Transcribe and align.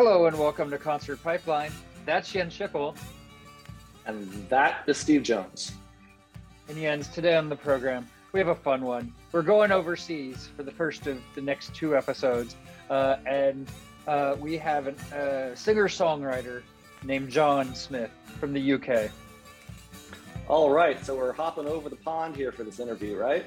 Hello 0.00 0.26
and 0.26 0.38
welcome 0.38 0.70
to 0.70 0.78
Concert 0.78 1.20
Pipeline. 1.24 1.72
That's 2.06 2.30
Jens 2.30 2.56
Schickel. 2.56 2.96
And 4.06 4.30
that 4.48 4.84
is 4.86 4.96
Steve 4.96 5.24
Jones. 5.24 5.72
And 6.68 6.78
Jens, 6.78 7.08
today 7.08 7.34
on 7.34 7.48
the 7.48 7.56
program, 7.56 8.08
we 8.30 8.38
have 8.38 8.46
a 8.46 8.54
fun 8.54 8.82
one. 8.82 9.12
We're 9.32 9.42
going 9.42 9.72
overseas 9.72 10.50
for 10.56 10.62
the 10.62 10.70
first 10.70 11.08
of 11.08 11.20
the 11.34 11.40
next 11.40 11.74
two 11.74 11.96
episodes. 11.96 12.54
Uh, 12.88 13.16
and 13.26 13.68
uh, 14.06 14.36
we 14.38 14.56
have 14.56 14.86
a 14.86 15.16
uh, 15.16 15.56
singer 15.56 15.88
songwriter 15.88 16.62
named 17.02 17.28
John 17.28 17.74
Smith 17.74 18.12
from 18.38 18.52
the 18.52 18.74
UK. 18.74 19.10
All 20.46 20.70
right, 20.70 21.04
so 21.04 21.16
we're 21.16 21.32
hopping 21.32 21.66
over 21.66 21.88
the 21.88 21.96
pond 21.96 22.36
here 22.36 22.52
for 22.52 22.62
this 22.62 22.78
interview, 22.78 23.16
right? 23.16 23.46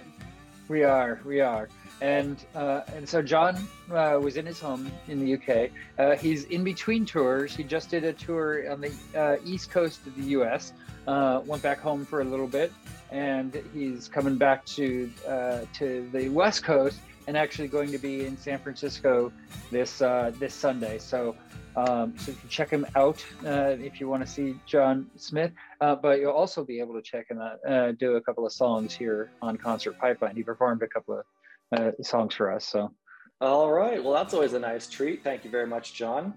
We 0.68 0.84
are, 0.84 1.22
we 1.24 1.40
are, 1.40 1.70
and 2.02 2.44
uh, 2.56 2.82
and 2.96 3.08
so 3.08 3.22
John 3.22 3.56
uh, 3.92 4.20
was 4.22 4.36
in 4.36 4.46
his 4.46 4.60
home 4.60 4.92
in 5.08 5.24
the 5.24 5.36
UK. 5.36 5.70
Uh, 5.98 6.18
he's 6.18 6.46
in 6.46 6.64
between 6.64 7.06
tours. 7.06 7.56
He 7.56 7.64
just 7.64 7.92
did 7.92 8.04
a 8.04 8.12
tour 8.12 8.70
on 8.72 8.82
the 8.82 8.92
uh, 9.16 9.38
east 9.46 9.70
coast 9.70 10.06
of 10.08 10.16
the 10.16 10.24
US. 10.40 10.74
Uh, 11.08 11.42
went 11.46 11.62
back 11.64 11.80
home 11.80 12.06
for 12.06 12.22
a 12.22 12.24
little 12.24 12.48
bit, 12.48 12.74
and 13.12 13.62
he's 13.74 14.08
coming 14.08 14.38
back 14.38 14.66
to 14.66 15.12
uh, 15.28 15.62
to 15.74 16.10
the 16.12 16.28
west 16.30 16.64
coast 16.64 17.00
and 17.28 17.38
actually 17.38 17.68
going 17.68 17.92
to 17.92 18.00
be 18.00 18.26
in 18.26 18.36
San 18.36 18.58
Francisco 18.58 19.32
this 19.70 20.00
this 20.40 20.56
Sunday. 20.56 20.98
So 20.98 21.36
um, 21.76 22.18
so 22.18 22.32
you 22.32 22.38
can 22.38 22.50
check 22.50 22.70
him 22.70 22.86
out 22.96 23.24
if 23.44 24.02
you 24.02 24.10
want 24.10 24.26
to 24.26 24.30
see 24.30 24.60
John 24.66 25.10
Smith, 25.18 25.52
but 25.80 26.20
you'll 26.20 26.32
also 26.32 26.64
be 26.64 26.80
able 26.80 26.96
to 26.96 27.02
check 27.04 27.30
him 27.30 27.40
out, 27.40 27.60
do 28.00 28.16
a 28.16 28.22
couple 28.22 28.44
of 28.44 28.52
songs 28.52 28.92
here 28.92 29.30
on 29.40 29.56
Concert 29.56 30.00
Pipeline. 30.00 30.36
He 30.36 30.42
performed 30.42 30.82
a 30.82 30.88
couple 30.88 31.20
of 31.20 31.26
uh, 31.72 31.92
songs 32.02 32.36
for 32.36 32.52
us. 32.52 32.66
So, 32.66 32.92
all 33.40 33.72
right. 33.72 34.04
Well, 34.04 34.14
that's 34.14 34.34
always 34.34 34.54
a 34.54 34.60
nice 34.60 34.88
treat. 34.88 35.24
Thank 35.24 35.44
you 35.44 35.52
very 35.52 35.68
much, 35.68 35.94
John. 35.94 36.34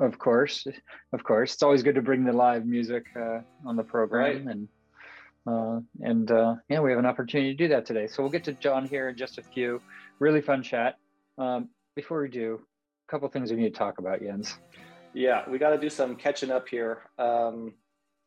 Of 0.00 0.18
course, 0.18 0.66
of 1.12 1.24
course. 1.24 1.54
It's 1.54 1.62
always 1.62 1.82
good 1.82 1.96
to 1.96 2.02
bring 2.02 2.24
the 2.24 2.32
live 2.32 2.66
music 2.66 3.06
uh, 3.16 3.40
on 3.66 3.76
the 3.76 3.82
program, 3.82 4.46
right. 4.46 4.56
and 4.56 4.68
uh, 5.46 5.80
and 6.02 6.30
yeah, 6.68 6.80
we 6.80 6.90
have 6.90 6.98
an 6.98 7.06
opportunity 7.06 7.50
to 7.50 7.56
do 7.56 7.68
that 7.68 7.84
today. 7.84 8.06
So 8.06 8.22
we'll 8.22 8.32
get 8.32 8.44
to 8.44 8.52
John 8.52 8.86
here 8.86 9.08
in 9.08 9.16
just 9.16 9.38
a 9.38 9.42
few. 9.42 9.80
Really 10.20 10.40
fun 10.40 10.62
chat. 10.62 10.96
Um, 11.36 11.68
before 11.94 12.22
we 12.22 12.28
do, 12.28 12.60
a 13.08 13.10
couple 13.10 13.28
things 13.28 13.50
we 13.50 13.56
need 13.56 13.72
to 13.72 13.78
talk 13.78 13.98
about, 13.98 14.20
Jens. 14.20 14.56
Yeah, 15.14 15.48
we 15.48 15.58
got 15.58 15.70
to 15.70 15.78
do 15.78 15.90
some 15.90 16.14
catching 16.16 16.50
up 16.50 16.68
here. 16.68 17.02
Um, 17.18 17.74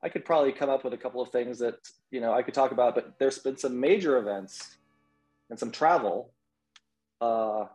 I 0.03 0.09
could 0.09 0.25
probably 0.25 0.51
come 0.51 0.69
up 0.69 0.83
with 0.83 0.93
a 0.93 0.97
couple 0.97 1.21
of 1.21 1.29
things 1.29 1.59
that 1.59 1.75
you 2.09 2.21
know 2.21 2.33
I 2.33 2.41
could 2.41 2.53
talk 2.53 2.71
about, 2.71 2.95
but 2.95 3.13
there's 3.19 3.39
been 3.39 3.57
some 3.57 3.79
major 3.79 4.17
events 4.17 4.77
and 5.51 5.59
some 5.59 5.69
travel 5.69 6.33
uh, 7.19 7.65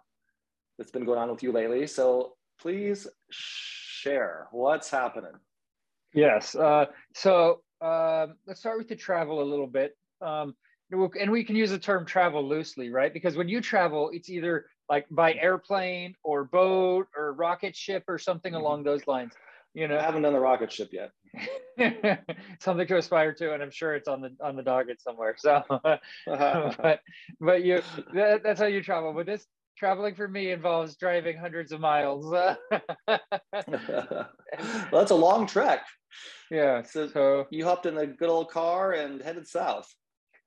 that's 0.77 0.91
been 0.91 1.05
going 1.05 1.19
on 1.19 1.31
with 1.31 1.43
you 1.43 1.53
lately. 1.53 1.87
So 1.87 2.33
please 2.59 3.07
share 3.31 4.49
what's 4.51 4.91
happening. 4.91 5.35
Yes. 6.13 6.57
Uh, 6.57 6.87
so 7.15 7.61
uh, 7.81 8.29
let's 8.47 8.61
start 8.61 8.79
with 8.79 8.89
the 8.89 8.97
travel 8.97 9.43
a 9.43 9.45
little 9.45 9.67
bit. 9.67 9.95
Um, 10.21 10.57
and 10.91 11.31
we 11.31 11.45
can 11.45 11.57
use 11.57 11.71
the 11.71 11.79
term 11.79 12.07
travel 12.07 12.49
loosely, 12.49 12.91
right? 12.91 13.13
Because 13.13 13.37
when 13.37 13.49
you 13.49 13.61
travel, 13.61 14.11
it's 14.13 14.31
either 14.31 14.67
like 14.89 15.05
by 15.11 15.35
airplane 15.35 16.15
or 16.23 16.45
boat 16.45 17.09
or 17.17 17.35
rocket 17.35 17.77
ship 17.77 18.05
or 18.09 18.19
something 18.19 18.53
mm-hmm. 18.53 18.63
along 18.63 18.85
those 18.85 19.07
lines. 19.07 19.33
You 19.77 19.89
know, 19.89 19.99
I 19.99 20.03
haven't 20.03 20.23
done 20.23 20.33
the 20.33 20.41
rocket 20.41 20.73
ship 20.73 20.89
yet. 20.91 21.11
something 22.61 22.87
to 22.87 22.97
aspire 22.97 23.35
to, 23.35 23.53
and 23.53 23.63
I'm 23.63 23.71
sure 23.71 23.95
it's 23.95 24.09
on 24.09 24.23
the 24.23 24.35
on 24.43 24.57
the 24.57 24.63
docket 24.63 25.03
somewhere. 25.03 25.35
So, 25.37 25.63
uh-huh. 25.71 26.73
but 26.81 27.01
but 27.39 27.63
you 27.63 27.83
that, 28.15 28.43
that's 28.43 28.59
how 28.59 28.65
you 28.65 28.83
travel. 28.83 29.13
But 29.13 29.27
this 29.27 29.47
traveling 29.77 30.15
for 30.15 30.27
me 30.27 30.51
involves 30.51 30.97
driving 30.97 31.37
hundreds 31.37 31.73
of 31.73 31.81
miles. 31.81 32.25
well, 32.33 32.59
that's 34.91 35.11
a 35.11 35.15
long 35.15 35.47
trek. 35.47 35.85
Yeah. 36.51 36.81
So, 36.81 37.09
so 37.09 37.45
you 37.51 37.67
hopped 37.67 37.85
in 37.85 37.99
a 37.99 38.07
good 38.07 38.31
old 38.31 38.49
car 38.51 38.93
and 38.93 39.21
headed 39.21 39.47
south. 39.47 39.93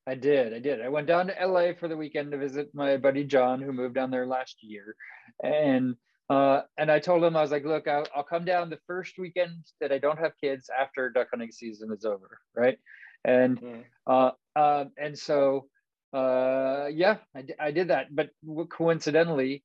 I 0.07 0.15
did. 0.15 0.55
I 0.55 0.59
did. 0.59 0.81
I 0.81 0.89
went 0.89 1.05
down 1.05 1.27
to 1.27 1.45
LA 1.45 1.73
for 1.79 1.87
the 1.87 1.97
weekend 1.97 2.31
to 2.31 2.39
visit 2.39 2.69
my 2.73 2.97
buddy 2.97 3.25
John, 3.25 3.61
who 3.61 3.71
moved 3.71 3.93
down 3.93 4.09
there 4.09 4.25
last 4.25 4.57
year, 4.63 4.95
and 5.43 5.95
uh, 6.29 6.61
and 6.77 6.91
I 6.91 6.99
told 6.99 7.23
him 7.23 7.35
I 7.35 7.41
was 7.41 7.51
like, 7.51 7.65
look, 7.65 7.87
I'll, 7.87 8.05
I'll 8.15 8.23
come 8.23 8.45
down 8.45 8.69
the 8.69 8.79
first 8.85 9.17
weekend 9.17 9.65
that 9.81 9.91
I 9.91 9.97
don't 9.97 10.19
have 10.19 10.33
kids 10.39 10.69
after 10.69 11.09
duck 11.09 11.27
hunting 11.31 11.51
season 11.51 11.91
is 11.91 12.05
over, 12.05 12.39
right? 12.55 12.77
And 13.25 13.59
mm. 13.59 13.83
uh, 14.07 14.31
uh, 14.55 14.85
and 14.97 15.17
so 15.17 15.67
uh, 16.13 16.87
yeah, 16.91 17.17
I, 17.35 17.43
I 17.59 17.71
did 17.71 17.89
that. 17.89 18.15
But 18.15 18.29
coincidentally, 18.69 19.63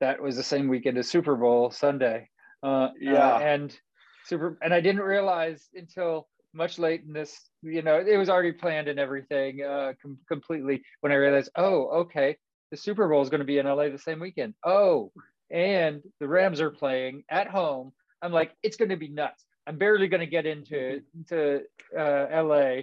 that 0.00 0.22
was 0.22 0.36
the 0.36 0.42
same 0.42 0.68
weekend 0.68 0.98
as 0.98 1.08
Super 1.08 1.36
Bowl 1.36 1.70
Sunday. 1.70 2.28
Uh, 2.62 2.88
yeah, 2.98 3.38
and 3.38 3.76
super, 4.24 4.58
and 4.62 4.72
I 4.72 4.80
didn't 4.80 5.02
realize 5.02 5.68
until 5.74 6.28
much 6.54 6.78
late 6.78 7.02
in 7.06 7.12
this, 7.12 7.38
you 7.62 7.82
know, 7.82 7.98
it 7.98 8.16
was 8.16 8.30
already 8.30 8.52
planned 8.52 8.88
and 8.88 8.98
everything 8.98 9.62
uh, 9.62 9.92
com- 10.00 10.18
completely 10.26 10.82
when 11.00 11.12
I 11.12 11.16
realized, 11.16 11.50
oh, 11.56 11.88
okay, 12.00 12.36
the 12.70 12.76
Super 12.76 13.06
Bowl 13.08 13.22
is 13.22 13.28
going 13.28 13.40
to 13.40 13.44
be 13.44 13.58
in 13.58 13.66
LA 13.66 13.90
the 13.90 13.98
same 13.98 14.20
weekend. 14.20 14.54
Oh, 14.64 15.12
and 15.50 16.02
the 16.20 16.28
Rams 16.28 16.60
are 16.60 16.70
playing 16.70 17.24
at 17.28 17.48
home. 17.48 17.92
I'm 18.22 18.32
like, 18.32 18.52
it's 18.62 18.76
going 18.76 18.88
to 18.88 18.96
be 18.96 19.08
nuts. 19.08 19.44
I'm 19.66 19.78
barely 19.78 20.08
going 20.08 20.20
to 20.20 20.26
get 20.26 20.46
into 20.46 21.02
into 21.14 21.62
uh, 21.96 22.26
LA. 22.30 22.82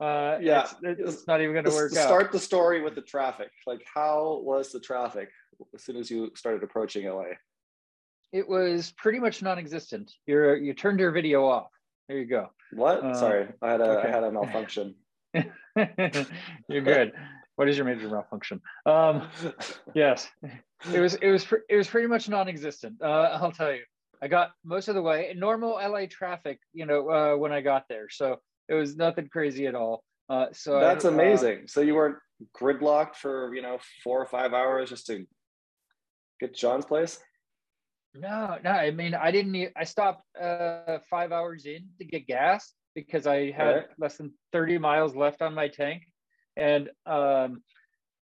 Uh, 0.00 0.38
yeah, 0.40 0.66
it's, 0.82 1.00
it's, 1.00 1.26
not 1.28 1.40
even 1.40 1.52
going 1.52 1.64
to 1.64 1.70
work 1.70 1.92
start 1.92 2.04
out. 2.04 2.08
Start 2.08 2.32
the 2.32 2.38
story 2.38 2.82
with 2.82 2.94
the 2.94 3.02
traffic. 3.02 3.50
Like, 3.66 3.84
how 3.92 4.40
was 4.42 4.72
the 4.72 4.80
traffic 4.80 5.30
as 5.74 5.84
soon 5.84 5.96
as 5.96 6.10
you 6.10 6.32
started 6.34 6.62
approaching 6.64 7.06
LA? 7.06 7.34
It 8.32 8.48
was 8.48 8.92
pretty 8.96 9.20
much 9.20 9.42
non-existent. 9.42 10.10
You 10.26 10.54
you 10.54 10.74
turned 10.74 10.98
your 10.98 11.12
video 11.12 11.46
off. 11.46 11.68
There 12.08 12.18
you 12.18 12.26
go. 12.26 12.50
What? 12.72 13.04
Uh, 13.04 13.14
Sorry, 13.14 13.48
I 13.60 13.70
had 13.70 13.80
a 13.80 13.98
okay. 13.98 14.08
I 14.08 14.10
had 14.10 14.24
a 14.24 14.32
malfunction. 14.32 14.94
You're 15.34 16.82
good. 16.82 17.12
what 17.56 17.68
is 17.68 17.76
your 17.76 17.86
major 17.86 18.08
malfunction? 18.08 18.60
Um, 18.86 19.28
yes, 19.94 20.28
it 20.92 21.00
was 21.00 21.14
it 21.14 21.30
was 21.30 21.46
it 21.68 21.76
was 21.76 21.88
pretty 21.88 22.08
much 22.08 22.28
non-existent. 22.28 22.96
Uh, 23.02 23.38
I'll 23.40 23.52
tell 23.52 23.72
you. 23.72 23.82
I 24.22 24.28
got 24.28 24.52
most 24.64 24.86
of 24.86 24.94
the 24.94 25.02
way 25.02 25.34
normal 25.36 25.72
LA 25.72 26.06
traffic, 26.08 26.60
you 26.72 26.86
know, 26.86 27.10
uh, 27.10 27.36
when 27.36 27.50
I 27.50 27.60
got 27.60 27.88
there. 27.88 28.06
So 28.08 28.36
it 28.68 28.74
was 28.74 28.96
nothing 28.96 29.28
crazy 29.28 29.66
at 29.66 29.74
all. 29.74 30.04
Uh, 30.28 30.46
so 30.52 30.78
that's 30.78 31.04
I, 31.04 31.08
uh, 31.08 31.12
amazing. 31.12 31.66
so 31.66 31.80
you 31.80 31.96
weren't 31.96 32.18
gridlocked 32.56 33.16
for 33.16 33.54
you 33.54 33.62
know 33.62 33.78
four 34.02 34.20
or 34.20 34.26
five 34.26 34.52
hours 34.52 34.90
just 34.90 35.06
to 35.06 35.26
get 36.40 36.54
John's 36.54 36.86
place. 36.86 37.18
No, 38.14 38.58
no. 38.62 38.70
I 38.70 38.90
mean, 38.90 39.14
I 39.14 39.30
didn't. 39.30 39.52
Need, 39.52 39.72
I 39.76 39.84
stopped 39.84 40.22
uh, 40.40 40.98
five 41.10 41.32
hours 41.32 41.66
in 41.66 41.88
to 41.98 42.04
get 42.04 42.26
gas 42.26 42.72
because 42.94 43.26
I 43.26 43.50
had 43.50 43.74
right. 43.74 43.84
less 43.98 44.16
than 44.16 44.32
thirty 44.52 44.78
miles 44.78 45.16
left 45.16 45.42
on 45.42 45.54
my 45.54 45.68
tank, 45.68 46.02
and 46.56 46.90
um, 47.06 47.62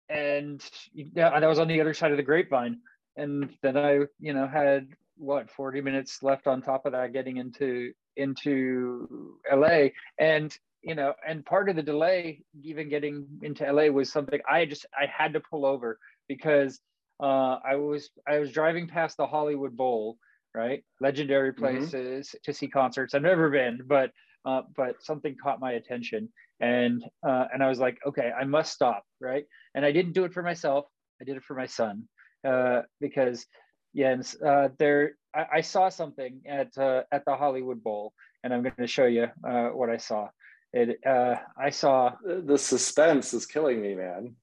and 0.09 0.63
yeah, 0.93 1.39
that 1.39 1.47
was 1.47 1.59
on 1.59 1.69
the 1.69 1.81
other 1.81 1.95
side 1.95 2.11
of 2.11 2.17
the 2.17 2.23
grapevine. 2.23 2.79
And 3.17 3.51
then 3.63 3.77
I, 3.77 4.01
you 4.19 4.35
know, 4.35 4.47
had 4.47 4.89
what 5.17 5.51
forty 5.51 5.81
minutes 5.81 6.23
left 6.23 6.47
on 6.47 6.63
top 6.63 6.87
of 6.87 6.93
that 6.93 7.13
getting 7.13 7.37
into 7.37 7.93
into 8.17 9.39
LA, 9.53 9.89
and 10.19 10.57
you 10.83 10.95
know, 10.95 11.15
and 11.27 11.45
part 11.45 11.69
of 11.69 11.77
the 11.77 11.83
delay 11.83 12.43
even 12.63 12.89
getting 12.89 13.27
into 13.43 13.71
LA 13.71 13.85
was 13.85 14.13
something 14.13 14.41
I 14.51 14.67
just 14.67 14.87
I 14.95 15.07
had 15.07 15.33
to 15.33 15.41
pull 15.41 15.65
over 15.65 15.99
because 16.29 16.81
uh, 17.21 17.59
I 17.65 17.77
was 17.77 18.11
I 18.29 18.39
was 18.39 18.51
driving 18.51 18.89
past 18.89 19.17
the 19.17 19.27
Hollywood 19.27 19.77
Bowl, 19.77 20.19
right? 20.55 20.85
Legendary 21.01 21.53
mm-hmm. 21.53 21.65
places 21.65 22.29
mm-hmm. 22.29 22.39
to 22.45 22.53
see 22.53 22.69
concerts. 22.69 23.15
I've 23.15 23.23
never 23.23 23.49
been, 23.49 23.81
but 23.87 24.11
uh, 24.45 24.63
but 24.77 25.03
something 25.03 25.37
caught 25.43 25.61
my 25.61 25.73
attention, 25.73 26.29
and 26.65 27.05
uh, 27.27 27.45
and 27.53 27.63
I 27.63 27.69
was 27.69 27.79
like, 27.79 27.99
okay, 28.07 28.33
I 28.33 28.45
must 28.45 28.73
stop, 28.73 29.05
right? 29.21 29.45
And 29.75 29.85
I 29.85 29.93
didn't 29.93 30.13
do 30.13 30.25
it 30.25 30.33
for 30.33 30.43
myself. 30.43 30.87
I 31.21 31.25
did 31.25 31.37
it 31.37 31.45
for 31.45 31.55
my 31.55 31.67
son 31.67 32.05
uh, 32.47 32.83
because 33.01 33.47
Jens, 33.95 34.35
uh, 34.43 34.69
there 34.79 35.17
I, 35.35 35.47
I, 35.57 35.61
saw 35.61 35.91
something 35.91 36.41
at 36.49 36.77
uh, 36.79 37.03
at 37.13 37.25
the 37.27 37.37
Hollywood 37.37 37.85
Bowl, 37.85 38.15
and 38.43 38.55
I'm 38.55 38.63
going 38.63 38.75
to 38.79 38.87
show 38.87 39.05
you 39.05 39.27
uh, 39.47 39.69
what 39.69 39.91
I 39.91 39.99
saw. 39.99 40.29
It 40.73 40.99
uh, 41.07 41.37
I 41.59 41.69
saw 41.71 42.13
the 42.25 42.59
suspense 42.59 43.35
is 43.35 43.45
killing 43.45 43.83
me, 43.83 43.95
man. 43.95 44.35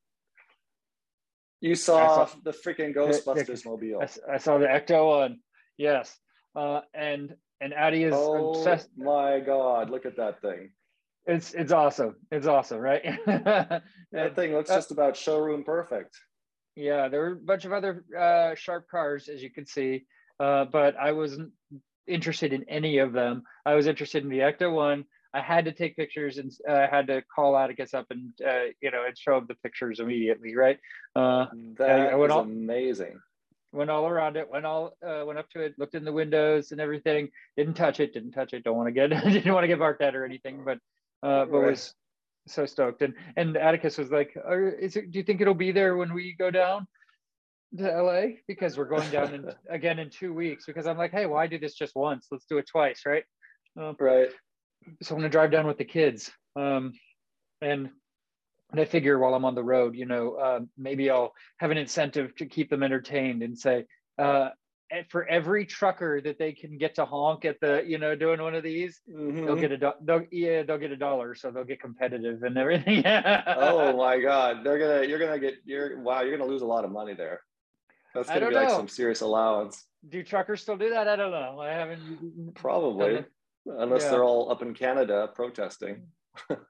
You 1.59 1.75
saw, 1.75 2.25
saw 2.25 2.35
the 2.43 2.51
freaking 2.51 2.95
Ghostbusters 2.95 3.63
the, 3.63 3.69
mobile. 3.69 4.01
I, 4.01 4.33
I, 4.35 4.37
saw 4.37 4.57
the 4.57 4.65
Ecto 4.65 5.07
one. 5.07 5.39
Yes. 5.77 6.15
Uh, 6.55 6.81
and 6.93 7.35
and 7.59 7.73
Addie 7.73 8.05
is 8.05 8.13
oh 8.15 8.53
obsessed. 8.53 8.89
my 8.97 9.39
god, 9.39 9.89
look 9.89 10.05
at 10.05 10.17
that 10.17 10.41
thing. 10.41 10.71
It's 11.25 11.53
it's 11.53 11.71
awesome. 11.71 12.15
It's 12.31 12.47
awesome, 12.47 12.79
right? 12.79 13.03
that 13.25 14.35
thing 14.35 14.53
looks 14.53 14.69
uh, 14.69 14.75
just 14.75 14.91
about 14.91 15.15
showroom 15.15 15.63
perfect. 15.63 16.17
Yeah, 16.75 17.09
there 17.09 17.19
were 17.21 17.33
a 17.33 17.35
bunch 17.35 17.65
of 17.65 17.73
other 17.73 18.03
uh, 18.17 18.55
sharp 18.55 18.87
cars, 18.89 19.27
as 19.27 19.43
you 19.43 19.51
can 19.51 19.65
see, 19.65 20.05
uh, 20.39 20.65
but 20.65 20.95
I 20.97 21.11
wasn't 21.11 21.51
interested 22.07 22.53
in 22.53 22.67
any 22.69 22.97
of 22.99 23.13
them. 23.13 23.43
I 23.65 23.75
was 23.75 23.87
interested 23.87 24.23
in 24.23 24.29
the 24.29 24.39
Ecto 24.39 24.73
one 24.73 25.05
I 25.33 25.41
had 25.41 25.65
to 25.65 25.71
take 25.71 25.95
pictures 25.95 26.37
and 26.37 26.51
uh, 26.67 26.73
I 26.73 26.87
had 26.87 27.07
to 27.07 27.23
call 27.33 27.57
Atticus 27.57 27.93
up 27.93 28.07
and 28.09 28.31
uh, 28.45 28.71
you 28.81 28.91
know 28.91 29.05
and 29.05 29.17
show 29.17 29.37
him 29.37 29.45
the 29.47 29.55
pictures 29.55 29.99
immediately, 29.99 30.55
right? 30.55 30.77
Uh, 31.15 31.45
that 31.77 32.11
I, 32.11 32.15
went 32.15 32.31
all, 32.31 32.41
amazing. 32.41 33.19
went 33.71 33.89
all 33.89 34.07
around 34.07 34.35
it, 34.35 34.49
went 34.49 34.65
all 34.65 34.97
uh, 35.05 35.23
went 35.25 35.39
up 35.39 35.49
to 35.51 35.61
it, 35.61 35.75
looked 35.77 35.95
in 35.95 36.03
the 36.03 36.11
windows 36.11 36.71
and 36.71 36.81
everything. 36.81 37.29
Didn't 37.55 37.75
touch 37.75 37.99
it, 37.99 38.13
didn't 38.13 38.31
touch 38.31 38.53
it. 38.53 38.63
Don't 38.63 38.75
want 38.75 38.87
to 38.87 38.91
get 38.91 39.09
didn't 39.23 39.53
want 39.53 39.63
to 39.63 39.69
get 39.69 39.79
barked 39.79 40.01
at 40.01 40.15
or 40.15 40.25
anything, 40.25 40.63
but 40.65 40.79
uh, 41.23 41.45
but 41.45 41.59
Right. 41.59 41.71
was 41.71 41.93
so 42.47 42.65
stoked. 42.65 43.01
And 43.01 43.13
and 43.35 43.57
Atticus 43.57 43.97
was 43.97 44.11
like, 44.11 44.35
Are, 44.35 44.69
"Is 44.69 44.95
it? 44.95 45.11
Do 45.11 45.19
you 45.19 45.23
think 45.23 45.41
it'll 45.41 45.53
be 45.53 45.71
there 45.71 45.95
when 45.97 46.13
we 46.13 46.35
go 46.37 46.51
down 46.51 46.87
to 47.77 47.83
LA? 47.83 48.37
Because 48.47 48.77
we're 48.77 48.85
going 48.85 49.09
down 49.11 49.33
in, 49.33 49.45
again 49.69 49.99
in 49.99 50.09
two 50.09 50.33
weeks. 50.33 50.65
Because 50.65 50.87
I'm 50.87 50.97
like, 50.97 51.11
hey, 51.11 51.25
why 51.25 51.47
do 51.47 51.59
this 51.59 51.75
just 51.75 51.95
once? 51.95 52.27
Let's 52.31 52.45
do 52.45 52.57
it 52.57 52.67
twice, 52.67 53.03
right? 53.05 53.23
Um, 53.79 53.95
Right. 53.99 54.29
so 55.01 55.15
I'm 55.15 55.21
gonna 55.21 55.29
drive 55.29 55.51
down 55.51 55.67
with 55.67 55.77
the 55.77 55.85
kids. 55.85 56.31
Um, 56.55 56.93
and 57.61 57.89
and 58.71 58.79
I 58.79 58.85
figure 58.85 59.19
while 59.19 59.33
I'm 59.33 59.45
on 59.45 59.55
the 59.55 59.63
road, 59.63 59.95
you 59.95 60.05
know, 60.05 60.35
uh, 60.35 60.59
maybe 60.77 61.09
I'll 61.09 61.33
have 61.57 61.71
an 61.71 61.77
incentive 61.77 62.33
to 62.37 62.45
keep 62.45 62.69
them 62.69 62.83
entertained 62.83 63.43
and 63.43 63.57
say, 63.57 63.85
uh, 64.17 64.49
for 65.09 65.25
every 65.27 65.65
trucker 65.65 66.21
that 66.21 66.37
they 66.37 66.51
can 66.51 66.77
get 66.77 66.95
to 66.95 67.05
honk 67.05 67.45
at 67.45 67.59
the, 67.61 67.83
you 67.85 67.97
know, 67.97 68.15
doing 68.15 68.41
one 68.41 68.55
of 68.55 68.63
these, 68.63 69.01
Mhm. 69.09 69.45
they'll 69.45 69.55
get 69.55 69.71
a, 69.71 69.77
do- 69.77 69.93
they'll, 70.01 70.25
yeah, 70.31 70.63
they'll 70.63 70.77
get 70.77 70.91
a 70.91 70.97
dollar, 70.97 71.33
so 71.35 71.49
they'll 71.51 71.63
get 71.63 71.79
competitive 71.81 72.43
and 72.43 72.57
everything. 72.57 73.03
oh 73.05 73.95
my 73.95 74.19
God. 74.19 74.63
They're 74.63 74.79
gonna 74.79 75.07
you're 75.07 75.19
gonna 75.19 75.39
get 75.39 75.55
you're 75.65 75.99
wow, 76.01 76.21
you're 76.21 76.37
gonna 76.37 76.49
lose 76.49 76.61
a 76.61 76.65
lot 76.65 76.83
of 76.85 76.91
money 76.91 77.13
there. 77.13 77.41
That's 78.13 78.27
gonna 78.27 78.47
be 78.47 78.53
don't 78.53 78.63
like 78.65 78.69
some 78.69 78.87
serious 78.87 79.21
allowance. 79.21 79.85
do 80.09 80.23
truckers 80.23 80.61
still 80.61 80.77
do 80.77 80.89
that? 80.89 81.07
I 81.07 81.15
don't 81.15 81.31
know. 81.31 81.59
I 81.59 81.69
haven't. 81.71 82.53
Probably. 82.55 83.23
Unless 83.65 84.03
yeah. 84.03 84.11
they're 84.11 84.23
all 84.23 84.51
up 84.51 84.61
in 84.61 84.73
Canada 84.73 85.29
protesting. 85.33 86.07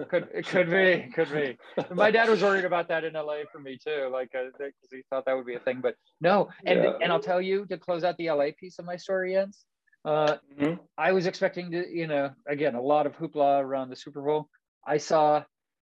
Could 0.09 0.27
it 0.33 0.47
could 0.47 0.69
be 0.69 1.11
could 1.13 1.31
be. 1.31 1.57
My 1.93 2.11
dad 2.11 2.29
was 2.29 2.41
worried 2.41 2.65
about 2.65 2.87
that 2.89 3.03
in 3.03 3.13
LA 3.13 3.43
for 3.51 3.59
me 3.59 3.77
too, 3.77 4.09
like 4.11 4.31
because 4.31 4.51
he 4.91 5.03
thought 5.09 5.25
that 5.25 5.35
would 5.35 5.45
be 5.45 5.55
a 5.55 5.59
thing. 5.59 5.81
But 5.81 5.95
no, 6.19 6.49
and 6.65 6.83
Yeah. 6.83 6.97
and 7.01 7.11
I'll 7.11 7.19
tell 7.21 7.41
you 7.41 7.65
to 7.67 7.77
close 7.77 8.03
out 8.03 8.17
the 8.17 8.29
LA 8.29 8.51
piece 8.57 8.79
of 8.79 8.85
my 8.85 8.95
story 8.97 9.33
Jens. 9.33 9.65
Uh, 10.03 10.37
Mhm. 10.57 10.79
I 10.97 11.11
was 11.11 11.27
expecting 11.27 11.71
to, 11.71 11.87
you 11.87 12.07
know, 12.07 12.33
again 12.47 12.75
a 12.75 12.81
lot 12.81 13.05
of 13.05 13.15
hoopla 13.15 13.61
around 13.63 13.89
the 13.89 13.95
Super 13.95 14.21
Bowl. 14.21 14.49
I 14.85 14.97
saw 14.97 15.43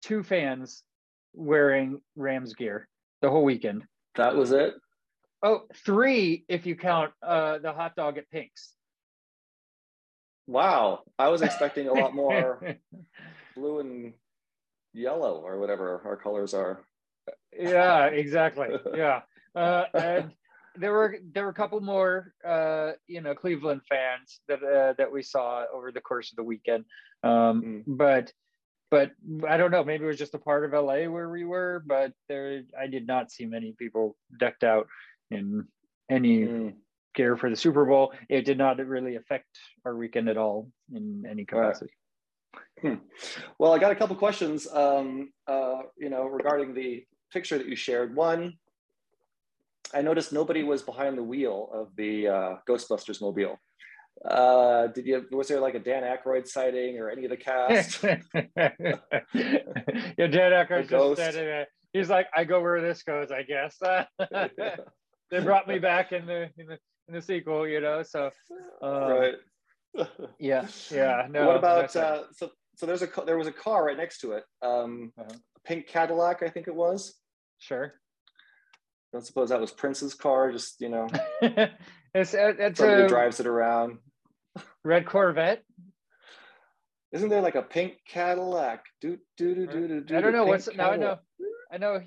two 0.02 0.22
fans 0.22 0.82
wearing 1.32 2.00
Rams 2.16 2.54
gear 2.54 2.88
the 3.20 3.30
whole 3.30 3.44
weekend. 3.44 3.86
That 4.16 4.34
was 4.34 4.52
it. 4.52 4.74
Oh, 5.42 5.66
three 5.74 6.44
if 6.48 6.66
you 6.66 6.76
count 6.76 7.12
uh, 7.22 7.58
the 7.58 7.72
hot 7.72 7.94
dog 7.96 8.18
at 8.18 8.28
Pink's. 8.30 8.74
Wow. 10.46 11.04
I 11.18 11.28
was 11.28 11.42
expecting 11.42 11.88
a 11.88 11.92
lot 11.94 12.14
more 12.14 12.76
blue 13.54 13.80
and 13.80 14.14
yellow 14.92 15.40
or 15.40 15.58
whatever 15.58 16.02
our 16.04 16.16
colors 16.16 16.54
are. 16.54 16.84
yeah 17.58 18.06
exactly 18.06 18.68
yeah 18.94 19.20
uh, 19.54 19.84
and 19.94 20.32
there 20.76 20.92
were 20.92 21.16
there 21.32 21.44
were 21.44 21.50
a 21.50 21.54
couple 21.54 21.80
more 21.80 22.34
uh, 22.44 22.92
you 23.06 23.20
know 23.20 23.34
cleveland 23.34 23.82
fans 23.88 24.40
that 24.48 24.62
uh, 24.62 24.94
that 24.98 25.10
we 25.12 25.22
saw 25.22 25.64
over 25.72 25.92
the 25.92 26.00
course 26.00 26.32
of 26.32 26.36
the 26.36 26.42
weekend 26.44 26.84
um, 27.22 27.62
Mm. 27.62 27.82
but 27.86 28.32
but 28.90 29.12
i 29.48 29.56
don't 29.56 29.70
know 29.70 29.84
maybe 29.84 30.04
it 30.04 30.08
was 30.08 30.18
just 30.18 30.34
a 30.34 30.38
part 30.38 30.64
of 30.64 30.72
la 30.72 30.96
where 31.08 31.30
we 31.30 31.44
were 31.44 31.82
but 31.86 32.12
there 32.28 32.62
i 32.78 32.86
did 32.86 33.06
not 33.06 33.30
see 33.30 33.46
many 33.46 33.74
people 33.78 34.16
decked 34.38 34.64
out 34.64 34.86
in 35.30 35.66
any 36.10 36.40
Mm. 36.40 36.74
gear 37.14 37.36
for 37.36 37.48
the 37.50 37.56
super 37.56 37.84
bowl 37.84 38.12
it 38.28 38.44
did 38.44 38.58
not 38.58 38.78
really 38.86 39.16
affect 39.16 39.48
our 39.84 39.94
weekend 39.96 40.28
at 40.28 40.36
all 40.36 40.70
in 40.92 41.24
any 41.28 41.46
Right. 41.52 41.76
Capacity 42.52 43.00
Well, 43.58 43.72
I 43.72 43.78
got 43.78 43.92
a 43.92 43.94
couple 43.94 44.16
questions, 44.16 44.66
um, 44.72 45.32
uh, 45.46 45.82
you 45.96 46.10
know, 46.10 46.24
regarding 46.26 46.74
the 46.74 47.04
picture 47.32 47.58
that 47.58 47.68
you 47.68 47.76
shared. 47.76 48.14
One, 48.14 48.54
I 49.94 50.02
noticed 50.02 50.32
nobody 50.32 50.62
was 50.62 50.82
behind 50.82 51.18
the 51.18 51.22
wheel 51.22 51.68
of 51.72 51.94
the 51.96 52.28
uh, 52.28 52.56
Ghostbusters 52.68 53.20
mobile. 53.20 53.58
Uh, 54.24 54.88
did 54.88 55.06
you? 55.06 55.26
Was 55.32 55.48
there 55.48 55.60
like 55.60 55.74
a 55.74 55.78
Dan 55.78 56.02
Aykroyd 56.02 56.46
sighting 56.46 56.98
or 56.98 57.10
any 57.10 57.24
of 57.24 57.30
the 57.30 57.36
cast? 57.36 58.02
yeah, 58.04 58.20
Dan 60.16 60.52
Aykroyd's 60.52 60.90
just 60.90 61.14
standing 61.14 61.44
there. 61.44 61.66
He's 61.92 62.08
like, 62.08 62.28
I 62.34 62.44
go 62.44 62.60
where 62.60 62.80
this 62.80 63.02
goes, 63.02 63.30
I 63.30 63.42
guess. 63.42 63.76
they 65.30 65.40
brought 65.40 65.66
me 65.66 65.78
back 65.78 66.12
in 66.12 66.26
the 66.26 66.50
in 66.56 66.66
the 66.66 66.78
in 67.08 67.14
the 67.14 67.22
sequel, 67.22 67.66
you 67.66 67.80
know. 67.80 68.02
So 68.02 68.30
um, 68.82 68.90
right. 68.90 69.34
yeah, 70.38 70.66
yeah. 70.90 71.26
No. 71.30 71.46
what 71.46 71.56
about 71.56 71.94
uh, 71.96 72.22
so? 72.32 72.50
So 72.76 72.86
there's 72.86 73.02
a 73.02 73.08
there 73.26 73.36
was 73.38 73.46
a 73.46 73.52
car 73.52 73.84
right 73.84 73.96
next 73.96 74.18
to 74.20 74.32
it, 74.32 74.44
um, 74.62 75.12
Uh-huh. 75.18 75.28
a 75.56 75.60
pink 75.68 75.86
Cadillac, 75.86 76.42
I 76.42 76.48
think 76.48 76.68
it 76.68 76.74
was. 76.74 77.14
sure. 77.58 77.94
I 79.12 79.18
don't 79.18 79.26
suppose 79.26 79.50
that 79.50 79.60
was 79.60 79.70
Prince's 79.70 80.14
car. 80.14 80.50
Just 80.52 80.80
you 80.80 80.88
know, 80.88 81.06
it's 81.42 82.34
uh, 82.34 82.54
it's 82.58 82.80
a 82.80 83.08
drives 83.08 83.40
it 83.40 83.46
around. 83.46 83.98
red 84.84 85.04
Corvette. 85.06 85.62
Isn't 87.12 87.28
there 87.28 87.42
like 87.42 87.56
a 87.56 87.62
pink 87.62 87.98
Cadillac? 88.08 88.86
Do 89.02 89.18
do 89.36 89.54
do 89.54 89.66
do 89.66 90.00
do. 90.00 90.16
I 90.16 90.22
don't 90.22 90.32
know 90.32 90.46
what's 90.46 90.74
now. 90.74 90.92
I 90.92 90.96
know. 90.96 91.18
I 91.70 91.76
know. 91.76 92.00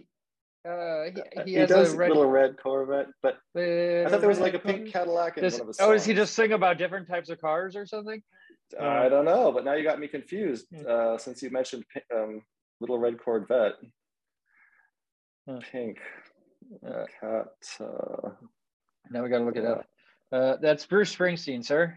He, 0.66 0.72
uh, 0.72 1.04
he, 1.06 1.44
he, 1.44 1.52
He, 1.52 1.54
has 1.60 1.70
does 1.70 1.94
a 1.94 1.98
red. 1.98 2.08
little 2.10 2.26
red 2.26 2.58
Corvette, 2.58 3.08
but 3.22 3.36
I 3.56 4.08
thought 4.10 4.20
there 4.20 4.28
was 4.30 4.40
like 4.40 4.56
a 4.56 4.60
pink 4.60 4.92
Cadillac 4.92 5.38
in 5.38 5.44
Does, 5.44 5.54
one 5.54 5.62
of 5.62 5.68
his 5.68 5.78
oh, 5.80 5.94
does 5.94 6.06
he 6.06 6.16
just 6.16 6.34
sing 6.34 6.54
about 6.54 6.80
different 6.80 7.08
types 7.08 7.30
of 7.30 7.40
cars 7.40 7.76
or 7.76 7.86
something? 7.86 8.22
I 8.82 9.08
don't 9.10 9.26
know, 9.26 9.52
but 9.52 9.64
now 9.64 9.74
you 9.74 9.84
got 9.84 10.00
me 10.00 10.08
confused 10.08 10.66
Hmm. 10.76 10.84
uh, 10.90 11.18
since 11.20 11.44
you 11.44 11.52
mentioned 11.52 11.86
um, 12.16 12.42
little 12.80 12.98
red 12.98 13.20
Corvette. 13.24 13.74
Huh. 15.48 15.60
Pink 15.72 16.00
Uh, 16.84 17.04
cat. 17.22 17.46
Uh, 17.80 18.30
Now 19.12 19.22
we 19.22 19.30
got 19.30 19.38
to 19.38 19.46
look 19.46 19.58
it 19.58 19.66
up. 19.66 19.86
Uh, 20.32 20.56
that's 20.60 20.84
Bruce 20.88 21.16
Springsteen, 21.16 21.64
sir. 21.64 21.96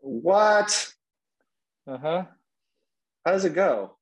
what? 0.00 0.92
Uh 1.86 1.98
huh. 1.98 2.24
How 3.26 3.32
does 3.32 3.44
it 3.44 3.54
go? 3.54 3.96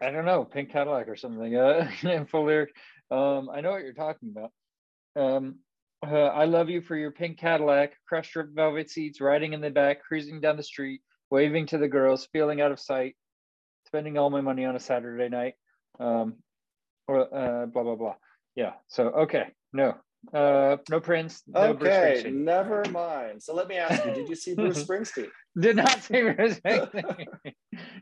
I 0.00 0.10
don't 0.10 0.24
know, 0.24 0.44
Pink 0.44 0.70
Cadillac 0.70 1.08
or 1.08 1.16
something. 1.16 1.56
Uh, 1.56 1.90
full 2.30 2.46
lyric. 2.46 2.74
Um, 3.10 3.48
I 3.52 3.60
know 3.60 3.70
what 3.70 3.82
you're 3.82 3.92
talking 3.92 4.34
about. 4.34 4.52
Um, 5.16 5.56
uh, 6.06 6.14
I 6.14 6.44
love 6.44 6.68
you 6.68 6.80
for 6.80 6.96
your 6.96 7.10
pink 7.10 7.38
Cadillac, 7.38 7.94
crushed 8.06 8.36
red 8.36 8.50
velvet 8.54 8.90
seats, 8.90 9.20
riding 9.20 9.52
in 9.52 9.60
the 9.60 9.70
back, 9.70 10.02
cruising 10.02 10.40
down 10.40 10.56
the 10.56 10.62
street, 10.62 11.00
waving 11.30 11.66
to 11.66 11.78
the 11.78 11.88
girls, 11.88 12.28
feeling 12.32 12.60
out 12.60 12.70
of 12.70 12.78
sight, 12.78 13.16
spending 13.86 14.16
all 14.16 14.30
my 14.30 14.40
money 14.40 14.64
on 14.64 14.76
a 14.76 14.80
Saturday 14.80 15.28
night. 15.28 15.54
Um, 15.98 16.36
or 17.08 17.34
uh, 17.34 17.66
blah 17.66 17.82
blah 17.82 17.96
blah. 17.96 18.14
Yeah. 18.54 18.74
So 18.88 19.08
okay, 19.08 19.46
no, 19.72 19.94
uh, 20.32 20.76
no 20.90 21.00
Prince, 21.00 21.42
no 21.46 21.60
okay, 21.70 22.30
never 22.30 22.84
mind. 22.90 23.42
So 23.42 23.54
let 23.54 23.68
me 23.68 23.76
ask 23.76 24.04
you: 24.04 24.12
Did 24.12 24.28
you 24.28 24.34
see 24.34 24.54
Bruce 24.54 24.82
Springsteen? 24.84 25.28
Did 25.58 25.76
not 25.76 26.02
see 26.02 26.22
Bruce 26.22 26.60
Springsteen. 26.60 27.26
Did 27.44 27.54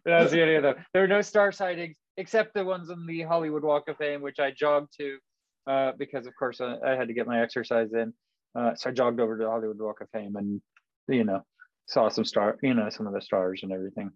not 0.07 0.31
see 0.31 0.41
any 0.41 0.55
of 0.55 0.63
them. 0.63 0.77
There 0.93 1.03
were 1.03 1.09
no 1.09 1.21
star 1.21 1.53
sightings 1.53 1.97
except 2.17 2.55
the 2.55 2.65
ones 2.65 2.91
on 2.91 3.07
the 3.07 3.23
Hollywood 3.23 3.63
Walk 3.63 3.89
of 3.89 3.97
Fame, 3.99 4.23
which 4.23 4.39
I 4.39 4.51
jogged 4.51 4.97
to 4.99 5.19
uh, 5.67 5.93
because, 5.99 6.27
of 6.27 6.35
course, 6.37 6.61
I, 6.61 6.77
I 6.85 6.97
had 6.97 7.09
to 7.09 7.15
get 7.15 7.27
my 7.27 7.43
exercise 7.43 7.93
in. 7.93 8.13
Uh, 8.59 8.75
so 8.75 8.91
I 8.91 8.93
jogged 8.93 9.21
over 9.21 9.37
to 9.37 9.45
the 9.45 9.51
Hollywood 9.51 9.79
Walk 9.79 10.01
of 10.01 10.09
Fame 10.11 10.37
and, 10.37 10.61
you 11.09 11.25
know, 11.25 11.43
saw 11.87 12.09
some 12.09 12.25
star, 12.25 12.57
you 12.63 12.75
know, 12.75 12.89
some 12.89 13.07
of 13.07 13.13
the 13.13 13.21
stars 13.21 13.61
and 13.63 13.73
everything. 13.73 14.11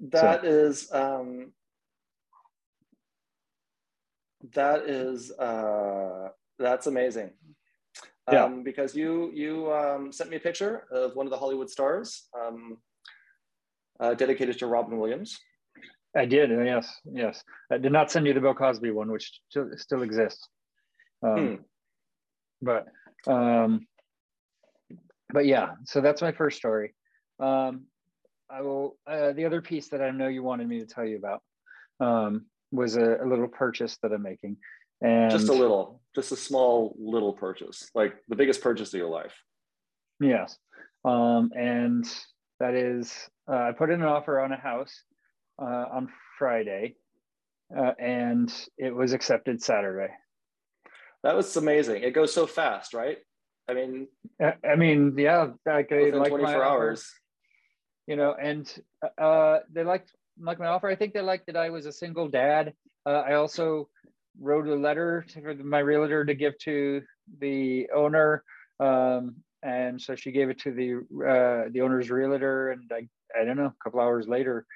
That 0.00 0.44
is 0.44 0.92
um, 0.92 1.52
that 4.54 4.82
is 4.82 5.32
uh, 5.32 6.28
that's 6.58 6.86
amazing. 6.86 7.30
Yeah. 8.30 8.44
Um, 8.44 8.62
because 8.62 8.94
you 8.94 9.30
you 9.32 9.72
um, 9.72 10.12
sent 10.12 10.30
me 10.30 10.36
a 10.36 10.40
picture 10.40 10.84
of 10.92 11.16
one 11.16 11.26
of 11.26 11.30
the 11.30 11.38
Hollywood 11.38 11.70
stars 11.70 12.28
um, 12.38 12.76
uh, 14.00 14.14
dedicated 14.14 14.58
to 14.58 14.66
Robin 14.66 14.98
Williams. 14.98 15.38
I 16.16 16.24
did, 16.24 16.50
uh, 16.50 16.62
yes, 16.62 17.00
yes. 17.10 17.42
I 17.70 17.78
did 17.78 17.92
not 17.92 18.10
send 18.10 18.26
you 18.26 18.32
the 18.34 18.40
Bill 18.40 18.54
Cosby 18.54 18.90
one, 18.90 19.10
which 19.10 19.40
still, 19.48 19.68
still 19.76 20.02
exists. 20.02 20.48
Um, 21.22 21.36
Hmm. 21.36 21.54
But, 22.60 22.86
um, 23.26 23.86
but 25.32 25.46
yeah, 25.46 25.74
so 25.84 26.00
that's 26.00 26.22
my 26.22 26.32
first 26.32 26.56
story. 26.56 26.94
Um, 27.38 27.84
I 28.50 28.62
will. 28.62 28.96
Uh, 29.06 29.32
the 29.32 29.44
other 29.44 29.60
piece 29.60 29.88
that 29.90 30.02
I 30.02 30.10
know 30.10 30.26
you 30.26 30.42
wanted 30.42 30.66
me 30.66 30.80
to 30.80 30.86
tell 30.86 31.04
you 31.04 31.18
about 31.18 31.42
um, 32.00 32.46
was 32.72 32.96
a, 32.96 33.18
a 33.22 33.26
little 33.26 33.46
purchase 33.46 33.98
that 34.02 34.12
I'm 34.12 34.22
making, 34.22 34.56
and 35.02 35.30
Just 35.30 35.48
a 35.48 35.52
little, 35.52 36.00
just 36.18 36.32
a 36.32 36.36
small 36.36 36.96
little 36.98 37.32
purchase, 37.32 37.90
like 37.94 38.14
the 38.28 38.34
biggest 38.34 38.60
purchase 38.60 38.92
of 38.92 38.98
your 38.98 39.08
life. 39.08 39.34
Yes. 40.20 40.58
Um, 41.04 41.52
and 41.56 42.04
that 42.58 42.74
is, 42.74 43.14
uh, 43.48 43.54
I 43.54 43.72
put 43.72 43.90
in 43.90 44.02
an 44.02 44.08
offer 44.08 44.40
on 44.40 44.50
a 44.50 44.56
house 44.56 45.04
uh, 45.62 45.84
on 45.92 46.08
Friday, 46.38 46.96
uh, 47.76 47.92
and 48.00 48.52
it 48.76 48.92
was 48.92 49.12
accepted 49.12 49.62
Saturday. 49.62 50.12
That 51.22 51.36
was 51.36 51.56
amazing. 51.56 52.02
It 52.02 52.14
goes 52.14 52.34
so 52.34 52.46
fast, 52.48 52.94
right? 52.94 53.18
I 53.68 53.74
mean, 53.74 54.08
I, 54.42 54.54
I 54.66 54.74
mean, 54.74 55.14
yeah, 55.16 55.48
like 55.64 55.90
within 55.90 56.18
like 56.18 56.32
my 56.32 56.38
24 56.38 56.48
offer, 56.48 56.64
hours. 56.64 57.12
you 58.08 58.16
know, 58.16 58.34
and 58.40 58.68
uh, 59.18 59.58
they 59.72 59.84
liked 59.84 60.10
like 60.40 60.58
my 60.58 60.66
offer. 60.66 60.88
I 60.88 60.96
think 60.96 61.14
they 61.14 61.20
liked 61.20 61.46
that 61.46 61.56
I 61.56 61.70
was 61.70 61.86
a 61.86 61.92
single 61.92 62.28
dad. 62.28 62.72
Uh, 63.06 63.22
I 63.26 63.34
also 63.34 63.88
wrote 64.40 64.66
a 64.66 64.74
letter 64.74 65.24
to 65.28 65.42
for 65.42 65.54
my 65.54 65.80
realtor 65.80 66.24
to 66.24 66.34
give 66.34 66.58
to 66.58 67.02
the 67.40 67.88
owner. 67.94 68.44
Um, 68.80 69.36
and 69.62 70.00
so 70.00 70.14
she 70.14 70.30
gave 70.30 70.50
it 70.50 70.60
to 70.60 70.72
the 70.72 70.96
uh, 71.24 71.68
the 71.72 71.80
owner's 71.80 72.10
realtor, 72.10 72.70
and 72.70 72.90
I 72.92 73.08
I 73.38 73.44
don't 73.44 73.56
know, 73.56 73.66
a 73.66 73.84
couple 73.84 74.00
hours 74.00 74.28
later, 74.28 74.66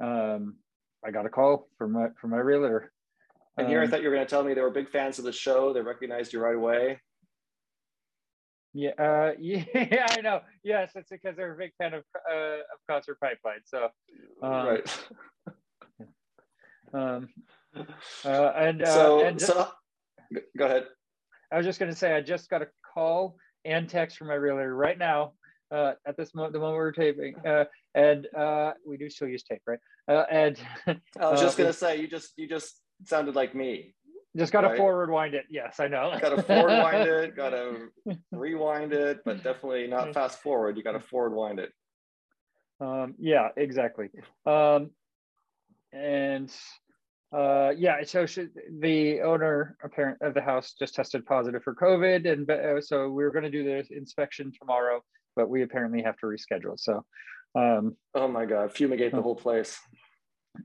um, 0.00 0.56
I 1.04 1.10
got 1.10 1.26
a 1.26 1.30
call 1.30 1.68
from 1.78 1.92
my 1.92 2.08
from 2.20 2.30
my 2.30 2.38
realtor. 2.38 2.92
And 3.56 3.68
here, 3.68 3.80
I 3.80 3.84
um, 3.84 3.90
thought 3.90 4.02
you 4.02 4.08
were 4.08 4.14
going 4.14 4.26
to 4.26 4.30
tell 4.30 4.44
me 4.44 4.54
they 4.54 4.60
were 4.60 4.70
big 4.70 4.90
fans 4.90 5.18
of 5.18 5.24
the 5.24 5.32
show. 5.32 5.72
They 5.72 5.80
recognized 5.80 6.32
you 6.32 6.40
right 6.40 6.54
away. 6.54 7.00
Yeah, 8.72 8.90
uh, 8.98 9.32
yeah, 9.40 10.06
I 10.10 10.20
know. 10.20 10.40
Yes, 10.62 10.92
it's 10.94 11.10
because 11.10 11.36
they're 11.36 11.54
a 11.54 11.56
big 11.56 11.72
fan 11.76 11.94
of 11.94 12.04
uh, 12.30 12.34
of 12.34 12.78
concert 12.88 13.18
pipeline. 13.20 13.60
So, 13.64 13.88
um, 14.42 14.50
right. 14.66 14.98
um, 16.94 17.28
uh, 17.76 18.52
and 18.56 18.82
uh, 18.82 18.94
so, 18.94 19.24
and 19.24 19.40
so, 19.40 19.68
go 20.56 20.66
ahead. 20.66 20.84
I 21.52 21.56
was 21.56 21.66
just 21.66 21.78
going 21.78 21.90
to 21.90 21.96
say, 21.96 22.14
I 22.14 22.20
just 22.20 22.48
got 22.48 22.62
a 22.62 22.68
call 22.94 23.36
and 23.64 23.88
text 23.88 24.16
from 24.16 24.28
my 24.28 24.34
realtor 24.34 24.74
right 24.74 24.98
now. 24.98 25.32
Uh, 25.70 25.92
at 26.06 26.16
this 26.16 26.34
moment, 26.34 26.52
the 26.52 26.58
moment 26.58 26.76
we're 26.76 26.90
taping, 26.90 27.34
uh, 27.46 27.64
and 27.94 28.26
uh, 28.36 28.72
we 28.84 28.96
do 28.96 29.08
still 29.08 29.28
use 29.28 29.44
tape, 29.44 29.62
right? 29.66 29.78
Uh, 30.08 30.24
and 30.28 30.58
I 30.88 31.30
was 31.30 31.40
just 31.40 31.56
gonna 31.56 31.72
say, 31.72 32.00
you 32.00 32.08
just 32.08 32.32
you 32.36 32.48
just 32.48 32.80
sounded 33.04 33.36
like 33.36 33.54
me. 33.54 33.94
Just 34.36 34.52
got 34.52 34.60
to 34.62 34.68
right? 34.68 34.76
forward 34.76 35.10
wind 35.10 35.34
it. 35.34 35.44
Yes, 35.48 35.80
I 35.80 35.88
know. 35.88 36.16
got 36.20 36.30
to 36.36 36.42
forward 36.42 36.70
wind 36.82 37.08
it. 37.08 37.36
Got 37.36 37.50
to 37.50 37.88
rewind 38.30 38.92
it, 38.92 39.20
but 39.24 39.42
definitely 39.42 39.88
not 39.88 40.14
fast 40.14 40.40
forward. 40.40 40.76
You 40.76 40.84
got 40.84 40.92
to 40.92 41.00
forward 41.00 41.34
wind 41.34 41.58
it. 41.58 41.72
Um, 42.80 43.14
yeah, 43.18 43.48
exactly. 43.56 44.08
Um, 44.46 44.90
and 45.92 46.52
uh, 47.32 47.70
yeah, 47.76 48.02
so 48.04 48.26
she, 48.26 48.48
the 48.80 49.20
owner 49.20 49.76
apparent 49.84 50.18
of 50.20 50.34
the 50.34 50.40
house 50.40 50.74
just 50.76 50.94
tested 50.94 51.24
positive 51.24 51.62
for 51.62 51.74
COVID, 51.74 52.30
and 52.30 52.50
uh, 52.50 52.80
so 52.80 53.08
we 53.08 53.22
were 53.22 53.30
going 53.30 53.44
to 53.44 53.50
do 53.50 53.62
the 53.62 53.84
inspection 53.96 54.52
tomorrow, 54.58 55.00
but 55.36 55.48
we 55.48 55.62
apparently 55.62 56.02
have 56.02 56.16
to 56.18 56.26
reschedule. 56.26 56.78
So, 56.78 57.04
um, 57.54 57.96
oh 58.14 58.26
my 58.26 58.46
god, 58.46 58.72
fumigate 58.72 59.12
the 59.12 59.22
whole 59.22 59.36
place. 59.36 59.78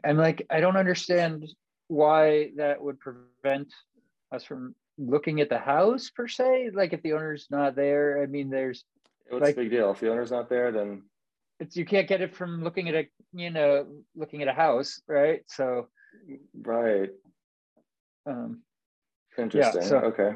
I'm 0.03 0.17
like, 0.17 0.45
I 0.49 0.59
don't 0.59 0.77
understand 0.77 1.47
why 1.87 2.51
that 2.57 2.81
would 2.81 2.99
prevent 2.99 3.71
us 4.31 4.43
from 4.43 4.73
looking 4.97 5.41
at 5.41 5.49
the 5.49 5.59
house 5.59 6.09
per 6.09 6.27
se. 6.27 6.71
Like 6.73 6.93
if 6.93 7.03
the 7.03 7.13
owner's 7.13 7.45
not 7.51 7.75
there, 7.75 8.23
I 8.23 8.25
mean, 8.25 8.49
there's 8.49 8.83
what's 9.29 9.43
like, 9.43 9.55
the 9.55 9.63
big 9.63 9.71
deal? 9.71 9.91
If 9.91 9.99
the 9.99 10.11
owner's 10.11 10.31
not 10.31 10.49
there, 10.49 10.71
then 10.71 11.03
it's 11.59 11.77
you 11.77 11.85
can't 11.85 12.07
get 12.07 12.21
it 12.21 12.35
from 12.35 12.63
looking 12.63 12.89
at 12.89 12.95
a 12.95 13.07
you 13.33 13.51
know 13.51 13.85
looking 14.15 14.41
at 14.41 14.47
a 14.47 14.53
house, 14.53 14.99
right? 15.07 15.41
So 15.45 15.89
right. 16.53 17.09
Um, 18.25 18.61
Interesting. 19.37 19.81
Yeah, 19.81 19.87
so, 19.87 19.97
okay. 19.97 20.31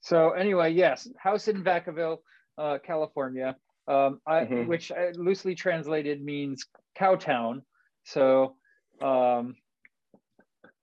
So 0.00 0.30
anyway, 0.30 0.72
yes, 0.72 1.08
house 1.18 1.48
in 1.48 1.62
Vacaville, 1.62 2.18
uh, 2.56 2.78
California, 2.84 3.56
um, 3.86 4.20
I, 4.26 4.40
mm-hmm. 4.40 4.66
which 4.66 4.90
I, 4.90 5.10
loosely 5.14 5.54
translated 5.54 6.22
means 6.24 6.66
cowtown. 6.98 7.62
So 8.04 8.56
um, 9.02 9.56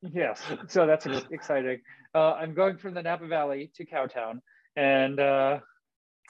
Yes, 0.01 0.41
so 0.67 0.85
that's 0.85 1.05
exciting. 1.31 1.81
Uh, 2.13 2.33
I'm 2.33 2.53
going 2.53 2.77
from 2.77 2.93
the 2.93 3.01
Napa 3.01 3.27
Valley 3.27 3.71
to 3.75 3.85
Cowtown, 3.85 4.41
and 4.75 5.19
uh, 5.19 5.59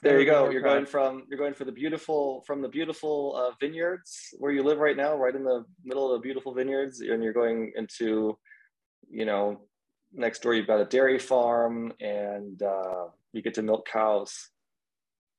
there 0.02 0.20
you 0.20 0.26
go. 0.26 0.50
You're 0.50 0.62
going 0.62 0.86
from 0.86 1.24
you're 1.28 1.38
going 1.38 1.54
for 1.54 1.64
the 1.64 1.72
beautiful 1.72 2.42
from 2.46 2.62
the 2.62 2.68
beautiful 2.68 3.34
uh, 3.36 3.54
vineyards 3.60 4.34
where 4.38 4.52
you 4.52 4.62
live 4.62 4.78
right 4.78 4.96
now, 4.96 5.16
right 5.16 5.34
in 5.34 5.44
the 5.44 5.64
middle 5.84 6.12
of 6.12 6.20
the 6.20 6.22
beautiful 6.22 6.54
vineyards, 6.54 7.00
and 7.00 7.22
you're 7.22 7.32
going 7.32 7.72
into, 7.76 8.38
you 9.10 9.24
know, 9.24 9.60
next 10.12 10.42
door 10.42 10.54
you've 10.54 10.68
got 10.68 10.80
a 10.80 10.84
dairy 10.84 11.18
farm, 11.18 11.92
and 12.00 12.62
uh, 12.62 13.06
you 13.32 13.42
get 13.42 13.54
to 13.54 13.62
milk 13.62 13.88
cows. 13.90 14.50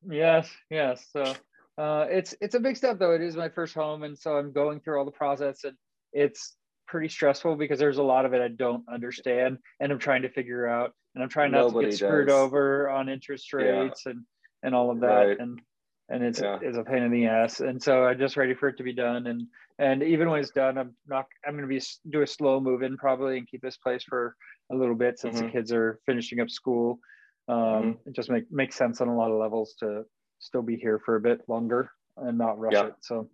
Yes, 0.10 0.50
yes. 0.70 1.06
So 1.12 1.36
uh, 1.78 2.08
it's 2.10 2.36
it's 2.42 2.56
a 2.56 2.60
big 2.60 2.75
step 2.75 3.00
though. 3.00 3.13
It 3.13 3.22
is 3.22 3.38
my 3.38 3.50
first 3.50 3.74
home, 3.74 4.04
and 4.04 4.18
so 4.18 4.36
I'm 4.36 4.51
going 4.51 4.82
through 4.82 5.00
all 5.00 5.06
the 5.06 5.12
process, 5.12 5.63
and 5.63 5.75
it's 6.12 6.58
pretty 6.89 7.08
stressful 7.08 7.56
because 7.56 7.80
there's 7.80 8.00
a 8.00 8.04
lot 8.04 8.25
of 8.25 8.34
it 8.34 8.42
I 8.42 8.48
don't 8.48 8.84
understand 8.92 9.60
and 9.80 9.92
I'm 9.92 10.00
trying 10.00 10.24
to 10.24 10.30
figure 10.30 10.68
out 10.68 10.92
and 11.13 11.24
I'm 11.24 11.30
trying 11.30 11.51
not 11.51 11.68
Nobody 11.68 11.86
to 11.86 11.92
get 11.92 11.98
screwed 11.98 12.30
does. 12.30 12.36
over 12.36 12.89
on 12.89 13.10
interest 13.10 13.54
rates 13.54 14.04
yeah. 14.06 14.13
and 14.13 14.25
and 14.63 14.75
all 14.75 14.92
of 14.92 15.00
that 15.01 15.08
right. 15.08 15.39
and 15.39 15.62
and 16.10 16.24
it's 16.24 16.42
yeah. 16.42 16.58
it's 16.62 16.78
a 16.78 16.84
pain 16.84 17.04
in 17.04 17.12
the 17.12 17.25
ass 17.25 17.60
and 17.60 17.82
so 17.82 18.06
I'm 18.06 18.18
just 18.18 18.38
ready 18.38 18.54
for 18.54 18.68
it 18.70 18.78
to 18.78 18.84
be 18.84 18.94
done 18.94 19.28
and 19.28 19.48
and 19.78 20.04
even 20.04 20.30
when 20.30 20.39
it's 20.39 20.51
done 20.51 20.78
I'm 20.78 20.96
not 21.08 21.25
I'm 21.46 21.54
going 21.54 21.68
to 21.68 21.68
be 21.68 21.82
do 22.10 22.22
a 22.22 22.28
slow 22.28 22.60
move 22.60 22.82
in 22.82 22.98
probably 22.98 23.38
and 23.38 23.48
keep 23.48 23.62
this 23.62 23.78
place 23.78 24.04
for 24.04 24.36
a 24.72 24.75
little 24.75 24.96
bit 24.96 25.20
since 25.20 25.38
mm-hmm. 25.38 25.48
the 25.48 25.51
kids 25.51 25.72
are 25.72 26.00
finishing 26.06 26.39
up 26.39 26.50
school 26.50 27.00
um, 27.48 27.58
mm-hmm. 27.58 28.10
it 28.10 28.16
just 28.16 28.30
make 28.30 28.51
makes 28.51 28.75
sense 28.75 29.01
on 29.01 29.08
a 29.08 29.16
lot 29.16 29.32
of 29.32 29.39
levels 29.39 29.75
to 29.80 30.04
still 30.39 30.62
be 30.62 30.78
here 30.78 31.00
for 31.06 31.16
a 31.16 31.22
bit 31.22 31.42
longer 31.48 31.92
and 32.18 32.38
not 32.38 32.60
rush 32.60 32.74
yeah. 32.74 32.88
it 32.88 32.96
so 33.01 33.30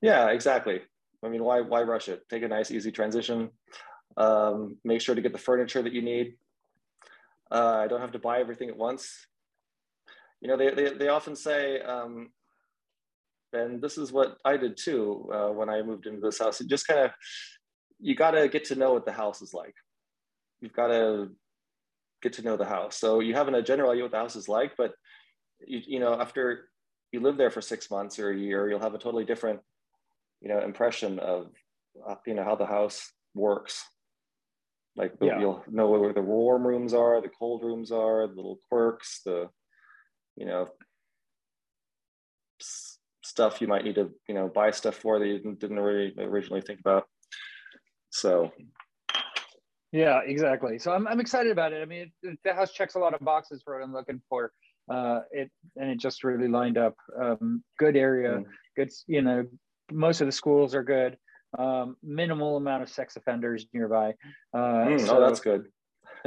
yeah 0.00 0.28
exactly 0.28 0.80
I 1.26 1.28
mean, 1.28 1.42
why 1.42 1.60
why 1.60 1.82
rush 1.82 2.08
it? 2.08 2.28
Take 2.28 2.42
a 2.42 2.48
nice, 2.48 2.70
easy 2.70 2.92
transition. 2.92 3.50
Um, 4.16 4.76
make 4.84 5.00
sure 5.00 5.14
to 5.14 5.20
get 5.20 5.32
the 5.32 5.38
furniture 5.38 5.82
that 5.82 5.92
you 5.92 6.02
need. 6.02 6.34
Uh, 7.50 7.80
I 7.82 7.86
don't 7.86 8.00
have 8.00 8.12
to 8.12 8.18
buy 8.18 8.40
everything 8.40 8.68
at 8.68 8.76
once. 8.76 9.26
You 10.46 10.52
know, 10.52 10.56
they 10.56 10.70
they, 10.70 10.94
they 10.94 11.08
often 11.08 11.34
say, 11.34 11.80
um, 11.80 12.30
and 13.52 13.82
this 13.82 13.98
is 13.98 14.12
what 14.12 14.36
I 14.44 14.56
did 14.56 14.76
too 14.76 15.28
uh, 15.34 15.48
when 15.48 15.68
I 15.68 15.82
moved 15.82 16.06
into 16.06 16.20
this 16.20 16.38
house. 16.38 16.60
It 16.60 16.68
just 16.68 16.86
kind 16.86 17.00
of 17.00 17.10
you 17.98 18.14
got 18.14 18.30
to 18.30 18.48
get 18.48 18.66
to 18.66 18.76
know 18.76 18.92
what 18.92 19.06
the 19.06 19.12
house 19.12 19.42
is 19.42 19.52
like. 19.52 19.74
You've 20.60 20.72
got 20.72 20.88
to 20.88 21.30
get 22.22 22.34
to 22.34 22.42
know 22.42 22.56
the 22.56 22.64
house. 22.64 22.96
So 22.96 23.18
you 23.18 23.34
have 23.34 23.48
a 23.48 23.60
general 23.60 23.90
idea 23.90 24.04
what 24.04 24.12
the 24.12 24.18
house 24.18 24.36
is 24.36 24.48
like, 24.48 24.76
but 24.78 24.92
you, 25.66 25.80
you 25.84 25.98
know, 25.98 26.14
after 26.14 26.68
you 27.10 27.18
live 27.18 27.38
there 27.38 27.50
for 27.50 27.60
six 27.60 27.90
months 27.90 28.20
or 28.20 28.30
a 28.30 28.38
year, 28.38 28.68
you'll 28.70 28.78
have 28.78 28.94
a 28.94 28.98
totally 28.98 29.24
different 29.24 29.58
you 30.40 30.48
know 30.48 30.60
impression 30.60 31.18
of 31.18 31.46
uh, 32.08 32.14
you 32.24 32.34
know 32.34 32.44
how 32.44 32.54
the 32.54 32.66
house 32.66 33.10
works 33.34 33.84
like 34.96 35.12
yeah. 35.20 35.40
you'll 35.40 35.64
know 35.68 35.88
where 35.88 36.12
the 36.12 36.20
warm 36.20 36.64
rooms 36.64 36.94
are 36.94 37.20
the 37.20 37.30
cold 37.38 37.64
rooms 37.64 37.90
are 37.90 38.26
the 38.26 38.34
little 38.34 38.60
quirks 38.68 39.22
the 39.24 39.48
you 40.36 40.46
know 40.46 40.68
stuff 43.22 43.60
you 43.60 43.66
might 43.66 43.84
need 43.84 43.96
to 43.96 44.10
you 44.28 44.34
know 44.34 44.48
buy 44.48 44.70
stuff 44.70 44.94
for 44.96 45.18
that 45.18 45.26
you 45.26 45.38
didn't, 45.38 45.58
didn't 45.58 45.78
really 45.78 46.14
originally 46.18 46.60
think 46.60 46.80
about 46.80 47.06
so 48.10 48.50
yeah 49.92 50.20
exactly 50.24 50.78
so 50.78 50.92
i'm, 50.92 51.06
I'm 51.06 51.20
excited 51.20 51.52
about 51.52 51.72
it 51.72 51.82
i 51.82 51.84
mean 51.84 52.12
it, 52.22 52.38
the 52.44 52.54
house 52.54 52.72
checks 52.72 52.94
a 52.94 52.98
lot 52.98 53.14
of 53.14 53.20
boxes 53.20 53.62
for 53.62 53.76
what 53.76 53.84
i'm 53.84 53.92
looking 53.92 54.22
for 54.28 54.52
uh 54.90 55.20
it 55.32 55.50
and 55.76 55.90
it 55.90 55.98
just 55.98 56.24
really 56.24 56.48
lined 56.48 56.78
up 56.78 56.94
um 57.20 57.62
good 57.78 57.96
area 57.96 58.38
mm. 58.38 58.44
good 58.76 58.90
you 59.06 59.22
know 59.22 59.44
most 59.90 60.20
of 60.20 60.26
the 60.26 60.32
schools 60.32 60.74
are 60.74 60.82
good. 60.82 61.16
Um, 61.58 61.96
minimal 62.02 62.56
amount 62.56 62.82
of 62.82 62.88
sex 62.88 63.16
offenders 63.16 63.66
nearby. 63.72 64.14
Uh, 64.52 64.58
mm, 64.58 65.06
so, 65.06 65.16
oh, 65.16 65.20
that's 65.20 65.40
good. 65.40 65.66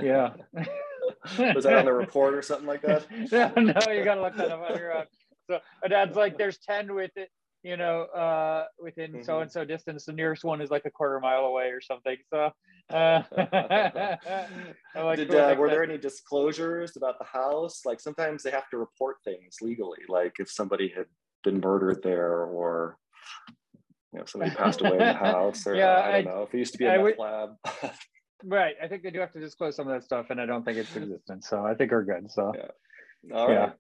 Yeah. 0.01 0.31
Was 1.55 1.63
that 1.63 1.77
on 1.77 1.85
the 1.85 1.93
report 1.93 2.33
or 2.33 2.41
something 2.41 2.67
like 2.67 2.81
that? 2.81 3.05
no, 3.31 3.51
no, 3.55 3.91
you 3.91 4.03
gotta 4.03 4.21
look 4.21 4.35
that 4.37 4.51
up 4.51 4.69
on 4.69 4.77
your 4.77 4.97
own. 4.97 5.05
So 5.49 5.59
my 5.81 5.87
dad's 5.87 6.15
like, 6.15 6.37
there's 6.37 6.59
10 6.59 6.93
with 6.93 7.11
it, 7.15 7.29
you 7.63 7.75
know, 7.77 8.03
uh, 8.03 8.65
within 8.79 9.11
mm-hmm. 9.11 9.23
so 9.23 9.39
and 9.39 9.51
so 9.51 9.65
distance. 9.65 10.05
The 10.05 10.13
nearest 10.13 10.43
one 10.43 10.61
is 10.61 10.69
like 10.69 10.85
a 10.85 10.91
quarter 10.91 11.19
mile 11.19 11.45
away 11.45 11.69
or 11.71 11.81
something. 11.81 12.17
So, 12.31 12.51
uh, 12.91 13.23
like, 14.95 15.17
Did, 15.17 15.29
cool, 15.29 15.39
uh, 15.39 15.55
were 15.55 15.69
there 15.69 15.83
any 15.83 15.97
disclosures 15.97 16.95
about 16.97 17.17
the 17.19 17.25
house? 17.25 17.81
Like 17.85 17.99
sometimes 17.99 18.43
they 18.43 18.51
have 18.51 18.69
to 18.69 18.77
report 18.77 19.17
things 19.23 19.57
legally, 19.61 19.99
like 20.07 20.33
if 20.39 20.51
somebody 20.51 20.93
had 20.95 21.05
been 21.43 21.59
murdered 21.59 22.01
there 22.03 22.43
or 22.43 22.97
you 24.13 24.19
know, 24.19 24.25
somebody 24.25 24.51
passed 24.55 24.81
away 24.81 24.93
in 24.93 24.97
the 24.97 25.13
house, 25.13 25.67
or 25.67 25.75
yeah, 25.75 26.01
I 26.01 26.21
don't 26.23 26.27
I, 26.27 26.33
know 26.33 26.43
if 26.43 26.53
it 26.53 26.57
used 26.57 26.73
to 26.73 26.79
be 26.79 26.85
a 26.85 27.03
meth 27.03 27.19
lab. 27.19 27.49
Right. 28.43 28.75
I 28.81 28.88
think 28.88 29.03
they 29.03 29.12
do 29.12 29.19
have 29.19 29.31
to 29.34 29.39
disclose 29.39 29.75
some 29.75 29.88
of 29.88 29.93
that 29.93 30.03
stuff, 30.03 30.27
and 30.29 30.39
I 30.39 30.46
don't 30.46 30.63
think 30.63 30.77
it's 30.77 30.96
existent. 30.96 31.43
So 31.43 31.65
I 31.65 31.74
think 31.74 31.91
we're 31.91 32.03
good. 32.03 32.31
So 32.31 32.53
yeah. 32.55 33.36
All 33.36 33.50
yeah. 33.50 33.55
right. 33.55 33.74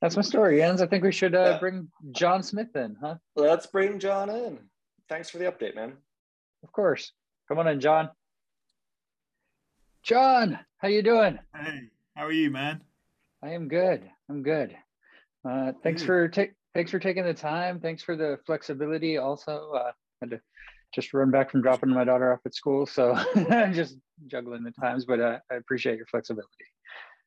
That's 0.00 0.16
my 0.16 0.22
story, 0.22 0.58
Jens. 0.58 0.80
I 0.80 0.86
think 0.86 1.02
we 1.02 1.12
should 1.12 1.34
uh, 1.34 1.52
yeah. 1.52 1.58
bring 1.58 1.88
John 2.12 2.42
Smith 2.42 2.74
in, 2.76 2.96
huh? 3.00 3.16
Let's 3.34 3.66
bring 3.66 3.98
John 3.98 4.30
in. 4.30 4.58
Thanks 5.08 5.28
for 5.28 5.38
the 5.38 5.46
update, 5.46 5.74
man. 5.74 5.94
Of 6.62 6.70
course. 6.72 7.12
Come 7.48 7.58
on 7.58 7.66
in, 7.66 7.80
John. 7.80 8.10
John, 10.02 10.58
how 10.78 10.88
you 10.88 11.02
doing? 11.02 11.38
Hey, 11.54 11.80
how 12.14 12.26
are 12.26 12.32
you, 12.32 12.50
man? 12.50 12.82
I 13.42 13.50
am 13.50 13.68
good. 13.68 14.08
I'm 14.28 14.42
good. 14.42 14.76
Uh, 15.48 15.72
thanks 15.82 16.02
for 16.02 16.28
taking 16.28 16.54
thanks 16.74 16.90
for 16.90 16.98
taking 16.98 17.24
the 17.24 17.34
time. 17.34 17.80
Thanks 17.80 18.02
for 18.02 18.16
the 18.16 18.38
flexibility. 18.46 19.16
Also, 19.16 19.72
uh, 19.72 19.92
had 20.20 20.30
to 20.30 20.40
just 20.94 21.12
run 21.12 21.30
back 21.30 21.50
from 21.50 21.62
dropping 21.62 21.90
my 21.90 22.04
daughter 22.04 22.32
off 22.32 22.40
at 22.44 22.54
school, 22.54 22.86
so 22.86 23.12
I'm 23.50 23.72
just 23.74 23.96
juggling 24.26 24.64
the 24.64 24.70
times. 24.70 25.04
But 25.04 25.20
uh, 25.20 25.38
I 25.50 25.54
appreciate 25.56 25.96
your 25.96 26.06
flexibility. 26.06 26.48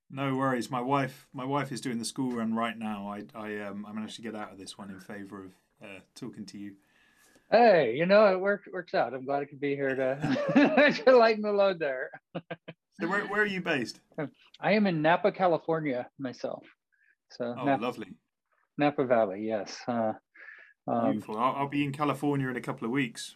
No 0.09 0.35
worries. 0.35 0.69
My 0.69 0.81
wife, 0.81 1.27
my 1.33 1.45
wife 1.45 1.71
is 1.71 1.79
doing 1.79 1.97
the 1.97 2.05
school 2.05 2.31
run 2.31 2.53
right 2.53 2.77
now. 2.77 3.07
I, 3.07 3.23
I, 3.33 3.59
um, 3.67 3.85
I 3.87 3.93
managed 3.93 4.17
to 4.17 4.21
get 4.21 4.35
out 4.35 4.51
of 4.51 4.57
this 4.57 4.77
one 4.77 4.89
in 4.89 4.99
favor 4.99 5.45
of 5.45 5.51
uh, 5.81 5.99
talking 6.15 6.45
to 6.47 6.57
you. 6.57 6.73
Hey, 7.49 7.95
you 7.97 8.05
know 8.05 8.27
it 8.27 8.39
works 8.39 8.67
works 8.71 8.93
out. 8.93 9.13
I'm 9.13 9.25
glad 9.25 9.41
I 9.41 9.45
could 9.45 9.59
be 9.59 9.75
here 9.75 9.95
to 9.95 11.03
to 11.05 11.15
lighten 11.15 11.41
the 11.41 11.51
load 11.51 11.79
there. 11.79 12.09
so 12.33 13.07
where, 13.07 13.25
where 13.25 13.41
are 13.41 13.45
you 13.45 13.61
based? 13.61 13.99
I 14.59 14.71
am 14.73 14.87
in 14.87 15.01
Napa, 15.01 15.31
California 15.31 16.07
myself. 16.17 16.63
So 17.31 17.53
oh, 17.57 17.65
Napa, 17.65 17.83
lovely. 17.83 18.07
Napa 18.77 19.05
Valley, 19.05 19.45
yes. 19.45 19.77
Uh, 19.87 20.13
um, 20.87 21.11
Beautiful. 21.11 21.37
I'll, 21.37 21.55
I'll, 21.55 21.67
be 21.67 21.83
in 21.83 21.91
California 21.91 22.47
in 22.47 22.55
a 22.55 22.61
couple 22.61 22.85
of 22.85 22.91
weeks. 22.91 23.35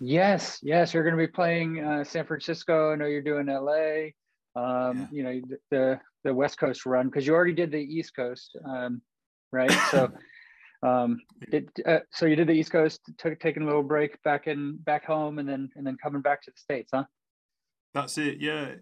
Yes, 0.00 0.58
yes. 0.62 0.92
You're 0.92 1.04
going 1.04 1.16
to 1.16 1.26
be 1.26 1.30
playing 1.30 1.80
uh, 1.80 2.04
San 2.04 2.26
Francisco. 2.26 2.92
I 2.92 2.96
know 2.96 3.06
you're 3.06 3.22
doing 3.22 3.46
LA. 3.46 4.10
Um, 4.56 4.98
yeah. 4.98 5.06
You 5.12 5.22
know 5.22 5.40
the 5.70 6.00
the 6.24 6.34
West 6.34 6.58
Coast 6.58 6.86
run 6.86 7.06
because 7.06 7.26
you 7.26 7.34
already 7.34 7.52
did 7.52 7.70
the 7.70 7.78
East 7.78 8.14
Coast, 8.14 8.56
um, 8.64 9.02
right? 9.52 9.72
So. 9.90 10.10
Um, 10.84 11.22
it, 11.50 11.70
uh, 11.86 12.00
so 12.10 12.26
you 12.26 12.36
did 12.36 12.46
the 12.46 12.52
East 12.52 12.70
Coast, 12.70 13.00
took 13.16 13.40
taking 13.40 13.62
a 13.62 13.66
little 13.66 13.82
break 13.82 14.22
back 14.22 14.46
in 14.46 14.76
back 14.76 15.06
home, 15.06 15.38
and 15.38 15.48
then 15.48 15.70
and 15.76 15.86
then 15.86 15.96
coming 15.96 16.20
back 16.20 16.42
to 16.42 16.50
the 16.50 16.58
states, 16.58 16.90
huh? 16.92 17.04
That's 17.94 18.18
it. 18.18 18.38
Yeah, 18.38 18.74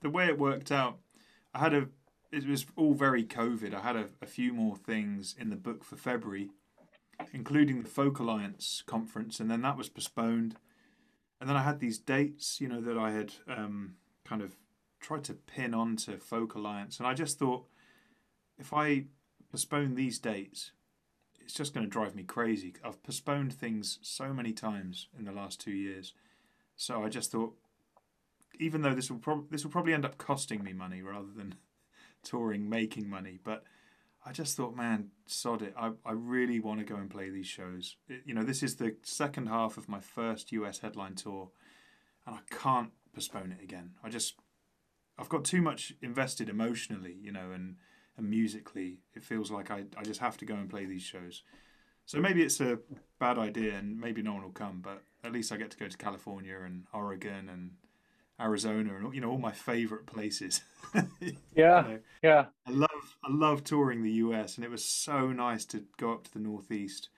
the 0.00 0.10
way 0.10 0.26
it 0.26 0.38
worked 0.38 0.70
out, 0.70 0.98
I 1.52 1.58
had 1.58 1.74
a. 1.74 1.88
It 2.30 2.46
was 2.46 2.64
all 2.76 2.94
very 2.94 3.24
COVID. 3.24 3.74
I 3.74 3.80
had 3.80 3.96
a, 3.96 4.06
a 4.22 4.26
few 4.26 4.52
more 4.52 4.76
things 4.76 5.34
in 5.36 5.50
the 5.50 5.56
book 5.56 5.82
for 5.82 5.96
February, 5.96 6.50
including 7.32 7.82
the 7.82 7.88
Folk 7.88 8.18
Alliance 8.18 8.82
conference, 8.86 9.40
and 9.40 9.50
then 9.50 9.62
that 9.62 9.76
was 9.76 9.88
postponed. 9.88 10.56
And 11.40 11.48
then 11.48 11.56
I 11.56 11.62
had 11.62 11.80
these 11.80 11.98
dates, 11.98 12.60
you 12.60 12.68
know, 12.68 12.80
that 12.80 12.98
I 12.98 13.12
had 13.12 13.32
um, 13.48 13.94
kind 14.24 14.42
of 14.42 14.56
tried 15.00 15.24
to 15.24 15.34
pin 15.34 15.74
onto 15.74 16.18
Folk 16.18 16.54
Alliance, 16.54 16.98
and 16.98 17.06
I 17.06 17.14
just 17.14 17.38
thought, 17.38 17.66
if 18.58 18.72
I 18.72 19.04
postpone 19.50 19.94
these 19.94 20.18
dates, 20.18 20.72
it's 21.40 21.54
just 21.54 21.72
going 21.72 21.86
to 21.86 21.90
drive 21.90 22.14
me 22.14 22.24
crazy. 22.24 22.74
I've 22.84 23.02
postponed 23.02 23.52
things 23.52 23.98
so 24.02 24.34
many 24.34 24.52
times 24.52 25.08
in 25.18 25.24
the 25.24 25.32
last 25.32 25.60
two 25.60 25.72
years, 25.72 26.12
so 26.76 27.04
I 27.04 27.08
just 27.08 27.32
thought, 27.32 27.54
even 28.58 28.82
though 28.82 28.94
this 28.94 29.10
will 29.10 29.18
prob- 29.18 29.50
this 29.50 29.64
will 29.64 29.70
probably 29.70 29.94
end 29.94 30.04
up 30.04 30.18
costing 30.18 30.62
me 30.62 30.72
money 30.72 31.02
rather 31.02 31.32
than 31.36 31.54
touring 32.22 32.68
making 32.68 33.08
money, 33.08 33.38
but 33.42 33.64
I 34.28 34.32
just 34.32 34.58
thought, 34.58 34.76
man, 34.76 35.08
sod 35.26 35.62
it. 35.62 35.72
I, 35.74 35.92
I 36.04 36.12
really 36.12 36.60
want 36.60 36.80
to 36.80 36.84
go 36.84 36.96
and 36.96 37.08
play 37.08 37.30
these 37.30 37.46
shows. 37.46 37.96
It, 38.08 38.20
you 38.26 38.34
know, 38.34 38.42
this 38.42 38.62
is 38.62 38.76
the 38.76 38.94
second 39.02 39.46
half 39.46 39.78
of 39.78 39.88
my 39.88 40.00
first 40.00 40.52
US 40.52 40.80
headline 40.80 41.14
tour, 41.14 41.48
and 42.26 42.36
I 42.36 42.40
can't 42.54 42.90
postpone 43.14 43.56
it 43.58 43.64
again. 43.64 43.92
I 44.04 44.10
just, 44.10 44.34
I've 45.18 45.30
got 45.30 45.46
too 45.46 45.62
much 45.62 45.94
invested 46.02 46.50
emotionally, 46.50 47.16
you 47.22 47.32
know, 47.32 47.52
and 47.52 47.76
and 48.18 48.28
musically, 48.28 48.98
it 49.14 49.22
feels 49.22 49.50
like 49.50 49.70
I, 49.70 49.84
I 49.96 50.02
just 50.02 50.20
have 50.20 50.36
to 50.38 50.44
go 50.44 50.54
and 50.54 50.68
play 50.68 50.84
these 50.84 51.02
shows. 51.02 51.42
So 52.04 52.18
maybe 52.18 52.42
it's 52.42 52.60
a 52.60 52.80
bad 53.20 53.38
idea 53.38 53.78
and 53.78 53.98
maybe 53.98 54.22
no 54.22 54.32
one 54.34 54.42
will 54.42 54.50
come, 54.50 54.80
but 54.82 55.04
at 55.22 55.32
least 55.32 55.52
I 55.52 55.56
get 55.56 55.70
to 55.70 55.78
go 55.78 55.86
to 55.86 55.96
California 55.96 56.58
and 56.64 56.84
Oregon 56.92 57.48
and 57.48 57.70
Arizona 58.40 58.94
and 58.96 59.14
you 59.14 59.20
know 59.20 59.30
all 59.30 59.38
my 59.38 59.52
favorite 59.52 60.06
places. 60.06 60.62
yeah, 60.94 61.02
you 61.52 61.62
know, 61.88 61.98
yeah. 62.22 62.44
I 62.66 62.70
love 62.70 63.16
I 63.24 63.30
love 63.30 63.64
touring 63.64 64.02
the 64.02 64.12
US, 64.12 64.56
and 64.56 64.64
it 64.64 64.70
was 64.70 64.84
so 64.84 65.32
nice 65.32 65.64
to 65.66 65.84
go 65.96 66.12
up 66.12 66.24
to 66.24 66.32
the 66.32 66.40
Northeast 66.40 67.08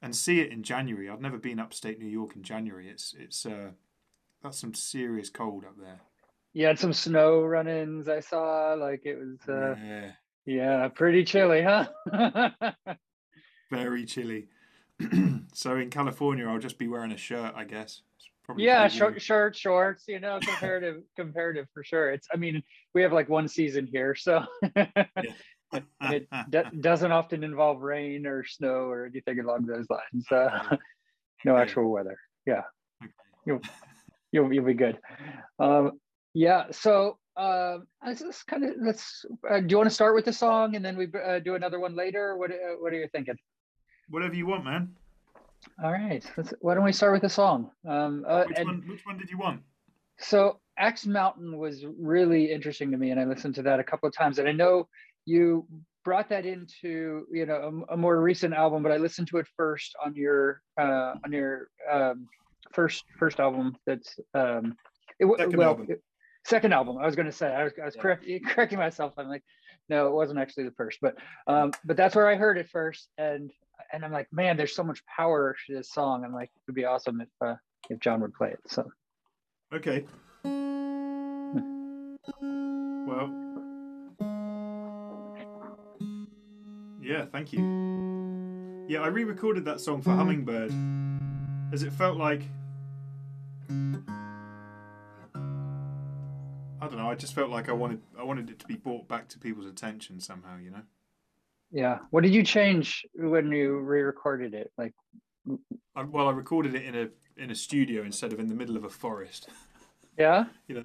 and 0.00 0.14
see 0.14 0.40
it 0.40 0.52
in 0.52 0.62
January. 0.62 1.08
I've 1.08 1.20
never 1.20 1.38
been 1.38 1.58
upstate 1.58 1.98
New 1.98 2.06
York 2.06 2.36
in 2.36 2.42
January. 2.42 2.88
It's 2.88 3.14
it's 3.18 3.44
uh, 3.44 3.70
that's 4.42 4.58
some 4.58 4.74
serious 4.74 5.30
cold 5.30 5.64
up 5.64 5.76
there 5.78 6.00
you 6.52 6.66
had 6.66 6.78
some 6.78 6.92
snow 6.92 7.42
run-ins 7.42 8.08
i 8.08 8.20
saw 8.20 8.74
like 8.74 9.02
it 9.04 9.16
was 9.16 9.38
uh 9.48 9.76
yeah, 9.80 10.10
yeah 10.44 10.88
pretty 10.88 11.24
chilly 11.24 11.62
huh 11.62 11.86
very 13.70 14.04
chilly 14.04 14.48
so 15.52 15.76
in 15.76 15.90
california 15.90 16.46
i'll 16.46 16.58
just 16.58 16.78
be 16.78 16.88
wearing 16.88 17.12
a 17.12 17.16
shirt 17.16 17.52
i 17.54 17.64
guess 17.64 18.02
yeah 18.56 18.88
short 18.88 19.20
shorts 19.54 20.04
you 20.08 20.20
know 20.20 20.38
comparative 20.40 21.02
comparative 21.16 21.66
for 21.74 21.84
sure 21.84 22.10
it's 22.10 22.28
i 22.32 22.36
mean 22.36 22.62
we 22.94 23.02
have 23.02 23.12
like 23.12 23.28
one 23.28 23.46
season 23.46 23.86
here 23.86 24.14
so 24.14 24.42
it 26.02 26.80
doesn't 26.80 27.12
often 27.12 27.44
involve 27.44 27.82
rain 27.82 28.26
or 28.26 28.44
snow 28.44 28.88
or 28.88 29.06
anything 29.06 29.38
along 29.40 29.66
those 29.66 29.86
lines 29.90 30.26
uh, 30.32 30.76
no 31.44 31.56
actual 31.56 31.90
weather 31.90 32.16
yeah 32.46 32.62
you'll, 33.44 33.60
you'll, 34.32 34.52
you'll 34.52 34.64
be 34.64 34.74
good 34.74 34.98
um, 35.58 35.92
yeah. 36.34 36.66
So 36.70 37.18
uh, 37.36 37.78
let's 38.04 38.42
kind 38.44 38.64
of 38.64 38.74
let's. 38.80 39.24
Uh, 39.48 39.60
do 39.60 39.66
you 39.70 39.76
want 39.76 39.88
to 39.88 39.94
start 39.94 40.14
with 40.14 40.24
the 40.24 40.32
song 40.32 40.76
and 40.76 40.84
then 40.84 40.96
we 40.96 41.08
uh, 41.12 41.40
do 41.40 41.54
another 41.54 41.80
one 41.80 41.96
later? 41.96 42.36
What 42.36 42.50
uh, 42.52 42.76
What 42.78 42.92
are 42.92 42.96
you 42.96 43.08
thinking? 43.12 43.36
Whatever 44.08 44.34
you 44.34 44.46
want, 44.46 44.64
man. 44.64 44.94
All 45.82 45.92
right. 45.92 46.24
Let's, 46.36 46.52
why 46.60 46.74
don't 46.74 46.84
we 46.84 46.92
start 46.92 47.12
with 47.12 47.24
a 47.24 47.28
song? 47.28 47.70
Um, 47.86 48.24
uh, 48.26 48.44
which, 48.44 48.58
one, 48.58 48.84
which 48.88 49.06
one 49.06 49.18
did 49.18 49.30
you 49.30 49.38
want? 49.38 49.62
So 50.18 50.58
Axe 50.76 51.06
Mountain 51.06 51.58
was 51.58 51.84
really 51.98 52.50
interesting 52.50 52.90
to 52.90 52.96
me, 52.96 53.10
and 53.10 53.20
I 53.20 53.24
listened 53.24 53.54
to 53.56 53.62
that 53.62 53.80
a 53.80 53.84
couple 53.84 54.08
of 54.08 54.14
times. 54.14 54.38
And 54.38 54.48
I 54.48 54.52
know 54.52 54.88
you 55.24 55.66
brought 56.04 56.28
that 56.30 56.46
into 56.46 57.26
you 57.30 57.46
know 57.46 57.84
a, 57.88 57.94
a 57.94 57.96
more 57.96 58.20
recent 58.20 58.54
album, 58.54 58.82
but 58.82 58.92
I 58.92 58.96
listened 58.96 59.28
to 59.28 59.38
it 59.38 59.46
first 59.56 59.94
on 60.04 60.14
your 60.14 60.62
uh, 60.80 61.14
on 61.24 61.32
your 61.32 61.68
um, 61.90 62.26
first 62.72 63.04
first 63.18 63.40
album. 63.40 63.76
That's 63.86 64.18
um, 64.34 64.76
it, 65.18 65.24
well, 65.24 65.84
it, 65.88 66.02
second 66.44 66.72
album. 66.72 66.98
I 66.98 67.06
was 67.06 67.14
going 67.14 67.26
to 67.26 67.32
say 67.32 67.54
I 67.54 67.64
was, 67.64 67.72
I 67.80 67.84
was 67.84 67.96
yeah. 67.96 68.02
correct, 68.02 68.26
correcting 68.46 68.78
myself. 68.78 69.12
I'm 69.18 69.28
like, 69.28 69.44
no, 69.88 70.06
it 70.06 70.14
wasn't 70.14 70.38
actually 70.38 70.64
the 70.64 70.72
first, 70.72 70.98
but 71.00 71.16
um, 71.46 71.72
but 71.84 71.96
that's 71.96 72.14
where 72.14 72.28
I 72.28 72.36
heard 72.36 72.58
it 72.58 72.68
first, 72.70 73.08
and 73.18 73.50
and 73.92 74.04
I'm 74.04 74.12
like, 74.12 74.32
man, 74.32 74.56
there's 74.56 74.74
so 74.74 74.84
much 74.84 75.04
power 75.06 75.56
to 75.66 75.74
this 75.74 75.90
song. 75.90 76.24
I'm 76.24 76.32
like, 76.32 76.50
it 76.54 76.62
would 76.66 76.74
be 76.74 76.84
awesome 76.84 77.20
if 77.20 77.28
uh, 77.40 77.54
if 77.90 78.00
John 78.00 78.20
would 78.20 78.34
play 78.34 78.50
it. 78.50 78.60
So, 78.66 78.90
okay. 79.72 80.04
well, 83.06 83.32
yeah, 87.00 87.24
thank 87.32 87.52
you. 87.52 88.86
Yeah, 88.88 89.00
I 89.00 89.08
re-recorded 89.08 89.64
that 89.66 89.80
song 89.80 90.00
for 90.02 90.10
Hummingbird, 90.10 90.72
as 91.72 91.82
it 91.82 91.92
felt 91.92 92.16
like 92.16 92.42
I 96.80 96.86
don't 96.86 96.96
know. 96.96 97.10
I 97.10 97.14
just 97.14 97.34
felt 97.34 97.50
like 97.50 97.68
I 97.68 97.72
wanted 97.72 98.00
I 98.18 98.22
wanted 98.22 98.50
it 98.50 98.58
to 98.60 98.66
be 98.66 98.76
brought 98.76 99.08
back 99.08 99.28
to 99.28 99.38
people's 99.38 99.66
attention 99.66 100.20
somehow. 100.20 100.58
You 100.58 100.70
know. 100.70 100.82
Yeah. 101.70 101.98
What 102.10 102.22
did 102.22 102.32
you 102.32 102.42
change 102.42 103.04
when 103.14 103.52
you 103.52 103.78
re-recorded 103.78 104.54
it? 104.54 104.72
Like. 104.78 104.94
I, 105.96 106.02
well, 106.02 106.28
I 106.28 106.32
recorded 106.32 106.74
it 106.74 106.82
in 106.82 106.94
a 106.94 107.08
in 107.36 107.50
a 107.50 107.54
studio 107.54 108.02
instead 108.02 108.32
of 108.32 108.40
in 108.40 108.48
the 108.48 108.54
middle 108.54 108.76
of 108.76 108.84
a 108.84 108.90
forest. 108.90 109.48
Yeah. 110.18 110.46
you 110.66 110.74
know, 110.74 110.84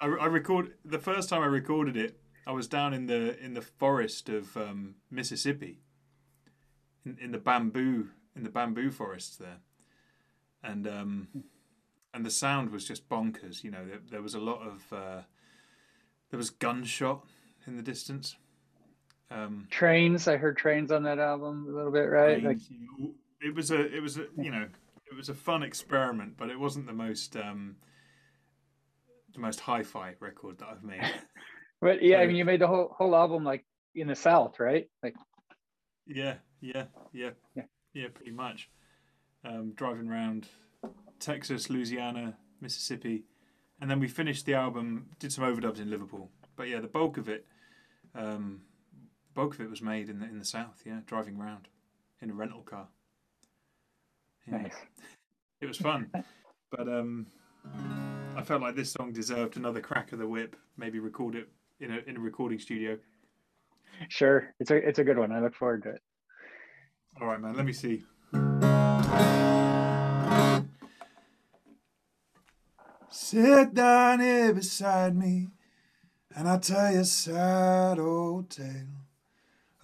I, 0.00 0.06
I 0.06 0.26
record 0.26 0.72
the 0.84 0.98
first 0.98 1.28
time 1.28 1.40
I 1.40 1.46
recorded 1.46 1.96
it. 1.96 2.18
I 2.48 2.50
was 2.50 2.66
down 2.66 2.92
in 2.92 3.06
the 3.06 3.38
in 3.38 3.54
the 3.54 3.62
forest 3.62 4.28
of 4.28 4.56
um, 4.56 4.96
Mississippi. 5.08 5.82
In, 7.04 7.16
in 7.20 7.30
the 7.30 7.38
bamboo 7.38 8.08
in 8.36 8.42
the 8.42 8.50
bamboo 8.50 8.90
forests 8.90 9.36
there, 9.36 9.58
and 10.62 10.86
um, 10.86 11.28
and 12.12 12.24
the 12.24 12.30
sound 12.30 12.70
was 12.70 12.84
just 12.84 13.08
bonkers. 13.08 13.64
You 13.64 13.70
know, 13.70 13.86
there, 13.86 14.00
there 14.10 14.22
was 14.22 14.34
a 14.34 14.40
lot 14.40 14.60
of 14.62 14.92
uh, 14.92 15.22
there 16.30 16.38
was 16.38 16.50
gunshot 16.50 17.24
in 17.66 17.76
the 17.76 17.82
distance. 17.82 18.36
Um, 19.30 19.66
trains, 19.70 20.28
I 20.28 20.36
heard 20.36 20.56
trains 20.56 20.92
on 20.92 21.02
that 21.02 21.18
album 21.18 21.66
a 21.68 21.76
little 21.76 21.90
bit, 21.90 22.08
right? 22.08 22.40
Trains, 22.40 22.44
like, 22.44 22.70
you 22.70 22.78
know, 22.80 23.14
it 23.40 23.54
was 23.54 23.70
a 23.70 23.94
it 23.94 24.00
was 24.00 24.18
a 24.18 24.26
you 24.36 24.50
know 24.50 24.66
it 25.10 25.16
was 25.16 25.28
a 25.28 25.34
fun 25.34 25.62
experiment, 25.62 26.34
but 26.36 26.50
it 26.50 26.58
wasn't 26.58 26.86
the 26.86 26.92
most 26.92 27.36
um, 27.36 27.76
the 29.34 29.40
most 29.40 29.60
hi-fi 29.60 30.14
record 30.20 30.58
that 30.58 30.68
I've 30.68 30.84
made. 30.84 31.00
but 31.80 32.02
yeah, 32.02 32.18
so, 32.18 32.22
I 32.22 32.26
mean, 32.26 32.36
you 32.36 32.44
made 32.44 32.60
the 32.60 32.66
whole 32.66 32.94
whole 32.96 33.14
album 33.14 33.44
like 33.44 33.64
in 33.94 34.08
the 34.08 34.14
South, 34.14 34.60
right? 34.60 34.88
Like, 35.02 35.14
yeah, 36.06 36.34
yeah, 36.60 36.84
yeah, 37.12 37.30
yeah, 37.54 37.64
yeah 37.94 38.08
pretty 38.12 38.32
much. 38.32 38.70
Um, 39.44 39.72
driving 39.76 40.08
around 40.08 40.48
Texas, 41.20 41.70
Louisiana, 41.70 42.36
Mississippi, 42.60 43.24
and 43.80 43.88
then 43.90 44.00
we 44.00 44.08
finished 44.08 44.46
the 44.46 44.54
album. 44.54 45.06
Did 45.18 45.32
some 45.32 45.44
overdubs 45.44 45.80
in 45.80 45.90
Liverpool, 45.90 46.30
but 46.56 46.68
yeah, 46.68 46.80
the 46.80 46.88
bulk 46.88 47.16
of 47.16 47.28
it, 47.28 47.46
um, 48.14 48.62
bulk 49.36 49.54
of 49.54 49.60
it 49.60 49.70
was 49.70 49.82
made 49.82 50.08
in 50.08 50.18
the 50.18 50.24
in 50.24 50.38
the 50.40 50.44
south. 50.44 50.82
Yeah, 50.84 51.00
driving 51.06 51.38
around 51.38 51.68
in 52.20 52.30
a 52.30 52.34
rental 52.34 52.62
car. 52.62 52.88
Yeah. 54.48 54.62
Nice. 54.62 54.74
It 55.58 55.64
was 55.64 55.78
fun, 55.78 56.10
but 56.70 56.86
um, 56.86 57.28
I 58.36 58.42
felt 58.42 58.60
like 58.60 58.76
this 58.76 58.92
song 58.92 59.10
deserved 59.10 59.56
another 59.56 59.80
crack 59.80 60.12
of 60.12 60.18
the 60.18 60.28
whip. 60.28 60.54
Maybe 60.76 60.98
record 60.98 61.34
it 61.34 61.48
in 61.80 61.90
a 61.90 62.00
in 62.06 62.18
a 62.18 62.20
recording 62.20 62.58
studio. 62.58 62.98
Sure, 64.10 64.52
it's 64.60 64.70
a 64.70 64.76
it's 64.76 64.98
a 64.98 65.04
good 65.04 65.16
one. 65.16 65.32
I 65.32 65.40
look 65.40 65.54
forward 65.54 65.84
to 65.84 65.88
it. 65.92 66.02
All 67.18 67.26
right, 67.26 67.40
man. 67.40 67.56
Let 67.56 67.64
me 67.64 67.72
see. 67.72 68.04
Sit 73.08 73.72
down 73.72 74.20
here 74.20 74.52
beside 74.52 75.16
me, 75.16 75.48
and 76.36 76.46
I'll 76.46 76.60
tell 76.60 76.92
you 76.92 77.00
a 77.00 77.04
sad 77.06 77.98
old 77.98 78.50
tale 78.50 79.05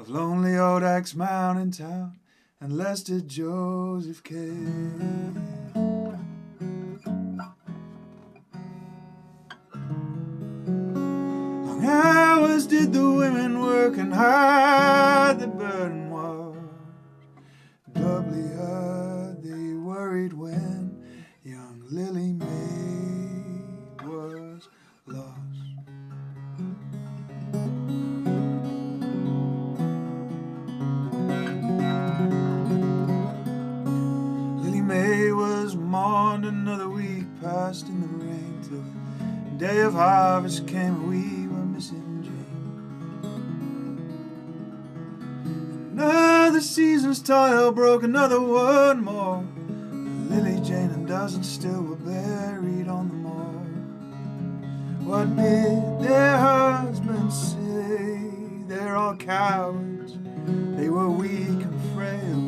of 0.02 0.10
lonely 0.10 0.58
old 0.58 0.82
Axe 0.82 1.14
Mountain 1.14 1.70
town 1.70 2.18
and 2.60 2.76
Lester 2.76 3.20
Joseph 3.20 4.24
Cale. 4.24 4.40
Long 11.66 11.84
hours 11.84 12.66
did 12.66 12.92
the 12.92 13.08
women 13.08 13.60
work 13.60 13.96
and 13.96 14.12
hide. 14.12 15.38
the 15.38 15.46
passed 37.72 37.88
in 37.88 38.02
the 38.02 38.08
rain 38.26 38.60
till 38.68 38.84
the 39.50 39.56
day 39.56 39.80
of 39.80 39.94
harvest 39.94 40.68
came 40.68 41.08
we 41.08 41.46
were 41.48 41.64
missing 41.64 42.22
Jane. 42.22 42.44
Another 45.92 46.60
season's 46.60 47.22
toil 47.22 47.72
broke 47.72 48.02
another 48.02 48.38
one 48.42 49.02
more. 49.02 49.42
Lily 50.28 50.60
Jane 50.60 50.90
and 50.90 51.08
dozens 51.08 51.50
still 51.50 51.80
were 51.80 51.96
buried 51.96 52.88
on 52.88 53.08
the 53.08 53.14
moor. 53.14 53.64
What 55.08 55.34
did 55.34 56.00
their 56.06 56.36
husbands 56.36 57.52
say? 57.52 58.20
They're 58.68 58.96
all 58.96 59.16
cowards. 59.16 60.18
They 60.76 60.90
were 60.90 61.08
weak 61.08 61.62
and 61.68 61.80
frail. 61.94 62.42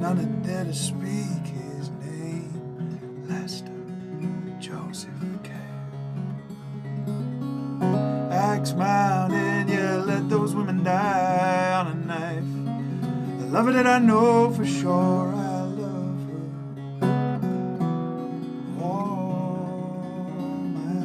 None 0.00 0.16
had 0.16 0.42
dared 0.46 0.68
to 0.68 0.74
speak 0.74 1.59
Joseph 4.60 5.10
Cale. 5.42 5.54
Axe 8.30 8.74
Mountain, 8.74 9.68
yeah, 9.68 9.96
let 10.04 10.28
those 10.28 10.54
women 10.54 10.84
die 10.84 11.72
on 11.80 11.86
a 11.86 11.94
knife. 11.94 12.44
The 13.40 13.46
lover 13.46 13.72
that 13.72 13.86
I 13.86 13.98
know 13.98 14.50
for 14.50 14.66
sure, 14.66 15.32
I 15.34 15.62
love 15.62 16.20
her 17.00 17.08
all 18.82 19.66
my 20.74 21.04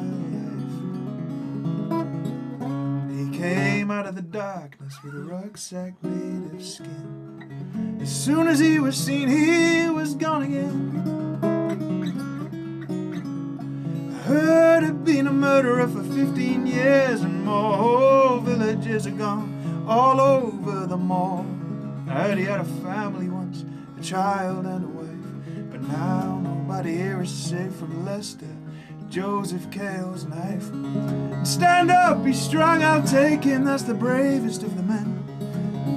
life. 3.08 3.32
He 3.32 3.38
came 3.38 3.90
out 3.90 4.06
of 4.06 4.16
the 4.16 4.22
darkness 4.22 5.02
with 5.02 5.16
a 5.16 5.20
rucksack 5.20 5.94
made 6.04 6.54
of 6.54 6.62
skin. 6.62 8.00
As 8.02 8.14
soon 8.14 8.48
as 8.48 8.60
he 8.60 8.80
was 8.80 8.98
seen, 8.98 9.30
he 9.30 9.90
was 9.90 10.14
gone 10.14 10.44
again. 10.44 11.25
Heard 14.26 14.84
of 14.84 15.06
being 15.06 15.28
a 15.28 15.32
murderer 15.32 15.88
for 15.88 16.04
15 16.04 16.66
years 16.66 17.22
and 17.22 17.46
more. 17.46 17.78
Whole 17.78 18.40
villages 18.40 19.06
are 19.06 19.12
gone 19.12 19.86
all 19.88 20.20
over 20.20 20.88
the 20.88 20.98
mall. 20.98 21.46
I 22.10 22.24
heard 22.24 22.38
he 22.40 22.46
had 22.46 22.60
a 22.60 22.66
family 22.66 23.30
once, 23.30 23.64
a 24.00 24.04
child 24.04 24.66
and 24.66 24.84
a 24.84 24.88
wife. 24.88 25.72
But 25.72 25.82
now 25.82 26.40
nobody 26.44 26.98
here 26.98 27.22
is 27.22 27.30
safe 27.30 27.76
from 27.76 28.04
Lester, 28.04 28.56
Joseph 29.10 29.70
Cale's 29.70 30.26
knife. 30.26 30.72
Stand 31.46 31.92
up, 31.92 32.24
be 32.24 32.34
strong, 32.34 32.84
I'll 32.84 33.04
take 33.04 33.44
him. 33.44 33.64
That's 33.64 33.84
the 33.84 33.94
bravest 33.94 34.64
of 34.64 34.76
the 34.76 34.84
men. 34.84 35.22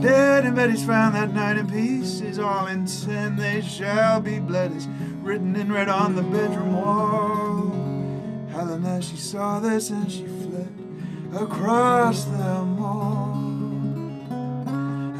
Dead 0.02 0.44
and 0.44 0.54
Betty's 0.54 0.84
found 0.84 1.14
that 1.14 1.32
night 1.32 1.56
in 1.56 1.66
pieces, 1.66 2.38
all 2.38 2.66
in 2.66 2.86
sin 2.86 3.36
they 3.36 3.62
shall 3.62 4.20
be 4.20 4.38
bled, 4.38 4.72
is 4.72 4.86
written 5.22 5.56
in 5.56 5.72
red 5.72 5.88
on 5.88 6.14
the 6.14 6.22
bedroom 6.22 6.74
wall. 6.74 7.47
Helen, 8.68 8.84
as 8.84 9.08
she 9.08 9.16
saw 9.16 9.60
this, 9.60 9.88
and 9.88 10.12
she 10.12 10.26
fled 10.26 10.68
across 11.34 12.24
the 12.24 12.62
mall. 12.76 13.34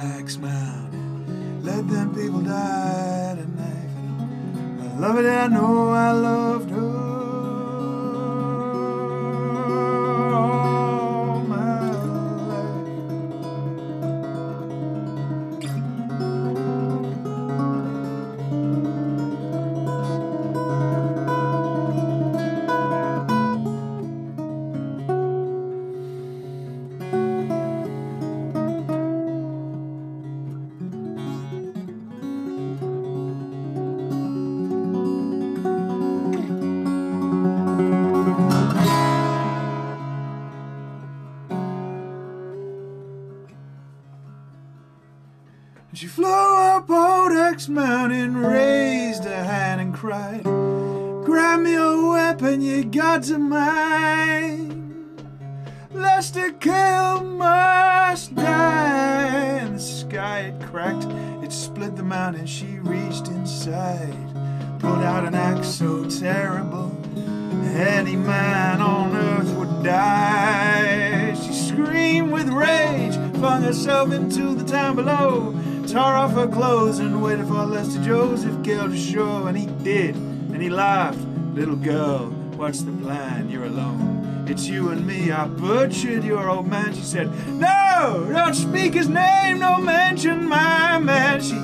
Axe 0.03 0.37
Mountain, 0.37 1.65
let 1.65 1.89
them 1.89 2.15
people 2.15 2.43
die 2.43 3.37
knife. 3.57 4.93
I 4.93 4.99
love 5.01 5.19
it, 5.19 5.27
I 5.27 5.47
know 5.47 5.89
I 5.89 6.13
loved 6.13 6.71
her. 6.71 6.98
Herself 73.89 74.13
into 74.13 74.55
the 74.55 74.71
town 74.71 74.95
below, 74.97 75.59
tore 75.87 76.03
off 76.03 76.33
her 76.33 76.47
clothes 76.47 76.99
and 76.99 77.23
waited 77.23 77.47
for 77.47 77.65
Lester 77.65 78.03
Joseph 78.03 78.63
Cale 78.63 78.91
to 78.91 78.97
show. 78.97 79.47
And 79.47 79.57
he 79.57 79.65
did, 79.83 80.15
and 80.15 80.61
he 80.61 80.69
laughed. 80.69 81.19
Little 81.55 81.75
girl, 81.75 82.27
what's 82.57 82.83
the 82.83 82.93
plan? 82.93 83.49
You're 83.49 83.65
alone. 83.65 84.45
It's 84.47 84.67
you 84.67 84.91
and 84.91 85.07
me. 85.07 85.31
I 85.31 85.47
butchered 85.47 86.23
your 86.23 86.51
old 86.51 86.67
man. 86.67 86.93
She 86.93 87.01
said, 87.01 87.31
No, 87.49 88.29
don't 88.31 88.53
speak 88.53 88.93
his 88.93 89.09
name, 89.09 89.59
no 89.59 89.79
mention 89.79 90.47
my 90.47 90.99
man. 90.99 91.41
She 91.41 91.59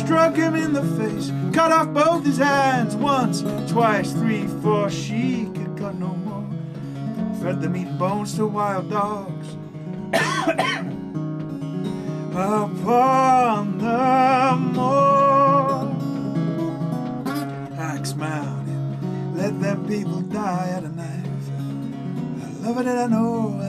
struck 0.00 0.36
him 0.36 0.54
in 0.54 0.74
the 0.74 0.82
face, 0.96 1.32
cut 1.52 1.72
off 1.72 1.92
both 1.92 2.24
his 2.24 2.38
hands 2.38 2.94
once, 2.94 3.42
twice, 3.68 4.12
three, 4.12 4.46
four. 4.62 4.90
She 4.90 5.50
could 5.56 5.76
cut 5.76 5.96
no 5.96 6.14
more. 6.14 6.48
Fed 7.42 7.60
them 7.60 7.76
eating 7.76 7.98
bones 7.98 8.36
to 8.36 8.46
wild 8.46 8.90
dogs. 8.90 9.48
Upon 12.36 13.78
the 13.78 14.56
moor, 14.74 15.86
Axe 17.78 18.16
Mountain, 18.16 19.36
let 19.36 19.60
them 19.60 19.86
people 19.86 20.20
die 20.20 20.70
at 20.76 20.82
a 20.82 20.88
knife. 20.88 21.50
I 22.42 22.66
love 22.66 22.78
it 22.78 22.86
and 22.86 22.98
I 22.98 23.06
know 23.06 23.63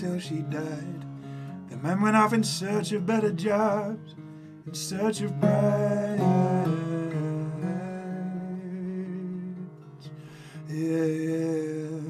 till 0.00 0.18
she 0.18 0.38
died. 0.38 1.04
The 1.68 1.76
men 1.76 2.00
went 2.00 2.16
off 2.16 2.32
in 2.32 2.42
search 2.42 2.92
of 2.92 3.04
better 3.04 3.32
jobs, 3.32 4.14
in 4.66 4.72
search 4.72 5.20
of 5.20 5.38
pride. 5.38 6.18
Yes. 10.70 12.00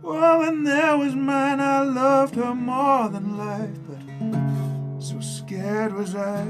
Well, 0.00 0.38
when 0.38 0.62
there 0.62 0.96
was 0.96 1.16
mine, 1.16 1.58
I 1.58 1.82
loved 1.82 2.36
her 2.36 2.54
more 2.54 3.08
than 3.08 3.36
life, 3.36 3.78
but 3.88 5.02
so 5.02 5.18
scared 5.20 5.92
was 5.94 6.14
I, 6.14 6.46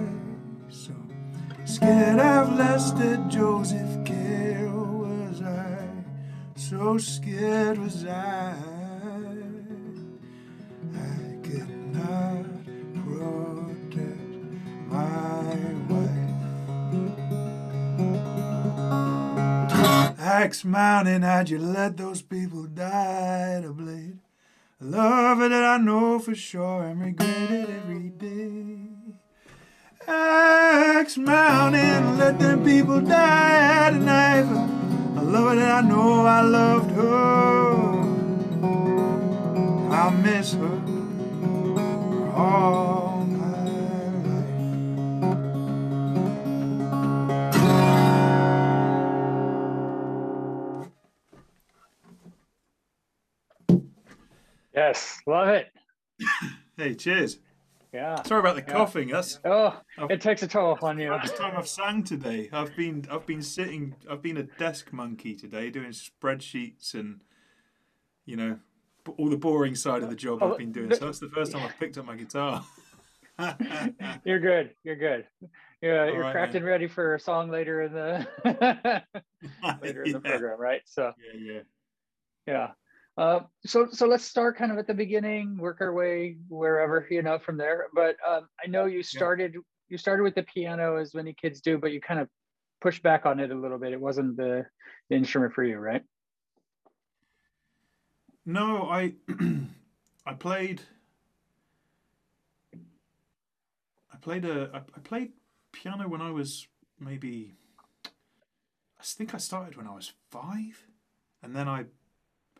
so 0.69 0.93
Scared 1.65 2.19
I've 2.19 2.53
Lester 2.55 3.17
Joseph 3.31 4.05
Cale 4.05 4.85
was 5.05 5.41
I. 5.41 5.89
So 6.57 6.99
scared 6.99 7.79
was. 7.79 8.05
I 8.05 8.72
Axe 20.43 20.65
Mountain, 20.65 21.23
how'd 21.23 21.51
you 21.51 21.59
let 21.61 21.97
those 21.97 22.21
people 22.21 22.65
die 22.65 23.61
to 23.63 23.73
bleed? 23.73 24.19
Love 24.81 25.41
it 25.41 25.51
that 25.51 25.63
I 25.63 25.77
know 25.77 26.19
for 26.19 26.35
sure 26.35 26.83
and 26.83 27.01
regret 27.01 27.49
it 27.53 27.71
every 27.71 28.09
day. 28.09 28.79
Axe 30.09 31.17
Mountain, 31.17 32.19
let 32.19 32.41
them 32.41 32.65
people 32.65 33.01
die 33.01 33.87
at 33.87 33.93
a 33.93 33.99
knife. 33.99 34.51
I 35.17 35.21
love 35.23 35.53
it 35.53 35.61
that 35.61 35.85
I 35.85 35.89
know 35.89 36.27
I 36.27 36.41
loved 36.41 36.91
her. 36.91 37.13
I 39.93 40.11
miss 40.11 40.55
her 40.55 40.83
all 42.35 43.12
Yes, 54.75 55.21
love 55.27 55.49
it. 55.49 55.69
Hey, 56.79 56.95
cheers. 56.95 57.39
Yeah. 57.93 58.23
Sorry 58.23 58.41
about 58.41 58.57
the 58.57 58.63
Yeah. 58.63 58.73
coughing. 58.73 59.09
That's 59.09 59.39
Oh, 59.45 59.79
I've- 59.99 60.15
it 60.15 60.23
takes 60.23 60.43
a 60.43 60.49
toll 60.49 60.79
on 60.83 60.99
you. 60.99 61.11
First 61.21 61.37
time 61.37 61.55
I've 61.57 61.69
sang 61.69 62.03
today. 62.03 62.49
I've 62.51 62.75
been 62.75 63.07
I've 63.11 63.27
been 63.27 63.43
sitting 63.43 63.95
I've 64.11 64.23
been 64.23 64.39
a 64.39 64.45
desk 64.45 64.91
monkey 64.93 65.35
today 65.37 65.69
doing 65.69 65.91
spreadsheets 65.91 66.95
and 66.95 67.21
you 68.25 68.37
know 68.37 68.59
all 69.19 69.29
the 69.29 69.37
boring 69.37 69.75
side 69.75 70.03
of 70.03 70.09
the 70.09 70.17
job 70.17 70.39
Oh, 70.43 70.53
I've 70.53 70.59
been 70.59 70.73
doing. 70.73 70.89
the- 70.89 70.97
So 70.97 71.05
that's 71.05 71.19
the 71.19 71.29
first 71.29 71.53
time 71.53 71.63
I've 71.63 71.79
picked 71.79 71.99
up 71.99 72.07
my 72.07 72.17
guitar. 72.17 72.65
You're 74.25 74.41
good. 74.41 74.75
You're 74.85 74.97
good. 74.97 75.27
Yeah, 75.83 76.07
you're 76.07 76.21
right, 76.21 76.33
cracked 76.33 76.55
man. 76.55 76.63
ready 76.65 76.87
for 76.87 77.17
a 77.17 77.21
song 77.21 77.51
later 77.51 77.83
in 77.83 77.93
the 77.93 78.27
later 79.83 80.05
in 80.05 80.13
the 80.13 80.21
yeah, 80.25 80.31
program, 80.31 80.59
right? 80.61 80.81
So 80.87 81.13
yeah, 81.35 81.41
yeah. 81.55 81.61
yeah. 82.47 82.69
Uh, 83.19 83.41
so 83.67 83.89
so 83.91 84.07
let's 84.07 84.25
start 84.25 84.57
kind 84.57 84.73
of 84.73 84.79
at 84.79 84.87
the 84.87 84.95
beginning, 84.95 85.59
work 85.59 85.81
our 85.81 85.93
way 85.93 86.37
wherever 86.49 87.07
you 87.11 87.23
know 87.23 87.39
from 87.39 87.59
there. 87.59 87.89
But 87.95 88.17
um, 88.27 88.49
I 88.63 88.69
know 88.69 88.87
you 88.87 89.03
started 89.03 89.55
you 89.89 89.99
started 89.99 90.23
with 90.23 90.35
the 90.35 90.43
piano 90.45 90.97
as 90.97 91.15
many 91.15 91.35
kids 91.35 91.61
do, 91.61 91.77
but 91.77 91.93
you 91.93 92.01
kind 92.01 92.19
of 92.19 92.29
pushed 92.81 93.03
back 93.03 93.27
on 93.27 93.39
it 93.41 93.51
a 93.51 93.55
little 93.55 93.79
bit. 93.79 93.93
It 93.93 94.01
wasn't 94.01 94.37
the, 94.37 94.67
the 95.11 95.17
instrument 95.17 95.53
for 95.53 95.63
you, 95.63 95.79
right? 95.79 96.03
No, 98.47 98.89
I 98.89 99.15
I 100.27 100.35
played 100.35 100.81
I 102.75 104.17
played 104.21 104.45
a 104.45 104.71
I 104.75 105.01
played 105.01 105.33
piano 105.73 106.09
when 106.09 106.23
I 106.23 106.31
was 106.31 106.67
maybe 106.99 107.55
I 108.07 109.05
think 109.05 109.35
I 109.35 109.39
started 109.39 109.77
when 109.77 109.87
I 109.87 109.95
was 109.95 110.13
five, 110.31 110.87
and 111.43 111.55
then 111.55 111.69
I 111.69 111.85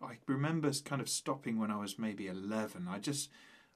I 0.03 0.19
remember 0.27 0.71
kind 0.85 1.01
of 1.01 1.09
stopping 1.09 1.59
when 1.59 1.71
I 1.71 1.77
was 1.77 1.99
maybe 1.99 2.27
eleven. 2.27 2.89
I 2.89 2.99
just 2.99 3.31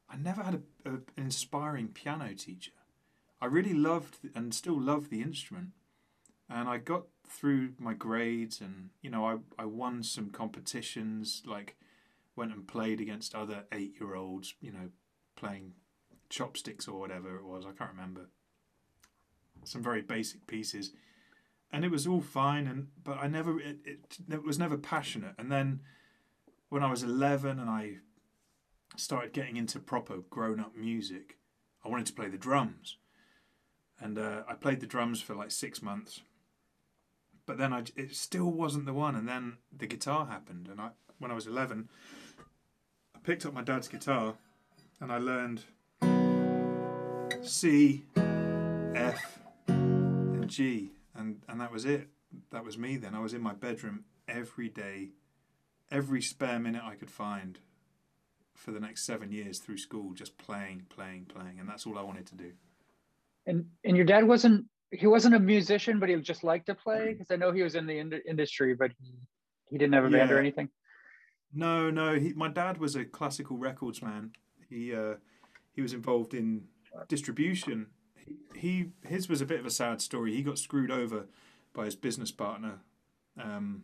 I 0.08 0.16
never 0.16 0.42
had 0.42 0.54
a, 0.54 0.90
a, 0.90 0.92
an 0.94 1.02
inspiring 1.16 1.88
piano 1.88 2.34
teacher. 2.34 2.72
I 3.40 3.46
really 3.46 3.74
loved 3.74 4.18
and 4.34 4.54
still 4.54 4.80
love 4.80 5.10
the 5.10 5.22
instrument, 5.22 5.70
and 6.48 6.68
I 6.68 6.78
got 6.78 7.04
through 7.28 7.72
my 7.78 7.94
grades, 7.94 8.60
and 8.60 8.90
you 9.02 9.10
know 9.10 9.26
I 9.26 9.62
I 9.62 9.66
won 9.66 10.02
some 10.02 10.30
competitions 10.30 11.42
like 11.46 11.76
went 12.36 12.52
and 12.52 12.68
played 12.68 13.00
against 13.00 13.34
other 13.34 13.64
eight 13.72 13.94
year 13.98 14.14
olds, 14.14 14.54
you 14.60 14.70
know, 14.70 14.90
playing 15.36 15.72
chopsticks 16.28 16.86
or 16.86 17.00
whatever 17.00 17.36
it 17.36 17.44
was. 17.44 17.64
I 17.64 17.72
can't 17.72 17.90
remember. 17.90 18.28
Some 19.64 19.82
very 19.82 20.02
basic 20.02 20.46
pieces. 20.46 20.92
And 21.72 21.84
it 21.84 21.90
was 21.90 22.06
all 22.06 22.20
fine, 22.20 22.66
and 22.68 22.88
but 23.02 23.18
I 23.18 23.26
never 23.26 23.58
it, 23.58 23.78
it, 23.84 24.18
it 24.30 24.44
was 24.44 24.58
never 24.58 24.76
passionate. 24.76 25.34
And 25.38 25.50
then 25.50 25.80
when 26.68 26.82
I 26.82 26.90
was 26.90 27.02
eleven 27.02 27.58
and 27.58 27.70
I 27.70 27.98
started 28.96 29.32
getting 29.32 29.56
into 29.56 29.78
proper 29.78 30.18
grown 30.30 30.60
up 30.60 30.76
music, 30.76 31.38
I 31.84 31.88
wanted 31.88 32.06
to 32.06 32.12
play 32.12 32.28
the 32.28 32.38
drums, 32.38 32.96
and 34.00 34.18
uh, 34.18 34.42
I 34.48 34.54
played 34.54 34.80
the 34.80 34.86
drums 34.86 35.20
for 35.20 35.34
like 35.34 35.50
six 35.50 35.82
months. 35.82 36.20
But 37.46 37.58
then 37.58 37.72
I, 37.72 37.84
it 37.94 38.16
still 38.16 38.50
wasn't 38.50 38.86
the 38.86 38.92
one, 38.92 39.14
and 39.14 39.28
then 39.28 39.58
the 39.76 39.86
guitar 39.86 40.26
happened, 40.26 40.68
and 40.68 40.80
I 40.80 40.90
when 41.18 41.30
I 41.30 41.34
was 41.34 41.46
eleven, 41.46 41.88
I 43.14 43.18
picked 43.22 43.46
up 43.46 43.54
my 43.54 43.62
dad's 43.62 43.88
guitar 43.88 44.34
and 45.00 45.12
I 45.12 45.18
learned 45.18 45.62
C, 47.42 48.02
F, 48.94 49.38
and 49.68 50.48
G, 50.48 50.90
and, 51.14 51.42
and 51.48 51.60
that 51.60 51.72
was 51.72 51.84
it. 51.84 52.08
That 52.50 52.64
was 52.64 52.78
me 52.78 52.96
then. 52.96 53.14
I 53.14 53.20
was 53.20 53.34
in 53.34 53.42
my 53.42 53.54
bedroom 53.54 54.04
every 54.26 54.68
day, 54.68 55.10
every 55.90 56.22
spare 56.22 56.58
minute 56.58 56.82
I 56.84 56.94
could 56.94 57.10
find 57.10 57.58
for 58.54 58.72
the 58.72 58.80
next 58.80 59.04
seven 59.04 59.30
years 59.30 59.58
through 59.58 59.78
school, 59.78 60.12
just 60.12 60.38
playing, 60.38 60.86
playing, 60.88 61.26
playing, 61.26 61.58
and 61.60 61.68
that's 61.68 61.86
all 61.86 61.98
I 61.98 62.02
wanted 62.02 62.26
to 62.26 62.34
do. 62.34 62.52
And 63.46 63.66
and 63.84 63.96
your 63.96 64.06
dad 64.06 64.26
wasn't 64.26 64.66
he 64.90 65.06
wasn't 65.06 65.34
a 65.34 65.40
musician, 65.40 65.98
but 65.98 66.08
he 66.08 66.16
just 66.16 66.44
liked 66.44 66.66
to 66.66 66.74
play 66.74 67.12
because 67.12 67.30
I 67.30 67.36
know 67.36 67.52
he 67.52 67.62
was 67.62 67.74
in 67.74 67.86
the 67.86 67.98
ind- 67.98 68.22
industry, 68.26 68.74
but 68.74 68.92
he, 69.00 69.14
he 69.70 69.78
didn't 69.78 69.94
have 69.94 70.04
a 70.04 70.10
band 70.10 70.30
or 70.30 70.38
anything. 70.38 70.68
No, 71.52 71.90
no. 71.90 72.14
He, 72.14 72.32
my 72.32 72.48
dad 72.48 72.78
was 72.78 72.96
a 72.96 73.04
classical 73.04 73.56
records 73.56 74.02
man. 74.02 74.32
He 74.68 74.94
uh, 74.94 75.14
he 75.72 75.82
was 75.82 75.92
involved 75.92 76.34
in 76.34 76.64
distribution. 77.08 77.86
He, 78.16 78.36
he 78.54 78.90
his 79.06 79.28
was 79.28 79.40
a 79.40 79.46
bit 79.46 79.60
of 79.60 79.66
a 79.66 79.70
sad 79.70 80.00
story. 80.00 80.34
He 80.34 80.42
got 80.42 80.58
screwed 80.58 80.90
over 80.90 81.26
by 81.72 81.84
his 81.84 81.94
business 81.94 82.32
partner. 82.32 82.80
Um, 83.38 83.82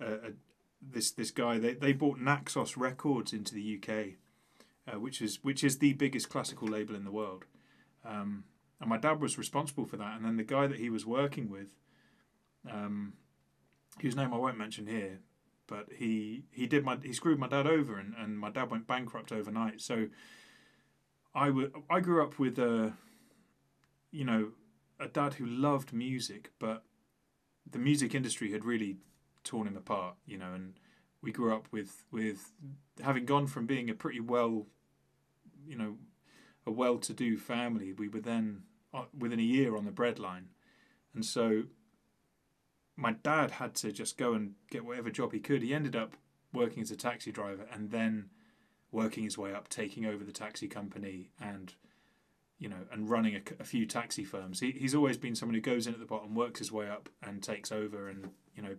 uh, 0.00 0.04
uh, 0.04 0.30
this 0.80 1.10
this 1.10 1.30
guy 1.30 1.58
they, 1.58 1.74
they 1.74 1.92
bought 1.92 2.18
Naxos 2.18 2.76
Records 2.76 3.32
into 3.32 3.54
the 3.54 3.78
UK, 3.78 4.14
uh, 4.86 5.00
which 5.00 5.20
is 5.20 5.42
which 5.42 5.64
is 5.64 5.78
the 5.78 5.92
biggest 5.94 6.28
classical 6.28 6.68
label 6.68 6.94
in 6.94 7.04
the 7.04 7.12
world. 7.12 7.44
Um, 8.04 8.44
and 8.80 8.88
my 8.88 8.96
dad 8.96 9.20
was 9.20 9.36
responsible 9.36 9.86
for 9.86 9.96
that. 9.96 10.16
And 10.16 10.24
then 10.24 10.36
the 10.36 10.44
guy 10.44 10.66
that 10.68 10.78
he 10.78 10.88
was 10.88 11.04
working 11.04 11.50
with, 11.50 11.74
um, 12.70 13.14
whose 14.00 14.14
name 14.14 14.32
I 14.32 14.38
won't 14.38 14.56
mention 14.56 14.86
here, 14.86 15.18
but 15.68 15.86
he 15.96 16.42
he 16.50 16.66
did 16.66 16.84
my 16.84 16.96
he 17.00 17.12
screwed 17.12 17.38
my 17.38 17.46
dad 17.46 17.66
over 17.66 17.96
and, 17.98 18.14
and 18.18 18.38
my 18.38 18.50
dad 18.50 18.70
went 18.70 18.88
bankrupt 18.88 19.30
overnight 19.30 19.80
so 19.80 20.08
I 21.34 21.50
would 21.50 21.72
I 21.88 22.00
grew 22.00 22.24
up 22.24 22.38
with 22.40 22.58
a 22.58 22.94
you 24.10 24.24
know 24.24 24.52
a 24.98 25.06
dad 25.06 25.34
who 25.34 25.46
loved 25.46 25.92
music 25.92 26.50
but 26.58 26.82
the 27.70 27.78
music 27.78 28.14
industry 28.14 28.50
had 28.50 28.64
really 28.64 28.96
torn 29.44 29.66
him 29.66 29.76
apart 29.76 30.14
you 30.26 30.38
know 30.38 30.52
and 30.52 30.74
we 31.22 31.32
grew 31.32 31.54
up 31.54 31.66
with 31.70 32.04
with 32.10 32.52
having 33.02 33.24
gone 33.24 33.46
from 33.46 33.66
being 33.66 33.90
a 33.90 33.94
pretty 33.94 34.20
well 34.20 34.66
you 35.66 35.76
know 35.76 35.96
a 36.66 36.70
well-to-do 36.70 37.38
family 37.38 37.92
we 37.92 38.08
were 38.08 38.20
then 38.20 38.62
uh, 38.92 39.04
within 39.16 39.38
a 39.38 39.42
year 39.42 39.76
on 39.76 39.84
the 39.84 39.90
breadline 39.90 40.44
and 41.14 41.24
so 41.24 41.64
my 42.98 43.12
dad 43.12 43.52
had 43.52 43.74
to 43.76 43.92
just 43.92 44.18
go 44.18 44.34
and 44.34 44.54
get 44.70 44.84
whatever 44.84 45.08
job 45.08 45.32
he 45.32 45.38
could. 45.38 45.62
He 45.62 45.72
ended 45.72 45.94
up 45.94 46.16
working 46.52 46.82
as 46.82 46.90
a 46.90 46.96
taxi 46.96 47.30
driver 47.30 47.64
and 47.72 47.92
then 47.92 48.30
working 48.90 49.22
his 49.22 49.38
way 49.38 49.54
up, 49.54 49.68
taking 49.68 50.04
over 50.04 50.24
the 50.24 50.32
taxi 50.32 50.66
company 50.66 51.30
and 51.40 51.74
you 52.58 52.68
know 52.68 52.86
and 52.90 53.08
running 53.08 53.36
a, 53.36 53.40
a 53.60 53.64
few 53.64 53.86
taxi 53.86 54.24
firms. 54.24 54.58
He, 54.58 54.72
he's 54.72 54.96
always 54.96 55.16
been 55.16 55.36
someone 55.36 55.54
who 55.54 55.60
goes 55.60 55.86
in 55.86 55.94
at 55.94 56.00
the 56.00 56.06
bottom, 56.06 56.34
works 56.34 56.58
his 56.58 56.72
way 56.72 56.88
up, 56.88 57.08
and 57.22 57.40
takes 57.40 57.70
over. 57.70 58.08
And 58.08 58.30
you 58.56 58.62
know, 58.62 58.74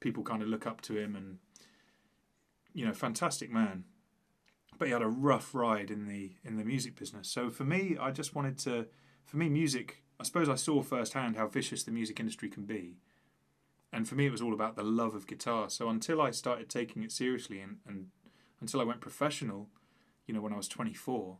people 0.00 0.22
kind 0.22 0.42
of 0.42 0.48
look 0.48 0.66
up 0.66 0.80
to 0.82 0.96
him, 0.96 1.16
and 1.16 1.38
you 2.72 2.86
know, 2.86 2.92
fantastic 2.92 3.50
man. 3.50 3.84
But 4.78 4.88
he 4.88 4.92
had 4.92 5.02
a 5.02 5.08
rough 5.08 5.54
ride 5.54 5.90
in 5.90 6.06
the 6.06 6.32
in 6.44 6.56
the 6.56 6.64
music 6.64 6.96
business. 6.96 7.28
So 7.28 7.50
for 7.50 7.64
me, 7.64 7.96
I 8.00 8.10
just 8.10 8.34
wanted 8.34 8.58
to. 8.58 8.86
For 9.24 9.36
me, 9.36 9.48
music. 9.48 10.02
I 10.20 10.24
suppose 10.24 10.48
I 10.48 10.56
saw 10.56 10.82
firsthand 10.82 11.36
how 11.36 11.46
vicious 11.46 11.84
the 11.84 11.92
music 11.92 12.18
industry 12.18 12.48
can 12.48 12.64
be 12.64 12.96
and 13.92 14.08
for 14.08 14.14
me 14.14 14.26
it 14.26 14.32
was 14.32 14.42
all 14.42 14.52
about 14.52 14.76
the 14.76 14.82
love 14.82 15.14
of 15.14 15.26
guitar 15.26 15.70
so 15.70 15.88
until 15.88 16.20
i 16.20 16.30
started 16.30 16.68
taking 16.68 17.02
it 17.02 17.12
seriously 17.12 17.60
and, 17.60 17.78
and 17.86 18.08
until 18.60 18.80
i 18.80 18.84
went 18.84 19.00
professional 19.00 19.68
you 20.26 20.34
know 20.34 20.40
when 20.40 20.52
i 20.52 20.56
was 20.56 20.68
24 20.68 21.38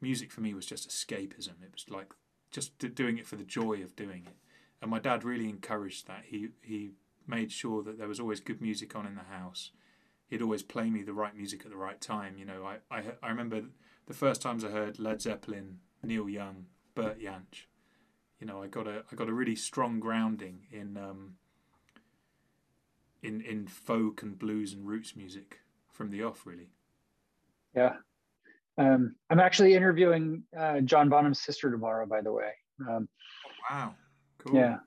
music 0.00 0.30
for 0.30 0.40
me 0.40 0.54
was 0.54 0.66
just 0.66 0.88
escapism 0.88 1.62
it 1.62 1.72
was 1.72 1.86
like 1.88 2.12
just 2.50 2.78
doing 2.94 3.18
it 3.18 3.26
for 3.26 3.36
the 3.36 3.44
joy 3.44 3.82
of 3.82 3.94
doing 3.96 4.24
it 4.26 4.36
and 4.80 4.90
my 4.90 4.98
dad 4.98 5.24
really 5.24 5.48
encouraged 5.48 6.06
that 6.06 6.24
he 6.26 6.48
he 6.62 6.92
made 7.26 7.52
sure 7.52 7.82
that 7.82 7.98
there 7.98 8.08
was 8.08 8.20
always 8.20 8.40
good 8.40 8.60
music 8.60 8.94
on 8.96 9.06
in 9.06 9.14
the 9.14 9.34
house 9.34 9.70
he'd 10.28 10.42
always 10.42 10.62
play 10.62 10.90
me 10.90 11.02
the 11.02 11.12
right 11.12 11.36
music 11.36 11.62
at 11.64 11.70
the 11.70 11.76
right 11.76 12.00
time 12.00 12.36
you 12.38 12.44
know 12.44 12.64
i 12.64 12.76
i, 12.96 13.02
I 13.22 13.28
remember 13.28 13.62
the 14.06 14.14
first 14.14 14.42
times 14.42 14.64
i 14.64 14.68
heard 14.70 14.98
led 14.98 15.20
zeppelin 15.22 15.78
neil 16.02 16.28
young 16.28 16.66
bert 16.94 17.20
jansch 17.20 17.66
You 18.40 18.46
know, 18.46 18.62
I 18.62 18.68
got 18.68 18.86
a 18.86 19.04
I 19.12 19.16
got 19.16 19.28
a 19.28 19.34
really 19.34 19.54
strong 19.56 20.00
grounding 20.00 20.66
in 20.72 20.96
um, 20.96 21.36
in 23.22 23.42
in 23.42 23.66
folk 23.66 24.22
and 24.22 24.38
blues 24.38 24.72
and 24.72 24.86
roots 24.86 25.14
music 25.14 25.60
from 25.92 26.10
the 26.10 26.22
off, 26.22 26.46
really. 26.46 26.70
Yeah, 27.76 27.96
um, 28.78 29.14
I'm 29.28 29.40
actually 29.40 29.74
interviewing 29.74 30.42
uh, 30.58 30.80
John 30.80 31.10
Bonham's 31.10 31.42
sister 31.42 31.70
tomorrow, 31.70 32.06
by 32.06 32.22
the 32.22 32.32
way. 32.32 32.52
Um, 32.88 33.08
oh, 33.46 33.50
wow, 33.70 33.94
cool. 34.38 34.54
Yeah, 34.58 34.78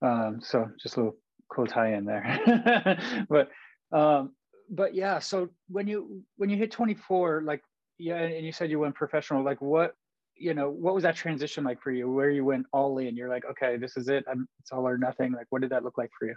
um, 0.00 0.40
so 0.40 0.70
just 0.80 0.96
a 0.96 1.00
little 1.00 1.16
cool 1.52 1.66
tie 1.66 1.94
in 1.94 2.04
there, 2.04 2.98
but 3.28 3.50
um, 3.96 4.32
but 4.70 4.94
yeah. 4.94 5.18
So 5.18 5.48
when 5.68 5.86
you 5.86 6.22
when 6.36 6.50
you 6.50 6.56
hit 6.56 6.70
24, 6.70 7.42
like 7.44 7.62
yeah, 7.98 8.16
and 8.18 8.44
you 8.44 8.52
said 8.52 8.70
you 8.70 8.78
went 8.78 8.94
professional, 8.94 9.44
like 9.44 9.60
what 9.60 9.94
you 10.34 10.54
know 10.54 10.70
what 10.70 10.94
was 10.94 11.02
that 11.02 11.16
transition 11.16 11.64
like 11.64 11.80
for 11.82 11.92
you? 11.92 12.10
Where 12.10 12.30
you 12.30 12.44
went 12.44 12.66
all 12.72 12.98
in? 12.98 13.16
You're 13.16 13.28
like 13.28 13.44
okay 13.44 13.76
this 13.76 13.96
is 13.96 14.08
it. 14.08 14.24
I'm, 14.30 14.48
it's 14.60 14.72
all 14.72 14.86
or 14.86 14.98
nothing. 14.98 15.32
Like 15.32 15.46
what 15.50 15.60
did 15.60 15.70
that 15.70 15.84
look 15.84 15.98
like 15.98 16.10
for 16.18 16.26
you? 16.26 16.34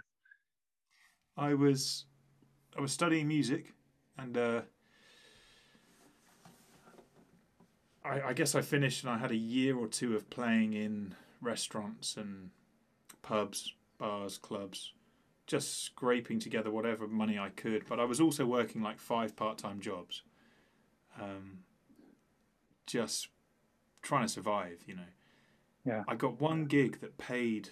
I 1.36 1.54
was 1.54 2.06
i 2.76 2.80
was 2.80 2.92
studying 2.92 3.28
music 3.28 3.72
and 4.18 4.36
uh 4.36 4.60
I, 8.04 8.28
I 8.28 8.32
guess 8.32 8.54
i 8.54 8.60
finished 8.60 9.04
and 9.04 9.12
i 9.12 9.18
had 9.18 9.30
a 9.30 9.36
year 9.36 9.76
or 9.76 9.86
two 9.86 10.14
of 10.14 10.28
playing 10.30 10.74
in 10.74 11.14
restaurants 11.40 12.16
and 12.16 12.50
pubs 13.22 13.74
bars 13.98 14.38
clubs 14.38 14.92
just 15.46 15.82
scraping 15.82 16.40
together 16.40 16.70
whatever 16.70 17.06
money 17.06 17.38
i 17.38 17.48
could 17.50 17.84
but 17.88 18.00
i 18.00 18.04
was 18.04 18.20
also 18.20 18.44
working 18.44 18.82
like 18.82 18.98
five 18.98 19.36
part-time 19.36 19.80
jobs 19.80 20.22
um, 21.20 21.58
just 22.86 23.28
trying 24.02 24.22
to 24.22 24.28
survive, 24.28 24.82
you 24.86 24.94
know. 24.94 25.02
Yeah. 25.84 26.04
I 26.08 26.14
got 26.14 26.40
one 26.40 26.64
gig 26.64 27.00
that 27.00 27.18
paid 27.18 27.70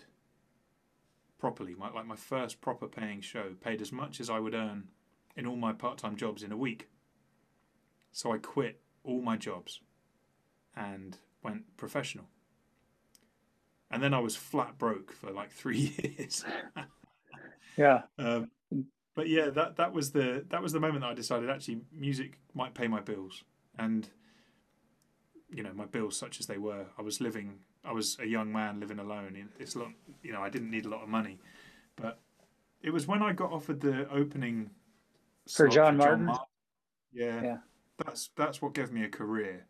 properly, 1.39 1.75
my, 1.75 1.91
like 1.91 2.07
my 2.07 2.17
first 2.17 2.61
proper 2.61 2.87
paying 2.87 3.21
show, 3.21 3.55
paid 3.61 3.81
as 3.81 3.93
much 3.93 4.21
as 4.21 4.31
I 4.31 4.39
would 4.39 4.55
earn 4.55 4.89
in 5.37 5.47
all 5.47 5.57
my 5.57 5.73
part 5.73 5.99
time 5.99 6.17
jobs 6.17 6.43
in 6.43 6.53
a 6.53 6.57
week. 6.57 6.89
So 8.13 8.33
I 8.33 8.39
quit 8.39 8.81
all 9.03 9.21
my 9.21 9.37
jobs 9.37 9.81
and 10.77 11.19
went 11.43 11.77
professional. 11.77 12.27
And 13.91 14.03
then 14.03 14.15
I 14.15 14.21
was 14.21 14.35
flat 14.35 14.79
broke 14.79 15.13
for 15.13 15.31
like 15.31 15.51
three 15.51 15.95
years. 16.19 16.45
Yeah. 17.77 18.03
Um, 18.19 18.51
but 19.15 19.29
yeah, 19.29 19.51
that 19.51 19.77
that 19.77 19.93
was 19.93 20.11
the 20.11 20.45
that 20.49 20.63
was 20.63 20.73
the 20.73 20.81
moment 20.81 21.03
that 21.03 21.11
I 21.11 21.15
decided 21.15 21.49
actually 21.49 21.81
music 21.93 22.39
might 22.53 22.75
pay 22.75 22.89
my 22.89 23.01
bills, 23.01 23.45
and 23.79 24.09
you 25.51 25.63
know 25.63 25.73
my 25.75 25.87
bills 25.87 26.17
such 26.17 26.41
as 26.41 26.47
they 26.47 26.59
were. 26.59 26.87
I 26.99 27.03
was 27.03 27.21
living. 27.21 27.59
I 27.85 27.93
was 27.93 28.17
a 28.21 28.27
young 28.27 28.53
man 28.53 28.81
living 28.81 28.99
alone. 28.99 29.49
It's 29.59 29.75
a 29.75 29.81
lot. 29.81 29.93
You 30.23 30.33
know, 30.33 30.41
I 30.41 30.49
didn't 30.49 30.71
need 30.71 30.87
a 30.87 30.89
lot 30.89 31.03
of 31.03 31.09
money, 31.09 31.39
but 31.97 32.19
it 32.83 32.91
was 32.91 33.07
when 33.07 33.23
I 33.23 33.33
got 33.33 33.53
offered 33.53 33.81
the 33.81 34.09
opening 34.11 34.71
for 35.49 35.69
John, 35.69 35.71
for 35.71 35.75
John 35.75 35.97
Martyn. 35.97 36.25
Martyn. 36.25 36.47
Yeah, 37.13 37.43
yeah. 37.43 37.57
That's 38.05 38.31
that's 38.37 38.61
what 38.61 38.75
gave 38.75 38.91
me 38.91 39.05
a 39.05 39.09
career. 39.09 39.67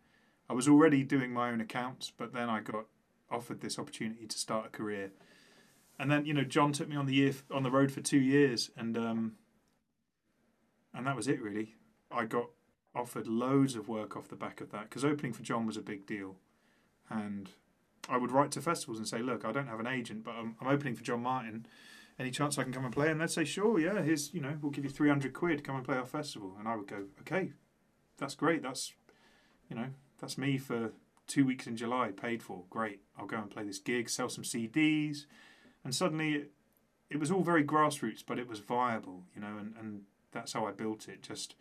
I 0.49 0.55
was 0.55 0.69
already 0.69 1.03
doing 1.03 1.33
my 1.33 1.51
own 1.51 1.61
accounts, 1.61 2.13
but 2.17 2.33
then 2.33 2.49
I 2.49 2.61
got 2.61 2.87
offered 3.31 3.61
this 3.61 3.79
opportunity 3.79 4.27
to 4.27 4.39
start 4.39 4.67
a 4.67 4.69
career. 4.71 5.13
And 5.99 6.11
then 6.11 6.27
you 6.27 6.35
know 6.35 6.45
John 6.45 6.73
took 6.73 6.89
me 6.89 6.97
on 6.97 7.07
the 7.07 7.15
year 7.15 7.33
on 7.51 7.63
the 7.63 7.71
road 7.71 7.93
for 7.93 8.01
two 8.01 8.19
years, 8.19 8.71
and 8.77 8.97
um, 8.97 9.33
and 10.93 11.07
that 11.07 11.17
was 11.17 11.29
it 11.29 11.41
really. 11.41 11.75
I 12.11 12.25
got 12.25 12.51
offered 12.95 13.27
loads 13.27 13.75
of 13.75 13.89
work 13.89 14.17
off 14.17 14.29
the 14.29 14.37
back 14.37 14.61
of 14.61 14.71
that 14.71 14.85
because 14.85 15.05
opening 15.05 15.33
for 15.33 15.43
John 15.43 15.67
was 15.67 15.77
a 15.77 15.83
big 15.83 16.07
deal, 16.07 16.37
and 17.11 17.51
I 18.09 18.17
would 18.17 18.31
write 18.31 18.51
to 18.53 18.61
festivals 18.61 18.99
and 18.99 19.09
say, 19.09 19.21
"Look, 19.21 19.45
I 19.45 19.53
don't 19.53 19.67
have 19.67 19.81
an 19.81 19.87
agent, 19.87 20.25
but 20.25 20.33
I'm, 20.33 20.57
I'm 20.61 20.69
opening 20.69 20.95
for 20.95 21.03
John 21.03 21.23
Martyn. 21.23 21.67
Any 22.19 22.31
chance 22.31 22.59
I 22.59 22.63
can 22.63 22.73
come 22.73 22.85
and 22.85 22.95
play?" 22.95 23.11
And 23.11 23.21
they'd 23.21 23.31
say, 23.31 23.45
"Sure, 23.45 23.79
yeah. 23.79 24.03
Here's 24.03 24.33
you 24.33 24.41
know, 24.41 24.57
we'll 24.61 24.73
give 24.73 24.85
you 24.85 24.91
three 24.91 25.09
hundred 25.09 25.33
quid. 25.33 25.65
Come 25.65 25.77
and 25.77 25.85
play 25.85 25.97
our 25.97 26.07
festival." 26.07 26.57
And 26.59 26.69
I 26.69 26.77
would 26.77 26.87
go, 26.87 27.05
"Okay, 27.21 27.53
that's 28.19 28.35
great. 28.35 28.63
That's 28.63 28.93
you 29.69 29.77
know, 29.77 29.89
that's 30.21 30.39
me 30.39 30.59
for 30.59 30.93
two 31.27 31.45
weeks 31.45 31.67
in 31.67 31.77
July, 31.77 32.11
paid 32.11 32.43
for. 32.43 32.65
Great. 32.71 33.01
I'll 33.19 33.27
go 33.27 33.39
and 33.39 33.51
play 33.51 33.65
this 33.65 33.79
gig, 33.79 34.09
sell 34.09 34.29
some 34.29 34.45
CDs." 34.45 35.27
And 35.85 35.95
suddenly, 35.95 36.35
it, 36.35 36.51
it 37.11 37.19
was 37.19 37.31
all 37.31 37.43
very 37.43 37.65
grassroots, 37.65 38.25
but 38.27 38.39
it 38.39 38.49
was 38.49 38.59
viable, 38.59 39.23
you 39.35 39.41
know, 39.41 39.59
and, 39.59 39.75
and 39.79 40.03
that's 40.33 40.53
how 40.53 40.67
I 40.67 40.73
built 40.73 41.09
it. 41.09 41.23
Just 41.23 41.55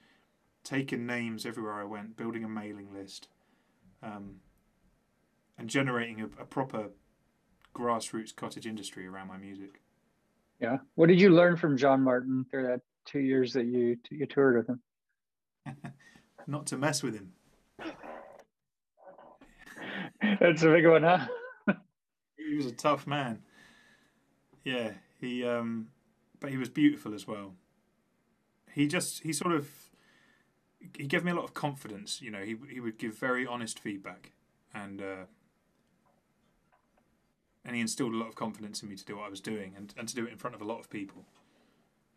taking 0.64 1.06
names 1.06 1.46
everywhere 1.46 1.74
I 1.74 1.84
went, 1.84 2.16
building 2.16 2.44
a 2.44 2.50
mailing 2.50 2.94
list, 2.94 3.28
um, 4.02 4.38
and 5.58 5.70
generating 5.70 6.22
a, 6.22 6.26
a, 6.42 6.46
proper 6.46 6.90
grassroots 7.76 8.36
cottage 8.36 8.66
industry 8.66 9.06
around 9.06 9.28
my 9.28 9.38
music. 9.38 9.82
Yeah. 10.60 10.78
What 10.96 11.10
did 11.10 11.20
you 11.20 11.30
learn 11.30 11.58
from 11.58 11.78
John 11.78 12.02
Martyn 12.02 12.46
through 12.50 12.68
that 12.68 12.82
two 13.06 13.20
years 13.20 13.54
that 13.54 13.66
you 13.66 13.98
you 14.10 14.26
toured 14.26 14.56
with 14.58 14.70
him? 14.70 14.82
Not 16.48 16.68
to 16.68 16.78
mess 16.78 17.04
with 17.04 17.16
him. 17.16 17.34
That's 20.40 20.64
a 20.64 20.70
big 20.70 20.88
one, 20.88 21.04
huh? 21.04 21.28
he 22.38 22.56
was 22.56 22.66
a 22.66 22.72
tough 22.72 23.06
man. 23.08 23.40
Yeah, 24.64 24.92
he 25.20 25.46
um, 25.46 25.90
but 26.40 26.52
he 26.52 26.58
was 26.58 26.70
beautiful 26.70 27.14
as 27.14 27.28
well. 27.28 27.54
He 28.72 28.88
just 28.88 29.24
he 29.24 29.34
sort 29.34 29.54
of 29.54 29.70
he 30.98 31.06
gave 31.06 31.24
me 31.24 31.32
a 31.32 31.36
lot 31.36 31.46
of 31.46 31.54
confidence. 31.54 32.22
You 32.22 32.32
know, 32.32 32.44
he 32.44 32.56
he 32.70 32.80
would 32.80 32.98
give 32.98 33.18
very 33.18 33.46
honest 33.46 33.80
feedback, 33.80 34.32
and 34.74 35.02
uh, 35.02 35.26
and 37.66 37.76
he 37.76 37.82
instilled 37.82 38.14
a 38.14 38.18
lot 38.18 38.28
of 38.28 38.36
confidence 38.36 38.84
in 38.84 38.90
me 38.90 38.96
to 38.96 39.06
do 39.06 39.18
what 39.18 39.26
I 39.26 39.30
was 39.30 39.42
doing 39.42 39.74
and, 39.78 39.94
and 39.98 40.08
to 40.08 40.16
do 40.16 40.26
it 40.26 40.32
in 40.32 40.38
front 40.38 40.56
of 40.56 40.62
a 40.62 40.66
lot 40.66 40.80
of 40.80 40.90
people. 40.90 41.24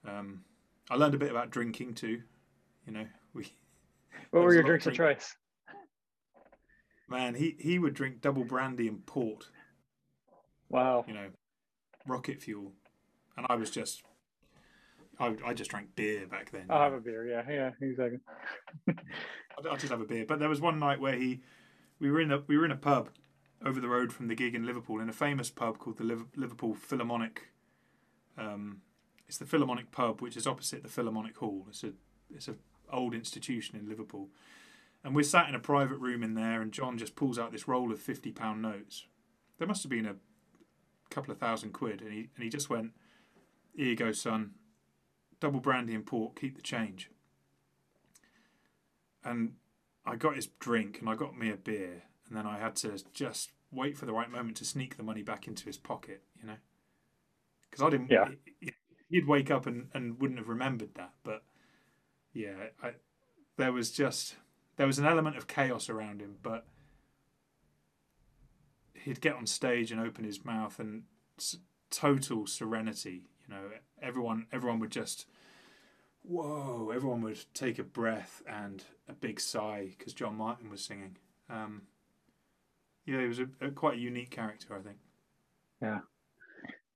Um, 0.07 0.43
I 0.91 0.97
learned 0.97 1.15
a 1.15 1.19
bit 1.19 1.31
about 1.31 1.51
drinking 1.51 1.95
too. 1.95 2.23
You 2.87 2.93
know, 2.93 3.07
we. 3.33 3.53
What 4.31 4.45
were 4.45 4.55
your 4.55 4.63
drinks 4.63 4.87
of, 4.87 4.95
drink. 4.95 5.19
choice? 5.19 5.37
Man, 7.09 7.35
he 7.35 7.55
he 7.61 7.79
would 7.79 7.93
drink 7.95 8.23
double 8.23 8.45
brandy 8.45 8.89
and 8.89 9.05
port. 9.05 9.47
Wow. 10.71 11.05
You 11.07 11.15
know, 11.15 11.29
rocket 12.07 12.43
fuel, 12.43 12.73
and 13.37 13.47
I 13.49 13.57
was 13.57 13.71
just 13.71 14.03
I, 15.19 15.35
I 15.45 15.55
just 15.55 15.71
drank 15.71 15.95
beer 15.97 16.27
back 16.27 16.51
then. 16.51 16.67
I'll 16.69 16.83
have 16.83 16.93
a 16.93 17.01
beer. 17.01 17.27
Yeah, 17.27 17.43
yeah, 17.49 17.71
exactly. 17.81 18.21
I'll 19.71 19.77
just 19.77 19.91
have 19.91 20.01
a 20.01 20.05
beer. 20.05 20.25
But 20.27 20.39
there 20.39 20.49
was 20.49 20.61
one 20.61 20.79
night 20.79 21.01
where 21.01 21.15
he, 21.15 21.41
we 21.99 22.11
were 22.11 22.21
in 22.21 22.31
a 22.31 22.43
we 22.47 22.59
were 22.59 22.65
in 22.65 22.71
a 22.71 22.77
pub 22.77 23.11
over 23.65 23.81
the 23.81 23.89
road 23.89 24.13
from 24.13 24.29
the 24.29 24.35
gig 24.35 24.55
in 24.55 24.67
Liverpool 24.67 25.01
in 25.01 25.09
a 25.09 25.15
famous 25.15 25.51
pub 25.51 25.79
called 25.79 25.97
the 25.97 26.27
Liverpool 26.37 26.75
Philharmonic. 26.75 27.49
Um, 28.37 28.83
it's 29.27 29.39
the 29.39 29.47
Philharmonic 29.47 29.91
pub, 29.91 30.21
which 30.21 30.37
is 30.37 30.47
opposite 30.47 30.83
the 30.83 30.89
Philharmonic 30.89 31.37
Hall. 31.39 31.67
It's 31.69 31.83
a 31.83 31.93
it's 32.35 32.49
a 32.49 32.57
old 32.93 33.15
institution 33.15 33.79
in 33.79 33.89
Liverpool, 33.89 34.29
and 35.03 35.15
we're 35.15 35.25
sat 35.25 35.49
in 35.49 35.55
a 35.55 35.61
private 35.61 35.99
room 35.99 36.23
in 36.23 36.35
there, 36.35 36.61
and 36.61 36.73
John 36.73 36.99
just 36.99 37.17
pulls 37.17 37.39
out 37.39 37.53
this 37.53 37.67
roll 37.67 37.91
of 37.91 38.01
fifty 38.01 38.33
pound 38.33 38.61
notes. 38.61 39.07
There 39.59 39.67
must 39.67 39.83
have 39.83 39.91
been 39.91 40.07
a 40.07 40.17
couple 41.11 41.33
of 41.33 41.39
thousand 41.39 41.73
quid, 41.73 42.01
and 42.01 42.13
he 42.13 42.29
and 42.35 42.45
he 42.45 42.49
just 42.49 42.71
went, 42.71 42.93
"Here 43.75 43.87
you 43.87 43.97
go, 43.97 44.13
son 44.13 44.55
double 45.41 45.61
brandy 45.61 45.95
and 45.95 46.07
port, 46.07 46.39
keep 46.39 46.57
the 46.57 46.63
change. 46.63 47.11
And 49.25 49.55
I 50.05 50.17
got 50.17 50.37
his 50.37 50.47
drink 50.47 50.99
and 51.01 51.09
I 51.09 51.15
got 51.15 51.37
me 51.37 51.51
a 51.51 51.57
beer, 51.57 52.05
and 52.29 52.37
then 52.37 52.47
I 52.47 52.59
had 52.59 52.77
to 52.77 52.99
just 53.13 53.51
wait 53.73 53.99
for 53.99 54.07
the 54.07 54.13
right 54.13 54.31
moment 54.31 54.57
to 54.59 54.65
sneak 54.65 54.97
the 54.97 55.03
money 55.03 55.23
back 55.23 55.47
into 55.47 55.65
his 55.65 55.77
pocket, 55.77 56.23
you 56.41 56.47
know? 56.47 56.57
Because 57.69 57.85
I 57.85 57.91
didn't. 57.91 58.11
Yeah. 58.11 58.29
He'd 59.09 59.27
wake 59.27 59.51
up 59.51 59.67
and, 59.67 59.89
and 59.95 60.21
wouldn't 60.21 60.39
have 60.39 60.49
remembered 60.49 60.95
that, 60.95 61.13
but 61.23 61.43
yeah, 62.33 62.55
I, 62.83 62.93
there 63.57 63.73
was 63.73 63.91
just 63.93 64.35
there 64.77 64.87
was 64.87 64.99
an 64.99 65.07
element 65.07 65.37
of 65.37 65.47
chaos 65.47 65.89
around 65.89 66.21
him, 66.21 66.37
but 66.43 66.67
he'd 69.07 69.23
get 69.23 69.35
on 69.35 69.47
stage 69.47 69.91
and 69.91 70.01
open 70.01 70.25
his 70.25 70.45
mouth 70.45 70.79
and 70.79 71.05
total 71.91 72.47
serenity 72.47 73.23
you 73.49 73.55
know, 73.55 73.63
everyone 74.03 74.47
everyone 74.53 74.81
would 74.81 74.91
just 74.91 75.27
whoa. 76.23 76.91
Everyone 76.95 77.23
would 77.23 77.39
take 77.55 77.79
a 77.79 77.85
breath 77.85 78.43
and 78.49 78.83
a 79.09 79.13
big 79.13 79.41
sigh 79.41 79.95
because 79.97 80.13
John 80.13 80.37
Martyn 80.37 80.71
was 80.71 80.85
singing. 80.85 81.17
Um, 81.49 81.83
yeah, 83.07 83.21
he 83.21 83.29
was 83.29 83.39
a, 83.39 83.49
a, 83.61 83.71
quite 83.71 83.95
a 83.95 84.01
unique 84.01 84.31
character, 84.31 84.75
I 84.77 84.81
think. 84.81 84.97
Yeah, 85.81 86.01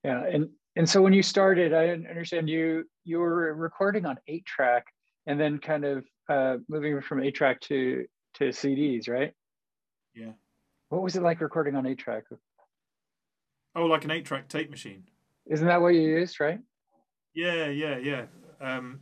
yeah, 0.04 0.24
and 0.26 0.48
and 0.76 0.88
so 0.88 1.00
when 1.02 1.12
you 1.12 1.22
started, 1.22 1.72
I 1.72 1.90
understand 1.90 2.48
you 2.48 2.84
you 3.04 3.18
were 3.18 3.54
recording 3.54 4.06
on 4.06 4.18
eight 4.26 4.44
track 4.44 4.86
and 5.26 5.38
then 5.38 5.58
kind 5.58 5.84
of 5.84 6.04
uh, 6.28 6.56
moving 6.68 7.00
from 7.00 7.22
eight 7.22 7.34
track 7.34 7.60
to 7.62 8.06
to 8.34 8.44
CDs, 8.48 9.08
right? 9.08 9.32
Yeah. 10.14 10.32
What 10.90 11.02
was 11.02 11.14
it 11.14 11.22
like 11.22 11.40
recording 11.40 11.76
on 11.76 11.86
eight 11.86 11.98
track? 11.98 12.24
Oh, 13.76 13.86
like 13.86 14.04
an 14.04 14.10
eight 14.10 14.24
track 14.24 14.48
tape 14.48 14.70
machine. 14.70 15.04
Isn't 15.46 15.68
that 15.68 15.80
what 15.80 15.94
you 15.94 16.02
used, 16.02 16.40
right? 16.40 16.58
Yeah, 17.32 17.66
yeah, 17.66 17.96
yeah. 17.96 18.24
Um, 18.60 19.00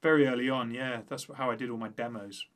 very 0.00 0.28
early 0.28 0.48
on, 0.48 0.70
yeah. 0.70 1.00
That's 1.08 1.26
how 1.34 1.50
I 1.50 1.56
did 1.56 1.70
all 1.70 1.76
my 1.76 1.88
demos. 1.88 2.46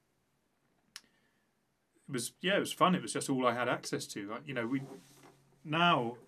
It 2.08 2.12
was 2.12 2.32
yeah, 2.40 2.56
it 2.56 2.60
was 2.60 2.72
fun. 2.72 2.94
It 2.94 3.02
was 3.02 3.12
just 3.12 3.28
all 3.28 3.46
I 3.46 3.54
had 3.54 3.68
access 3.68 4.06
to. 4.08 4.30
Like, 4.30 4.42
you 4.46 4.54
know, 4.54 4.68
we 4.68 4.82
now, 5.64 6.18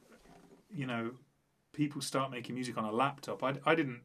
you 0.72 0.87
know, 0.87 1.12
people 1.72 2.01
start 2.01 2.32
making 2.32 2.57
music 2.57 2.76
on 2.76 2.85
a 2.85 2.93
laptop. 2.93 3.45
I, 3.45 3.55
I 3.64 3.76
didn't, 3.76 4.01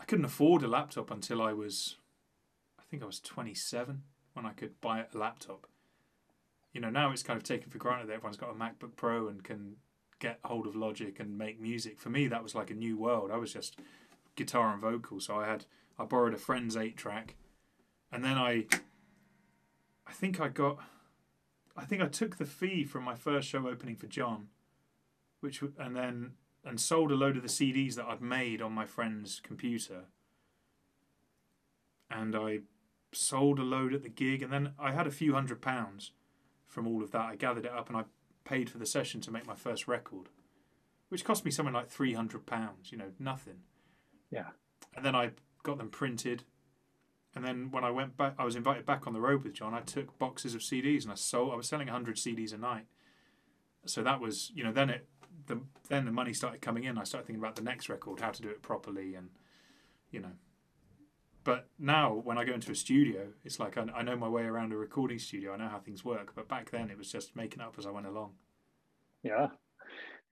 I 0.00 0.04
couldn't 0.04 0.24
afford 0.24 0.64
a 0.64 0.68
laptop 0.68 1.12
until 1.12 1.40
I 1.40 1.52
was, 1.52 1.98
I 2.80 2.82
think 2.90 3.04
I 3.04 3.06
was 3.06 3.20
27 3.20 4.02
when 4.32 4.44
I 4.44 4.52
could 4.52 4.80
buy 4.80 5.00
a 5.00 5.16
laptop. 5.16 5.68
You 6.74 6.80
know, 6.80 6.90
now 6.90 7.12
it's 7.12 7.22
kind 7.22 7.36
of 7.36 7.44
taken 7.44 7.70
for 7.70 7.78
granted 7.78 8.08
that 8.08 8.14
everyone's 8.14 8.36
got 8.36 8.50
a 8.50 8.52
MacBook 8.52 8.96
Pro 8.96 9.28
and 9.28 9.42
can 9.42 9.76
get 10.18 10.40
hold 10.44 10.66
of 10.66 10.74
Logic 10.74 11.18
and 11.20 11.38
make 11.38 11.60
music. 11.60 12.00
For 12.00 12.10
me, 12.10 12.26
that 12.26 12.42
was 12.42 12.54
like 12.54 12.70
a 12.70 12.74
new 12.74 12.98
world. 12.98 13.30
I 13.30 13.36
was 13.36 13.52
just 13.52 13.78
guitar 14.34 14.72
and 14.72 14.82
vocal, 14.82 15.20
so 15.20 15.38
I 15.38 15.46
had 15.46 15.66
I 15.98 16.04
borrowed 16.04 16.34
a 16.34 16.38
friend's 16.38 16.76
eight 16.76 16.96
track, 16.96 17.36
and 18.10 18.24
then 18.24 18.36
I, 18.36 18.66
I 20.04 20.12
think 20.12 20.40
I 20.40 20.48
got, 20.48 20.78
I 21.76 21.84
think 21.84 22.02
I 22.02 22.08
took 22.08 22.38
the 22.38 22.44
fee 22.44 22.82
from 22.82 23.04
my 23.04 23.14
first 23.14 23.48
show 23.48 23.68
opening 23.68 23.94
for 23.94 24.08
John, 24.08 24.48
which 25.38 25.62
and 25.78 25.94
then 25.94 26.32
and 26.64 26.80
sold 26.80 27.12
a 27.12 27.14
load 27.14 27.36
of 27.36 27.42
the 27.42 27.48
CDs 27.48 27.94
that 27.94 28.06
I'd 28.06 28.20
made 28.20 28.60
on 28.60 28.72
my 28.72 28.86
friend's 28.86 29.38
computer. 29.38 30.06
And 32.10 32.34
I 32.34 32.60
sold 33.12 33.60
a 33.60 33.62
load 33.62 33.94
at 33.94 34.02
the 34.02 34.08
gig, 34.08 34.42
and 34.42 34.52
then 34.52 34.72
I 34.76 34.90
had 34.90 35.06
a 35.06 35.12
few 35.12 35.34
hundred 35.34 35.62
pounds 35.62 36.10
from 36.66 36.86
all 36.86 37.02
of 37.02 37.10
that. 37.12 37.22
I 37.22 37.36
gathered 37.36 37.66
it 37.66 37.72
up 37.72 37.88
and 37.88 37.96
I 37.96 38.04
paid 38.44 38.68
for 38.70 38.78
the 38.78 38.86
session 38.86 39.20
to 39.22 39.30
make 39.30 39.46
my 39.46 39.54
first 39.54 39.88
record, 39.88 40.28
which 41.08 41.24
cost 41.24 41.44
me 41.44 41.50
something 41.50 41.74
like 41.74 41.88
three 41.88 42.14
hundred 42.14 42.46
pounds. 42.46 42.92
You 42.92 42.98
know, 42.98 43.12
nothing. 43.18 43.60
Yeah. 44.30 44.48
And 44.96 45.04
then 45.04 45.14
I 45.14 45.30
got 45.62 45.78
them 45.78 45.88
printed, 45.88 46.44
and 47.34 47.44
then 47.44 47.70
when 47.70 47.84
I 47.84 47.90
went 47.90 48.16
back, 48.16 48.34
I 48.38 48.44
was 48.44 48.56
invited 48.56 48.86
back 48.86 49.06
on 49.06 49.12
the 49.12 49.20
road 49.20 49.42
with 49.42 49.54
John. 49.54 49.74
I 49.74 49.80
took 49.80 50.18
boxes 50.18 50.54
of 50.54 50.60
CDs 50.60 51.02
and 51.02 51.12
I 51.12 51.16
sold. 51.16 51.52
I 51.52 51.56
was 51.56 51.68
selling 51.68 51.88
hundred 51.88 52.16
CDs 52.16 52.52
a 52.52 52.58
night. 52.58 52.86
So 53.86 54.02
that 54.02 54.20
was, 54.20 54.50
you 54.54 54.64
know, 54.64 54.72
then 54.72 54.88
it, 54.88 55.08
the 55.46 55.60
then 55.88 56.04
the 56.04 56.12
money 56.12 56.32
started 56.32 56.60
coming 56.60 56.84
in. 56.84 56.96
I 56.96 57.04
started 57.04 57.26
thinking 57.26 57.42
about 57.42 57.56
the 57.56 57.62
next 57.62 57.88
record, 57.88 58.20
how 58.20 58.30
to 58.30 58.42
do 58.42 58.48
it 58.48 58.62
properly, 58.62 59.14
and 59.14 59.30
you 60.10 60.20
know. 60.20 60.32
But 61.44 61.68
now, 61.78 62.14
when 62.24 62.38
I 62.38 62.44
go 62.44 62.54
into 62.54 62.72
a 62.72 62.74
studio, 62.74 63.26
it's 63.44 63.60
like 63.60 63.76
I, 63.76 63.84
I 63.94 64.02
know 64.02 64.16
my 64.16 64.28
way 64.28 64.42
around 64.42 64.72
a 64.72 64.76
recording 64.76 65.18
studio. 65.18 65.52
I 65.52 65.58
know 65.58 65.68
how 65.68 65.78
things 65.78 66.04
work. 66.04 66.32
But 66.34 66.48
back 66.48 66.70
then, 66.70 66.90
it 66.90 66.96
was 66.96 67.12
just 67.12 67.36
making 67.36 67.60
up 67.60 67.74
as 67.78 67.86
I 67.86 67.90
went 67.90 68.06
along. 68.06 68.32
Yeah. 69.22 69.48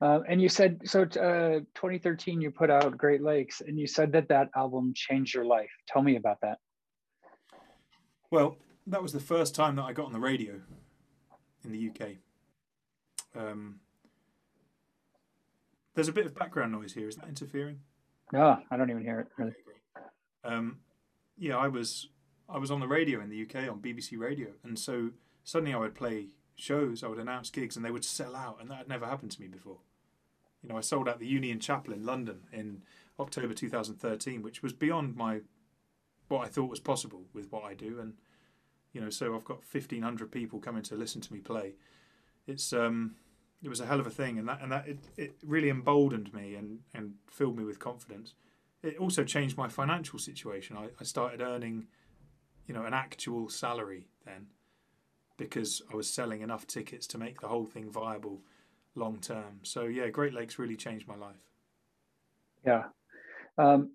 Uh, 0.01 0.21
and 0.27 0.41
you 0.41 0.49
said 0.49 0.81
so. 0.85 1.03
Uh, 1.03 1.61
2013, 1.75 2.41
you 2.41 2.51
put 2.51 2.71
out 2.71 2.97
Great 2.97 3.23
Lakes, 3.23 3.61
and 3.61 3.79
you 3.79 3.87
said 3.87 4.11
that 4.13 4.29
that 4.29 4.49
album 4.57 4.93
changed 4.97 5.35
your 5.35 5.45
life. 5.45 5.71
Tell 5.87 6.03
me 6.03 6.17
about 6.17 6.41
that. 6.41 6.59
Well, 8.31 8.57
that 8.87 9.03
was 9.03 9.13
the 9.13 9.21
first 9.21 9.55
time 9.55 9.77
that 9.77 9.83
I 9.83 9.93
got 9.93 10.07
on 10.07 10.13
the 10.13 10.19
radio 10.19 10.61
in 11.65 11.73
the 11.73 11.91
UK. 11.91 12.13
Um, 13.37 13.81
there's 15.95 16.09
a 16.09 16.13
bit 16.13 16.25
of 16.25 16.35
background 16.35 16.73
noise 16.73 16.95
here. 16.95 17.07
Is 17.07 17.17
that 17.17 17.29
interfering? 17.29 17.81
No, 18.33 18.59
I 18.71 18.77
don't 18.79 18.91
even 18.91 19.03
hear 19.03 19.21
it. 19.21 19.29
Really. 19.37 19.53
Um, 20.43 20.79
yeah, 21.43 21.57
I 21.57 21.67
was 21.67 22.09
I 22.49 22.59
was 22.59 22.71
on 22.71 22.79
the 22.79 22.87
radio 22.87 23.21
in 23.21 23.29
the 23.29 23.43
UK 23.43 23.69
on 23.69 23.81
BBC 23.81 24.17
Radio, 24.17 24.51
and 24.63 24.79
so 24.79 25.11
suddenly 25.43 25.75
I 25.75 25.79
would 25.79 25.95
play 25.95 26.29
shows, 26.55 27.03
I 27.03 27.09
would 27.09 27.19
announce 27.19 27.51
gigs, 27.51 27.75
and 27.75 27.85
they 27.85 27.91
would 27.91 28.05
sell 28.05 28.37
out, 28.37 28.59
and 28.61 28.71
that 28.71 28.77
had 28.77 28.89
never 28.89 29.07
happened 29.07 29.33
to 29.33 29.41
me 29.41 29.49
before. 29.49 29.79
You 30.63 30.69
know, 30.69 30.77
I 30.77 30.83
sold 30.83 31.09
out 31.09 31.19
the 31.19 31.27
Union 31.27 31.59
Chapel 31.59 31.95
in 31.95 32.07
London 32.07 32.43
in 32.53 32.83
October 33.19 33.55
2013, 33.55 34.41
which 34.41 34.63
was 34.63 34.73
beyond 34.73 35.17
my 35.17 35.41
what 36.29 36.47
I 36.47 36.49
thought 36.49 36.71
was 36.71 36.79
possible 36.79 37.25
with 37.35 37.51
what 37.51 37.65
I 37.65 37.75
do, 37.75 37.99
and 37.99 38.15
you 38.93 39.01
know, 39.01 39.11
so 39.11 39.35
I've 39.35 39.45
got 39.45 39.65
1,500 39.69 40.31
people 40.31 40.61
coming 40.61 40.85
to 40.85 40.95
listen 40.95 41.21
to 41.23 41.33
me 41.33 41.41
play. 41.41 41.75
It's 42.47 42.73
um, 42.73 43.17
it 43.65 43.69
was 43.69 43.81
a 43.81 43.87
hell 43.87 43.99
of 43.99 44.07
a 44.07 44.11
thing, 44.11 44.39
and 44.39 44.49
that 44.49 44.61
and 44.63 44.71
that 44.71 44.87
it, 44.87 44.99
it 45.17 45.35
really 45.45 45.71
emboldened 45.71 46.33
me 46.33 46.55
and 46.55 46.83
and 46.95 47.15
filled 47.29 47.59
me 47.59 47.65
with 47.65 47.81
confidence. 47.81 48.35
It 48.83 48.99
also 48.99 49.25
changed 49.25 49.57
my 49.57 49.69
financial 49.69 50.19
situation. 50.19 50.77
I, 50.77 50.89
I 51.01 51.05
started 51.05 51.41
earning, 51.41 51.87
you 52.67 52.75
know, 52.75 52.85
an 52.85 52.95
actual 52.95 53.49
salary 53.49 54.09
then, 54.25 54.47
because 55.37 55.83
I 55.93 55.97
was 55.97 56.09
selling 56.09 56.43
enough 56.43 56.67
tickets 56.67 57.07
to 57.09 57.19
make 57.19 57.41
the 57.41 57.49
whole 57.49 57.67
thing 57.67 57.91
viable 57.91 58.41
long 58.95 59.19
term. 59.19 59.61
So 59.63 59.85
yeah, 59.85 60.09
Great 60.09 60.35
Lakes 60.35 60.59
really 60.59 60.77
changed 60.77 61.07
my 61.07 61.17
life. 61.17 61.37
Yeah, 62.67 62.85
um, 63.59 63.93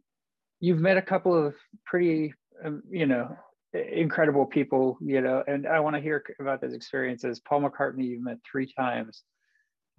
you've 0.60 0.80
met 0.80 0.98
a 0.98 1.02
couple 1.02 1.48
of 1.48 1.56
pretty, 1.86 2.34
um, 2.64 2.84
you 2.90 3.06
know, 3.06 3.36
incredible 3.74 4.46
people, 4.46 4.98
you 5.02 5.22
know, 5.22 5.44
and 5.48 5.68
I 5.68 5.80
want 5.80 5.96
to 5.96 6.02
hear 6.02 6.24
about 6.40 6.62
those 6.62 6.74
experiences. 6.74 7.40
Paul 7.40 7.62
McCartney, 7.62 8.06
you've 8.06 8.24
met 8.24 8.38
three 8.50 8.72
times. 8.72 9.24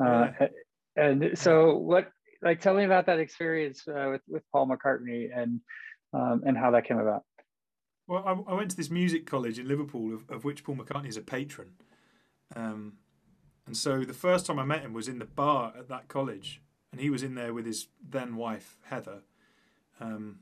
Uh, 0.01 0.29
yeah. 0.41 0.49
And 0.97 1.39
so, 1.39 1.77
what 1.77 2.11
like 2.43 2.61
tell 2.61 2.75
me 2.75 2.85
about 2.85 3.07
that 3.07 3.19
experience 3.19 3.87
uh, 3.89 4.09
with 4.11 4.23
with 4.29 4.43
Paul 4.53 4.69
McCartney 4.69 5.29
and 5.35 5.61
um, 6.13 6.43
and 6.47 6.57
how 6.57 6.71
that 6.71 6.87
came 6.87 6.99
about. 6.99 7.25
Well, 8.07 8.25
I, 8.25 8.53
I, 8.53 8.55
went 8.55 8.71
to 8.71 8.77
this 8.77 8.91
music 8.91 9.27
college 9.27 9.59
in 9.59 9.69
Liverpool, 9.69 10.15
of, 10.15 10.25
of 10.31 10.45
which 10.45 10.65
Paul 10.65 10.77
McCartney 10.77 11.09
is 11.09 11.19
a 11.19 11.23
patron. 11.23 11.73
Um, 12.57 12.95
and 13.67 13.77
so 13.77 14.01
the 14.01 14.15
first 14.15 14.47
time 14.47 14.59
I 14.59 14.65
met 14.65 14.81
him 14.81 14.95
was 14.95 15.09
in 15.09 15.19
the 15.19 15.27
bar 15.27 15.75
at 15.79 15.89
that 15.89 16.09
college, 16.09 16.63
and 16.91 17.03
he 17.03 17.11
was 17.11 17.23
in 17.23 17.35
there 17.35 17.53
with 17.53 17.67
his 17.67 17.89
then 18.03 18.37
wife 18.37 18.79
Heather, 18.85 19.21
um, 20.01 20.39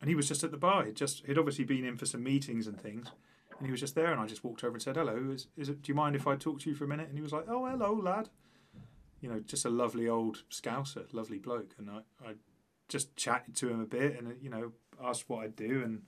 and 0.00 0.10
he 0.10 0.14
was 0.14 0.28
just 0.28 0.44
at 0.44 0.50
the 0.50 0.58
bar. 0.58 0.84
He'd 0.84 0.96
just 0.96 1.24
he'd 1.26 1.38
obviously 1.38 1.64
been 1.64 1.84
in 1.84 1.96
for 1.96 2.04
some 2.04 2.22
meetings 2.22 2.66
and 2.66 2.78
things, 2.78 3.10
and 3.58 3.66
he 3.66 3.70
was 3.70 3.80
just 3.80 3.94
there. 3.94 4.12
And 4.12 4.20
I 4.20 4.26
just 4.26 4.44
walked 4.44 4.62
over 4.62 4.74
and 4.74 4.82
said, 4.82 4.96
"Hello, 4.96 5.30
is, 5.32 5.46
is 5.56 5.70
it? 5.70 5.80
Do 5.80 5.90
you 5.90 5.96
mind 5.96 6.16
if 6.16 6.26
I 6.26 6.36
talk 6.36 6.60
to 6.60 6.68
you 6.68 6.76
for 6.76 6.84
a 6.84 6.88
minute?" 6.88 7.08
And 7.08 7.16
he 7.16 7.22
was 7.22 7.32
like, 7.32 7.46
"Oh, 7.48 7.64
hello, 7.64 7.94
lad." 7.94 8.28
You 9.20 9.28
know, 9.28 9.40
just 9.40 9.64
a 9.64 9.70
lovely 9.70 10.08
old 10.08 10.42
scouser, 10.50 11.12
lovely 11.12 11.38
bloke. 11.38 11.74
And 11.78 11.90
I, 11.90 11.98
I 12.24 12.34
just 12.88 13.16
chatted 13.16 13.56
to 13.56 13.68
him 13.68 13.80
a 13.80 13.86
bit 13.86 14.18
and, 14.18 14.36
you 14.40 14.50
know, 14.50 14.72
asked 15.02 15.28
what 15.28 15.44
I'd 15.44 15.56
do. 15.56 15.82
And 15.84 16.02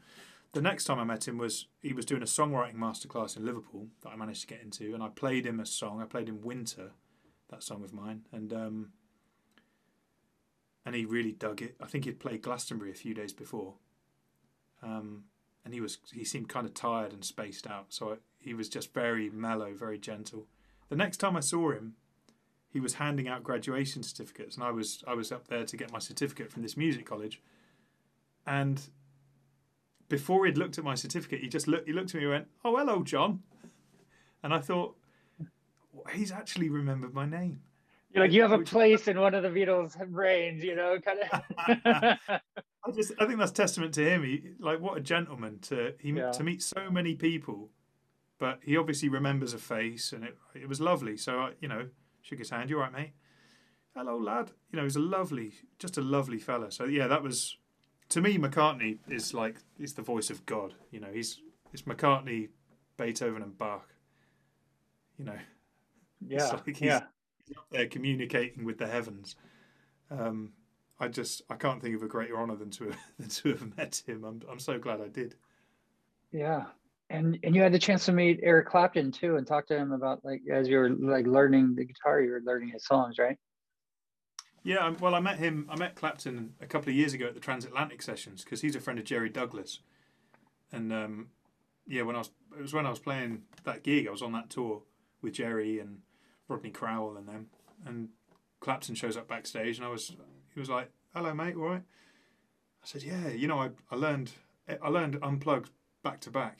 the 0.52 0.62
next 0.62 0.84
time 0.84 0.98
I 0.98 1.04
met 1.04 1.26
him 1.26 1.38
was 1.38 1.66
he 1.80 1.92
was 1.92 2.04
doing 2.04 2.22
a 2.22 2.26
songwriting 2.26 2.76
masterclass 2.76 3.36
in 3.36 3.44
Liverpool 3.44 3.88
that 4.02 4.10
I 4.10 4.16
managed 4.16 4.42
to 4.42 4.46
get 4.46 4.62
into. 4.62 4.94
And 4.94 5.02
I 5.02 5.08
played 5.08 5.46
him 5.46 5.60
a 5.60 5.66
song. 5.66 6.00
I 6.00 6.06
played 6.06 6.28
him 6.28 6.42
Winter, 6.42 6.92
that 7.50 7.62
song 7.62 7.82
of 7.82 7.92
mine. 7.92 8.22
And, 8.32 8.52
um, 8.52 8.92
and 10.84 10.94
he 10.94 11.04
really 11.04 11.32
dug 11.32 11.60
it. 11.62 11.76
I 11.80 11.86
think 11.86 12.04
he'd 12.04 12.20
played 12.20 12.42
Glastonbury 12.42 12.90
a 12.90 12.94
few 12.94 13.14
days 13.14 13.32
before. 13.32 13.74
Um, 14.82 15.24
and 15.64 15.74
he 15.74 15.80
was 15.82 15.98
he 16.12 16.24
seemed 16.24 16.48
kind 16.48 16.66
of 16.66 16.72
tired 16.72 17.12
and 17.12 17.22
spaced 17.22 17.66
out. 17.66 17.86
So 17.90 18.12
I, 18.12 18.14
he 18.38 18.54
was 18.54 18.70
just 18.70 18.94
very 18.94 19.28
mellow, 19.28 19.74
very 19.74 19.98
gentle. 19.98 20.46
The 20.88 20.96
next 20.96 21.18
time 21.18 21.36
I 21.36 21.40
saw 21.40 21.72
him, 21.72 21.96
he 22.70 22.80
was 22.80 22.94
handing 22.94 23.28
out 23.28 23.42
graduation 23.42 24.02
certificates, 24.02 24.56
and 24.56 24.64
I 24.64 24.70
was 24.70 25.02
I 25.06 25.14
was 25.14 25.32
up 25.32 25.48
there 25.48 25.64
to 25.64 25.76
get 25.76 25.92
my 25.92 25.98
certificate 25.98 26.50
from 26.52 26.62
this 26.62 26.76
music 26.76 27.06
college, 27.06 27.40
and 28.46 28.80
before 30.08 30.46
he'd 30.46 30.58
looked 30.58 30.78
at 30.78 30.84
my 30.84 30.94
certificate, 30.94 31.40
he 31.40 31.48
just 31.48 31.66
looked 31.66 31.86
he 31.86 31.92
looked 31.92 32.14
at 32.14 32.18
me 32.18 32.22
and 32.22 32.30
went, 32.30 32.48
"Oh, 32.64 32.76
hello, 32.76 33.02
John," 33.02 33.42
and 34.42 34.52
I 34.52 34.58
thought 34.58 34.96
he's 36.12 36.32
actually 36.32 36.68
remembered 36.68 37.14
my 37.14 37.26
name. 37.26 37.60
You're 38.10 38.24
like 38.24 38.32
you 38.32 38.42
have 38.42 38.52
a 38.52 38.58
place 38.60 39.08
in 39.08 39.20
one 39.20 39.34
of 39.34 39.42
the 39.42 39.50
Beatles' 39.50 39.96
brains, 40.08 40.64
you 40.64 40.74
know, 40.74 40.98
kind 40.98 41.20
of. 41.20 42.18
I 42.84 42.90
just 42.94 43.12
I 43.18 43.26
think 43.26 43.38
that's 43.38 43.52
testament 43.52 43.94
to 43.94 44.08
him. 44.08 44.24
He 44.24 44.52
like 44.58 44.80
what 44.80 44.96
a 44.96 45.00
gentleman 45.00 45.58
to 45.62 45.94
he 46.00 46.10
yeah. 46.10 46.30
to 46.32 46.42
meet 46.42 46.62
so 46.62 46.90
many 46.90 47.14
people, 47.14 47.70
but 48.38 48.60
he 48.62 48.76
obviously 48.76 49.08
remembers 49.08 49.54
a 49.54 49.58
face, 49.58 50.12
and 50.12 50.24
it 50.24 50.36
it 50.54 50.68
was 50.68 50.80
lovely. 50.80 51.16
So 51.16 51.38
I, 51.38 51.52
you 51.60 51.68
know 51.68 51.88
shook 52.22 52.38
his 52.38 52.50
hand. 52.50 52.70
You 52.70 52.76
all 52.76 52.82
right, 52.82 52.92
mate? 52.92 53.12
Hello, 53.94 54.16
lad. 54.16 54.52
You 54.70 54.76
know, 54.76 54.84
he's 54.84 54.96
a 54.96 55.00
lovely, 55.00 55.52
just 55.78 55.98
a 55.98 56.00
lovely 56.00 56.38
fella. 56.38 56.70
So 56.70 56.84
yeah, 56.84 57.06
that 57.08 57.22
was 57.22 57.56
to 58.10 58.20
me. 58.20 58.38
McCartney 58.38 58.98
is 59.08 59.34
like 59.34 59.56
he's 59.78 59.94
the 59.94 60.02
voice 60.02 60.30
of 60.30 60.46
God. 60.46 60.74
You 60.90 61.00
know, 61.00 61.08
he's 61.12 61.40
it's 61.72 61.82
McCartney, 61.82 62.48
Beethoven, 62.96 63.42
and 63.42 63.56
Bach. 63.56 63.88
You 65.18 65.24
know, 65.24 65.38
yeah, 66.26 66.46
like 66.46 66.66
he's, 66.66 66.80
yeah. 66.80 67.00
He's 67.46 67.56
up 67.56 67.66
there 67.70 67.86
communicating 67.86 68.64
with 68.64 68.78
the 68.78 68.86
heavens. 68.86 69.36
Um, 70.10 70.52
I 71.00 71.08
just 71.08 71.42
I 71.48 71.54
can't 71.54 71.82
think 71.82 71.96
of 71.96 72.02
a 72.02 72.08
greater 72.08 72.38
honor 72.38 72.56
than 72.56 72.70
to 72.72 72.84
have, 72.84 72.98
than 73.18 73.28
to 73.28 73.48
have 73.50 73.76
met 73.76 74.02
him. 74.06 74.24
I'm 74.24 74.42
I'm 74.50 74.60
so 74.60 74.78
glad 74.78 75.00
I 75.00 75.08
did. 75.08 75.34
Yeah, 76.30 76.66
and 77.10 77.38
and 77.42 77.54
you 77.54 77.62
had 77.62 77.72
the 77.72 77.78
chance 77.78 78.04
to 78.06 78.12
meet 78.12 78.40
Eric 78.42 78.68
Clapton 78.68 79.10
too, 79.12 79.36
and 79.36 79.46
talk 79.46 79.66
to 79.68 79.76
him 79.76 79.92
about 79.92 80.24
like 80.24 80.42
as 80.52 80.68
you 80.68 80.78
were 80.78 80.90
like 80.90 81.26
learning 81.26 81.74
the 81.74 81.84
guitar, 81.84 82.20
you 82.20 82.30
were 82.30 82.42
learning 82.44 82.68
his 82.70 82.84
songs, 82.84 83.18
right? 83.18 83.38
Yeah, 84.64 84.92
well, 85.00 85.14
I 85.14 85.20
met 85.20 85.38
him. 85.38 85.66
I 85.70 85.76
met 85.76 85.94
Clapton 85.94 86.54
a 86.60 86.66
couple 86.66 86.90
of 86.90 86.96
years 86.96 87.14
ago 87.14 87.26
at 87.26 87.34
the 87.34 87.40
Transatlantic 87.40 88.02
sessions 88.02 88.44
because 88.44 88.60
he's 88.60 88.76
a 88.76 88.80
friend 88.80 88.98
of 88.98 89.04
Jerry 89.04 89.30
Douglas, 89.30 89.80
and 90.72 90.92
um, 90.92 91.28
yeah, 91.86 92.02
when 92.02 92.16
I 92.16 92.18
was 92.18 92.30
it 92.56 92.60
was 92.62 92.74
when 92.74 92.86
I 92.86 92.90
was 92.90 92.98
playing 92.98 93.42
that 93.64 93.82
gig, 93.82 94.06
I 94.06 94.10
was 94.10 94.22
on 94.22 94.32
that 94.32 94.50
tour 94.50 94.82
with 95.22 95.32
Jerry 95.32 95.78
and 95.78 96.00
Rodney 96.48 96.70
Crowell 96.70 97.16
and 97.16 97.26
them, 97.26 97.46
and 97.86 98.10
Clapton 98.60 98.94
shows 98.94 99.16
up 99.16 99.28
backstage, 99.28 99.78
and 99.78 99.86
I 99.86 99.90
was 99.90 100.14
he 100.52 100.60
was 100.60 100.68
like, 100.68 100.90
"Hello, 101.14 101.32
mate, 101.32 101.56
all 101.56 101.62
right?" 101.62 101.82
I 102.82 102.86
said, 102.86 103.02
"Yeah, 103.02 103.28
you 103.28 103.48
know, 103.48 103.60
I 103.60 103.70
I 103.90 103.96
learned 103.96 104.32
I 104.82 104.88
learned 104.88 105.18
unplugged 105.22 105.70
back 106.02 106.20
to 106.20 106.30
back." 106.30 106.58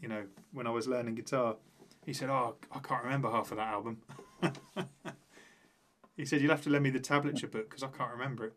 You 0.00 0.08
know, 0.08 0.24
when 0.52 0.66
I 0.66 0.70
was 0.70 0.86
learning 0.86 1.14
guitar, 1.14 1.56
he 2.04 2.12
said, 2.12 2.30
"Oh, 2.30 2.56
I 2.70 2.78
can't 2.78 3.04
remember 3.04 3.30
half 3.30 3.50
of 3.50 3.58
that 3.58 3.68
album." 3.68 3.98
he 6.16 6.24
said 6.24 6.40
you'll 6.40 6.50
have 6.50 6.62
to 6.62 6.70
lend 6.70 6.84
me 6.84 6.90
the 6.90 7.00
tablature 7.00 7.50
book 7.50 7.68
because 7.68 7.82
I 7.82 7.88
can't 7.88 8.12
remember 8.12 8.46
it. 8.46 8.54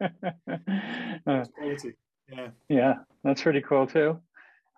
uh, 1.26 1.44
quality. 1.56 1.94
Yeah. 2.30 2.48
Yeah, 2.68 2.94
that's 3.24 3.42
pretty 3.42 3.62
cool 3.62 3.86
too. 3.86 4.20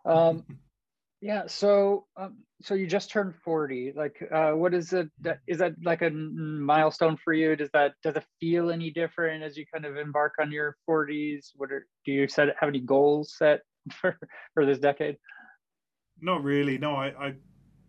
Um, 0.04 0.44
yeah. 1.20 1.44
So, 1.46 2.06
um, 2.16 2.38
so 2.62 2.74
you 2.74 2.86
just 2.86 3.10
turned 3.10 3.34
forty. 3.44 3.92
Like, 3.94 4.22
uh, 4.32 4.52
what 4.52 4.74
is 4.74 4.92
it? 4.92 5.08
Is 5.46 5.58
that 5.58 5.72
like 5.82 6.02
a 6.02 6.10
milestone 6.10 7.16
for 7.16 7.32
you? 7.32 7.56
Does 7.56 7.70
that 7.72 7.94
does 8.02 8.16
it 8.16 8.24
feel 8.38 8.70
any 8.70 8.90
different 8.90 9.42
as 9.42 9.56
you 9.56 9.64
kind 9.72 9.84
of 9.84 9.96
embark 9.96 10.34
on 10.40 10.52
your 10.52 10.76
forties? 10.86 11.52
What 11.56 11.72
are 11.72 11.86
do 12.04 12.12
you 12.12 12.28
set 12.28 12.48
have 12.60 12.68
any 12.68 12.80
goals 12.80 13.34
set 13.38 13.60
for 13.92 14.18
for 14.54 14.66
this 14.66 14.78
decade? 14.78 15.16
Not 16.20 16.42
really. 16.42 16.78
No, 16.78 16.94
I, 16.94 17.08
I 17.08 17.34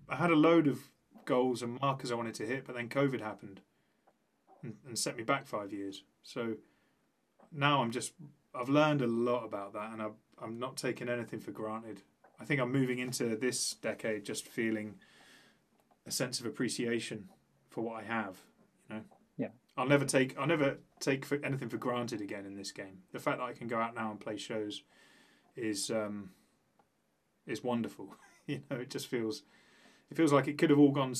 I 0.09 0.15
had 0.15 0.31
a 0.31 0.35
load 0.35 0.67
of 0.67 0.79
goals 1.25 1.61
and 1.61 1.79
markers 1.79 2.11
I 2.11 2.15
wanted 2.15 2.35
to 2.35 2.45
hit, 2.45 2.65
but 2.65 2.75
then 2.75 2.89
COVID 2.89 3.21
happened 3.21 3.61
and, 4.63 4.75
and 4.85 4.97
set 4.97 5.17
me 5.17 5.23
back 5.23 5.47
five 5.47 5.71
years. 5.71 6.03
So 6.23 6.55
now 7.51 7.81
I'm 7.81 7.91
just 7.91 8.13
I've 8.53 8.69
learned 8.69 9.01
a 9.01 9.07
lot 9.07 9.45
about 9.45 9.73
that, 9.73 9.91
and 9.91 10.01
i 10.01 10.07
I'm 10.41 10.57
not 10.57 10.75
taking 10.75 11.07
anything 11.07 11.39
for 11.39 11.51
granted. 11.51 12.01
I 12.39 12.45
think 12.45 12.59
I'm 12.59 12.71
moving 12.71 12.97
into 12.97 13.35
this 13.35 13.75
decade 13.75 14.25
just 14.25 14.47
feeling 14.47 14.95
a 16.07 16.11
sense 16.11 16.39
of 16.39 16.47
appreciation 16.47 17.29
for 17.69 17.81
what 17.81 18.03
I 18.03 18.07
have. 18.07 18.37
You 18.89 18.95
know. 18.95 19.01
Yeah. 19.37 19.47
I'll 19.77 19.87
never 19.87 20.05
take 20.05 20.37
I'll 20.37 20.47
never 20.47 20.77
take 20.99 21.25
for 21.25 21.39
anything 21.43 21.69
for 21.69 21.77
granted 21.77 22.21
again 22.21 22.45
in 22.45 22.55
this 22.55 22.71
game. 22.71 22.99
The 23.11 23.19
fact 23.19 23.37
that 23.37 23.45
I 23.45 23.53
can 23.53 23.67
go 23.67 23.77
out 23.79 23.95
now 23.95 24.11
and 24.11 24.19
play 24.19 24.37
shows 24.37 24.81
is 25.55 25.89
um, 25.89 26.31
is 27.47 27.63
wonderful. 27.63 28.15
you 28.47 28.61
know, 28.69 28.77
it 28.77 28.89
just 28.89 29.07
feels 29.07 29.43
it 30.09 30.17
feels 30.17 30.33
like 30.33 30.47
it 30.47 30.57
could 30.57 30.69
have 30.69 30.79
all 30.79 30.91
gone 30.91 31.13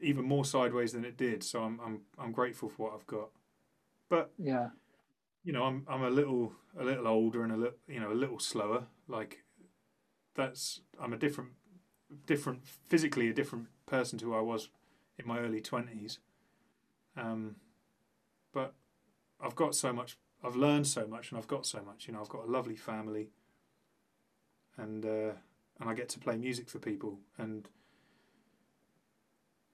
even 0.00 0.24
more 0.24 0.44
sideways 0.44 0.92
than 0.92 1.04
it 1.04 1.16
did. 1.16 1.42
So 1.42 1.62
I'm 1.62 1.80
I'm 1.84 2.00
I'm 2.18 2.32
grateful 2.32 2.68
for 2.68 2.84
what 2.84 2.94
I've 2.94 3.06
got. 3.06 3.30
But 4.08 4.32
yeah, 4.38 4.68
you 5.44 5.52
know, 5.52 5.64
I'm 5.64 5.84
I'm 5.88 6.02
a 6.02 6.10
little 6.10 6.52
a 6.78 6.84
little 6.84 7.06
older 7.06 7.42
and 7.42 7.52
a 7.52 7.56
little 7.56 7.78
you 7.86 8.00
know 8.00 8.12
a 8.12 8.14
little 8.14 8.38
slower. 8.38 8.84
Like 9.06 9.44
that's 10.34 10.80
I'm 11.00 11.12
a 11.12 11.16
different 11.16 11.50
different 12.26 12.66
physically 12.66 13.28
a 13.28 13.34
different 13.34 13.66
person 13.86 14.18
to 14.18 14.26
who 14.26 14.34
I 14.34 14.40
was 14.40 14.70
in 15.18 15.26
my 15.26 15.38
early 15.38 15.60
twenties. 15.60 16.18
Um, 17.16 17.56
but 18.52 18.74
I've 19.40 19.56
got 19.56 19.74
so 19.74 19.92
much. 19.92 20.18
I've 20.42 20.56
learned 20.56 20.86
so 20.86 21.06
much, 21.06 21.30
and 21.30 21.38
I've 21.38 21.48
got 21.48 21.66
so 21.66 21.82
much. 21.82 22.06
You 22.06 22.14
know, 22.14 22.20
I've 22.20 22.28
got 22.28 22.46
a 22.46 22.50
lovely 22.50 22.76
family, 22.76 23.30
and 24.78 25.04
uh, 25.04 25.32
and 25.80 25.88
I 25.88 25.94
get 25.94 26.08
to 26.10 26.18
play 26.18 26.36
music 26.36 26.68
for 26.68 26.78
people. 26.78 27.18
And 27.36 27.68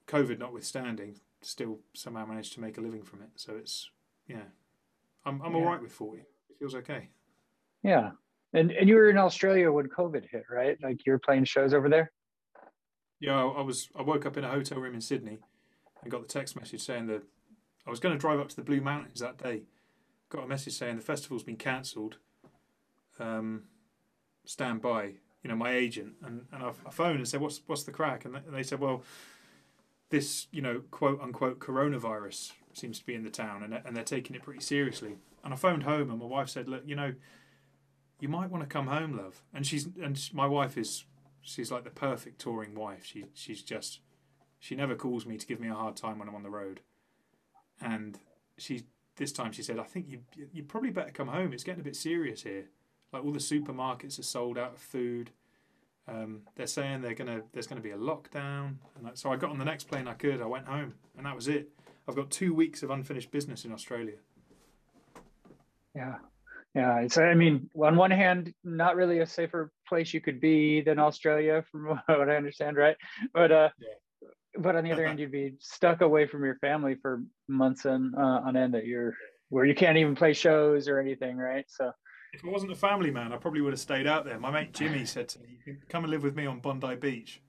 COVID 0.08 0.38
notwithstanding, 0.38 1.20
still 1.42 1.78
somehow 1.92 2.26
managed 2.26 2.54
to 2.54 2.60
make 2.60 2.78
a 2.78 2.80
living 2.80 3.02
from 3.02 3.22
it. 3.22 3.30
So 3.36 3.54
it's 3.56 3.90
yeah, 4.26 4.48
I'm 5.24 5.40
I'm 5.42 5.52
yeah. 5.52 5.58
all 5.58 5.64
right 5.64 5.80
with 5.80 5.92
forty. 5.92 6.22
It 6.50 6.58
feels 6.58 6.74
okay. 6.74 7.08
Yeah, 7.82 8.12
and 8.52 8.70
and 8.72 8.88
you 8.88 8.96
were 8.96 9.10
in 9.10 9.18
Australia 9.18 9.70
when 9.70 9.88
COVID 9.88 10.28
hit, 10.30 10.44
right? 10.50 10.76
Like 10.82 11.06
you 11.06 11.12
were 11.12 11.18
playing 11.18 11.44
shows 11.44 11.74
over 11.74 11.88
there. 11.88 12.10
Yeah, 13.20 13.36
I, 13.36 13.46
I 13.46 13.62
was. 13.62 13.88
I 13.96 14.02
woke 14.02 14.26
up 14.26 14.36
in 14.36 14.44
a 14.44 14.50
hotel 14.50 14.78
room 14.78 14.94
in 14.94 15.00
Sydney, 15.00 15.38
and 16.02 16.10
got 16.10 16.22
the 16.22 16.28
text 16.28 16.56
message 16.56 16.82
saying 16.82 17.06
that 17.06 17.22
I 17.86 17.90
was 17.90 18.00
going 18.00 18.14
to 18.14 18.18
drive 18.18 18.40
up 18.40 18.48
to 18.48 18.56
the 18.56 18.62
Blue 18.62 18.80
Mountains 18.80 19.20
that 19.20 19.38
day. 19.38 19.62
Got 20.30 20.44
a 20.44 20.48
message 20.48 20.74
saying 20.74 20.96
the 20.96 21.02
festival's 21.02 21.42
been 21.42 21.56
cancelled. 21.56 22.16
Um, 23.18 23.64
stand 24.44 24.82
by. 24.82 25.14
You 25.42 25.48
know, 25.50 25.56
my 25.56 25.72
agent 25.72 26.14
and 26.24 26.46
and 26.52 26.62
I, 26.62 26.68
I 26.86 26.90
phoned 26.90 27.18
and 27.18 27.28
said, 27.28 27.40
"What's 27.40 27.60
what's 27.66 27.84
the 27.84 27.92
crack?" 27.92 28.24
And 28.24 28.40
they 28.50 28.62
said, 28.62 28.80
"Well." 28.80 29.02
this, 30.14 30.46
you 30.52 30.62
know, 30.62 30.82
quote 30.92 31.20
unquote 31.20 31.58
coronavirus 31.58 32.52
seems 32.72 33.00
to 33.00 33.06
be 33.06 33.14
in 33.14 33.24
the 33.24 33.30
town, 33.30 33.62
and 33.62 33.74
and 33.74 33.96
they're 33.96 34.04
taking 34.04 34.36
it 34.36 34.42
pretty 34.42 34.60
seriously. 34.60 35.16
And 35.42 35.52
I 35.52 35.56
phoned 35.56 35.82
home, 35.82 36.08
and 36.10 36.18
my 36.20 36.26
wife 36.26 36.48
said, 36.48 36.68
"Look, 36.68 36.82
you 36.86 36.94
know, 36.94 37.14
you 38.20 38.28
might 38.28 38.50
want 38.50 38.62
to 38.62 38.68
come 38.68 38.86
home, 38.86 39.16
love." 39.16 39.42
And 39.52 39.66
she's 39.66 39.88
and 40.00 40.18
my 40.32 40.46
wife 40.46 40.78
is 40.78 41.04
she's 41.42 41.72
like 41.72 41.84
the 41.84 41.90
perfect 41.90 42.40
touring 42.40 42.74
wife. 42.74 43.04
She 43.04 43.26
she's 43.34 43.62
just 43.62 44.00
she 44.60 44.76
never 44.76 44.94
calls 44.94 45.26
me 45.26 45.36
to 45.36 45.46
give 45.46 45.60
me 45.60 45.68
a 45.68 45.74
hard 45.74 45.96
time 45.96 46.18
when 46.18 46.28
I'm 46.28 46.34
on 46.34 46.42
the 46.42 46.50
road. 46.50 46.80
And 47.80 48.18
she 48.56 48.84
this 49.16 49.32
time 49.32 49.50
she 49.50 49.62
said, 49.62 49.78
"I 49.78 49.84
think 49.84 50.06
you 50.08 50.20
you 50.52 50.62
probably 50.62 50.90
better 50.90 51.10
come 51.10 51.28
home. 51.28 51.52
It's 51.52 51.64
getting 51.64 51.80
a 51.80 51.84
bit 51.84 51.96
serious 51.96 52.42
here. 52.42 52.66
Like 53.14 53.24
all 53.24 53.32
the 53.32 53.38
supermarkets 53.38 54.18
are 54.18 54.24
sold 54.24 54.58
out 54.58 54.72
of 54.72 54.78
food." 54.78 55.30
Um, 56.06 56.42
they're 56.54 56.66
saying 56.66 57.00
they're 57.00 57.14
gonna 57.14 57.42
there's 57.52 57.66
gonna 57.66 57.80
be 57.80 57.92
a 57.92 57.96
lockdown, 57.96 58.74
and 58.96 59.08
so 59.14 59.32
I 59.32 59.36
got 59.36 59.50
on 59.50 59.58
the 59.58 59.64
next 59.64 59.84
plane 59.84 60.06
I 60.06 60.14
could. 60.14 60.42
I 60.42 60.46
went 60.46 60.66
home, 60.66 60.94
and 61.16 61.24
that 61.24 61.34
was 61.34 61.48
it. 61.48 61.70
I've 62.06 62.16
got 62.16 62.30
two 62.30 62.52
weeks 62.52 62.82
of 62.82 62.90
unfinished 62.90 63.30
business 63.30 63.64
in 63.64 63.72
Australia. 63.72 64.16
Yeah, 65.94 66.16
yeah. 66.74 66.98
It's 67.00 67.16
I 67.16 67.32
mean, 67.32 67.70
on 67.80 67.96
one 67.96 68.10
hand, 68.10 68.52
not 68.64 68.96
really 68.96 69.20
a 69.20 69.26
safer 69.26 69.72
place 69.88 70.12
you 70.12 70.20
could 70.20 70.40
be 70.40 70.82
than 70.82 70.98
Australia, 70.98 71.64
from 71.70 71.86
what 72.06 72.28
I 72.28 72.36
understand, 72.36 72.76
right? 72.76 72.96
But 73.32 73.50
uh, 73.50 73.68
yeah. 73.80 74.28
but 74.58 74.76
on 74.76 74.84
the 74.84 74.92
other 74.92 75.06
hand, 75.06 75.18
you'd 75.18 75.32
be 75.32 75.54
stuck 75.60 76.02
away 76.02 76.26
from 76.26 76.44
your 76.44 76.56
family 76.56 76.96
for 77.00 77.22
months 77.48 77.86
on 77.86 78.14
uh, 78.14 78.42
on 78.44 78.56
end 78.56 78.74
that 78.74 78.84
you're 78.84 79.14
where 79.48 79.64
you 79.64 79.74
can't 79.74 79.96
even 79.96 80.14
play 80.14 80.34
shows 80.34 80.86
or 80.86 80.98
anything, 80.98 81.38
right? 81.38 81.64
So 81.68 81.92
if 82.34 82.44
I 82.44 82.48
wasn't 82.48 82.72
a 82.72 82.76
family 82.76 83.10
man, 83.10 83.32
I 83.32 83.36
probably 83.36 83.60
would 83.60 83.72
have 83.72 83.80
stayed 83.80 84.06
out 84.06 84.24
there. 84.24 84.38
My 84.38 84.50
mate 84.50 84.72
Jimmy 84.72 85.04
said 85.04 85.28
to 85.30 85.38
me, 85.40 85.76
"Come 85.88 86.04
and 86.04 86.10
live 86.10 86.22
with 86.22 86.34
me 86.34 86.46
on 86.46 86.58
Bondi 86.58 86.96
Beach. 86.96 87.40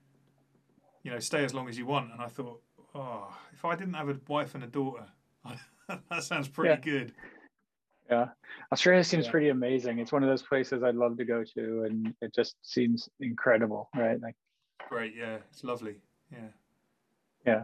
You 1.04 1.12
know, 1.12 1.20
stay 1.20 1.44
as 1.44 1.54
long 1.54 1.68
as 1.68 1.78
you 1.78 1.86
want." 1.86 2.12
And 2.12 2.22
I 2.22 2.28
thought, 2.28 2.62
oh, 2.94 3.36
if 3.54 3.66
I 3.66 3.76
didn't 3.76 3.96
have 3.96 4.10
a 4.10 4.20
wife 4.28 4.54
and 4.54 4.64
a 4.64 4.68
daughter, 4.68 5.08
that 6.10 6.24
sounds 6.24 6.48
pretty 6.48 6.76
yeah. 6.76 6.94
good. 7.00 7.14
Yeah, 8.10 8.28
Australia 8.72 9.04
seems 9.04 9.26
yeah. 9.26 9.32
pretty 9.32 9.50
amazing. 9.50 9.98
It's 9.98 10.12
one 10.12 10.22
of 10.22 10.30
those 10.30 10.44
places 10.44 10.84
I'd 10.84 10.96
love 10.96 11.18
to 11.18 11.26
go 11.26 11.44
to, 11.44 11.84
and 11.84 12.14
it 12.22 12.36
just 12.36 12.56
seems 12.62 13.10
incredible, 13.20 13.90
right? 13.96 14.22
Like, 14.22 14.36
great, 14.88 15.16
yeah, 15.16 15.38
it's 15.50 15.64
lovely, 15.64 15.96
yeah, 16.32 16.50
yeah. 17.48 17.62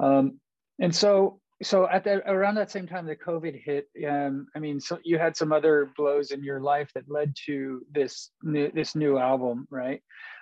Um, 0.00 0.40
and 0.78 0.94
so 0.94 1.40
so 1.62 1.88
at 1.88 2.04
that 2.04 2.22
around 2.26 2.54
that 2.54 2.70
same 2.70 2.86
time 2.86 3.06
that 3.06 3.20
covid 3.20 3.60
hit 3.62 3.88
um, 4.08 4.46
i 4.54 4.58
mean 4.58 4.78
so 4.80 4.98
you 5.02 5.18
had 5.18 5.36
some 5.36 5.52
other 5.52 5.90
blows 5.96 6.30
in 6.30 6.42
your 6.42 6.60
life 6.60 6.90
that 6.94 7.10
led 7.10 7.34
to 7.46 7.82
this 7.90 8.30
new, 8.42 8.70
this 8.72 8.94
new 8.94 9.18
album 9.18 9.66
right? 9.70 10.00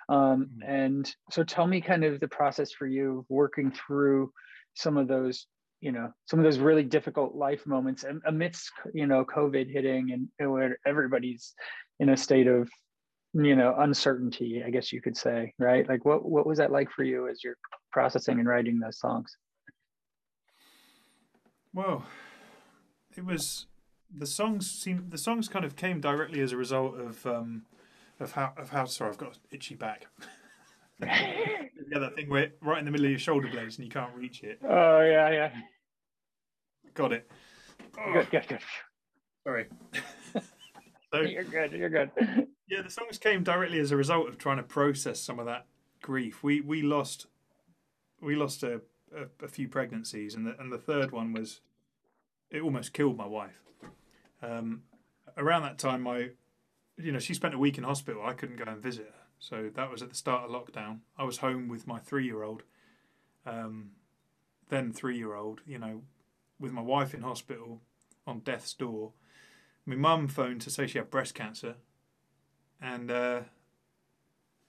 Um, 0.09 0.49
mm-hmm. 0.63 0.71
and 0.71 1.15
so 1.31 1.43
tell 1.43 1.67
me 1.67 1.81
kind 1.81 2.03
of 2.03 2.19
the 2.19 2.27
process 2.27 2.71
for 2.71 2.87
you 2.87 3.25
working 3.29 3.71
through 3.71 4.31
some 4.75 4.95
of 4.97 5.07
those 5.07 5.47
you 5.81 5.91
know 5.91 6.11
some 6.25 6.39
of 6.39 6.43
those 6.43 6.59
really 6.59 6.83
difficult 6.83 7.35
life 7.35 7.65
moments 7.65 8.05
amidst 8.25 8.71
you 8.93 9.05
know 9.05 9.25
covid 9.25 9.71
hitting 9.71 10.29
and 10.39 10.51
where 10.51 10.77
everybody's 10.85 11.53
in 11.99 12.09
a 12.09 12.17
state 12.17 12.47
of 12.47 12.69
you 13.33 13.55
know 13.55 13.75
uncertainty 13.79 14.63
i 14.65 14.69
guess 14.69 14.93
you 14.93 15.01
could 15.01 15.17
say 15.17 15.53
right? 15.59 15.87
Like 15.89 16.05
what 16.05 16.27
what 16.27 16.47
was 16.47 16.57
that 16.59 16.71
like 16.71 16.89
for 16.91 17.03
you 17.03 17.27
as 17.27 17.43
you're 17.43 17.57
processing 17.91 18.39
and 18.39 18.47
writing 18.47 18.79
those 18.79 18.99
songs 18.99 19.35
well, 21.77 22.03
it 23.15 23.23
was 23.23 23.67
the 24.11 24.25
songs 24.25 24.69
seem 24.69 25.05
the 25.09 25.17
songs 25.17 25.47
kind 25.47 25.63
of 25.63 25.75
came 25.75 26.01
directly 26.01 26.41
as 26.41 26.51
a 26.51 26.57
result 26.57 26.99
of 26.99 27.23
um, 27.27 27.65
of 28.19 28.31
how 28.31 28.51
of 28.57 28.71
how 28.71 28.85
sorry 28.85 29.11
I've 29.11 29.17
got 29.19 29.37
itchy 29.51 29.75
back. 29.75 30.07
yeah, 30.99 31.99
that 31.99 32.15
thing 32.15 32.29
where 32.29 32.53
right 32.61 32.79
in 32.79 32.85
the 32.85 32.89
middle 32.89 33.05
of 33.05 33.11
your 33.11 33.19
shoulder 33.19 33.47
blades 33.47 33.77
and 33.77 33.85
you 33.85 33.91
can't 33.91 34.15
reach 34.15 34.43
it. 34.43 34.59
Oh 34.67 35.01
yeah, 35.01 35.29
yeah. 35.29 35.51
Got 36.95 37.13
it. 37.13 37.29
Oh. 37.99 38.13
Good, 38.13 38.31
good, 38.31 38.47
good. 38.47 38.59
Sorry. 39.43 39.67
so, 41.13 41.21
you're 41.21 41.43
good. 41.43 41.73
You're 41.73 41.89
good. 41.89 42.09
Yeah, 42.67 42.81
the 42.81 42.89
songs 42.89 43.19
came 43.19 43.43
directly 43.43 43.79
as 43.79 43.91
a 43.91 43.95
result 43.95 44.27
of 44.27 44.39
trying 44.39 44.57
to 44.57 44.63
process 44.63 45.19
some 45.19 45.37
of 45.37 45.45
that 45.45 45.67
grief. 46.01 46.41
We 46.41 46.59
we 46.59 46.81
lost 46.81 47.27
we 48.19 48.35
lost 48.35 48.63
a, 48.63 48.81
a, 49.15 49.45
a 49.45 49.47
few 49.47 49.67
pregnancies, 49.67 50.33
and 50.33 50.47
the 50.47 50.55
and 50.59 50.73
the 50.73 50.79
third 50.79 51.11
one 51.11 51.33
was 51.33 51.61
it 52.51 52.61
almost 52.61 52.93
killed 52.93 53.17
my 53.17 53.25
wife. 53.25 53.63
Um, 54.41 54.83
around 55.35 55.63
that 55.63 55.77
time, 55.77 56.01
my, 56.01 56.29
you 56.97 57.11
know, 57.11 57.19
she 57.19 57.33
spent 57.33 57.53
a 57.53 57.57
week 57.59 57.77
in 57.77 57.83
hospital. 57.83 58.23
I 58.25 58.33
couldn't 58.33 58.57
go 58.57 58.65
and 58.65 58.81
visit 58.81 59.05
her, 59.05 59.25
so 59.39 59.69
that 59.73 59.91
was 59.91 60.01
at 60.01 60.09
the 60.09 60.15
start 60.15 60.43
of 60.43 60.51
lockdown. 60.51 60.99
I 61.17 61.23
was 61.23 61.39
home 61.39 61.67
with 61.67 61.87
my 61.87 61.99
three-year-old, 61.99 62.63
um, 63.45 63.91
then 64.69 64.93
three-year-old. 64.93 65.61
You 65.65 65.79
know, 65.79 66.01
with 66.59 66.71
my 66.71 66.81
wife 66.81 67.13
in 67.13 67.21
hospital 67.21 67.81
on 68.25 68.39
death's 68.39 68.73
door. 68.73 69.13
My 69.85 69.95
mum 69.95 70.27
phoned 70.27 70.61
to 70.61 70.69
say 70.69 70.85
she 70.85 70.97
had 70.97 71.09
breast 71.09 71.33
cancer, 71.33 71.75
and 72.81 73.09
uh, 73.09 73.41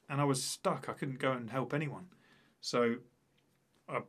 and 0.08 0.20
I 0.20 0.24
was 0.24 0.42
stuck. 0.42 0.88
I 0.88 0.92
couldn't 0.92 1.18
go 1.18 1.32
and 1.32 1.50
help 1.50 1.74
anyone, 1.74 2.06
so 2.60 2.96
I, 3.88 4.02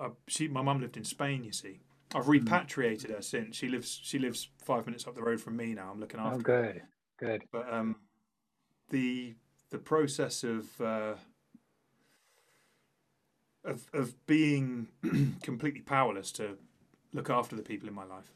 I 0.00 0.10
she 0.28 0.46
my 0.48 0.62
mum 0.62 0.80
lived 0.80 0.96
in 0.96 1.04
Spain. 1.04 1.42
You 1.42 1.52
see, 1.52 1.80
I've 2.14 2.24
hmm. 2.24 2.30
repatriated 2.30 3.10
her 3.10 3.22
since. 3.22 3.56
She 3.56 3.68
lives 3.68 4.00
she 4.02 4.18
lives 4.18 4.48
five 4.64 4.86
minutes 4.86 5.06
up 5.06 5.14
the 5.14 5.22
road 5.22 5.40
from 5.40 5.56
me 5.56 5.74
now. 5.74 5.90
I'm 5.92 6.00
looking 6.00 6.20
after. 6.20 6.38
Oh, 6.38 6.40
good, 6.40 6.76
her. 6.76 6.88
good. 7.18 7.42
But 7.50 7.72
um, 7.72 7.96
the 8.90 9.34
the 9.70 9.78
process 9.78 10.44
of 10.44 10.80
uh, 10.80 11.14
of 13.64 13.86
of 13.92 14.26
being 14.26 14.88
completely 15.42 15.80
powerless 15.80 16.32
to 16.32 16.58
look 17.12 17.30
after 17.30 17.56
the 17.56 17.62
people 17.62 17.88
in 17.88 17.94
my 17.94 18.04
life 18.04 18.32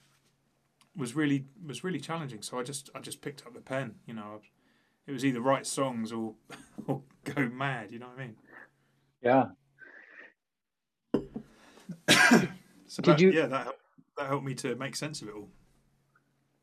was 0.97 1.15
really 1.15 1.45
was 1.65 1.85
really 1.85 2.01
challenging. 2.01 2.43
So 2.43 2.59
I 2.59 2.63
just 2.63 2.91
I 2.95 3.01
just 3.01 3.21
picked 3.21 3.47
up 3.47 3.55
the 3.55 3.61
pen. 3.61 3.97
You 4.07 4.15
know, 4.15 4.41
it 5.07 5.13
was 5.13 5.25
either 5.25 5.41
write 5.41 5.67
songs 5.67 6.13
or 6.13 6.35
or 6.87 7.03
go 7.25 7.49
mad. 7.49 7.93
You 7.93 7.99
know 7.99 8.07
what 8.07 8.19
I 8.19 8.27
mean? 8.27 8.37
Yeah. 9.23 9.47
so 12.87 13.03
Did 13.03 13.15
that, 13.15 13.21
you? 13.21 13.33
Yeah, 13.33 13.47
that 13.47 13.65
helped, 13.65 13.81
that 14.19 14.27
helped 14.29 14.45
me 14.45 14.55
to 14.55 14.75
make 14.77 14.97
sense 14.97 15.23
of 15.23 15.29
it 15.29 15.35
all. 15.35 15.49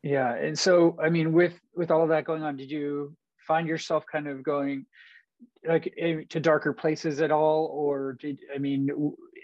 Yeah, 0.02 0.34
and 0.34 0.58
so 0.58 0.96
I 1.02 1.08
mean, 1.08 1.32
with 1.32 1.58
with 1.74 1.90
all 1.90 2.02
of 2.02 2.08
that 2.10 2.24
going 2.24 2.42
on, 2.42 2.56
did 2.56 2.70
you 2.70 3.16
find 3.46 3.66
yourself 3.66 4.04
kind 4.10 4.28
of 4.28 4.42
going 4.42 4.86
like 5.66 5.94
to 6.30 6.40
darker 6.40 6.72
places 6.72 7.20
at 7.22 7.30
all, 7.30 7.66
or 7.72 8.16
did 8.20 8.40
I 8.54 8.58
mean, 8.58 8.90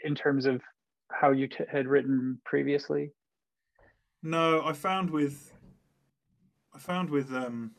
in 0.04 0.14
terms 0.14 0.46
of 0.46 0.60
how 1.10 1.30
you 1.30 1.48
t- 1.48 1.64
had 1.70 1.86
written 1.86 2.40
previously? 2.44 3.12
No, 4.22 4.62
I 4.64 4.72
found 4.72 5.10
with 5.10 5.52
I 6.74 6.78
found 6.78 7.10
with 7.10 7.32
um, 7.32 7.72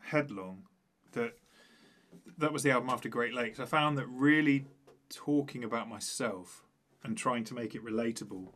Headlong 0.00 0.64
that 1.12 1.34
that 2.38 2.52
was 2.52 2.62
the 2.62 2.70
album 2.70 2.90
after 2.90 3.08
Great 3.08 3.32
Lakes. 3.32 3.60
I 3.60 3.64
found 3.64 3.96
that 3.98 4.06
really 4.06 4.66
talking 5.08 5.64
about 5.64 5.88
myself 5.88 6.64
and 7.02 7.16
trying 7.16 7.44
to 7.44 7.54
make 7.54 7.74
it 7.74 7.84
relatable 7.84 8.52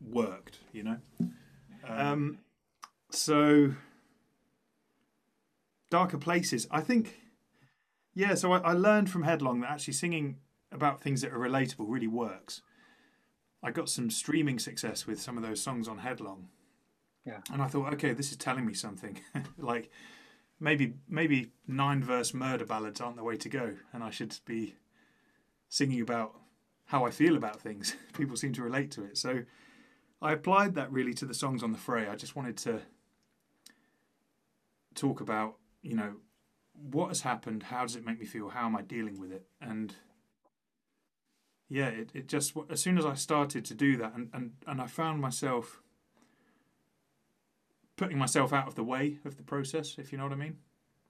worked, 0.00 0.58
you 0.72 0.82
know. 0.82 0.98
Um, 1.86 2.38
so 3.10 3.74
darker 5.90 6.18
places. 6.18 6.66
I 6.70 6.80
think, 6.80 7.20
yeah. 8.14 8.34
So 8.34 8.52
I, 8.52 8.58
I 8.58 8.72
learned 8.72 9.10
from 9.10 9.22
Headlong 9.22 9.60
that 9.60 9.70
actually 9.70 9.94
singing 9.94 10.36
about 10.70 11.00
things 11.00 11.20
that 11.22 11.32
are 11.32 11.38
relatable 11.38 11.86
really 11.88 12.06
works. 12.06 12.62
I 13.62 13.70
got 13.70 13.88
some 13.88 14.10
streaming 14.10 14.58
success 14.58 15.06
with 15.06 15.20
some 15.20 15.36
of 15.36 15.42
those 15.42 15.60
songs 15.60 15.86
on 15.86 15.98
Headlong. 15.98 16.48
Yeah. 17.24 17.40
And 17.52 17.62
I 17.62 17.68
thought, 17.68 17.92
okay, 17.94 18.12
this 18.12 18.32
is 18.32 18.36
telling 18.36 18.66
me 18.66 18.74
something. 18.74 19.20
like 19.58 19.90
maybe 20.58 20.94
maybe 21.08 21.52
nine 21.66 22.02
verse 22.02 22.34
murder 22.34 22.64
ballads 22.64 23.00
aren't 23.00 23.16
the 23.16 23.24
way 23.24 23.36
to 23.36 23.48
go, 23.48 23.74
and 23.92 24.02
I 24.02 24.10
should 24.10 24.36
be 24.44 24.74
singing 25.72 26.02
about 26.02 26.34
how 26.84 27.06
I 27.06 27.10
feel 27.10 27.34
about 27.34 27.58
things. 27.58 27.96
People 28.12 28.36
seem 28.36 28.52
to 28.52 28.62
relate 28.62 28.90
to 28.90 29.04
it. 29.04 29.16
So 29.16 29.42
I 30.20 30.32
applied 30.32 30.74
that 30.74 30.92
really 30.92 31.14
to 31.14 31.24
the 31.24 31.32
songs 31.32 31.62
on 31.62 31.72
the 31.72 31.78
fray. 31.78 32.08
I 32.08 32.14
just 32.14 32.36
wanted 32.36 32.58
to 32.58 32.82
talk 34.94 35.22
about, 35.22 35.54
you 35.80 35.96
know, 35.96 36.16
what 36.74 37.08
has 37.08 37.22
happened, 37.22 37.62
how 37.62 37.82
does 37.82 37.96
it 37.96 38.04
make 38.04 38.20
me 38.20 38.26
feel, 38.26 38.50
how 38.50 38.66
am 38.66 38.76
I 38.76 38.82
dealing 38.82 39.18
with 39.18 39.32
it? 39.32 39.46
And 39.62 39.94
yeah, 41.70 41.88
it, 41.88 42.10
it 42.12 42.28
just 42.28 42.52
as 42.68 42.82
soon 42.82 42.98
as 42.98 43.06
I 43.06 43.14
started 43.14 43.64
to 43.64 43.74
do 43.74 43.96
that, 43.96 44.12
and, 44.14 44.28
and, 44.34 44.50
and 44.66 44.78
I 44.78 44.86
found 44.86 45.22
myself 45.22 45.80
putting 47.96 48.18
myself 48.18 48.52
out 48.52 48.68
of 48.68 48.74
the 48.74 48.84
way 48.84 49.20
of 49.24 49.38
the 49.38 49.42
process, 49.42 49.96
if 49.96 50.12
you 50.12 50.18
know 50.18 50.24
what 50.24 50.34
I 50.34 50.36
mean. 50.36 50.58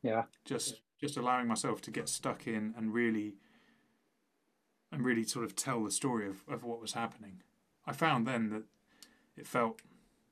Yeah. 0.03 0.23
Just 0.45 0.83
just 1.01 1.17
allowing 1.17 1.49
myself 1.49 1.81
to 1.81 1.91
get 1.91 2.09
stuck 2.09 2.47
in 2.47 2.75
and 2.77 2.95
really 2.95 3.35
and 4.93 5.05
really 5.05 5.25
sort 5.25 5.45
of 5.45 5.57
tell 5.57 5.83
the 5.83 5.91
story 5.91 6.29
of, 6.29 6.45
of 6.49 6.63
what 6.63 6.81
was 6.81 6.93
happening. 6.93 7.43
I 7.87 7.93
found 7.93 8.27
then 8.27 8.51
that 8.51 8.63
it 9.37 9.47
felt 9.47 9.81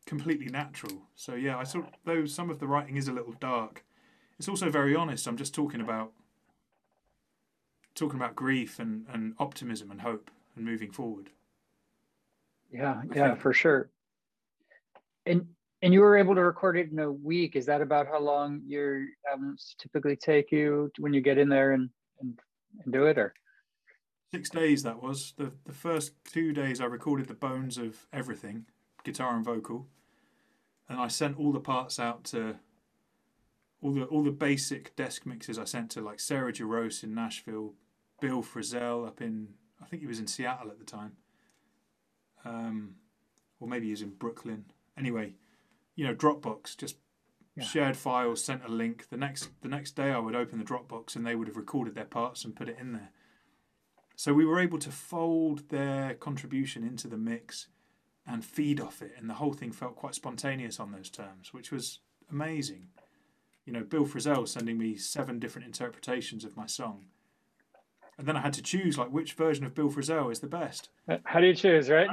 completely 0.06 0.46
natural. 0.46 1.02
So 1.16 1.34
yeah, 1.34 1.58
I 1.58 1.64
sort 1.64 1.86
though 2.04 2.26
some 2.26 2.50
of 2.50 2.60
the 2.60 2.66
writing 2.66 2.96
is 2.96 3.08
a 3.08 3.12
little 3.12 3.34
dark, 3.40 3.84
it's 4.38 4.48
also 4.48 4.70
very 4.70 4.94
honest. 4.94 5.26
I'm 5.26 5.36
just 5.36 5.54
talking 5.54 5.80
about 5.80 6.12
talking 7.94 8.16
about 8.16 8.36
grief 8.36 8.78
and, 8.78 9.06
and 9.12 9.34
optimism 9.38 9.90
and 9.90 10.00
hope 10.00 10.30
and 10.54 10.64
moving 10.64 10.90
forward. 10.90 11.30
Yeah, 12.70 13.02
I 13.02 13.14
yeah, 13.14 13.28
think. 13.28 13.40
for 13.40 13.52
sure. 13.52 13.90
And 15.26 15.46
and 15.82 15.94
you 15.94 16.00
were 16.00 16.16
able 16.16 16.34
to 16.34 16.44
record 16.44 16.76
it 16.76 16.90
in 16.90 16.98
a 16.98 17.10
week. 17.10 17.56
Is 17.56 17.66
that 17.66 17.80
about 17.80 18.06
how 18.06 18.20
long 18.20 18.62
your 18.66 19.06
albums 19.30 19.74
typically 19.78 20.16
take 20.16 20.52
you 20.52 20.90
when 20.98 21.14
you 21.14 21.22
get 21.22 21.38
in 21.38 21.48
there 21.48 21.72
and 21.72 21.88
and, 22.20 22.38
and 22.84 22.92
do 22.92 23.06
it, 23.06 23.18
or? 23.18 23.34
Six 24.32 24.50
days 24.50 24.82
that 24.84 25.02
was. 25.02 25.34
The 25.36 25.52
the 25.64 25.72
first 25.72 26.12
two 26.24 26.52
days 26.52 26.80
I 26.80 26.86
recorded 26.86 27.26
the 27.26 27.34
bones 27.34 27.78
of 27.78 28.06
everything, 28.12 28.66
guitar 29.04 29.34
and 29.34 29.44
vocal. 29.44 29.88
And 30.88 31.00
I 31.00 31.08
sent 31.08 31.38
all 31.38 31.52
the 31.52 31.60
parts 31.60 31.98
out 31.98 32.24
to 32.24 32.56
all 33.82 33.92
the 33.92 34.04
all 34.04 34.22
the 34.22 34.30
basic 34.30 34.94
desk 34.96 35.26
mixes 35.26 35.58
I 35.58 35.64
sent 35.64 35.90
to 35.92 36.00
like 36.00 36.20
Sarah 36.20 36.52
Jarosz 36.52 37.02
in 37.02 37.14
Nashville, 37.14 37.74
Bill 38.20 38.42
Frisell 38.42 39.06
up 39.06 39.20
in 39.20 39.48
I 39.82 39.86
think 39.86 40.02
he 40.02 40.08
was 40.08 40.20
in 40.20 40.26
Seattle 40.26 40.70
at 40.70 40.78
the 40.78 40.84
time, 40.84 41.12
um, 42.44 42.96
or 43.58 43.68
maybe 43.68 43.86
he 43.86 43.92
was 43.92 44.02
in 44.02 44.10
Brooklyn. 44.10 44.66
Anyway, 44.96 45.34
you 45.96 46.06
know 46.06 46.14
Dropbox 46.14 46.76
just 46.76 46.96
yeah. 47.56 47.64
shared 47.64 47.96
files, 47.96 48.44
sent 48.44 48.64
a 48.64 48.68
link. 48.68 49.08
The 49.08 49.16
next 49.16 49.48
the 49.62 49.68
next 49.68 49.92
day 49.92 50.10
I 50.10 50.18
would 50.18 50.36
open 50.36 50.58
the 50.58 50.64
Dropbox 50.64 51.16
and 51.16 51.26
they 51.26 51.34
would 51.34 51.48
have 51.48 51.56
recorded 51.56 51.94
their 51.94 52.04
parts 52.04 52.44
and 52.44 52.54
put 52.54 52.68
it 52.68 52.78
in 52.78 52.92
there. 52.92 53.10
So 54.20 54.34
we 54.34 54.44
were 54.44 54.60
able 54.60 54.78
to 54.80 54.90
fold 54.90 55.68
their 55.70 56.14
contribution 56.14 56.84
into 56.84 57.08
the 57.08 57.16
mix 57.16 57.68
and 58.26 58.44
feed 58.44 58.80
off 58.80 59.00
it, 59.00 59.12
and 59.18 59.30
the 59.30 59.34
whole 59.34 59.54
thing 59.54 59.72
felt 59.72 59.96
quite 59.96 60.14
spontaneous 60.14 60.78
on 60.78 60.92
those 60.92 61.08
terms, 61.08 61.54
which 61.54 61.72
was 61.72 62.00
amazing 62.30 62.88
you 63.70 63.78
know, 63.78 63.84
Bill 63.84 64.04
Frisell 64.04 64.48
sending 64.48 64.78
me 64.78 64.96
seven 64.96 65.38
different 65.38 65.64
interpretations 65.64 66.44
of 66.44 66.56
my 66.56 66.66
song. 66.66 67.04
And 68.18 68.26
then 68.26 68.36
I 68.36 68.40
had 68.40 68.52
to 68.54 68.62
choose 68.62 68.98
like 68.98 69.12
which 69.12 69.34
version 69.34 69.64
of 69.64 69.76
Bill 69.76 69.88
Frisell 69.88 70.32
is 70.32 70.40
the 70.40 70.48
best. 70.48 70.90
Uh, 71.08 71.18
how 71.24 71.40
do 71.40 71.46
you 71.46 71.54
choose, 71.54 71.88
right? 71.88 72.08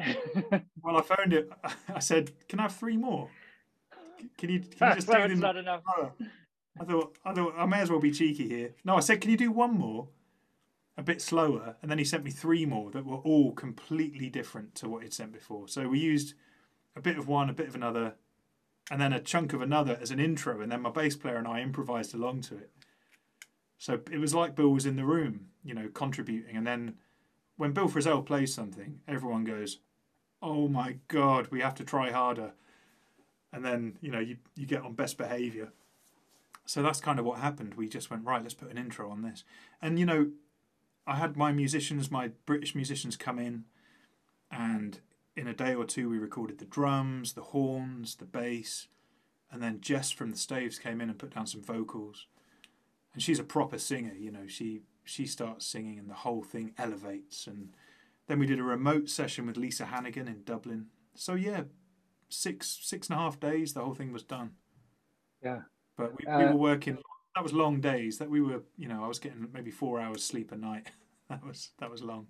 well, 0.84 0.98
I 0.98 1.02
found 1.02 1.34
it. 1.34 1.50
I 1.94 2.00
said, 2.00 2.32
"Can 2.48 2.60
I 2.60 2.64
have 2.64 2.76
three 2.76 2.96
more? 2.96 3.30
Can 4.38 4.52
you, 4.52 4.60
can 4.60 4.90
you 4.90 4.96
just 4.96 5.08
do 5.08 5.28
them?" 5.28 5.40
Not 5.40 5.58
enough. 5.58 5.82
I 6.80 6.86
thought, 6.86 7.18
I 7.26 7.34
thought 7.34 7.56
I 7.58 7.66
may 7.66 7.80
as 7.80 7.90
well 7.90 8.00
be 8.00 8.12
cheeky 8.12 8.48
here. 8.48 8.76
No, 8.86 8.96
I 8.96 9.00
said, 9.00 9.20
"Can 9.20 9.32
you 9.32 9.38
do 9.38 9.52
one 9.52 9.74
more, 9.74 10.08
a 10.98 11.04
bit 11.04 11.22
slower?" 11.22 11.78
And 11.82 11.90
then 11.90 12.00
he 12.00 12.04
sent 12.04 12.24
me 12.24 12.32
three 12.32 12.66
more 12.66 12.92
that 12.92 13.06
were 13.06 13.18
all 13.18 13.54
completely 13.54 14.30
different 14.30 14.76
to 14.76 14.90
what 14.90 15.04
he'd 15.04 15.14
sent 15.14 15.32
before. 15.32 15.68
So 15.68 15.88
we 15.88 16.00
used 16.00 16.34
a 16.96 17.02
bit 17.02 17.18
of 17.18 17.28
one, 17.28 17.50
a 17.50 17.54
bit 17.54 17.68
of 17.68 17.76
another, 17.76 18.16
and 18.90 19.00
then 19.00 19.14
a 19.14 19.20
chunk 19.20 19.54
of 19.54 19.62
another 19.62 19.98
as 20.02 20.12
an 20.12 20.20
intro, 20.20 20.62
and 20.62 20.72
then 20.72 20.82
my 20.82 20.90
bass 20.90 21.16
player 21.16 21.38
and 21.38 21.48
I 21.48 21.62
improvised 21.62 22.14
along 22.14 22.42
to 22.42 22.58
it. 22.58 22.72
So 23.78 24.02
it 24.12 24.18
was 24.18 24.34
like 24.34 24.56
Bill 24.56 24.70
was 24.70 24.86
in 24.86 24.96
the 24.96 25.06
room, 25.06 25.50
you 25.64 25.74
know, 25.74 25.90
contributing. 25.90 26.56
And 26.56 26.66
then 26.66 26.98
when 27.58 27.74
Bill 27.74 27.88
Frisell 27.88 28.26
plays 28.26 28.54
something, 28.54 29.02
everyone 29.08 29.44
goes, 29.44 29.80
"Oh 30.42 30.68
my 30.68 30.98
God, 31.08 31.48
we 31.52 31.62
have 31.62 31.76
to 31.76 31.84
try 31.84 32.12
harder." 32.12 32.54
And 33.54 33.64
then 33.64 33.98
you 34.02 34.12
know 34.12 34.20
you 34.20 34.38
you 34.56 34.66
get 34.66 34.82
on 34.82 34.94
best 34.94 35.18
behaviour. 35.18 35.72
So 36.66 36.82
that's 36.82 37.00
kind 37.00 37.18
of 37.20 37.26
what 37.26 37.40
happened. 37.40 37.76
We 37.76 37.88
just 37.88 38.10
went 38.10 38.26
right. 38.26 38.42
Let's 38.42 38.54
put 38.54 38.72
an 38.72 38.78
intro 38.78 39.10
on 39.10 39.22
this, 39.22 39.44
and 39.82 40.00
you 40.00 40.06
know, 40.06 40.32
I 41.08 41.16
had 41.16 41.38
my 41.38 41.52
musicians, 41.54 42.12
my 42.12 42.32
British 42.46 42.76
musicians, 42.76 43.16
come 43.16 43.40
in, 43.40 43.64
and 44.52 45.00
in 45.38 45.48
a 45.48 45.54
day 45.54 45.74
or 45.74 45.86
two, 45.86 46.10
we 46.10 46.18
recorded 46.18 46.58
the 46.58 46.66
drums, 46.66 47.34
the 47.34 47.42
horns, 47.42 48.16
the 48.16 48.26
bass, 48.26 48.88
and 49.50 49.64
then 49.64 49.80
Jess 49.80 50.12
from 50.12 50.32
the 50.32 50.38
Staves 50.38 50.78
came 50.78 51.00
in 51.00 51.10
and 51.10 51.18
put 51.18 51.34
down 51.34 51.48
some 51.48 51.62
vocals. 51.62 52.28
And 53.14 53.24
she's 53.24 53.40
a 53.40 53.44
proper 53.44 53.80
singer, 53.80 54.14
you 54.14 54.32
know. 54.32 54.48
She 54.48 54.82
she 55.06 55.26
starts 55.26 55.66
singing, 55.66 55.98
and 55.98 56.10
the 56.10 56.14
whole 56.14 56.44
thing 56.44 56.74
elevates. 56.78 57.48
And 57.48 57.70
then 58.28 58.38
we 58.38 58.46
did 58.46 58.60
a 58.60 58.64
remote 58.64 59.10
session 59.10 59.48
with 59.48 59.58
Lisa 59.58 59.86
Hannigan 59.86 60.28
in 60.28 60.44
Dublin. 60.44 60.88
So 61.16 61.34
yeah, 61.34 61.64
six 62.30 62.80
six 62.82 63.08
and 63.08 63.18
a 63.18 63.22
half 63.22 63.40
days, 63.40 63.74
the 63.74 63.82
whole 63.82 63.96
thing 63.96 64.12
was 64.12 64.24
done. 64.24 64.52
Yeah, 65.42 65.62
but 65.98 66.12
we, 66.18 66.28
uh, 66.28 66.38
we 66.40 66.46
were 66.46 66.56
working. 66.56 66.98
That 67.38 67.44
was 67.44 67.54
long 67.54 67.80
days. 67.80 68.18
That 68.18 68.32
we 68.32 68.42
were, 68.42 68.64
you 68.78 68.88
know, 68.88 69.04
I 69.04 69.08
was 69.08 69.20
getting 69.20 69.48
maybe 69.54 69.70
four 69.70 70.02
hours 70.02 70.24
sleep 70.24 70.52
a 70.54 70.58
night. 70.58 70.90
that 71.30 71.46
was 71.46 71.70
that 71.78 71.88
was 71.88 72.02
long. 72.02 72.26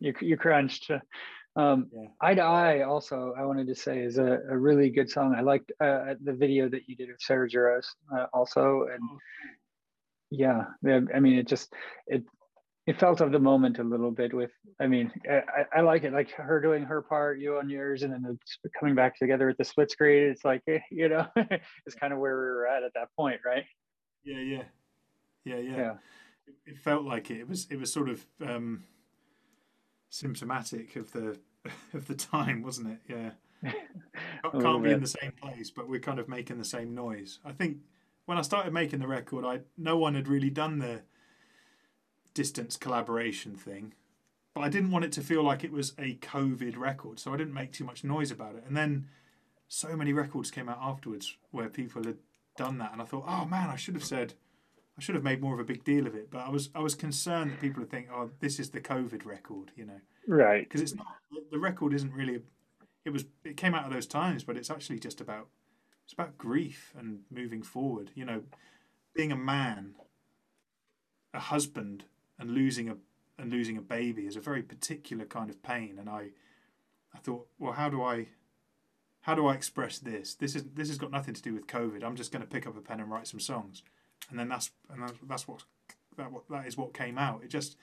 You 0.00 0.12
you 0.20 0.36
crunched. 0.36 0.90
Um, 1.56 1.86
yeah. 1.90 2.08
Eye 2.20 2.34
to 2.34 2.42
Eye 2.42 2.82
also, 2.82 3.32
I 3.38 3.46
wanted 3.46 3.68
to 3.68 3.74
say, 3.74 4.00
is 4.00 4.18
a, 4.18 4.40
a 4.50 4.58
really 4.58 4.90
good 4.90 5.08
song. 5.08 5.34
I 5.34 5.40
liked 5.40 5.72
uh, 5.80 6.12
the 6.22 6.34
video 6.34 6.68
that 6.68 6.86
you 6.86 6.94
did 6.94 7.08
of 7.08 7.16
Sarah 7.20 7.48
Jarosz 7.48 7.86
uh, 8.14 8.26
also. 8.34 8.86
And 8.92 9.00
oh. 9.02 9.18
yeah, 10.30 10.64
I 11.14 11.20
mean, 11.20 11.38
it 11.38 11.48
just, 11.48 11.72
it, 12.06 12.22
it 12.86 13.00
felt 13.00 13.22
of 13.22 13.32
the 13.32 13.38
moment 13.38 13.78
a 13.78 13.84
little 13.84 14.10
bit 14.10 14.34
with, 14.34 14.50
I 14.78 14.88
mean, 14.88 15.10
I, 15.30 15.78
I 15.78 15.80
like 15.80 16.02
it, 16.02 16.12
like 16.12 16.32
her 16.32 16.60
doing 16.60 16.82
her 16.82 17.00
part, 17.00 17.38
you 17.38 17.56
on 17.56 17.70
yours, 17.70 18.02
and 18.02 18.12
then 18.12 18.38
coming 18.78 18.94
back 18.94 19.16
together 19.16 19.46
with 19.46 19.56
the 19.56 19.64
split 19.64 19.90
screen. 19.90 20.24
It's 20.24 20.44
like, 20.44 20.60
eh, 20.68 20.80
you 20.90 21.08
know, 21.08 21.26
it's 21.86 21.94
kind 21.94 22.12
of 22.12 22.18
where 22.18 22.34
we 22.34 22.42
were 22.42 22.66
at 22.66 22.82
at 22.82 22.92
that 22.94 23.08
point, 23.16 23.40
right? 23.46 23.64
Yeah, 24.24 24.40
yeah, 24.40 24.62
yeah, 25.44 25.58
yeah. 25.58 25.76
yeah. 25.76 25.94
It, 26.46 26.54
it 26.66 26.78
felt 26.78 27.04
like 27.04 27.30
it. 27.30 27.40
It 27.40 27.48
was, 27.48 27.66
it 27.70 27.78
was 27.78 27.92
sort 27.92 28.08
of, 28.08 28.26
um, 28.46 28.84
symptomatic 30.14 30.94
of 30.94 31.12
the 31.12 31.38
of 31.94 32.06
the 32.06 32.14
time, 32.14 32.62
wasn't 32.62 32.88
it? 32.88 32.98
Yeah. 33.08 33.30
Can't 34.60 34.82
be 34.82 34.92
in 34.92 35.00
the 35.00 35.06
same 35.06 35.32
place, 35.32 35.70
but 35.70 35.88
we're 35.88 36.00
kind 36.00 36.18
of 36.18 36.28
making 36.28 36.58
the 36.58 36.64
same 36.64 36.94
noise. 36.94 37.40
I 37.44 37.52
think 37.52 37.78
when 38.26 38.38
I 38.38 38.42
started 38.42 38.72
making 38.72 39.00
the 39.00 39.06
record, 39.06 39.44
I 39.44 39.60
no 39.76 39.96
one 39.96 40.14
had 40.14 40.28
really 40.28 40.50
done 40.50 40.78
the 40.78 41.02
distance 42.34 42.76
collaboration 42.76 43.56
thing, 43.56 43.94
but 44.54 44.62
I 44.62 44.68
didn't 44.68 44.90
want 44.90 45.04
it 45.04 45.12
to 45.12 45.22
feel 45.22 45.42
like 45.42 45.64
it 45.64 45.72
was 45.72 45.94
a 45.98 46.16
COVID 46.16 46.76
record, 46.76 47.18
so 47.18 47.32
I 47.32 47.36
didn't 47.36 47.54
make 47.54 47.72
too 47.72 47.84
much 47.84 48.04
noise 48.04 48.30
about 48.30 48.54
it. 48.54 48.64
And 48.66 48.76
then 48.76 49.08
so 49.68 49.96
many 49.96 50.12
records 50.12 50.50
came 50.50 50.68
out 50.68 50.78
afterwards 50.80 51.36
where 51.50 51.68
people 51.68 52.04
had 52.04 52.18
done 52.56 52.78
that, 52.78 52.92
and 52.92 53.02
I 53.02 53.04
thought, 53.04 53.24
oh 53.26 53.44
man, 53.44 53.70
I 53.70 53.76
should 53.76 53.94
have 53.94 54.04
said, 54.04 54.34
I 54.96 55.00
should 55.00 55.14
have 55.14 55.24
made 55.24 55.40
more 55.40 55.54
of 55.54 55.60
a 55.60 55.64
big 55.64 55.84
deal 55.84 56.06
of 56.06 56.14
it. 56.14 56.30
But 56.30 56.38
I 56.38 56.48
was 56.48 56.70
I 56.74 56.80
was 56.80 56.94
concerned 56.94 57.52
that 57.52 57.60
people 57.60 57.80
would 57.80 57.90
think, 57.90 58.08
oh, 58.12 58.30
this 58.40 58.58
is 58.58 58.70
the 58.70 58.80
COVID 58.80 59.24
record, 59.24 59.72
you 59.76 59.86
know, 59.86 60.00
right? 60.26 60.64
Because 60.64 60.80
it's 60.80 60.94
not 60.94 61.06
the 61.50 61.58
record 61.58 61.94
isn't 61.94 62.12
really. 62.12 62.40
It 63.04 63.10
was 63.10 63.24
it 63.44 63.56
came 63.56 63.74
out 63.74 63.86
of 63.86 63.92
those 63.92 64.06
times, 64.06 64.44
but 64.44 64.56
it's 64.56 64.70
actually 64.70 64.98
just 64.98 65.20
about 65.20 65.48
it's 66.04 66.12
about 66.12 66.38
grief 66.38 66.94
and 66.98 67.20
moving 67.30 67.62
forward. 67.62 68.10
You 68.14 68.24
know, 68.24 68.42
being 69.14 69.32
a 69.32 69.36
man, 69.36 69.94
a 71.32 71.40
husband, 71.40 72.04
and 72.38 72.50
losing 72.52 72.88
a 72.88 72.96
and 73.38 73.52
losing 73.52 73.76
a 73.76 73.82
baby 73.82 74.26
is 74.26 74.36
a 74.36 74.40
very 74.40 74.62
particular 74.62 75.24
kind 75.24 75.50
of 75.50 75.62
pain. 75.62 75.96
And 75.98 76.08
I, 76.08 76.30
I 77.14 77.18
thought, 77.18 77.46
well, 77.58 77.72
how 77.72 77.88
do 77.88 78.02
I, 78.02 78.28
how 79.24 79.34
do 79.34 79.46
I 79.46 79.54
express 79.54 79.98
this? 79.98 80.34
This 80.34 80.54
is 80.54 80.64
this 80.74 80.88
has 80.88 80.98
got 80.98 81.10
nothing 81.10 81.32
to 81.32 81.40
do 81.40 81.54
with 81.54 81.66
COVID. 81.66 82.04
I'm 82.04 82.14
just 82.14 82.30
going 82.30 82.42
to 82.42 82.48
pick 82.48 82.66
up 82.66 82.76
a 82.76 82.80
pen 82.82 83.00
and 83.00 83.10
write 83.10 83.26
some 83.26 83.40
songs, 83.40 83.82
and 84.28 84.38
then 84.38 84.48
that's 84.50 84.70
and 84.90 85.02
that's, 85.02 85.14
that's 85.26 85.48
what 85.48 85.64
that 86.18 86.30
what 86.30 86.42
that 86.50 86.66
is 86.66 86.76
what 86.76 86.92
came 86.92 87.16
out. 87.16 87.42
It 87.42 87.48
just 87.48 87.76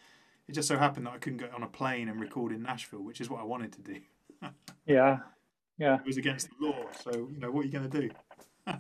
it 0.48 0.54
just 0.54 0.68
so 0.68 0.78
happened 0.78 1.08
that 1.08 1.14
I 1.14 1.18
couldn't 1.18 1.40
get 1.40 1.52
on 1.52 1.64
a 1.64 1.68
plane 1.68 2.10
and 2.10 2.22
record 2.22 2.52
in 2.52 2.62
Nashville, 2.62 3.04
which 3.04 3.20
is 3.22 3.30
what 3.30 3.42
I 3.42 3.44
wanted 3.44 3.74
to 3.74 3.82
do. 3.82 4.00
yeah, 4.86 5.18
yeah. 5.80 5.96
It 5.96 6.06
was 6.06 6.18
against 6.18 6.48
the 6.50 6.68
law, 6.68 6.86
so 7.04 7.12
you 7.12 7.40
know 7.40 7.50
what 7.50 7.62
are 7.62 7.66
you 7.66 7.72
going 7.72 7.90
to 7.90 8.02
do? 8.02 8.10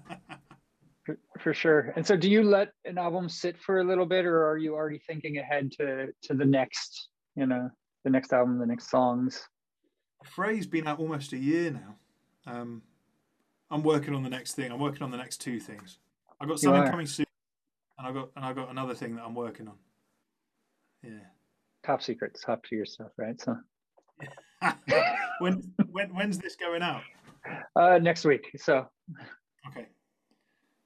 for, 1.03 1.17
for 1.39 1.53
sure. 1.55 1.93
And 1.95 2.05
so, 2.05 2.15
do 2.15 2.29
you 2.29 2.43
let 2.43 2.73
an 2.85 2.99
album 2.99 3.27
sit 3.27 3.59
for 3.59 3.79
a 3.79 3.83
little 3.83 4.05
bit, 4.05 4.23
or 4.23 4.47
are 4.47 4.57
you 4.57 4.75
already 4.75 5.01
thinking 5.07 5.39
ahead 5.39 5.71
to 5.79 6.09
to 6.23 6.35
the 6.35 6.45
next, 6.45 7.07
you 7.35 7.47
know, 7.47 7.71
the 8.03 8.11
next 8.11 8.31
album, 8.33 8.59
the 8.59 8.67
next 8.67 8.91
songs? 8.91 9.47
Fray's 10.23 10.67
been 10.67 10.85
out 10.85 10.99
almost 10.99 11.33
a 11.33 11.37
year 11.39 11.71
now. 11.71 11.95
Um, 12.45 12.81
I'm 13.69 13.83
working 13.83 14.13
on 14.13 14.23
the 14.23 14.29
next 14.29 14.53
thing. 14.53 14.71
I'm 14.71 14.79
working 14.79 15.03
on 15.03 15.11
the 15.11 15.17
next 15.17 15.37
two 15.37 15.59
things. 15.59 15.97
I 16.39 16.45
got 16.45 16.59
something 16.59 16.89
coming 16.89 17.05
soon, 17.05 17.25
and 17.97 18.07
I 18.07 18.11
got 18.11 18.29
and 18.35 18.43
I 18.43 18.53
got 18.53 18.69
another 18.69 18.93
thing 18.95 19.15
that 19.15 19.23
I'm 19.23 19.35
working 19.35 19.67
on. 19.67 19.75
Yeah. 21.03 21.19
Top 21.83 22.01
secret, 22.01 22.37
top 22.43 22.63
to 22.65 22.75
your 22.75 22.85
stuff, 22.85 23.11
right? 23.17 23.39
So. 23.39 23.57
when 25.39 25.73
when 25.89 26.13
when's 26.13 26.37
this 26.37 26.55
going 26.55 26.81
out? 26.81 27.01
Uh, 27.75 27.97
next 27.99 28.25
week. 28.25 28.51
So. 28.57 28.87
Okay. 29.67 29.87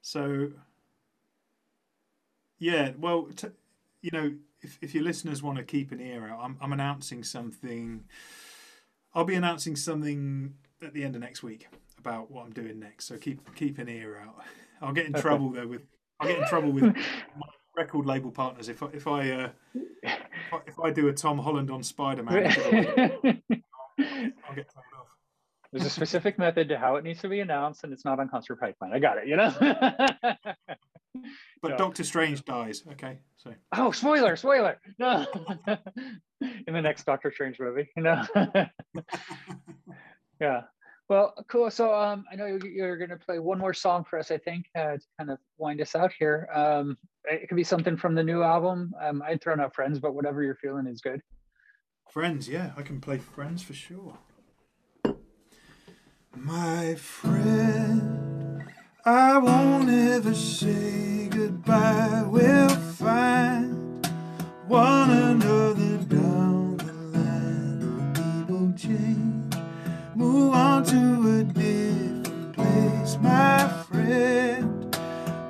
So. 0.02 0.50
Yeah, 2.58 2.92
well, 2.98 3.28
t- 3.36 3.48
you 4.00 4.10
know, 4.12 4.32
if 4.62 4.78
if 4.80 4.94
your 4.94 5.04
listeners 5.04 5.42
want 5.42 5.58
to 5.58 5.64
keep 5.64 5.92
an 5.92 6.00
ear 6.00 6.28
out, 6.28 6.40
I'm 6.42 6.56
I'm 6.60 6.72
announcing 6.72 7.22
something. 7.22 8.04
I'll 9.14 9.24
be 9.24 9.34
announcing 9.34 9.76
something 9.76 10.54
at 10.82 10.92
the 10.92 11.04
end 11.04 11.14
of 11.14 11.20
next 11.20 11.42
week 11.42 11.68
about 11.98 12.30
what 12.30 12.44
I'm 12.44 12.52
doing 12.52 12.78
next. 12.78 13.06
So 13.06 13.16
keep 13.16 13.54
keep 13.54 13.78
an 13.78 13.88
ear 13.88 14.20
out. 14.24 14.36
I'll 14.82 14.92
get 14.92 15.06
in 15.06 15.14
okay. 15.14 15.22
trouble 15.22 15.50
though 15.50 15.66
with 15.66 15.82
I'll 16.20 16.28
get 16.28 16.38
in 16.38 16.46
trouble 16.48 16.70
with 16.70 16.84
my 16.84 16.92
record 17.76 18.06
label 18.06 18.30
partners 18.30 18.68
if 18.68 18.82
I, 18.82 18.86
if 18.92 19.06
I 19.06 19.30
uh, 19.30 19.48
if 20.66 20.78
I 20.82 20.90
do 20.90 21.08
a 21.08 21.12
Tom 21.12 21.38
Holland 21.38 21.70
on 21.70 21.82
Spider 21.82 22.22
Man. 22.22 22.36
I'll 22.36 22.52
get 24.54 24.68
told 24.74 24.84
off. 24.98 25.08
There's 25.72 25.86
a 25.86 25.90
specific 25.90 26.38
method 26.38 26.68
to 26.68 26.78
how 26.78 26.96
it 26.96 27.04
needs 27.04 27.20
to 27.22 27.28
be 27.28 27.40
announced, 27.40 27.84
and 27.84 27.92
it's 27.92 28.04
not 28.04 28.20
on 28.20 28.28
concert 28.28 28.60
pipeline. 28.60 28.92
I 28.92 28.98
got 28.98 29.18
it. 29.18 29.26
You 29.26 29.36
know. 29.36 29.52
but 31.60 31.72
so. 31.72 31.76
Doctor 31.76 32.04
Strange 32.04 32.44
dies. 32.44 32.82
Okay, 32.92 33.18
so. 33.36 33.52
Oh, 33.76 33.90
spoiler! 33.90 34.36
Spoiler! 34.36 34.78
No. 34.98 35.26
In 36.40 36.72
the 36.72 36.82
next 36.82 37.04
Doctor 37.04 37.32
Strange 37.32 37.58
movie, 37.58 37.90
you 37.96 38.02
know. 38.04 38.24
Yeah. 40.40 40.62
Well, 41.08 41.34
cool. 41.48 41.70
So 41.70 41.94
um, 41.94 42.24
I 42.32 42.36
know 42.36 42.46
you're 42.46 42.96
going 42.96 43.10
to 43.10 43.16
play 43.16 43.38
one 43.38 43.58
more 43.58 43.74
song 43.74 44.04
for 44.08 44.18
us, 44.18 44.30
I 44.30 44.38
think, 44.38 44.66
uh, 44.76 44.94
to 44.94 45.00
kind 45.18 45.30
of 45.30 45.38
wind 45.56 45.80
us 45.80 45.94
out 45.94 46.12
here. 46.18 46.48
Um, 46.52 46.98
it 47.24 47.48
could 47.48 47.56
be 47.56 47.64
something 47.64 47.96
from 47.96 48.14
the 48.14 48.24
new 48.24 48.42
album. 48.42 48.92
Um, 49.00 49.22
I'd 49.24 49.40
thrown 49.40 49.60
out 49.60 49.74
Friends, 49.74 50.00
but 50.00 50.14
whatever 50.14 50.42
you're 50.42 50.56
feeling 50.56 50.86
is 50.86 51.00
good. 51.00 51.20
Friends, 52.10 52.48
yeah, 52.48 52.72
I 52.76 52.82
can 52.82 53.00
play 53.00 53.18
Friends 53.18 53.62
for 53.62 53.74
sure. 53.74 54.18
My 56.34 56.94
friend, 56.96 58.64
I 59.04 59.38
won't 59.38 59.88
ever 59.88 60.34
say 60.34 61.28
goodbye. 61.30 62.24
We'll 62.26 62.68
find 62.68 64.06
one 64.66 65.10
another 65.10 65.96
down 65.98 66.76
the 66.76 66.92
line. 67.18 68.12
People 68.14 68.72
change, 68.76 69.25
move 70.16 70.54
on 70.54 70.82
to 70.82 71.40
a 71.40 71.44
different 71.44 72.54
place. 72.54 73.18
My 73.20 73.68
friend, 73.90 74.96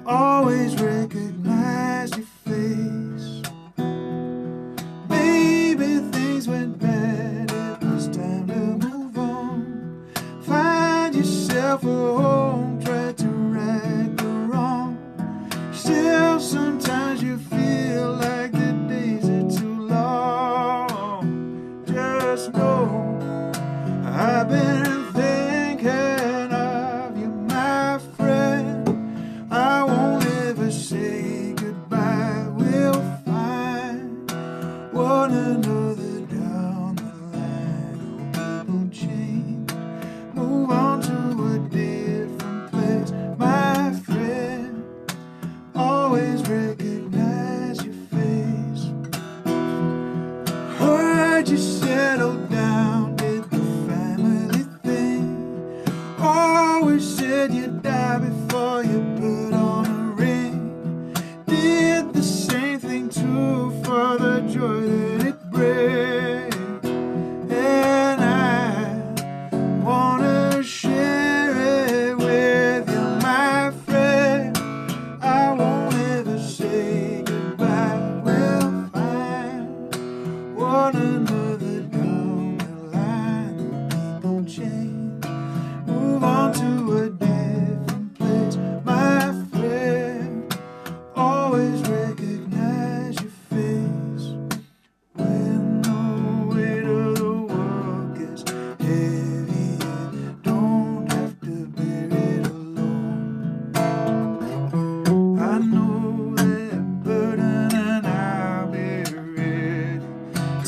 always 0.04 0.74
recognize 0.82 2.10
your 2.16 2.26
face. 2.44 3.42
Baby, 5.08 6.00
things 6.10 6.48
went 6.48 6.78
bad. 6.80 7.50
It 7.50 7.86
was 7.86 8.08
time 8.08 8.48
to 8.48 8.86
move 8.86 9.16
on. 9.16 10.04
Find 10.42 11.14
yourself 11.14 11.84
a 11.84 11.86
home. 11.86 12.45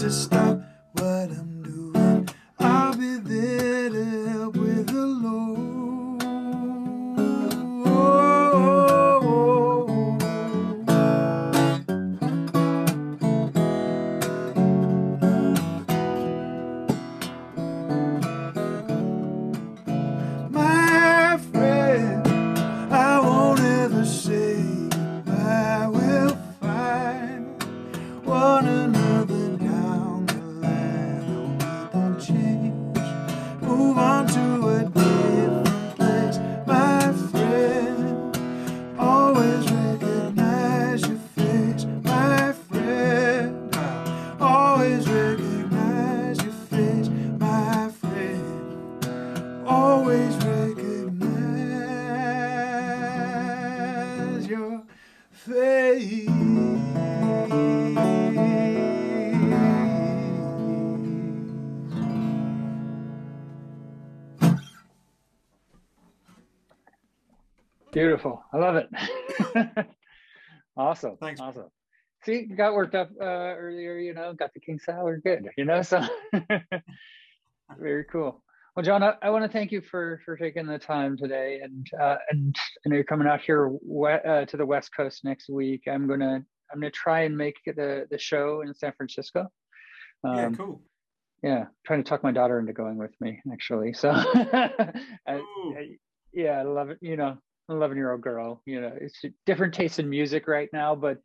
to 0.08 0.14
stop 0.14 0.57
awesome. 70.98 71.16
Thanks. 71.20 71.40
Awesome. 71.40 71.68
See, 72.24 72.46
got 72.46 72.74
worked 72.74 72.94
up 72.96 73.10
uh, 73.20 73.24
earlier, 73.24 73.96
you 73.98 74.12
know, 74.12 74.32
got 74.34 74.52
the 74.52 74.60
King 74.60 74.78
Salad 74.80 75.20
good, 75.24 75.48
you 75.56 75.64
know, 75.64 75.82
so 75.82 76.00
very 77.78 78.04
cool. 78.04 78.42
Well, 78.74 78.84
John, 78.84 79.02
I, 79.02 79.14
I 79.22 79.30
want 79.30 79.44
to 79.44 79.48
thank 79.50 79.72
you 79.72 79.80
for 79.80 80.20
for 80.24 80.36
taking 80.36 80.66
the 80.66 80.78
time 80.78 81.16
today, 81.16 81.60
and 81.62 81.86
uh, 82.00 82.16
and 82.30 82.54
I 82.84 82.88
know 82.88 82.94
you're 82.96 83.04
coming 83.04 83.26
out 83.26 83.40
here 83.40 83.72
uh, 84.06 84.44
to 84.44 84.56
the 84.56 84.66
West 84.66 84.90
Coast 84.96 85.24
next 85.24 85.48
week. 85.48 85.82
I'm 85.90 86.06
gonna 86.06 86.42
I'm 86.72 86.80
gonna 86.80 86.90
try 86.90 87.22
and 87.22 87.36
make 87.36 87.56
the 87.66 88.06
the 88.10 88.18
show 88.18 88.62
in 88.62 88.72
San 88.74 88.92
Francisco. 88.96 89.46
Um, 90.24 90.36
yeah, 90.36 90.50
cool. 90.50 90.82
Yeah, 91.42 91.64
trying 91.86 92.02
to 92.02 92.08
talk 92.08 92.22
my 92.24 92.32
daughter 92.32 92.58
into 92.58 92.72
going 92.72 92.98
with 92.98 93.14
me, 93.20 93.40
actually. 93.52 93.92
So, 93.94 94.10
I, 94.14 94.70
I- 95.26 95.96
yeah, 96.32 96.58
I 96.58 96.62
love 96.62 96.90
it. 96.90 96.98
You 97.00 97.16
know, 97.16 97.38
11 97.68 97.96
year 97.96 98.12
old 98.12 98.20
girl. 98.20 98.62
You 98.66 98.80
know, 98.80 98.92
it's 99.00 99.24
a 99.24 99.28
different 99.46 99.74
taste 99.74 99.98
in 99.98 100.08
music 100.08 100.48
right 100.48 100.68
now, 100.72 100.94
but 100.94 101.18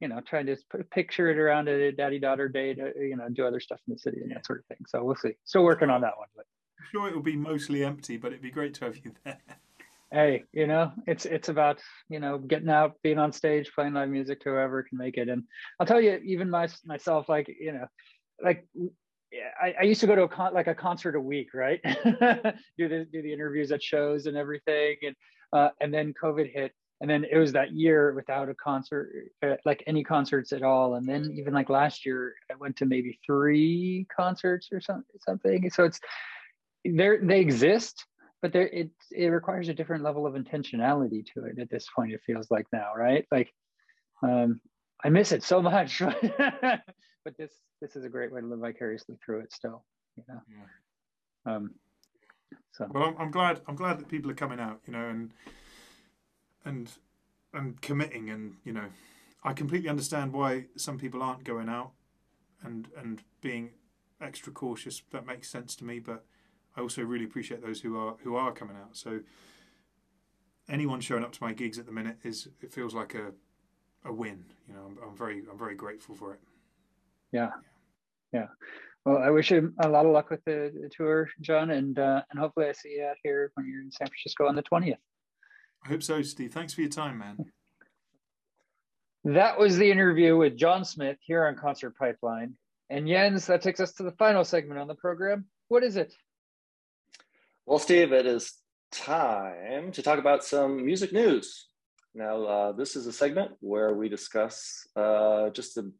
you 0.00 0.08
know, 0.08 0.20
trying 0.26 0.46
to 0.46 0.56
put, 0.70 0.90
picture 0.90 1.28
it 1.30 1.38
around 1.38 1.68
a 1.68 1.92
daddy 1.92 2.18
daughter 2.18 2.48
date. 2.48 2.78
uh, 2.80 2.98
You 2.98 3.16
know, 3.16 3.28
do 3.28 3.46
other 3.46 3.60
stuff 3.60 3.80
in 3.86 3.94
the 3.94 3.98
city 3.98 4.20
and 4.22 4.30
that 4.32 4.46
sort 4.46 4.60
of 4.60 4.66
thing. 4.66 4.84
So 4.88 5.04
we'll 5.04 5.16
see. 5.16 5.32
Still 5.44 5.64
working 5.64 5.90
on 5.90 6.00
that 6.02 6.16
one, 6.16 6.28
but. 6.36 6.46
I'm 6.78 6.86
sure 6.90 7.08
it 7.08 7.14
will 7.14 7.22
be 7.22 7.36
mostly 7.36 7.84
empty, 7.84 8.16
but 8.16 8.28
it'd 8.28 8.40
be 8.42 8.50
great 8.50 8.74
to 8.74 8.86
have 8.86 8.96
you 8.96 9.12
there. 9.24 9.38
hey 10.12 10.42
you 10.52 10.66
know 10.66 10.90
it's 11.06 11.24
it's 11.24 11.48
about 11.48 11.80
you 12.08 12.18
know 12.18 12.36
getting 12.36 12.68
out 12.68 12.94
being 13.02 13.18
on 13.18 13.30
stage 13.30 13.70
playing 13.72 13.92
live 13.92 14.08
music 14.08 14.40
to 14.40 14.48
whoever 14.50 14.82
can 14.82 14.98
make 14.98 15.16
it 15.16 15.28
and 15.28 15.44
i'll 15.78 15.86
tell 15.86 16.00
you 16.00 16.20
even 16.24 16.50
my, 16.50 16.66
myself 16.84 17.28
like 17.28 17.46
you 17.60 17.70
know 17.70 17.86
like 18.42 18.66
I, 19.62 19.74
I 19.78 19.82
used 19.84 20.00
to 20.00 20.08
go 20.08 20.16
to 20.16 20.22
a 20.24 20.28
con 20.28 20.52
like 20.52 20.66
a 20.66 20.74
concert 20.74 21.14
a 21.14 21.20
week 21.20 21.50
right 21.54 21.80
do 21.84 22.88
the 22.88 23.06
do 23.12 23.22
the 23.22 23.32
interviews 23.32 23.70
at 23.70 23.82
shows 23.82 24.26
and 24.26 24.36
everything 24.36 24.96
and 25.06 25.14
uh, 25.52 25.68
and 25.80 25.92
then 25.92 26.14
covid 26.22 26.52
hit 26.52 26.72
and 27.00 27.08
then 27.08 27.24
it 27.30 27.38
was 27.38 27.52
that 27.52 27.72
year 27.72 28.12
without 28.12 28.48
a 28.48 28.54
concert 28.54 29.30
uh, 29.42 29.54
like 29.64 29.82
any 29.86 30.04
concerts 30.04 30.52
at 30.52 30.62
all. 30.62 30.96
And 30.96 31.06
then 31.06 31.34
even 31.34 31.54
like 31.54 31.70
last 31.70 32.04
year 32.04 32.34
i 32.50 32.54
went 32.56 32.76
to 32.76 32.86
maybe 32.86 33.18
three 33.24 34.06
concerts 34.14 34.68
or 34.72 34.80
something 34.80 35.04
something. 35.26 35.70
So 35.70 35.84
it's 35.84 36.00
they 36.84 37.16
they 37.22 37.40
exist 37.40 38.04
but 38.42 38.52
there 38.52 38.68
it 38.68 38.90
it 39.10 39.26
requires 39.26 39.68
a 39.68 39.74
different 39.74 40.04
level 40.04 40.26
of 40.26 40.34
intentionality 40.34 41.24
to 41.34 41.44
it 41.44 41.58
at 41.58 41.70
this 41.70 41.86
point 41.94 42.12
it 42.12 42.20
feels 42.24 42.50
like 42.50 42.66
now 42.72 42.92
right? 42.96 43.26
Like 43.30 43.50
um 44.22 44.60
i 45.02 45.08
miss 45.08 45.32
it 45.32 45.42
so 45.42 45.62
much 45.62 46.00
but 46.38 47.36
this 47.38 47.52
this 47.80 47.96
is 47.96 48.04
a 48.04 48.08
great 48.08 48.30
way 48.30 48.40
to 48.40 48.46
live 48.46 48.60
vicariously 48.60 49.16
through 49.24 49.40
it 49.40 49.50
still 49.50 49.82
you 50.16 50.24
know? 50.28 50.40
Yeah. 51.46 51.56
um 51.56 51.70
so 52.72 52.86
Well, 52.92 53.04
I'm, 53.04 53.16
I'm 53.18 53.30
glad. 53.30 53.60
I'm 53.66 53.76
glad 53.76 53.98
that 53.98 54.08
people 54.08 54.30
are 54.30 54.34
coming 54.34 54.60
out. 54.60 54.80
You 54.86 54.92
know, 54.92 55.08
and 55.08 55.32
and 56.64 56.90
and 57.52 57.80
committing, 57.80 58.30
and 58.30 58.56
you 58.64 58.72
know, 58.72 58.86
I 59.42 59.52
completely 59.52 59.88
understand 59.88 60.32
why 60.32 60.66
some 60.76 60.98
people 60.98 61.22
aren't 61.22 61.44
going 61.44 61.68
out 61.68 61.92
and 62.62 62.88
and 62.96 63.22
being 63.40 63.70
extra 64.20 64.52
cautious. 64.52 65.02
That 65.12 65.26
makes 65.26 65.48
sense 65.48 65.74
to 65.76 65.84
me, 65.84 65.98
but 65.98 66.24
I 66.76 66.80
also 66.80 67.02
really 67.02 67.24
appreciate 67.24 67.62
those 67.62 67.80
who 67.80 67.96
are 67.98 68.16
who 68.22 68.36
are 68.36 68.52
coming 68.52 68.76
out. 68.76 68.96
So 68.96 69.20
anyone 70.68 71.00
showing 71.00 71.24
up 71.24 71.32
to 71.32 71.42
my 71.42 71.52
gigs 71.52 71.78
at 71.78 71.86
the 71.86 71.92
minute 71.92 72.18
is 72.22 72.48
it 72.60 72.72
feels 72.72 72.94
like 72.94 73.14
a 73.14 73.32
a 74.04 74.12
win. 74.12 74.44
You 74.68 74.74
know, 74.74 74.82
I'm, 74.86 74.98
I'm 75.10 75.16
very 75.16 75.42
I'm 75.50 75.58
very 75.58 75.74
grateful 75.74 76.14
for 76.14 76.32
it. 76.34 76.40
yeah 77.32 77.50
yeah 78.32 78.46
well 79.04 79.18
i 79.18 79.30
wish 79.30 79.50
you 79.50 79.72
a 79.80 79.88
lot 79.88 80.06
of 80.06 80.12
luck 80.12 80.30
with 80.30 80.44
the, 80.44 80.72
the 80.82 80.88
tour 80.88 81.28
john 81.40 81.70
and 81.70 81.98
uh 81.98 82.22
and 82.30 82.38
hopefully 82.38 82.66
i 82.66 82.72
see 82.72 82.96
you 82.96 83.04
out 83.04 83.16
here 83.22 83.50
when 83.54 83.66
you're 83.66 83.82
in 83.82 83.90
san 83.90 84.06
francisco 84.06 84.46
on 84.46 84.54
the 84.54 84.62
20th 84.62 84.96
I 85.84 85.88
hope 85.88 86.02
so, 86.02 86.20
Steve. 86.22 86.52
Thanks 86.52 86.74
for 86.74 86.82
your 86.82 86.90
time, 86.90 87.18
man. 87.18 87.38
That 89.24 89.58
was 89.58 89.76
the 89.76 89.90
interview 89.90 90.36
with 90.36 90.56
John 90.56 90.84
Smith 90.84 91.18
here 91.20 91.46
on 91.46 91.56
Concert 91.56 91.96
Pipeline. 91.96 92.54
And 92.88 93.06
Jens, 93.06 93.46
that 93.46 93.62
takes 93.62 93.80
us 93.80 93.92
to 93.94 94.02
the 94.02 94.12
final 94.12 94.44
segment 94.44 94.80
on 94.80 94.88
the 94.88 94.94
program. 94.94 95.46
What 95.68 95.84
is 95.84 95.96
it? 95.96 96.14
Well, 97.66 97.78
Steve, 97.78 98.12
it 98.12 98.26
is 98.26 98.54
time 98.90 99.92
to 99.92 100.02
talk 100.02 100.18
about 100.18 100.44
some 100.44 100.84
music 100.84 101.12
news. 101.12 101.68
Now, 102.14 102.44
uh, 102.44 102.72
this 102.72 102.96
is 102.96 103.06
a 103.06 103.12
segment 103.12 103.52
where 103.60 103.94
we 103.94 104.08
discuss 104.08 104.86
uh, 104.96 105.50
just 105.50 105.76
a 105.76 105.90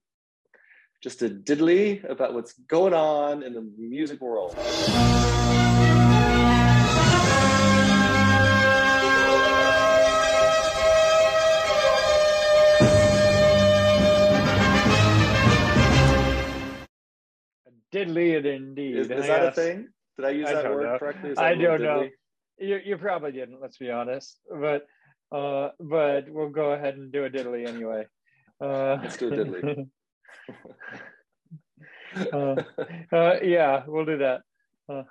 just 1.02 1.22
a 1.22 1.30
diddly 1.30 2.04
about 2.08 2.34
what's 2.34 2.52
going 2.52 2.92
on 2.92 3.42
in 3.42 3.54
the 3.54 3.62
music 3.78 4.20
world. 4.20 4.54
Diddly 17.92 18.36
it 18.36 18.46
indeed. 18.46 18.96
Is, 18.98 19.10
is 19.10 19.26
that 19.26 19.46
a 19.46 19.52
thing? 19.52 19.88
Did 20.16 20.26
I 20.26 20.30
use 20.30 20.48
I 20.48 20.52
that 20.52 20.70
word 20.70 20.84
know. 20.84 20.98
correctly? 20.98 21.32
I 21.36 21.54
don't 21.54 21.82
know. 21.82 22.08
You, 22.58 22.78
you 22.84 22.98
probably 22.98 23.32
didn't, 23.32 23.60
let's 23.60 23.78
be 23.78 23.90
honest. 23.90 24.38
But 24.48 24.86
uh, 25.32 25.70
but 25.80 26.28
we'll 26.28 26.50
go 26.50 26.72
ahead 26.72 26.96
and 26.96 27.10
do 27.10 27.24
a 27.24 27.30
diddly 27.30 27.66
anyway. 27.66 28.06
Uh, 28.60 28.98
Let's 29.02 29.16
do 29.16 29.28
a 29.28 29.30
diddly. 29.30 29.88
uh, 32.32 32.62
uh, 33.12 33.34
yeah, 33.42 33.82
we'll 33.86 34.04
do 34.04 34.18
that. 34.18 34.42
Uh, 34.88 35.02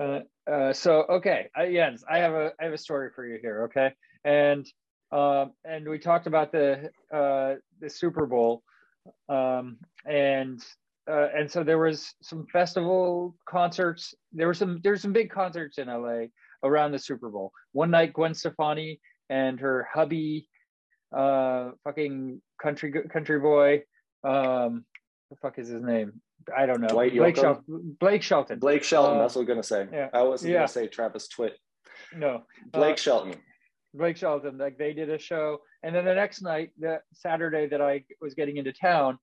uh, 0.00 0.20
uh, 0.50 0.72
so 0.72 1.04
okay, 1.08 1.48
Jens, 1.56 2.04
I 2.10 2.18
have 2.18 2.32
a 2.32 2.52
I 2.60 2.64
have 2.64 2.72
a 2.72 2.78
story 2.78 3.10
for 3.14 3.26
you 3.26 3.38
here. 3.40 3.64
Okay, 3.64 3.92
and 4.24 4.66
um, 5.12 5.52
and 5.64 5.88
we 5.88 5.98
talked 5.98 6.26
about 6.26 6.52
the 6.52 6.90
uh, 7.12 7.54
the 7.80 7.90
Super 7.90 8.26
Bowl, 8.26 8.62
um, 9.28 9.78
and 10.06 10.60
and 11.06 11.50
so 11.50 11.64
there 11.64 11.78
was 11.78 12.14
some 12.22 12.46
festival 12.52 13.36
concerts. 13.48 14.14
There 14.32 14.46
were 14.46 14.54
some 14.54 14.80
there 14.82 14.92
were 14.92 14.98
some 14.98 15.12
big 15.12 15.30
concerts 15.30 15.78
in 15.78 15.88
LA 15.88 16.26
around 16.62 16.92
the 16.92 16.98
Super 16.98 17.30
Bowl. 17.30 17.52
One 17.72 17.90
night, 17.90 18.12
Gwen 18.12 18.34
Stefani 18.34 19.00
and 19.28 19.60
her 19.60 19.86
hubby, 19.92 20.48
fucking 21.12 22.40
country 22.62 22.92
country 23.12 23.38
boy, 23.38 23.82
um, 24.24 24.84
the 25.30 25.36
fuck 25.36 25.58
is 25.58 25.68
his 25.68 25.82
name? 25.82 26.20
I 26.56 26.66
don't 26.66 26.80
know. 26.80 26.88
Dwight 26.88 27.14
Blake? 27.16 27.36
Shelton. 27.36 27.96
Blake 28.00 28.22
Shelton. 28.22 28.58
Blake 28.58 28.82
Shelton. 28.82 29.18
Uh, 29.18 29.22
that's 29.22 29.34
what 29.34 29.42
I'm 29.42 29.46
gonna 29.48 29.62
say. 29.62 29.86
yeah. 29.92 30.08
I 30.12 30.22
wasn't 30.22 30.52
Yeah. 30.52 30.58
gonna 30.60 30.68
say 30.68 30.86
Travis 30.88 31.28
Tritt. 31.28 31.52
No, 32.16 32.44
Blake 32.72 32.94
Uh, 32.94 32.96
Shelton. 32.96 33.34
Blake 33.94 34.16
Shelton. 34.16 34.56
Like 34.58 34.78
they 34.78 34.92
did 34.92 35.10
a 35.10 35.18
show, 35.18 35.58
and 35.82 35.94
then 35.94 36.04
the 36.04 36.14
next 36.14 36.42
night, 36.42 36.70
the 36.78 37.00
Saturday 37.12 37.66
that 37.68 37.80
I 37.82 38.04
was 38.20 38.34
getting 38.34 38.56
into 38.56 38.72
town, 38.72 39.18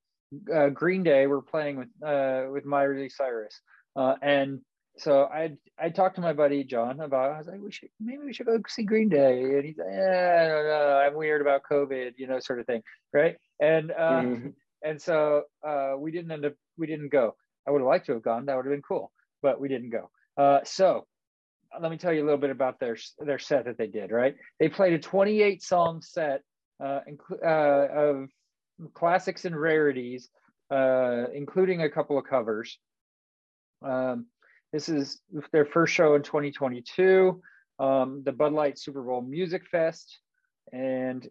uh, 0.53 0.69
Green 0.69 1.03
Day 1.03 1.25
were 1.27 1.41
playing 1.41 1.77
with 1.77 1.89
uh, 2.05 2.45
with 2.51 2.65
Miley 2.65 3.09
Cyrus, 3.09 3.59
uh, 3.95 4.15
and 4.21 4.59
so 4.97 5.23
I 5.25 5.57
I 5.79 5.89
talked 5.89 6.15
to 6.15 6.21
my 6.21 6.33
buddy 6.33 6.63
John 6.63 6.99
about. 6.99 7.31
I 7.31 7.37
was 7.39 7.47
like, 7.47 7.61
we 7.61 7.71
should 7.71 7.89
maybe 7.99 8.23
we 8.25 8.33
should 8.33 8.45
go 8.45 8.59
see 8.67 8.83
Green 8.83 9.09
Day, 9.09 9.41
and 9.41 9.65
he's 9.65 9.77
like, 9.77 9.87
yeah, 9.91 10.39
I 10.43 10.47
don't 10.47 10.65
know, 10.67 11.01
I'm 11.05 11.15
weird 11.15 11.41
about 11.41 11.61
COVID, 11.69 12.13
you 12.17 12.27
know, 12.27 12.39
sort 12.39 12.59
of 12.59 12.65
thing, 12.67 12.83
right? 13.13 13.37
And 13.61 13.91
uh, 13.91 14.21
Mhm. 14.21 14.53
And 14.83 15.01
so 15.01 15.43
uh, 15.67 15.93
we 15.97 16.11
didn't 16.11 16.31
end 16.31 16.45
up 16.45 16.53
we 16.77 16.87
didn't 16.87 17.09
go. 17.09 17.35
I 17.67 17.71
would 17.71 17.81
have 17.81 17.87
liked 17.87 18.05
to 18.07 18.13
have 18.13 18.23
gone. 18.23 18.45
That 18.45 18.55
would 18.55 18.65
have 18.65 18.73
been 18.73 18.81
cool, 18.81 19.11
but 19.41 19.59
we 19.59 19.67
didn't 19.67 19.89
go. 19.89 20.09
Uh, 20.37 20.59
so 20.63 21.05
let 21.81 21.91
me 21.91 21.97
tell 21.97 22.13
you 22.13 22.23
a 22.23 22.25
little 22.25 22.39
bit 22.39 22.49
about 22.49 22.79
their 22.79 22.97
their 23.19 23.39
set 23.39 23.65
that 23.65 23.77
they 23.77 23.87
did. 23.87 24.11
Right, 24.11 24.35
they 24.59 24.69
played 24.69 24.93
a 24.93 24.99
28 24.99 25.63
song 25.63 26.01
set 26.01 26.41
uh, 26.83 26.99
uh, 27.43 27.47
of 27.47 28.29
classics 28.93 29.45
and 29.45 29.55
rarities, 29.55 30.29
uh, 30.71 31.25
including 31.33 31.81
a 31.81 31.89
couple 31.89 32.17
of 32.17 32.25
covers. 32.25 32.77
Um, 33.83 34.27
this 34.73 34.89
is 34.89 35.21
their 35.51 35.65
first 35.65 35.93
show 35.93 36.15
in 36.15 36.23
2022, 36.23 37.41
um, 37.79 38.21
the 38.25 38.31
Bud 38.31 38.53
Light 38.53 38.77
Super 38.77 39.01
Bowl 39.01 39.21
Music 39.21 39.63
Fest, 39.71 40.19
and 40.73 41.27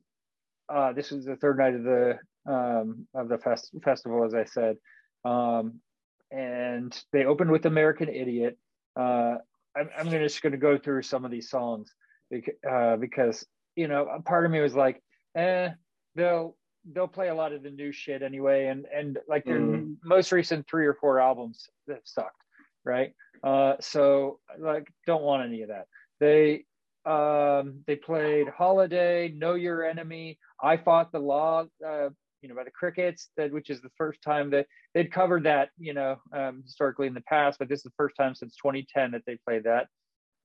uh, 0.69 0.93
this 0.93 1.11
was 1.11 1.25
the 1.25 1.37
third 1.37 1.59
night 1.59 1.75
of 1.75 1.83
the 1.83 2.19
um, 2.47 3.07
of 3.15 3.29
the 3.29 3.39
fest- 3.39 3.73
festival, 3.85 4.25
as 4.25 4.35
I 4.35 4.45
said. 4.45 4.77
Um, 5.25 5.81
and 6.31 6.97
they 7.13 7.25
opened 7.25 7.51
with 7.51 7.67
American 7.67 8.09
Idiot. 8.09 8.59
Uh, 8.99 9.37
I'm, 9.77 9.91
I'm 9.99 10.07
gonna, 10.07 10.21
just 10.21 10.43
going 10.43 10.53
to 10.53 10.59
go 10.59 10.79
through 10.79 11.03
some 11.03 11.25
of 11.25 11.31
these 11.31 11.51
songs 11.51 11.93
because, 12.31 12.55
uh, 12.69 12.97
because 12.97 13.47
you 13.77 13.89
know, 13.89 14.09
a 14.09 14.23
part 14.23 14.47
of 14.47 14.51
me 14.51 14.61
was 14.61 14.75
like, 14.75 15.03
eh, 15.37 15.71
they'll 16.15 16.57
they'll 16.93 17.09
play 17.09 17.29
a 17.29 17.35
lot 17.35 17.53
of 17.53 17.63
the 17.63 17.71
new 17.71 17.93
shit 17.93 18.23
anyway, 18.23 18.67
and 18.67 18.87
and 18.95 19.19
like 19.29 19.45
their 19.45 19.61
Mhm. 19.61 19.97
most 20.03 20.33
recent 20.33 20.67
three 20.69 20.87
or 20.87 20.95
four 20.95 21.21
albums 21.21 21.69
that 21.87 22.01
sucked, 22.05 22.43
right? 22.85 23.13
Uh, 23.45 23.75
so 23.81 24.41
like, 24.59 24.89
don't 25.07 25.23
want 25.23 25.45
any 25.45 25.63
of 25.63 25.69
that. 25.69 25.87
They 26.21 26.65
um, 27.05 27.85
they 27.87 27.97
played 27.97 28.49
Holiday, 28.49 29.29
Know 29.29 29.55
Your 29.55 29.85
Enemy, 29.85 30.39
I 30.61 30.77
Fought 30.79 31.13
the 31.13 31.21
Law, 31.21 31.67
uh, 31.87 32.09
you 32.43 32.49
know, 32.49 32.55
by 32.55 32.65
the 32.65 32.71
Crickets, 32.71 33.31
that 33.37 33.53
which 33.53 33.71
is 33.71 33.81
the 33.81 33.91
first 33.97 34.23
time 34.23 34.51
that 34.51 34.67
they'd 34.95 35.13
covered 35.13 35.45
that, 35.45 35.71
you 35.79 35.95
know, 35.95 36.17
um, 36.33 36.63
historically 36.65 37.07
in 37.07 37.15
the 37.15 37.21
past, 37.23 37.59
but 37.59 37.69
this 37.69 37.81
is 37.81 37.85
the 37.85 37.93
first 37.97 38.17
time 38.17 38.35
since 38.35 38.57
2010 38.57 39.13
that 39.13 39.23
they 39.27 39.39
played 39.47 39.65
that. 39.65 39.89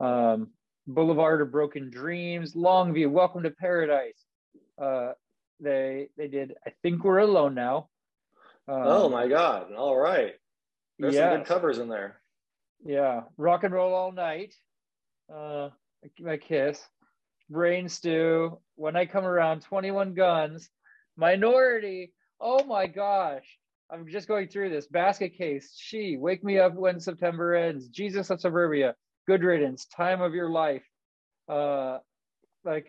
Um, 0.03 0.49
Boulevard 0.87 1.41
of 1.41 1.51
Broken 1.51 1.89
Dreams, 1.89 2.55
Longview, 2.55 3.09
Welcome 3.09 3.43
to 3.43 3.51
Paradise. 3.51 4.25
Uh, 4.81 5.11
they 5.59 6.09
they 6.17 6.27
did. 6.27 6.55
I 6.65 6.71
think 6.81 7.03
we're 7.03 7.19
alone 7.19 7.53
now. 7.53 7.89
Um, 8.67 8.81
oh 8.83 9.09
my 9.09 9.27
God! 9.27 9.71
All 9.73 9.95
right, 9.95 10.33
there's 10.97 11.13
yeah. 11.13 11.29
some 11.29 11.39
good 11.39 11.47
covers 11.47 11.77
in 11.77 11.87
there. 11.87 12.19
Yeah, 12.83 13.21
rock 13.37 13.63
and 13.63 13.73
roll 13.73 13.93
all 13.93 14.11
night. 14.11 14.55
Uh, 15.31 15.69
my 16.19 16.37
kiss, 16.37 16.81
brain 17.49 17.89
stew. 17.89 18.57
When 18.75 18.95
I 18.95 19.05
come 19.05 19.25
around, 19.25 19.61
twenty 19.61 19.91
one 19.91 20.15
guns, 20.15 20.69
minority. 21.21 22.11
Oh 22.41 22.65
my 22.65 22.87
gosh! 22.87 23.45
I'm 23.89 24.07
just 24.09 24.27
going 24.27 24.47
through 24.47 24.71
this 24.71 24.87
basket 24.87 25.37
case. 25.37 25.73
She, 25.77 26.17
wake 26.17 26.43
me 26.43 26.59
up 26.59 26.73
when 26.73 26.99
September 26.99 27.53
ends. 27.53 27.87
Jesus 27.87 28.29
of 28.29 28.41
Suburbia, 28.41 28.95
good 29.27 29.43
riddance. 29.43 29.85
Time 29.85 30.21
of 30.21 30.33
your 30.33 30.49
life. 30.49 30.83
Uh, 31.47 31.99
like 32.65 32.87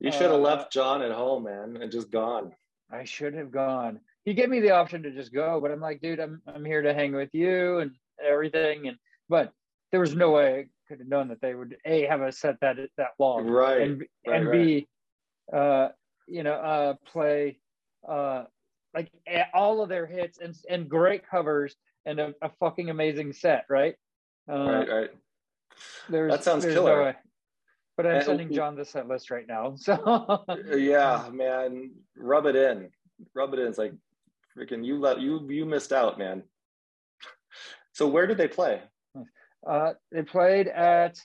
you 0.00 0.10
should 0.10 0.22
have 0.22 0.32
uh, 0.32 0.38
left 0.38 0.72
John 0.72 1.02
at 1.02 1.12
home, 1.12 1.44
man, 1.44 1.78
and 1.80 1.92
just 1.92 2.10
gone. 2.10 2.52
I 2.90 3.04
should 3.04 3.34
have 3.34 3.52
gone. 3.52 4.00
He 4.24 4.34
gave 4.34 4.48
me 4.48 4.60
the 4.60 4.72
option 4.72 5.02
to 5.04 5.12
just 5.12 5.32
go, 5.32 5.60
but 5.60 5.70
I'm 5.70 5.80
like, 5.80 6.00
dude, 6.00 6.20
I'm 6.20 6.42
I'm 6.46 6.64
here 6.64 6.82
to 6.82 6.94
hang 6.94 7.12
with 7.12 7.30
you 7.32 7.78
and 7.78 7.92
everything. 8.26 8.88
And 8.88 8.96
but 9.28 9.52
there 9.92 10.00
was 10.00 10.14
no 10.14 10.30
way 10.30 10.58
I 10.58 10.64
could 10.88 10.98
have 10.98 11.08
known 11.08 11.28
that 11.28 11.40
they 11.40 11.54
would 11.54 11.76
a 11.84 12.06
have 12.06 12.22
a 12.22 12.32
set 12.32 12.56
that 12.60 12.76
that 12.96 13.10
long, 13.18 13.46
right? 13.46 13.80
And 13.82 14.04
right, 14.26 14.36
and 14.36 14.48
right. 14.48 14.52
b, 14.52 14.88
uh, 15.52 15.88
you 16.30 16.42
know, 16.42 16.54
uh, 16.54 16.94
play 17.12 17.58
uh 18.08 18.44
like 18.94 19.10
all 19.52 19.82
of 19.82 19.88
their 19.88 20.06
hits 20.06 20.38
and 20.38 20.54
and 20.68 20.88
great 20.88 21.28
covers 21.28 21.76
and 22.06 22.18
a, 22.18 22.34
a 22.42 22.50
fucking 22.60 22.90
amazing 22.90 23.32
set, 23.32 23.66
right? 23.68 23.94
Uh, 24.50 24.84
right, 24.88 25.10
right. 26.08 26.30
That 26.30 26.42
sounds 26.44 26.64
killer. 26.64 27.04
No 27.04 27.14
but 28.02 28.06
I'm 28.06 28.22
sending 28.22 28.50
John 28.50 28.76
the 28.76 28.84
set 28.84 29.08
list 29.08 29.30
right 29.30 29.46
now. 29.46 29.76
So 29.76 30.44
yeah, 30.74 31.28
man, 31.32 31.90
rub 32.16 32.46
it 32.46 32.56
in, 32.56 32.88
rub 33.34 33.52
it 33.52 33.60
in. 33.60 33.66
It's 33.66 33.78
like 33.78 33.92
freaking 34.56 34.84
you 34.84 34.98
let 34.98 35.20
you 35.20 35.46
you 35.50 35.66
missed 35.66 35.92
out, 35.92 36.18
man. 36.18 36.42
So 37.92 38.08
where 38.08 38.26
did 38.26 38.38
they 38.38 38.48
play? 38.48 38.80
Uh, 39.66 39.92
they 40.10 40.22
played 40.22 40.68
at. 40.68 41.20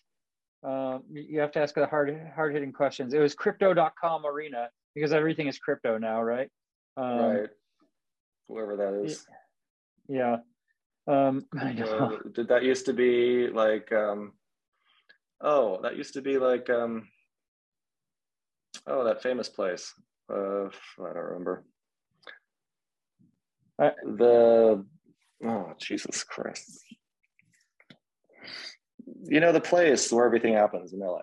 Um, 0.63 1.03
you 1.11 1.39
have 1.39 1.51
to 1.51 1.59
ask 1.59 1.75
the 1.75 1.85
hard 1.85 2.19
hard 2.35 2.53
hitting 2.53 2.73
questions. 2.73 3.13
It 3.13 3.19
was 3.19 3.35
Crypto.com 3.35 4.25
arena 4.25 4.69
because 4.95 5.13
everything 5.13 5.47
is 5.47 5.59
crypto 5.59 5.97
now, 5.97 6.23
right? 6.23 6.49
Um, 6.97 7.19
right. 7.19 7.49
Whoever 8.47 8.77
that 8.77 9.03
is. 9.05 9.25
Yeah. 10.07 10.37
Um, 11.07 11.45
I. 11.59 11.73
Uh, 11.81 12.09
did 12.33 12.47
that 12.47 12.63
used 12.63 12.85
to 12.85 12.93
be 12.93 13.47
like 13.47 13.91
um, 13.91 14.33
Oh, 15.41 15.79
that 15.83 15.97
used 15.97 16.13
to 16.13 16.21
be 16.21 16.37
like 16.37 16.69
um 16.69 17.07
oh 18.87 19.03
that 19.03 19.21
famous 19.21 19.49
place. 19.49 19.93
Uh 20.31 20.65
I 20.65 21.13
don't 21.13 21.17
remember. 21.17 21.63
Uh, 23.81 23.91
the 24.03 24.85
oh 25.45 25.73
Jesus 25.79 26.23
Christ. 26.23 26.83
You 29.25 29.39
know 29.39 29.51
the 29.51 29.61
place 29.61 30.11
where 30.11 30.25
everything 30.25 30.53
happens 30.53 30.93
in 30.93 30.99
LA. 30.99 31.21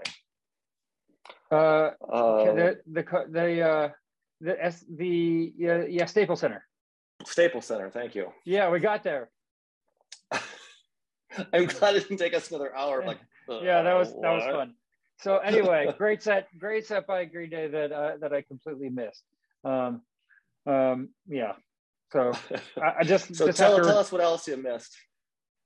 Uh, 1.53 1.91
uh 2.11 2.55
the 2.55 2.79
the 2.91 3.05
the 3.29 3.61
uh 3.61 3.89
the 4.41 4.65
S 4.65 4.85
the 4.89 5.53
yeah, 5.57 5.85
yeah 5.89 6.07
Staples 6.07 6.41
Center. 6.41 6.65
Staples 7.27 7.67
Center, 7.67 7.91
thank 7.91 8.15
you. 8.15 8.33
Yeah, 8.45 8.71
we 8.71 8.81
got 8.81 9.03
there. 9.03 9.31
I'm 11.53 11.67
glad 11.67 11.97
it 11.97 12.09
didn't 12.09 12.19
take 12.19 12.35
us 12.35 12.51
another 12.51 12.75
hour. 12.75 13.05
Like, 13.05 13.19
yeah, 13.49 13.83
that 13.83 13.95
was 13.95 14.13
that 14.15 14.33
was 14.33 14.45
fun. 14.45 14.75
So 15.21 15.39
anyway, 15.39 15.95
great 15.99 16.23
set, 16.23 16.49
great 16.59 16.87
set 16.87 17.07
by 17.07 17.25
Green 17.27 17.51
Day 17.51 17.69
that 17.69 17.93
uh, 17.93 18.13
that 18.21 18.33
I 18.33 18.43
completely 18.43 18.89
missed. 18.89 19.23
Um, 19.65 20.03
um, 20.67 21.11
yeah. 21.29 21.53
So 22.13 22.33
I, 22.81 22.95
I 23.01 23.05
just 23.05 23.35
so 23.35 23.47
just 23.47 23.59
tell, 23.59 23.77
to, 23.77 23.83
tell 23.83 23.99
us 23.99 24.11
what 24.11 24.21
else 24.21 24.49
you 24.49 24.57
missed. 24.57 24.97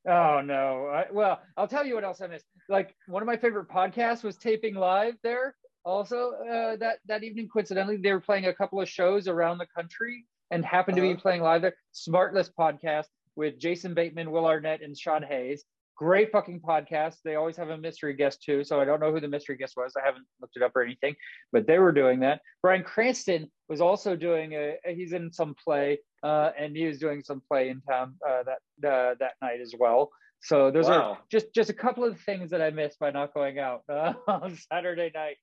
Oh 0.08 0.40
no! 0.44 0.86
I, 0.86 1.06
well, 1.12 1.40
I'll 1.56 1.66
tell 1.66 1.86
you 1.86 1.94
what 1.94 2.04
else 2.04 2.20
I 2.20 2.26
missed. 2.26 2.44
Like 2.68 2.94
one 3.06 3.22
of 3.22 3.26
my 3.26 3.36
favorite 3.36 3.68
podcasts 3.68 4.22
was 4.22 4.36
taping 4.36 4.74
live 4.74 5.14
there. 5.22 5.54
Also, 5.86 6.32
uh, 6.32 6.74
that 6.76 6.98
that 7.06 7.22
evening, 7.22 7.48
coincidentally, 7.48 7.96
they 7.96 8.12
were 8.12 8.20
playing 8.20 8.46
a 8.46 8.52
couple 8.52 8.80
of 8.80 8.88
shows 8.88 9.28
around 9.28 9.58
the 9.58 9.66
country 9.66 10.26
and 10.50 10.64
happened 10.64 10.98
uh-huh. 10.98 11.06
to 11.06 11.08
be 11.08 11.14
uh-huh. 11.14 11.22
playing 11.22 11.42
live 11.42 11.62
there. 11.62 11.76
Smartless 11.94 12.50
podcast 12.58 13.06
with 13.36 13.56
Jason 13.60 13.94
Bateman, 13.94 14.32
Will 14.32 14.46
Arnett, 14.46 14.82
and 14.82 14.98
Sean 14.98 15.22
Hayes. 15.22 15.64
Great 15.96 16.32
fucking 16.32 16.60
podcast. 16.60 17.18
They 17.24 17.36
always 17.36 17.56
have 17.56 17.70
a 17.70 17.78
mystery 17.78 18.14
guest 18.14 18.42
too. 18.42 18.64
So 18.64 18.80
I 18.80 18.84
don't 18.84 19.00
know 19.00 19.12
who 19.12 19.20
the 19.20 19.28
mystery 19.28 19.56
guest 19.56 19.74
was. 19.76 19.92
I 19.96 20.04
haven't 20.04 20.26
looked 20.40 20.56
it 20.56 20.62
up 20.62 20.74
or 20.74 20.82
anything, 20.82 21.14
but 21.52 21.68
they 21.68 21.78
were 21.78 21.92
doing 21.92 22.20
that. 22.20 22.40
Bryan 22.62 22.82
Cranston 22.82 23.48
was 23.68 23.80
also 23.80 24.16
doing 24.16 24.52
a, 24.54 24.74
he's 24.88 25.12
in 25.12 25.32
some 25.32 25.54
play 25.54 25.98
uh, 26.22 26.50
and 26.58 26.76
he 26.76 26.84
was 26.86 26.98
doing 26.98 27.22
some 27.22 27.40
play 27.48 27.70
in 27.70 27.80
town 27.80 28.16
uh, 28.28 28.42
that, 28.42 28.90
uh, 28.90 29.14
that 29.20 29.34
night 29.40 29.60
as 29.62 29.72
well. 29.78 30.10
So 30.42 30.70
those 30.70 30.86
wow. 30.86 31.12
are 31.12 31.18
just, 31.30 31.54
just 31.54 31.70
a 31.70 31.74
couple 31.74 32.04
of 32.04 32.20
things 32.20 32.50
that 32.50 32.60
I 32.60 32.70
missed 32.70 32.98
by 32.98 33.10
not 33.10 33.32
going 33.32 33.58
out 33.58 33.82
uh, 33.88 34.12
on 34.28 34.58
Saturday 34.70 35.10
night. 35.14 35.36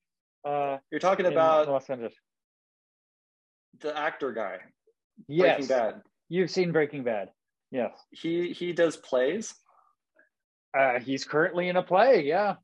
Uh, 0.46 0.78
You're 0.92 1.00
talking 1.00 1.26
about 1.26 1.68
Los 1.68 1.90
Angeles. 1.90 2.14
The 3.82 3.98
actor 3.98 4.32
guy. 4.32 4.58
Yes. 5.28 5.58
Breaking 5.58 5.68
Bad. 5.68 6.02
You've 6.30 6.52
seen 6.52 6.72
Breaking 6.72 7.04
Bad. 7.04 7.30
Yes. 7.72 7.92
He 8.12 8.54
he 8.54 8.74
does 8.74 8.98
plays. 8.98 9.54
Uh, 10.78 11.00
he's 11.00 11.24
currently 11.24 11.70
in 11.70 11.76
a 11.76 11.84
play. 11.84 12.24
Yeah. 12.26 12.56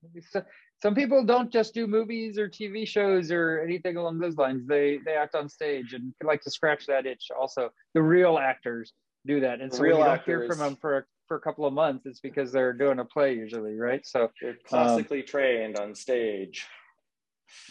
Some 0.81 0.95
people 0.95 1.25
don't 1.25 1.51
just 1.51 1.73
do 1.73 1.87
movies 1.87 2.37
or 2.37 2.47
TV 2.47 2.87
shows 2.87 3.31
or 3.31 3.59
anything 3.59 3.97
along 3.97 4.19
those 4.19 4.37
lines. 4.37 4.65
They 4.67 4.99
they 5.05 5.13
act 5.13 5.35
on 5.35 5.49
stage 5.49 5.93
and 5.93 6.13
like 6.23 6.41
to 6.43 6.51
scratch 6.51 6.85
that 6.87 7.05
itch. 7.05 7.31
Also, 7.37 7.69
the 7.93 8.01
real 8.01 8.37
actors 8.37 8.93
do 9.25 9.41
that. 9.41 9.61
And 9.61 9.73
so 9.73 9.81
real 9.81 9.97
when 9.97 10.05
you 10.05 10.15
don't 10.15 10.25
hear 10.25 10.47
from 10.47 10.59
them 10.59 10.75
for 10.77 10.99
a, 10.99 11.03
for 11.27 11.37
a 11.37 11.41
couple 11.41 11.65
of 11.65 11.73
months, 11.73 12.05
it's 12.05 12.21
because 12.21 12.51
they're 12.51 12.73
doing 12.73 12.99
a 12.99 13.05
play 13.05 13.33
usually, 13.35 13.75
right? 13.75 14.05
So 14.05 14.31
they're 14.41 14.57
classically 14.65 15.21
um, 15.21 15.27
trained 15.27 15.79
on 15.79 15.93
stage. 15.95 16.65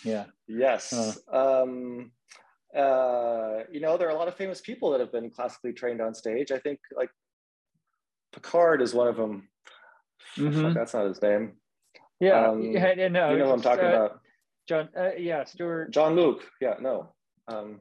Yeah. 0.04 0.24
Yes. 0.46 1.18
Um, 1.32 2.12
uh, 2.76 3.60
you 3.70 3.80
know, 3.80 3.96
there 3.96 4.08
are 4.08 4.12
a 4.12 4.18
lot 4.18 4.28
of 4.28 4.34
famous 4.34 4.60
people 4.60 4.90
that 4.90 5.00
have 5.00 5.12
been 5.12 5.30
classically 5.30 5.72
trained 5.72 6.00
on 6.00 6.14
stage. 6.14 6.52
I 6.52 6.58
think 6.58 6.78
like 6.96 7.10
Picard 8.32 8.82
is 8.82 8.94
one 8.94 9.08
of 9.08 9.16
them. 9.16 9.48
Mm-hmm. 10.36 10.74
That's 10.74 10.94
not 10.94 11.06
his 11.06 11.22
name. 11.22 11.54
Yeah, 12.20 12.48
um, 12.48 12.62
yeah, 12.62 13.08
no, 13.08 13.30
you 13.30 13.38
know 13.38 13.46
what 13.46 13.54
I'm 13.54 13.62
talking 13.62 13.84
uh, 13.84 13.88
about. 13.88 14.20
John, 14.68 14.88
uh, 14.96 15.10
yeah, 15.16 15.44
Stuart. 15.44 15.92
Jean-Luc. 15.92 16.42
Yeah, 16.60 16.74
no. 16.80 17.14
Um, 17.46 17.80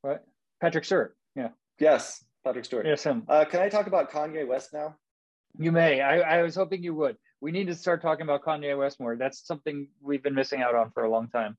what? 0.00 0.24
Patrick 0.60 0.84
Stewart. 0.84 1.16
Yeah. 1.34 1.48
Yes, 1.78 2.24
Patrick 2.44 2.64
Stewart. 2.64 2.86
Yes, 2.86 3.02
him. 3.02 3.24
Uh, 3.28 3.44
can 3.44 3.60
I 3.60 3.68
talk 3.68 3.88
about 3.88 4.10
Kanye 4.10 4.46
West 4.46 4.70
now? 4.72 4.94
You 5.58 5.72
may. 5.72 6.00
I, 6.00 6.38
I 6.38 6.42
was 6.42 6.54
hoping 6.54 6.82
you 6.82 6.94
would. 6.94 7.16
We 7.42 7.50
need 7.50 7.66
to 7.66 7.74
start 7.74 8.02
talking 8.02 8.22
about 8.22 8.44
Kanye 8.44 8.78
West 8.78 9.00
more. 9.00 9.16
That's 9.16 9.44
something 9.44 9.88
we've 10.00 10.22
been 10.22 10.36
missing 10.36 10.62
out 10.62 10.76
on 10.76 10.92
for 10.92 11.02
a 11.02 11.10
long 11.10 11.26
time. 11.28 11.56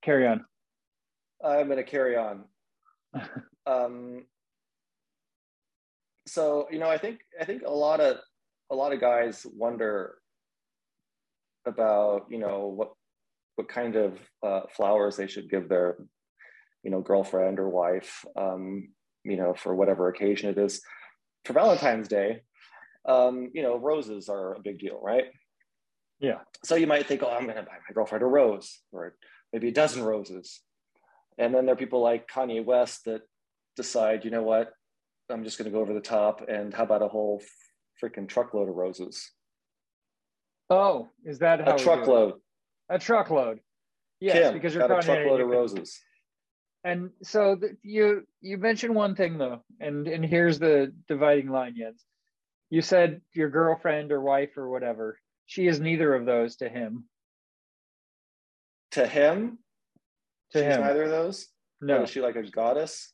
Carry 0.00 0.28
on. 0.28 0.44
I'm 1.44 1.66
going 1.66 1.78
to 1.78 1.82
carry 1.82 2.16
on. 2.16 2.44
um, 3.66 4.24
so 6.28 6.68
you 6.70 6.78
know, 6.78 6.88
I 6.88 6.98
think 6.98 7.18
I 7.40 7.44
think 7.44 7.62
a 7.66 7.70
lot 7.70 8.00
of 8.00 8.18
a 8.70 8.76
lot 8.76 8.92
of 8.92 9.00
guys 9.00 9.44
wonder 9.52 10.14
about 11.66 12.26
you 12.30 12.38
know 12.38 12.66
what 12.66 12.92
what 13.56 13.68
kind 13.68 13.96
of 13.96 14.20
uh, 14.44 14.62
flowers 14.70 15.16
they 15.16 15.26
should 15.26 15.50
give 15.50 15.68
their 15.68 15.96
you 16.84 16.92
know 16.92 17.00
girlfriend 17.00 17.58
or 17.58 17.68
wife 17.68 18.24
um, 18.36 18.88
you 19.24 19.36
know 19.36 19.52
for 19.52 19.74
whatever 19.74 20.08
occasion 20.08 20.48
it 20.48 20.58
is 20.58 20.80
for 21.44 21.54
valentine's 21.54 22.06
day 22.06 22.42
um, 23.06 23.50
you 23.52 23.62
know 23.62 23.76
roses 23.78 24.28
are 24.28 24.54
a 24.54 24.60
big 24.60 24.78
deal 24.78 25.00
right 25.02 25.26
yeah 26.20 26.38
so 26.64 26.76
you 26.76 26.86
might 26.86 27.06
think 27.06 27.22
oh 27.22 27.30
i'm 27.30 27.44
going 27.44 27.56
to 27.56 27.62
buy 27.62 27.72
my 27.72 27.94
girlfriend 27.94 28.22
a 28.22 28.26
rose 28.26 28.80
or 28.92 29.14
maybe 29.52 29.68
a 29.68 29.72
dozen 29.72 30.02
roses 30.02 30.60
and 31.38 31.54
then 31.54 31.66
there 31.66 31.74
are 31.74 31.76
people 31.76 32.00
like 32.00 32.28
kanye 32.28 32.64
west 32.64 33.04
that 33.06 33.22
decide 33.76 34.24
you 34.24 34.30
know 34.30 34.42
what 34.42 34.72
I'm 35.32 35.44
just 35.44 35.58
going 35.58 35.66
to 35.66 35.70
go 35.70 35.80
over 35.80 35.94
the 35.94 36.00
top. 36.00 36.42
And 36.48 36.72
how 36.72 36.84
about 36.84 37.02
a 37.02 37.08
whole 37.08 37.42
freaking 38.02 38.28
truckload 38.28 38.68
of 38.68 38.74
roses? 38.74 39.30
Oh, 40.70 41.08
is 41.24 41.40
that 41.40 41.60
a 41.60 41.76
truckload? 41.82 42.34
A 42.88 42.98
truckload. 42.98 43.60
Yes, 44.20 44.36
Kim, 44.36 44.54
because 44.54 44.74
you're 44.74 44.86
got 44.86 45.02
a 45.02 45.02
truckload 45.02 45.40
of 45.40 45.48
roses. 45.48 45.98
And 46.84 47.10
so 47.22 47.56
the, 47.56 47.76
you 47.82 48.26
you 48.40 48.58
mentioned 48.58 48.94
one 48.94 49.14
thing 49.14 49.38
though, 49.38 49.62
and 49.80 50.08
and 50.08 50.24
here's 50.24 50.58
the 50.58 50.92
dividing 51.08 51.48
line, 51.48 51.74
Jens. 51.76 52.04
You 52.72 52.80
said 52.80 53.20
your 53.34 53.50
girlfriend 53.50 54.12
or 54.12 54.22
wife 54.22 54.56
or 54.56 54.66
whatever 54.70 55.18
she 55.44 55.66
is 55.66 55.78
neither 55.78 56.14
of 56.14 56.24
those 56.24 56.56
to 56.56 56.70
him. 56.70 57.04
To 58.92 59.06
him, 59.06 59.58
To 60.52 60.58
she's 60.58 60.62
him, 60.62 60.80
neither 60.80 61.02
of 61.02 61.10
those. 61.10 61.48
Or 61.82 61.86
no, 61.88 62.02
is 62.04 62.08
she 62.10 62.22
like 62.22 62.36
a 62.36 62.42
goddess? 62.50 63.12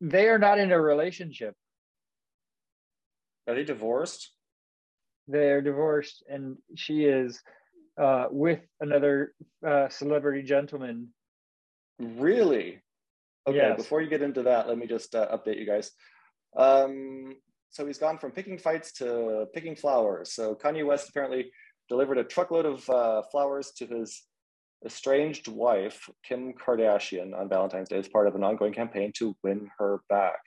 they 0.00 0.26
are 0.28 0.40
not 0.40 0.58
in 0.58 0.72
a 0.72 0.80
relationship. 0.80 1.54
Are 3.46 3.54
they 3.54 3.62
divorced? 3.62 4.32
They're 5.28 5.62
divorced, 5.62 6.24
and 6.28 6.56
she 6.74 7.04
is 7.04 7.40
uh, 7.96 8.26
with 8.28 8.58
another 8.80 9.34
uh, 9.64 9.88
celebrity 9.88 10.42
gentleman. 10.42 11.10
Really? 12.00 12.82
Okay, 13.46 13.56
Yes. 13.58 13.76
before 13.76 14.00
you 14.02 14.10
get 14.10 14.20
into 14.20 14.42
that, 14.42 14.66
let 14.66 14.78
me 14.78 14.88
just 14.88 15.14
uh, 15.14 15.28
update 15.36 15.60
you 15.60 15.66
guys. 15.66 15.92
Um, 16.56 17.36
so 17.74 17.84
he's 17.84 17.98
gone 17.98 18.18
from 18.18 18.30
picking 18.30 18.56
fights 18.56 18.92
to 18.92 19.46
picking 19.52 19.74
flowers. 19.74 20.30
So 20.32 20.54
Kanye 20.54 20.86
West 20.86 21.08
apparently 21.08 21.50
delivered 21.88 22.18
a 22.18 22.24
truckload 22.24 22.66
of 22.66 22.88
uh, 22.88 23.22
flowers 23.32 23.72
to 23.78 23.86
his 23.86 24.22
estranged 24.86 25.48
wife, 25.48 26.08
Kim 26.22 26.52
Kardashian, 26.52 27.36
on 27.36 27.48
Valentine's 27.48 27.88
Day 27.88 27.98
as 27.98 28.06
part 28.06 28.28
of 28.28 28.36
an 28.36 28.44
ongoing 28.44 28.72
campaign 28.72 29.10
to 29.16 29.34
win 29.42 29.68
her 29.78 30.02
back. 30.08 30.38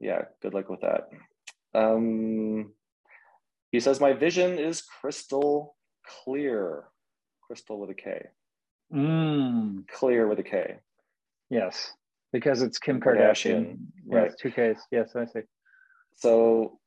Yeah, 0.00 0.26
good 0.42 0.52
luck 0.52 0.68
with 0.68 0.82
that. 0.82 1.08
Um, 1.74 2.72
he 3.70 3.80
says, 3.80 3.98
My 3.98 4.12
vision 4.12 4.58
is 4.58 4.82
crystal 4.82 5.76
clear. 6.06 6.84
Crystal 7.46 7.80
with 7.80 7.88
a 7.88 7.94
K. 7.94 8.26
Mm, 8.92 9.88
Clear 9.88 10.26
with 10.28 10.38
a 10.40 10.42
K. 10.42 10.76
yes, 11.48 11.90
because 12.34 12.60
it's 12.60 12.78
Kim 12.78 13.00
Kardashian, 13.00 13.78
Kardashian. 13.78 13.78
right. 14.06 14.24
Yes, 14.30 14.34
two 14.38 14.50
Ks. 14.50 14.82
Yes, 14.90 15.16
I 15.16 15.24
see. 15.24 15.40
So, 16.16 16.78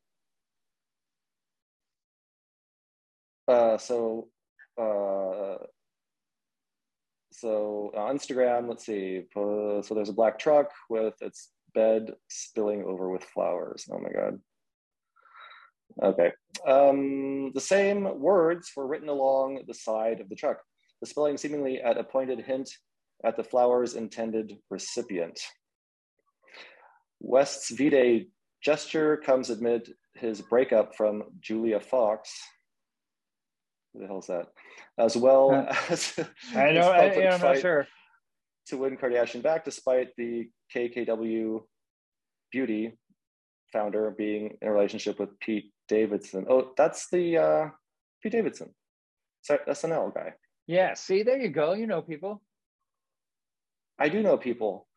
uh, 3.48 3.78
so, 3.78 4.30
uh, 4.78 5.58
so 7.32 7.92
on 7.96 8.18
Instagram, 8.18 8.70
let's 8.70 8.86
see. 8.86 9.24
So 9.34 9.84
there's 9.92 10.10
a 10.10 10.14
black 10.14 10.40
truck 10.40 10.72
with 10.90 11.16
its 11.22 11.50
bed 11.74 12.14
spilling 12.30 12.84
over 12.84 13.10
with 13.10 13.24
flowers. 13.24 13.86
Oh 13.92 14.00
my 14.00 14.10
God. 14.10 14.40
Okay. 16.02 16.32
Um, 16.66 17.52
the 17.54 17.62
same 17.62 18.20
words 18.20 18.72
were 18.76 18.88
written 18.88 19.10
along 19.10 19.62
the 19.68 19.74
side 19.74 20.22
of 20.22 20.30
the 20.30 20.36
truck, 20.36 20.62
the 21.02 21.08
spelling 21.08 21.38
seemingly 21.38 21.82
at 21.82 21.98
a 21.98 22.04
pointed 22.04 22.40
hint 22.40 22.70
at 23.24 23.38
the 23.38 23.44
flower's 23.44 23.96
intended 23.96 24.58
recipient. 24.70 25.40
West's 27.20 27.70
V-Day 27.72 28.28
gesture 28.66 29.18
comes 29.18 29.52
amid 29.52 29.94
his 30.16 30.42
breakup 30.42 30.96
from 30.96 31.24
Julia 31.40 31.80
Fox. 31.80 32.34
Who 33.94 34.00
the 34.00 34.08
hell 34.08 34.20
is 34.20 34.28
that? 34.28 34.48
As 34.98 35.16
well 35.16 35.68
as 35.90 36.18
I 36.56 36.72
know. 36.72 36.90
I, 36.90 37.14
yeah, 37.16 37.36
I'm 37.36 37.42
not 37.42 37.60
sure. 37.60 37.88
to 38.68 38.78
win 38.78 38.98
Kardashian 38.98 39.44
back, 39.44 39.64
despite 39.64 40.10
the 40.18 40.50
KKW 40.76 41.62
beauty 42.52 42.98
founder 43.72 44.14
being 44.18 44.58
in 44.62 44.68
a 44.68 44.72
relationship 44.72 45.20
with 45.20 45.40
Pete 45.40 45.72
Davidson. 45.88 46.46
Oh, 46.50 46.72
that's 46.76 47.08
the 47.10 47.38
uh, 47.38 47.70
Pete 48.24 48.32
Davidson, 48.32 48.74
so 49.44 49.60
SNL 49.70 50.14
guy. 50.14 50.34
Yeah. 50.66 50.96
See, 50.96 51.22
there 51.22 51.38
you 51.38 51.50
go. 51.50 51.74
You 51.74 51.86
know 51.86 52.02
people. 52.02 52.42
I 54.00 54.10
do 54.10 54.24
know 54.24 54.38
people. 54.38 54.88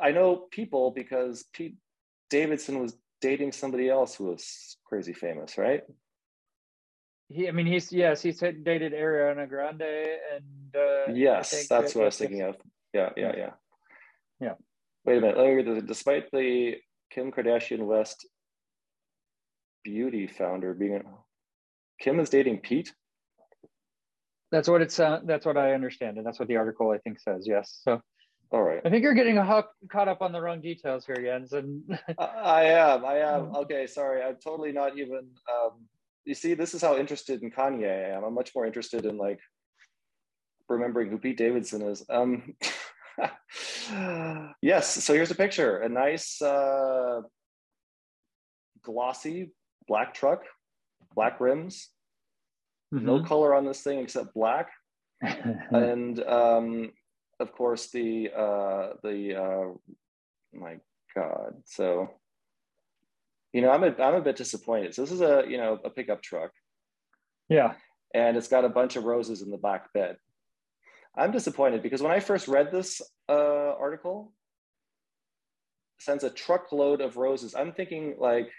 I 0.00 0.10
know 0.10 0.46
people 0.50 0.92
because 0.94 1.44
Pete 1.54 1.76
Davidson 2.30 2.80
was 2.80 2.96
dating 3.20 3.52
somebody 3.52 3.88
else 3.90 4.14
who 4.14 4.24
was 4.24 4.76
crazy 4.84 5.12
famous, 5.12 5.58
right? 5.58 5.82
He, 7.28 7.48
I 7.48 7.52
mean, 7.52 7.66
he's 7.66 7.92
yes, 7.92 8.22
he's 8.22 8.38
dated 8.38 8.92
Ariana 8.92 9.48
Grande 9.48 9.82
and 9.82 10.74
uh, 10.74 11.12
yes, 11.12 11.50
that's 11.68 11.92
that- 11.92 11.98
what 11.98 12.02
I 12.02 12.06
was 12.06 12.16
thinking 12.16 12.42
of. 12.42 12.56
Yeah, 12.92 13.10
yeah, 13.16 13.32
yeah. 13.36 13.50
Yeah. 14.40 14.54
Wait 15.04 15.18
a 15.18 15.20
minute. 15.20 15.36
Let 15.36 15.46
me 15.46 15.52
read 15.52 15.66
this. 15.66 15.84
Despite 15.84 16.30
the 16.32 16.76
Kim 17.10 17.30
Kardashian 17.30 17.86
West 17.86 18.26
beauty 19.84 20.26
founder 20.26 20.74
being 20.74 21.02
Kim 22.00 22.18
is 22.20 22.30
dating 22.30 22.58
Pete. 22.60 22.92
That's 24.50 24.68
what 24.68 24.82
it's. 24.82 24.98
Uh, 24.98 25.20
that's 25.24 25.46
what 25.46 25.56
I 25.56 25.74
understand, 25.74 26.16
and 26.16 26.26
that's 26.26 26.40
what 26.40 26.48
the 26.48 26.56
article 26.56 26.90
I 26.90 26.98
think 26.98 27.20
says. 27.20 27.46
Yes. 27.46 27.80
So 27.84 28.00
All 28.52 28.62
right. 28.62 28.80
I 28.84 28.90
think 28.90 29.04
you're 29.04 29.14
getting 29.14 29.38
a 29.38 29.44
huck, 29.44 29.70
caught 29.90 30.08
up 30.08 30.22
on 30.22 30.32
the 30.32 30.40
wrong 30.40 30.60
details 30.60 31.06
here, 31.06 31.16
Jens. 31.16 31.52
And 31.52 31.82
I, 32.18 32.24
I 32.24 32.62
am. 32.64 33.04
I 33.04 33.18
am. 33.18 33.54
Okay, 33.54 33.86
sorry. 33.86 34.22
I'm 34.22 34.36
totally 34.42 34.72
not 34.72 34.98
even. 34.98 35.28
Um, 35.48 35.86
you 36.24 36.34
see, 36.34 36.54
this 36.54 36.74
is 36.74 36.82
how 36.82 36.96
interested 36.96 37.42
in 37.42 37.50
Kanye 37.50 37.88
I 37.88 38.16
am. 38.16 38.24
I'm 38.24 38.34
much 38.34 38.52
more 38.54 38.66
interested 38.66 39.06
in 39.06 39.18
like 39.18 39.38
remembering 40.68 41.10
who 41.10 41.18
Pete 41.18 41.38
Davidson 41.38 41.82
is. 41.82 42.04
Um, 42.10 42.54
yes. 44.62 45.04
So 45.04 45.14
here's 45.14 45.30
a 45.30 45.36
picture. 45.36 45.78
A 45.78 45.88
nice, 45.88 46.42
uh, 46.42 47.20
glossy 48.82 49.52
black 49.86 50.14
truck, 50.14 50.44
black 51.14 51.40
rims. 51.40 51.88
Mm-hmm. 52.92 53.06
No 53.06 53.22
color 53.22 53.54
on 53.54 53.64
this 53.64 53.82
thing 53.82 54.00
except 54.00 54.34
black. 54.34 54.70
and 55.22 56.20
um, 56.24 56.90
of 57.40 57.52
course 57.52 57.90
the 57.90 58.30
uh, 58.36 58.88
the 59.02 59.36
uh, 59.36 59.68
my 60.52 60.76
God. 61.14 61.54
So 61.64 62.10
you 63.52 63.62
know, 63.62 63.70
I'm 63.70 63.82
a 63.82 63.94
I'm 64.00 64.14
a 64.14 64.20
bit 64.20 64.36
disappointed. 64.36 64.94
So 64.94 65.02
this 65.02 65.10
is 65.10 65.20
a 65.20 65.44
you 65.48 65.56
know 65.56 65.78
a 65.84 65.90
pickup 65.90 66.22
truck, 66.22 66.52
yeah. 67.48 67.74
and 68.14 68.36
it's 68.36 68.48
got 68.48 68.64
a 68.64 68.68
bunch 68.68 68.96
of 68.96 69.04
roses 69.04 69.42
in 69.42 69.50
the 69.50 69.58
back 69.58 69.92
bed. 69.92 70.16
I'm 71.16 71.32
disappointed 71.32 71.82
because 71.82 72.02
when 72.02 72.12
I 72.12 72.20
first 72.20 72.46
read 72.46 72.70
this 72.70 73.02
uh, 73.28 73.74
article, 73.78 74.32
sends 75.98 76.22
a 76.22 76.30
truckload 76.30 77.00
of 77.00 77.16
roses. 77.16 77.54
I'm 77.54 77.72
thinking 77.72 78.16
like 78.18 78.50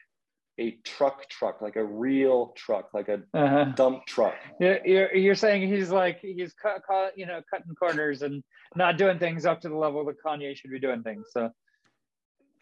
a 0.60 0.72
truck 0.84 1.28
truck, 1.30 1.62
like 1.62 1.76
a 1.76 1.84
real 1.84 2.54
truck, 2.58 2.90
like 2.94 3.08
a 3.10 3.22
Uh-huh. 3.34 3.66
dump 3.76 4.06
truck. 4.06 4.36
You're, 4.60 4.86
you're 4.86 5.16
you're 5.16 5.36
saying 5.36 5.68
he's 5.72 5.90
like 5.90 6.20
he's 6.20 6.54
cut, 6.54 6.82
cut 6.86 7.18
you 7.18 7.26
know 7.26 7.42
cutting 7.50 7.74
corners 7.76 8.22
and 8.22 8.44
not 8.76 8.98
doing 8.98 9.18
things 9.20 9.46
up 9.46 9.62
to 9.62 9.70
the 9.70 9.76
level 9.76 10.06
that 10.06 10.16
Kanye 10.24 10.56
should 10.56 10.72
be 10.72 10.80
doing 10.80 11.04
things. 11.04 11.28
So 11.32 11.50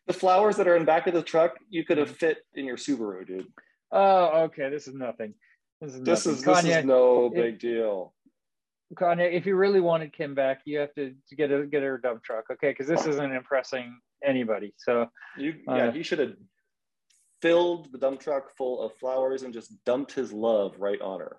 The 0.07 0.13
flowers 0.13 0.55
that 0.57 0.67
are 0.67 0.75
in 0.75 0.85
back 0.85 1.07
of 1.07 1.13
the 1.13 1.23
truck, 1.23 1.57
you 1.69 1.83
could 1.83 1.97
have 1.97 2.09
fit 2.15 2.37
in 2.55 2.65
your 2.65 2.77
Subaru, 2.77 3.25
dude. 3.25 3.47
oh 3.91 4.41
okay, 4.43 4.69
this 4.69 4.87
is 4.87 4.93
nothing. 4.93 5.33
This 5.81 5.93
is 5.95 6.01
This 6.01 6.25
is 6.25 6.41
this 6.43 6.61
Kanye. 6.63 6.79
is 6.79 6.85
no 6.85 7.29
big 7.29 7.59
deal. 7.59 8.13
Kanye, 8.95 9.31
if 9.33 9.45
you 9.45 9.55
really 9.55 9.81
wanted 9.81 10.13
Kim 10.13 10.33
back, 10.33 10.61
you 10.65 10.79
have 10.79 10.93
to, 10.95 11.13
to 11.29 11.35
get 11.35 11.51
a 11.51 11.65
get 11.67 11.83
her 11.83 11.95
a 11.95 12.01
dump 12.01 12.23
truck, 12.23 12.45
okay? 12.51 12.69
Because 12.71 12.87
this 12.87 13.05
isn't 13.05 13.31
impressing 13.31 13.99
anybody. 14.23 14.73
So 14.77 15.07
You 15.37 15.55
Uh, 15.67 15.75
yeah, 15.75 15.91
he 15.91 16.01
should 16.03 16.19
have 16.19 16.33
filled 17.41 17.91
the 17.91 17.97
dump 17.97 18.19
truck 18.19 18.55
full 18.57 18.81
of 18.81 18.93
flowers 18.97 19.43
and 19.43 19.53
just 19.53 19.73
dumped 19.85 20.11
his 20.11 20.31
love 20.33 20.75
right 20.79 20.99
on 21.01 21.19
her. 21.19 21.37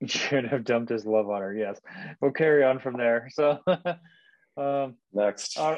he 0.00 0.06
should 0.18 0.44
have 0.46 0.64
dumped 0.64 0.90
his 0.90 1.04
love 1.06 1.28
on 1.28 1.42
her. 1.42 1.54
Yes, 1.54 1.80
we'll 2.20 2.32
carry 2.32 2.64
on 2.64 2.78
from 2.78 2.96
there. 2.96 3.28
So, 3.32 3.58
um, 4.56 4.96
Next. 5.12 5.58
all, 5.58 5.76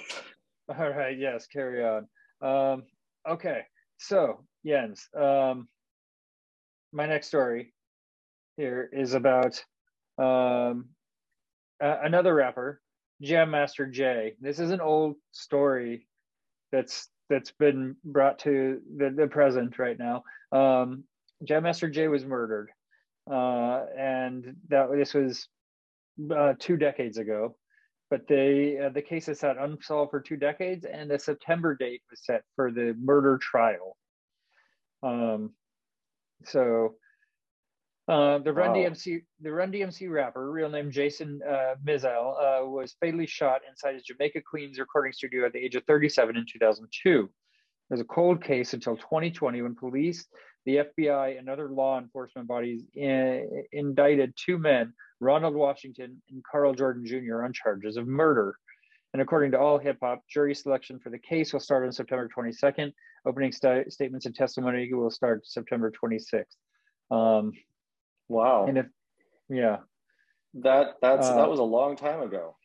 all 0.69 0.91
right, 0.91 1.19
yes, 1.19 1.47
carry 1.47 1.85
on. 1.85 2.07
Um, 2.41 2.83
okay, 3.29 3.63
so 3.99 4.45
Jens, 4.67 5.09
um, 5.19 5.69
my 6.93 7.07
next 7.07 7.29
story 7.29 7.73
here 8.57 8.89
is 8.93 9.15
about 9.15 9.63
um, 10.19 10.91
a- 11.81 12.01
another 12.05 12.35
rapper, 12.35 12.81
Jam 13.23 13.51
Master 13.51 13.87
Jay. 13.87 14.35
This 14.41 14.59
is 14.61 14.71
an 14.71 14.81
old 14.81 15.17
story 15.33 16.07
that's 16.73 17.09
that's 17.29 17.53
been 17.53 17.97
brought 18.05 18.39
to 18.41 18.81
the, 18.97 19.11
the 19.11 19.27
present 19.27 19.79
right 19.79 19.99
now. 19.99 20.25
Um, 20.53 21.05
Jam 21.43 21.65
Master 21.65 21.89
Jay 21.89 22.09
was 22.09 22.25
murdered, 22.25 22.71
uh, 23.31 23.85
and 23.97 24.57
that 24.69 24.91
this 24.93 25.15
was 25.15 25.49
uh, 26.35 26.55
two 26.59 26.77
decades 26.77 27.19
ago. 27.19 27.57
But 28.11 28.29
they 28.29 28.79
uh, 28.79 28.91
the 28.91 29.03
case 29.03 29.27
has 29.27 29.41
sat 29.41 29.57
unsolved 29.59 30.11
for 30.11 30.21
two 30.21 30.37
decades, 30.37 30.85
and 30.85 31.11
a 31.11 31.19
September 31.19 31.75
date 31.75 32.03
was 32.11 32.25
set 32.25 32.43
for 32.55 32.71
the 32.71 32.95
murder 33.01 33.39
trial. 33.39 33.97
Um, 35.03 35.53
so 36.45 36.95
uh, 38.09 38.39
the 38.39 38.53
Run 38.53 38.71
Wow. 38.71 38.77
DMC, 38.77 39.23
the 39.41 39.53
Run 39.53 39.73
DMC 39.73 40.11
rapper, 40.11 40.51
real 40.51 40.69
name 40.69 40.91
Jason 40.91 41.41
uh, 41.49 41.75
Mizell, 41.85 42.35
uh, 42.63 42.67
was 42.67 42.95
fatally 43.01 43.27
shot 43.27 43.63
inside 43.69 43.95
his 43.95 44.03
Jamaica 44.05 44.43
Queens 44.43 44.79
recording 44.79 45.13
studio 45.13 45.47
at 45.47 45.53
the 45.53 45.59
age 45.59 45.75
of 45.75 45.85
37 45.85 46.37
in 46.37 46.45
2002. 46.51 47.25
It 47.25 47.31
was 47.93 48.01
a 48.01 48.05
cold 48.05 48.43
case 48.43 48.75
until 48.75 48.97
2020 48.97 49.63
when 49.63 49.75
police, 49.75 50.27
the 50.67 50.87
FBI, 50.99 51.39
and 51.39 51.49
other 51.49 51.69
law 51.71 51.99
enforcement 51.99 52.49
bodies 52.49 52.83
in, 52.95 53.65
indicted 53.73 54.35
two 54.37 54.59
men, 54.59 54.93
Ronald 55.21 55.55
Washington 55.55 56.21
and 56.31 56.43
Karl 56.51 56.75
Jordan 56.75 57.07
Jr., 57.07 57.45
on 57.45 57.53
charges 57.53 57.97
of 57.97 58.07
murder. 58.07 58.57
And 59.13 59.23
according 59.23 59.53
to 59.53 59.61
All 59.61 59.79
Hip 59.79 59.99
Hop, 60.03 60.23
jury 60.29 60.55
selection 60.55 60.99
for 60.99 61.09
the 61.09 61.19
case 61.19 61.53
will 61.53 61.61
start 61.61 61.85
on 61.87 61.93
September 61.93 62.29
22nd. 62.37 62.93
Opening 63.27 63.53
sta- 63.53 63.89
statements 63.89 64.27
and 64.27 64.35
testimony 64.35 64.93
will 64.93 65.11
start 65.11 65.47
September 65.47 65.91
26th. 65.91 66.45
Um, 67.11 67.53
wow. 68.29 68.67
And 68.67 68.79
if 68.79 68.87
yeah, 69.49 69.79
that 70.55 70.97
that's 71.01 71.29
Uh, 71.29 71.37
that 71.37 71.49
was 71.49 71.61
a 71.61 71.65
long 71.65 71.97
time 71.97 72.23
ago. 72.23 72.57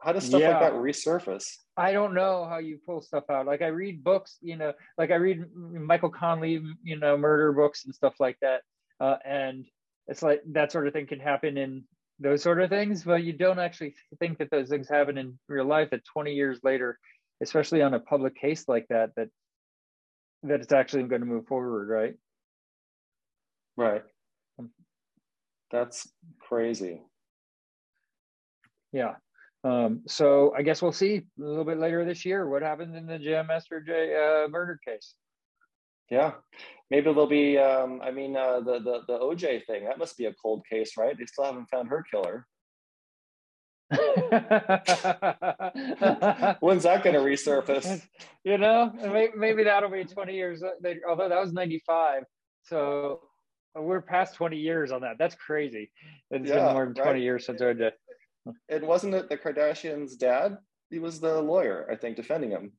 How 0.00 0.12
does 0.12 0.26
stuff 0.26 0.40
yeah. 0.40 0.50
like 0.50 0.60
that 0.60 0.72
resurface? 0.74 1.56
I 1.76 1.92
don't 1.92 2.14
know 2.14 2.46
how 2.48 2.58
you 2.58 2.78
pull 2.86 3.00
stuff 3.00 3.24
out. 3.30 3.46
Like 3.46 3.62
I 3.62 3.66
read 3.68 4.04
books, 4.04 4.38
you 4.40 4.56
know, 4.56 4.72
like 4.96 5.10
I 5.10 5.16
read 5.16 5.44
Michael 5.54 6.10
Connelly, 6.10 6.62
you 6.84 6.98
know, 6.98 7.16
murder 7.16 7.52
books 7.52 7.84
and 7.84 7.94
stuff 7.94 8.14
like 8.20 8.36
that. 8.40 8.62
Uh, 9.00 9.16
and 9.24 9.66
it's 10.06 10.22
like 10.22 10.40
that 10.52 10.70
sort 10.70 10.86
of 10.86 10.92
thing 10.92 11.06
can 11.06 11.18
happen 11.18 11.58
in 11.58 11.84
those 12.20 12.42
sort 12.42 12.60
of 12.60 12.70
things, 12.70 13.04
but 13.04 13.24
you 13.24 13.32
don't 13.32 13.58
actually 13.58 13.94
think 14.18 14.38
that 14.38 14.50
those 14.50 14.68
things 14.68 14.88
happen 14.88 15.18
in 15.18 15.38
real 15.48 15.64
life. 15.64 15.90
That 15.90 16.04
20 16.04 16.32
years 16.32 16.60
later, 16.62 16.98
especially 17.42 17.82
on 17.82 17.94
a 17.94 18.00
public 18.00 18.36
case 18.36 18.68
like 18.68 18.86
that, 18.88 19.10
that 19.16 19.28
that 20.44 20.60
it's 20.60 20.72
actually 20.72 21.02
going 21.04 21.22
to 21.22 21.26
move 21.26 21.46
forward, 21.46 21.88
right? 21.88 22.14
Right. 23.76 24.02
That's 25.70 26.08
crazy. 26.40 27.02
Yeah. 28.92 29.14
Um, 29.64 30.02
so 30.06 30.54
I 30.56 30.62
guess 30.62 30.80
we'll 30.80 30.92
see 30.92 31.16
a 31.16 31.42
little 31.42 31.64
bit 31.64 31.78
later 31.78 32.04
this 32.04 32.24
year 32.24 32.48
what 32.48 32.62
happens 32.62 32.96
in 32.96 33.06
the 33.06 33.18
Jam 33.18 33.48
Master 33.48 33.80
Jay 33.80 34.14
uh, 34.14 34.48
murder 34.48 34.78
case. 34.86 35.14
Yeah. 36.10 36.32
Maybe 36.90 37.04
there'll 37.04 37.26
be 37.26 37.58
um 37.58 38.00
I 38.02 38.10
mean 38.10 38.36
uh 38.36 38.60
the 38.60 38.78
the 38.78 39.00
the 39.06 39.18
OJ 39.18 39.66
thing, 39.66 39.84
that 39.84 39.98
must 39.98 40.16
be 40.16 40.26
a 40.26 40.34
cold 40.34 40.62
case, 40.70 40.92
right? 40.96 41.16
They 41.18 41.26
still 41.26 41.44
haven't 41.44 41.66
found 41.66 41.88
her 41.88 42.04
killer. 42.10 42.46
When's 46.60 46.84
that 46.84 47.02
gonna 47.02 47.20
resurface? 47.20 48.02
you 48.44 48.58
know, 48.58 48.92
maybe, 48.94 49.32
maybe 49.36 49.64
that'll 49.64 49.90
be 49.90 50.04
20 50.04 50.34
years 50.34 50.62
later, 50.82 51.00
although 51.08 51.28
that 51.28 51.40
was 51.40 51.52
95. 51.52 52.24
So 52.62 53.20
we're 53.80 54.00
past 54.00 54.34
20 54.34 54.56
years 54.56 54.90
on 54.92 55.00
that. 55.02 55.18
That's 55.18 55.34
crazy. 55.34 55.90
It's 56.30 56.48
Yeah, 56.48 56.64
been 56.66 56.72
more 56.74 56.84
than 56.86 56.94
20 56.94 57.10
right. 57.10 57.20
years 57.22 57.46
since 57.46 57.60
I 57.62 57.72
did. 57.72 57.92
And 58.68 58.86
wasn't 58.86 59.14
it 59.14 59.28
the 59.28 59.36
Kardashians' 59.36 60.16
dad? 60.18 60.58
He 60.90 60.98
was 60.98 61.20
the 61.20 61.40
lawyer, 61.42 61.86
I 61.90 61.96
think, 61.96 62.16
defending 62.16 62.50
him. 62.50 62.72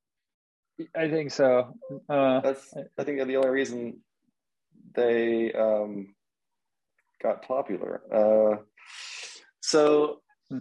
I 0.95 1.09
think 1.09 1.31
so. 1.31 1.75
Uh, 2.09 2.39
That's 2.41 2.73
I 2.97 3.03
think 3.03 3.19
the 3.27 3.35
only 3.35 3.49
reason 3.49 3.99
they 4.95 5.51
um, 5.53 6.15
got 7.21 7.43
popular. 7.43 8.01
Uh, 8.11 8.63
so 9.61 10.21
Hmm. 10.49 10.59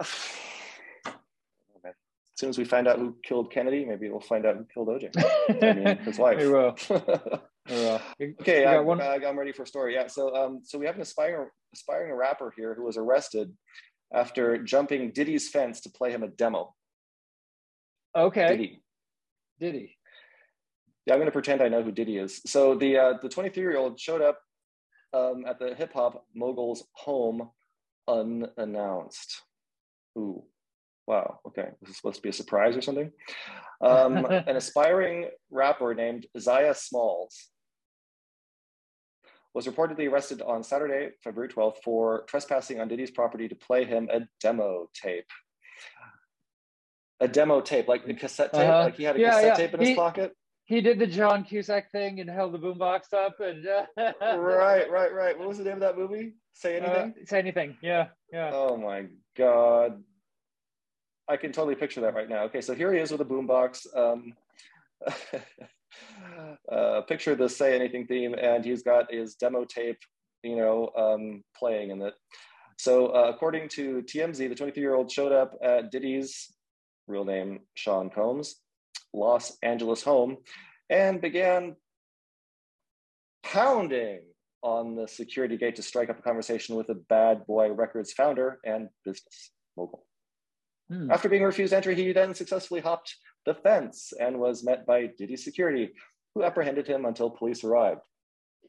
as 0.00 0.08
soon 2.36 2.48
as 2.50 2.58
we 2.58 2.64
find 2.64 2.88
out 2.88 2.98
who 2.98 3.16
killed 3.22 3.52
Kennedy, 3.52 3.84
maybe 3.84 4.08
we'll 4.08 4.20
find 4.20 4.44
out 4.46 4.56
who 4.56 4.64
killed 4.72 4.88
OJ. 4.88 5.10
I 5.62 5.72
mean, 5.74 5.96
his 5.98 6.18
wife. 6.24 6.38
we 6.38 6.48
will. 6.48 6.76
Okay, 7.70 8.66
I'm, 8.66 8.84
one- 8.84 9.00
uh, 9.00 9.18
I'm 9.26 9.38
ready 9.38 9.52
for 9.52 9.62
a 9.62 9.66
story. 9.66 9.94
Yeah, 9.94 10.06
so 10.06 10.34
um, 10.36 10.60
so 10.62 10.78
we 10.78 10.86
have 10.86 10.96
an 10.96 11.02
aspiring 11.02 11.48
aspiring 11.72 12.12
rapper 12.12 12.52
here 12.56 12.74
who 12.74 12.84
was 12.84 12.96
arrested 12.96 13.52
after 14.12 14.58
jumping 14.62 15.12
Diddy's 15.12 15.48
fence 15.48 15.80
to 15.82 15.90
play 15.90 16.10
him 16.10 16.22
a 16.22 16.28
demo. 16.28 16.74
okay. 18.16 18.48
Diddy. 18.48 18.82
Did 19.60 19.74
he? 19.74 19.96
Yeah, 21.06 21.14
I'm 21.14 21.18
going 21.20 21.26
to 21.26 21.32
pretend 21.32 21.62
I 21.62 21.68
know 21.68 21.82
who 21.82 21.92
Diddy 21.92 22.18
is. 22.18 22.40
So 22.46 22.74
the 22.74 22.98
uh, 22.98 23.12
the 23.22 23.28
23 23.28 23.62
year 23.62 23.76
old 23.76 23.98
showed 23.98 24.22
up 24.22 24.38
um, 25.12 25.44
at 25.46 25.58
the 25.58 25.74
hip 25.74 25.92
hop 25.92 26.26
mogul's 26.34 26.84
home 26.92 27.50
unannounced. 28.08 29.42
Ooh, 30.18 30.44
wow. 31.06 31.40
Okay, 31.48 31.68
this 31.80 31.90
is 31.90 31.96
supposed 31.96 32.16
to 32.16 32.22
be 32.22 32.28
a 32.28 32.32
surprise 32.32 32.76
or 32.76 32.82
something. 32.82 33.10
Um, 33.80 34.24
an 34.30 34.56
aspiring 34.56 35.28
rapper 35.50 35.94
named 35.94 36.26
Zaya 36.38 36.74
Smalls 36.74 37.48
was 39.54 39.66
reportedly 39.66 40.10
arrested 40.10 40.42
on 40.42 40.62
Saturday, 40.64 41.10
February 41.22 41.48
12th, 41.48 41.76
for 41.84 42.24
trespassing 42.26 42.80
on 42.80 42.88
Diddy's 42.88 43.10
property 43.12 43.48
to 43.48 43.54
play 43.54 43.84
him 43.84 44.08
a 44.12 44.22
demo 44.40 44.88
tape. 44.92 45.30
A 47.20 47.28
demo 47.28 47.60
tape, 47.60 47.86
like 47.86 48.06
a 48.08 48.14
cassette 48.14 48.52
tape, 48.52 48.68
Uh-huh. 48.68 48.84
like 48.84 48.96
he 48.96 49.04
had 49.04 49.16
a 49.16 49.20
Yeah, 49.20 49.30
cassette 49.30 49.44
yeah. 49.44 49.54
tape 49.54 49.74
in 49.74 49.80
his 49.80 49.96
pocket. 49.96 50.36
He 50.64 50.80
did 50.80 50.98
the 50.98 51.06
John 51.06 51.44
Cusack 51.44 51.92
thing 51.92 52.20
and 52.20 52.28
held 52.28 52.52
the 52.52 52.58
boombox 52.58 53.12
up 53.12 53.38
and 53.38 53.66
uh, 53.66 53.86
right, 54.36 54.90
right, 54.90 55.12
right. 55.12 55.38
What 55.38 55.46
was 55.46 55.58
the 55.58 55.64
name 55.64 55.74
of 55.74 55.80
that 55.80 55.96
movie? 55.96 56.34
Say 56.54 56.76
anything? 56.78 57.14
Uh, 57.20 57.26
say 57.26 57.38
anything. 57.38 57.76
Yeah, 57.82 58.08
yeah. 58.32 58.50
oh 58.52 58.76
my 58.76 59.06
god. 59.36 60.02
I 61.28 61.36
can 61.36 61.52
totally 61.52 61.74
picture 61.74 62.00
that 62.02 62.14
right 62.14 62.28
now. 62.28 62.44
Okay, 62.44 62.60
so 62.60 62.74
here 62.74 62.92
he 62.92 62.98
is 62.98 63.10
with 63.12 63.20
a 63.20 63.24
boombox. 63.24 63.86
Um, 63.96 64.34
uh, 66.70 67.02
picture 67.02 67.34
the 67.34 67.48
say 67.48 67.74
anything 67.74 68.06
theme, 68.06 68.34
and 68.34 68.64
he's 68.64 68.82
got 68.82 69.12
his 69.12 69.34
demo 69.34 69.64
tape, 69.64 69.98
you 70.42 70.56
know, 70.56 70.90
um, 70.96 71.42
playing 71.56 71.90
in 71.90 72.02
it. 72.02 72.14
So, 72.78 73.08
uh, 73.08 73.30
according 73.34 73.68
to 73.70 74.02
TMZ, 74.02 74.48
the 74.48 74.54
23 74.54 74.82
year 74.82 74.94
old 74.94 75.10
showed 75.10 75.32
up 75.32 75.54
at 75.62 75.90
Diddy's 75.90 76.52
real 77.06 77.24
name, 77.24 77.60
Sean 77.74 78.10
Combs, 78.10 78.56
Los 79.12 79.56
Angeles 79.62 80.02
home, 80.02 80.38
and 80.90 81.20
began 81.20 81.76
pounding 83.44 84.22
on 84.62 84.96
the 84.96 85.06
security 85.06 85.56
gate 85.56 85.76
to 85.76 85.82
strike 85.82 86.08
up 86.08 86.18
a 86.18 86.22
conversation 86.22 86.74
with 86.74 86.86
the 86.86 86.94
Bad 86.94 87.46
Boy 87.46 87.70
Records 87.70 88.12
founder 88.12 88.58
and 88.64 88.88
business 89.04 89.50
mogul. 89.76 90.06
Hmm. 90.88 91.10
After 91.10 91.28
being 91.28 91.42
refused 91.42 91.72
entry, 91.72 91.94
he 91.94 92.12
then 92.12 92.34
successfully 92.34 92.80
hopped 92.80 93.14
the 93.46 93.54
fence 93.54 94.12
and 94.18 94.38
was 94.38 94.64
met 94.64 94.86
by 94.86 95.06
Diddy 95.06 95.36
security, 95.36 95.92
who 96.34 96.42
apprehended 96.42 96.86
him 96.86 97.04
until 97.04 97.30
police 97.30 97.64
arrived. 97.64 98.00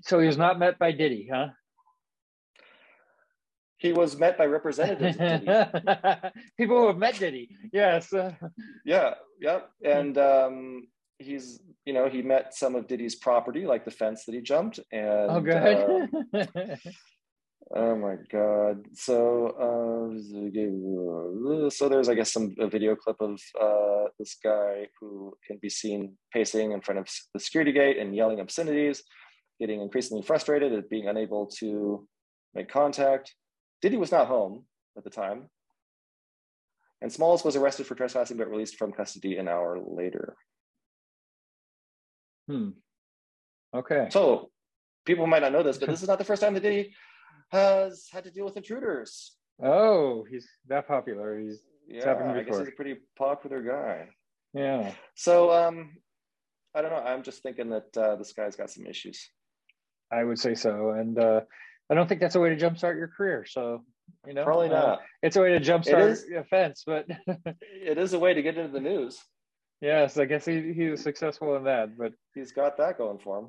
So 0.01 0.19
he 0.19 0.27
was 0.27 0.37
not 0.37 0.59
met 0.59 0.77
by 0.77 0.91
Diddy, 0.91 1.29
huh? 1.31 1.47
He 3.77 3.93
was 3.93 4.17
met 4.17 4.37
by 4.37 4.45
representatives 4.45 5.17
of 5.19 5.41
Diddy. 5.41 6.31
People 6.57 6.79
who 6.79 6.87
have 6.87 6.97
met 6.97 7.19
Diddy. 7.19 7.49
Yes. 7.71 8.13
uh, 8.13 8.31
Yeah, 8.85 9.15
yeah. 9.39 9.59
And 9.83 10.17
um, 10.17 10.87
he's, 11.19 11.59
you 11.85 11.93
know, 11.93 12.09
he 12.09 12.21
met 12.21 12.53
some 12.53 12.75
of 12.75 12.87
Diddy's 12.87 13.15
property, 13.15 13.65
like 13.65 13.85
the 13.85 13.91
fence 13.91 14.25
that 14.25 14.35
he 14.35 14.41
jumped. 14.41 14.79
And 14.91 15.07
oh, 15.07 15.37
uh, 15.37 15.39
good. 15.39 16.79
Oh 17.73 17.95
my 17.95 18.15
god! 18.31 18.85
So, 18.93 19.47
uh, 19.57 20.13
so 21.71 21.89
there's, 21.89 22.09
I 22.09 22.13
guess, 22.13 22.31
some 22.31 22.53
a 22.59 22.67
video 22.67 22.95
clip 22.95 23.15
of 23.19 23.41
uh, 23.59 24.09
this 24.19 24.37
guy 24.43 24.87
who 24.99 25.35
can 25.45 25.57
be 25.59 25.69
seen 25.69 26.15
pacing 26.31 26.73
in 26.73 26.81
front 26.81 26.99
of 26.99 27.09
the 27.33 27.39
security 27.39 27.71
gate 27.71 27.97
and 27.97 28.15
yelling 28.15 28.39
obscenities, 28.39 29.01
getting 29.59 29.81
increasingly 29.81 30.21
frustrated 30.21 30.73
at 30.73 30.89
being 30.91 31.07
unable 31.07 31.47
to 31.57 32.07
make 32.53 32.69
contact. 32.69 33.33
Diddy 33.81 33.97
was 33.97 34.11
not 34.11 34.27
home 34.27 34.65
at 34.95 35.03
the 35.03 35.09
time, 35.09 35.49
and 37.01 37.11
Smalls 37.11 37.43
was 37.43 37.55
arrested 37.55 37.87
for 37.87 37.95
trespassing 37.95 38.37
but 38.37 38.47
released 38.47 38.75
from 38.75 38.91
custody 38.91 39.37
an 39.37 39.47
hour 39.47 39.79
later. 39.83 40.35
hmm. 42.47 42.69
Okay. 43.73 44.07
So, 44.11 44.51
people 45.03 45.25
might 45.25 45.41
not 45.41 45.51
know 45.51 45.63
this, 45.63 45.79
but 45.79 45.89
this 45.89 46.03
is 46.03 46.07
not 46.07 46.19
the 46.19 46.23
first 46.23 46.43
time 46.43 46.53
that 46.53 46.61
Diddy 46.61 46.93
has 47.51 48.07
had 48.11 48.23
to 48.25 48.31
deal 48.31 48.45
with 48.45 48.57
intruders. 48.57 49.35
Oh, 49.63 50.25
he's 50.29 50.47
that 50.67 50.87
popular. 50.87 51.39
He's 51.39 51.61
Yeah, 51.87 52.13
I 52.13 52.43
guess 52.43 52.57
he's 52.57 52.67
a 52.67 52.71
pretty 52.71 52.95
popular 53.17 53.61
guy. 53.61 54.09
yeah. 54.53 54.91
So 55.15 55.51
um, 55.51 55.97
I 56.75 56.81
don't 56.81 56.91
know. 56.91 56.97
I'm 56.97 57.23
just 57.23 57.41
thinking 57.41 57.69
that 57.69 57.97
uh, 57.97 58.15
this 58.17 58.33
guy's 58.33 58.55
got 58.55 58.69
some 58.69 58.85
issues. 58.85 59.29
I 60.11 60.23
would 60.23 60.39
say 60.39 60.55
so. 60.55 60.91
And 60.91 61.17
uh, 61.17 61.41
I 61.89 61.93
don't 61.93 62.07
think 62.07 62.21
that's 62.21 62.35
a 62.35 62.39
way 62.39 62.49
to 62.49 62.57
jumpstart 62.57 62.97
your 62.97 63.07
career. 63.07 63.45
So, 63.47 63.83
you 64.27 64.33
know, 64.33 64.43
Probably 64.43 64.67
uh, 64.69 64.73
not. 64.73 64.99
it's 65.23 65.35
a 65.35 65.41
way 65.41 65.57
to 65.57 65.59
jumpstart 65.59 66.09
is. 66.11 66.25
a 66.35 66.43
fence, 66.43 66.83
but 66.85 67.05
It 67.61 67.97
is 67.97 68.13
a 68.13 68.19
way 68.19 68.33
to 68.33 68.41
get 68.41 68.57
into 68.57 68.71
the 68.71 68.79
news. 68.81 69.19
yes, 69.81 70.17
I 70.17 70.25
guess 70.25 70.45
he, 70.45 70.73
he 70.73 70.89
was 70.89 71.01
successful 71.01 71.55
in 71.55 71.63
that. 71.63 71.97
But 71.97 72.11
He's 72.33 72.51
got 72.51 72.77
that 72.77 72.97
going 72.97 73.19
for 73.19 73.39
him. 73.39 73.47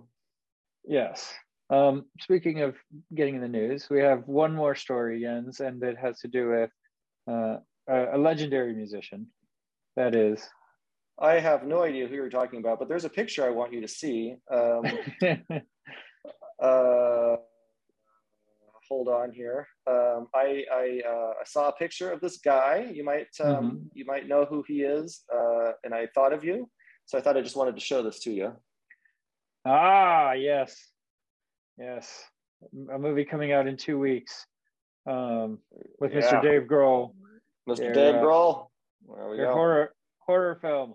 yes. 0.86 1.34
Um, 1.68 2.06
speaking 2.20 2.60
of 2.62 2.76
getting 3.14 3.34
in 3.34 3.40
the 3.40 3.48
news, 3.48 3.88
we 3.90 4.00
have 4.00 4.26
one 4.28 4.54
more 4.54 4.74
story, 4.74 5.20
Jens, 5.20 5.60
and 5.60 5.82
it 5.82 5.98
has 5.98 6.20
to 6.20 6.28
do 6.28 6.48
with 6.50 6.70
uh, 7.28 7.56
a, 7.88 8.16
a 8.16 8.18
legendary 8.18 8.72
musician. 8.74 9.26
That 9.96 10.14
is. 10.14 10.48
I 11.18 11.34
have 11.40 11.66
no 11.66 11.82
idea 11.82 12.06
who 12.06 12.14
you're 12.14 12.28
talking 12.30 12.60
about, 12.60 12.78
but 12.78 12.88
there's 12.88 13.04
a 13.06 13.10
picture 13.10 13.44
I 13.44 13.50
want 13.50 13.72
you 13.72 13.80
to 13.80 13.88
see. 13.88 14.36
Um, 14.52 14.84
uh, 16.62 17.36
hold 18.88 19.08
on 19.08 19.32
here. 19.32 19.66
Um, 19.86 20.28
I 20.34 20.64
I, 20.72 21.00
uh, 21.08 21.32
I 21.40 21.44
saw 21.44 21.68
a 21.68 21.72
picture 21.72 22.12
of 22.12 22.20
this 22.20 22.38
guy. 22.38 22.90
You 22.92 23.02
might 23.02 23.28
um, 23.40 23.46
Mhm. 23.46 23.90
you 23.94 24.04
might 24.04 24.28
know 24.28 24.44
who 24.44 24.62
he 24.68 24.82
is, 24.82 25.24
uh, 25.34 25.72
and 25.84 25.94
I 25.94 26.06
thought 26.14 26.32
of 26.32 26.44
you, 26.44 26.70
so 27.06 27.18
I 27.18 27.22
thought 27.22 27.36
I 27.36 27.40
just 27.40 27.56
wanted 27.56 27.74
to 27.74 27.80
show 27.80 28.02
this 28.02 28.20
to 28.20 28.30
you. 28.32 28.52
ah, 29.64 30.32
yes. 30.32 30.92
Yes. 31.78 32.24
A 32.92 32.98
movie 32.98 33.24
coming 33.24 33.52
out 33.52 33.66
in 33.66 33.76
two 33.76 33.98
weeks 33.98 34.46
um, 35.06 35.58
with 36.00 36.12
Yeah. 36.12 36.20
Mr. 36.20 36.42
Dave 36.42 36.62
Grohl. 36.62 37.12
Mr. 37.68 37.78
They're, 37.78 37.94
Dave 37.94 38.14
uh, 38.16 38.22
Grohl. 38.22 38.68
There 39.14 39.28
we 39.28 39.36
Their 39.36 39.46
go. 39.46 39.52
horror 39.52 39.94
horror 40.20 40.58
film. 40.60 40.94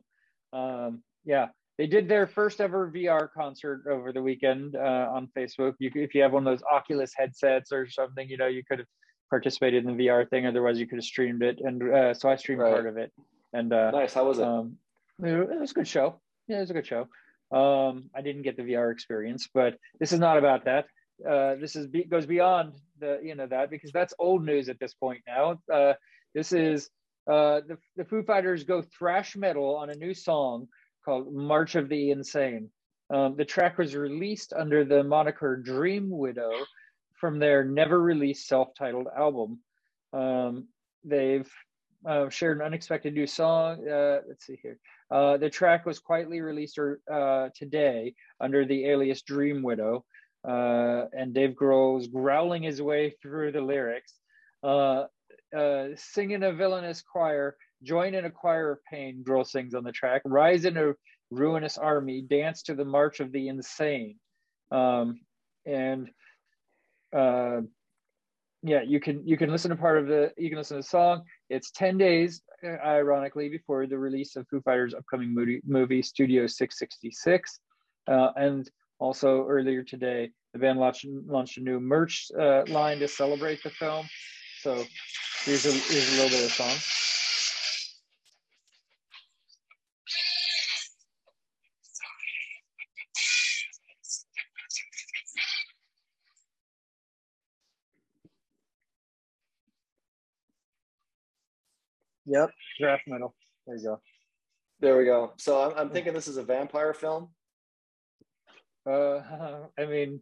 Um, 0.53 1.03
yeah, 1.23 1.47
they 1.77 1.87
did 1.87 2.07
their 2.09 2.27
first 2.27 2.61
ever 2.61 2.91
VR 2.91 3.29
concert 3.35 3.83
over 3.89 4.11
the 4.11 4.21
weekend 4.21 4.75
uh, 4.75 5.09
on 5.11 5.29
Facebook. 5.37 5.73
You, 5.79 5.91
if 5.95 6.13
you 6.13 6.21
have 6.21 6.33
one 6.33 6.45
of 6.45 6.51
those 6.51 6.63
Oculus 6.71 7.13
headsets 7.15 7.71
or 7.71 7.89
something, 7.89 8.27
you 8.29 8.37
know, 8.37 8.47
you 8.47 8.63
could 8.63 8.79
have 8.79 8.87
participated 9.29 9.85
in 9.85 9.95
the 9.95 10.07
VR 10.07 10.29
thing. 10.29 10.45
Otherwise, 10.45 10.79
you 10.79 10.87
could 10.87 10.97
have 10.97 11.05
streamed 11.05 11.41
it. 11.41 11.59
And 11.63 11.91
uh, 11.91 12.13
so 12.13 12.29
I 12.29 12.35
streamed 12.35 12.61
right. 12.61 12.73
part 12.73 12.87
of 12.87 12.97
it. 12.97 13.11
And 13.53 13.73
uh, 13.73 13.91
nice. 13.91 14.13
How 14.13 14.25
was 14.25 14.39
it? 14.39 14.45
Um, 14.45 14.77
it 15.23 15.59
was 15.59 15.71
a 15.71 15.73
good 15.73 15.87
show. 15.87 16.21
Yeah, 16.47 16.57
it 16.57 16.61
was 16.61 16.69
a 16.71 16.73
good 16.73 16.85
show. 16.85 17.07
Um, 17.51 18.09
I 18.15 18.21
didn't 18.21 18.43
get 18.43 18.57
the 18.57 18.63
VR 18.63 18.91
experience, 18.91 19.49
but 19.53 19.77
this 19.99 20.13
is 20.13 20.19
not 20.19 20.37
about 20.37 20.65
that. 20.65 20.85
Uh, 21.27 21.55
this 21.55 21.75
is 21.75 21.87
goes 22.09 22.25
beyond 22.25 22.73
the 22.99 23.19
you 23.23 23.35
know 23.35 23.45
that 23.47 23.69
because 23.69 23.91
that's 23.91 24.13
old 24.17 24.43
news 24.43 24.69
at 24.69 24.79
this 24.79 24.93
point 24.93 25.21
now. 25.27 25.59
Uh, 25.71 25.93
this 26.33 26.51
is 26.51 26.89
uh, 27.27 27.61
the 27.67 27.77
the 27.97 28.05
Foo 28.05 28.23
Fighters 28.23 28.63
go 28.63 28.81
thrash 28.81 29.35
metal 29.35 29.75
on 29.75 29.89
a 29.89 29.95
new 29.95 30.13
song 30.13 30.67
called 31.03 31.33
March 31.33 31.75
of 31.75 31.89
the 31.89 32.11
Insane. 32.11 32.69
Um, 33.09 33.35
the 33.35 33.45
track 33.45 33.77
was 33.77 33.95
released 33.95 34.53
under 34.53 34.85
the 34.85 35.03
moniker 35.03 35.57
Dream 35.57 36.09
Widow 36.09 36.51
from 37.19 37.39
their 37.39 37.63
never 37.63 38.01
released 38.01 38.47
self 38.47 38.69
titled 38.77 39.07
album. 39.15 39.59
Um, 40.13 40.67
they've 41.03 41.49
uh, 42.05 42.29
shared 42.29 42.57
an 42.57 42.65
unexpected 42.65 43.13
new 43.13 43.27
song. 43.27 43.87
Uh, 43.87 44.19
let's 44.27 44.45
see 44.45 44.59
here. 44.61 44.79
Uh, 45.09 45.37
the 45.37 45.49
track 45.49 45.85
was 45.85 45.99
quietly 45.99 46.41
released 46.41 46.79
uh, 47.11 47.49
today 47.55 48.13
under 48.39 48.65
the 48.65 48.85
alias 48.85 49.21
Dream 49.21 49.61
Widow. 49.61 50.05
Uh, 50.47 51.05
and 51.13 51.35
Dave 51.35 51.51
Grohl's 51.51 52.07
growling 52.07 52.63
his 52.63 52.81
way 52.81 53.13
through 53.21 53.51
the 53.51 53.61
lyrics. 53.61 54.15
Uh, 54.63 55.05
singing 55.95 56.43
a 56.43 56.53
villainous 56.53 57.01
choir 57.01 57.55
Join 57.83 58.13
in 58.13 58.25
a 58.25 58.31
choir 58.31 58.71
of 58.71 58.83
pain, 58.85 59.23
Grohl 59.27 59.45
sings 59.45 59.73
on 59.73 59.83
the 59.83 59.91
track. 59.91 60.21
Rise 60.25 60.65
in 60.65 60.77
a 60.77 60.93
ruinous 61.31 61.77
army, 61.77 62.21
dance 62.21 62.61
to 62.63 62.75
the 62.75 62.85
march 62.85 63.19
of 63.19 63.31
the 63.31 63.47
insane. 63.47 64.17
Um, 64.69 65.21
and 65.65 66.09
yeah, 68.63 68.81
you 68.81 68.99
can 68.99 69.25
you 69.25 69.37
can 69.37 69.49
listen 69.49 69.71
to 69.71 69.75
part 69.75 69.97
of 69.97 70.07
the 70.07 70.31
you 70.37 70.49
can 70.49 70.57
listen 70.57 70.77
to 70.77 70.81
the 70.81 70.87
song. 70.87 71.23
It's 71.49 71.71
ten 71.71 71.97
days, 71.97 72.41
uh, 72.63 72.77
ironically, 72.85 73.49
before 73.49 73.87
the 73.87 73.97
release 73.97 74.35
of 74.35 74.47
Foo 74.49 74.61
Fighters' 74.61 74.93
upcoming 74.93 75.33
movie, 75.33 75.61
movie 75.65 76.01
Studio 76.01 76.45
666, 76.45 77.59
uh, 78.07 78.29
and 78.35 78.69
also 78.99 79.45
earlier 79.47 79.83
today, 79.83 80.29
the 80.53 80.59
band 80.59 80.79
launched 80.79 81.05
launched 81.25 81.57
a 81.57 81.61
new 81.61 81.79
merch 81.79 82.27
uh, 82.39 82.63
line 82.67 82.99
to 82.99 83.07
celebrate 83.07 83.63
the 83.63 83.71
film. 83.71 84.07
So 84.61 84.75
here's 85.43 85.65
a 85.65 85.71
here's 85.71 86.13
a 86.13 86.21
little 86.21 86.29
bit 86.29 86.45
of 86.45 86.51
song. 86.51 87.20
Yep, 102.25 102.51
thrash 102.79 103.01
metal. 103.07 103.35
There 103.65 103.77
you 103.77 103.83
go. 103.83 104.01
There 104.79 104.97
we 104.97 105.05
go. 105.05 105.33
So 105.37 105.61
I'm, 105.61 105.77
I'm 105.77 105.89
thinking 105.89 106.13
this 106.13 106.27
is 106.27 106.37
a 106.37 106.43
vampire 106.43 106.93
film. 106.93 107.29
Uh, 108.89 109.19
I 109.79 109.85
mean, 109.85 110.21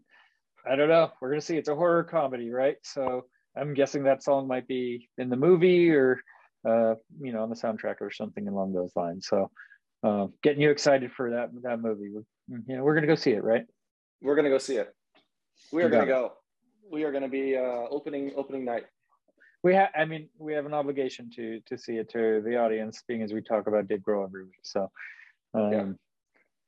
I 0.69 0.76
don't 0.76 0.89
know. 0.89 1.11
We're 1.21 1.30
gonna 1.30 1.41
see. 1.41 1.57
It's 1.57 1.69
a 1.69 1.76
horror 1.76 2.03
comedy, 2.03 2.51
right? 2.51 2.76
So 2.84 3.26
I'm 3.57 3.73
guessing 3.73 4.03
that 4.03 4.23
song 4.23 4.47
might 4.47 4.67
be 4.67 5.09
in 5.17 5.30
the 5.30 5.38
movie 5.38 5.91
or, 5.91 6.21
uh, 6.67 6.95
you 7.21 7.31
know, 7.31 7.43
on 7.43 7.49
the 7.49 7.55
soundtrack 7.55 7.95
or 8.01 8.11
something 8.11 8.47
along 8.47 8.73
those 8.73 8.91
lines. 8.95 9.27
So, 9.27 9.49
uh, 10.03 10.27
getting 10.43 10.61
you 10.61 10.71
excited 10.71 11.11
for 11.11 11.31
that 11.31 11.49
that 11.63 11.81
movie. 11.81 12.09
We're, 12.13 12.23
you 12.67 12.77
know, 12.77 12.84
we're 12.84 12.95
gonna 12.95 13.07
go 13.07 13.15
see 13.15 13.31
it, 13.31 13.43
right? 13.43 13.65
We're 14.21 14.35
gonna 14.35 14.49
go 14.49 14.57
see 14.57 14.76
it. 14.76 14.93
We 15.71 15.84
are 15.84 15.89
gonna 15.89 16.05
go. 16.05 16.34
We 16.91 17.03
are 17.03 17.11
gonna 17.11 17.30
be 17.30 17.55
uh, 17.55 17.88
opening 17.89 18.34
opening 18.35 18.65
night 18.65 18.85
we 19.64 19.76
have 19.76 19.90
i 19.95 20.06
mean 20.06 20.30
we 20.38 20.53
have 20.53 20.65
an 20.65 20.73
obligation 20.73 21.30
to 21.30 21.60
to 21.65 21.77
see 21.77 21.94
it 21.94 22.10
to 22.10 22.41
the 22.45 22.57
audience 22.57 23.03
being 23.07 23.22
as 23.22 23.34
we 23.34 23.41
talk 23.41 23.68
about 23.68 23.88
Dave 23.88 23.99
Grohl 23.99 24.26
every 24.26 24.45
week 24.45 24.60
so 24.64 24.90
um, 25.53 25.72
yeah. 25.72 25.80
and 25.80 25.98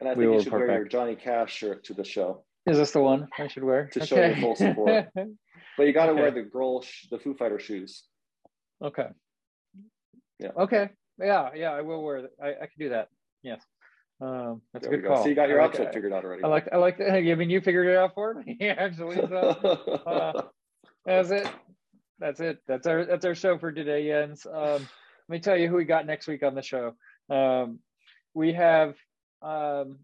i 0.10 0.16
think 0.16 0.20
you 0.20 0.42
should 0.42 0.52
wear 0.52 0.68
back. 0.68 0.78
your 0.78 0.88
johnny 0.88 1.16
cash 1.16 1.54
shirt 1.54 1.84
to 1.86 1.94
the 1.94 2.04
show 2.04 2.44
is 2.66 2.78
this 2.78 2.92
the 2.92 3.02
one 3.02 3.28
i 3.38 3.48
should 3.48 3.64
wear 3.64 3.88
to 3.88 4.00
okay. 4.00 4.06
show 4.06 4.16
your 4.16 4.36
full 4.38 4.56
support 4.56 5.08
but 5.78 5.84
you 5.88 5.94
got 5.94 6.08
to 6.08 6.12
okay. 6.12 6.22
wear 6.22 6.32
the 6.32 6.44
grohl 6.44 6.84
sh- 6.84 7.08
the 7.10 7.20
foo 7.20 7.34
fighter 7.34 7.60
shoes 7.60 8.04
okay 8.84 9.08
yeah 10.40 10.52
okay 10.58 10.90
yeah 11.20 11.50
yeah 11.56 11.72
i 11.72 11.82
will 11.82 12.04
wear 12.04 12.28
i, 12.42 12.50
I 12.50 12.54
can 12.54 12.80
do 12.80 12.90
that 12.90 13.10
yes 13.44 13.62
um, 14.24 14.62
that's 14.72 14.86
there 14.86 14.94
a 14.94 14.98
good 14.98 15.08
go. 15.08 15.16
call. 15.16 15.24
So 15.24 15.30
you 15.30 15.34
got 15.34 15.50
your 15.50 15.60
I 15.60 15.66
outfit 15.66 15.86
like, 15.86 15.94
figured 15.96 16.14
out 16.14 16.24
already. 16.24 16.44
I 16.44 16.48
like. 16.48 16.70
I 16.72 16.78
like. 16.78 16.98
that. 17.00 17.12
I 17.12 17.34
mean, 17.34 17.50
you 17.50 17.60
figured 17.60 17.88
it 17.88 17.98
out 17.98 18.14
for 18.14 18.36
me. 18.36 18.56
Yeah, 18.62 18.76
actually, 18.78 19.16
so 19.16 19.26
uh, 20.06 20.44
that's 21.08 21.32
it 21.32 21.50
that's 22.22 22.40
it. 22.40 22.60
That's 22.68 22.88
our 22.88 23.04
that's 23.04 23.26
our 23.26 23.36
show 23.36 23.58
for 23.58 23.72
today, 23.72 24.08
Jens. 24.08 24.46
Um, 24.46 24.88
let 25.28 25.30
me 25.30 25.40
tell 25.40 25.58
you 25.58 25.68
who 25.68 25.76
we 25.76 25.86
got 25.86 26.06
next 26.06 26.28
week 26.28 26.44
on 26.44 26.56
the 26.56 26.62
show. 26.62 26.94
Um, 27.30 27.80
we 28.34 28.54
have 28.54 28.96
um, 29.42 29.98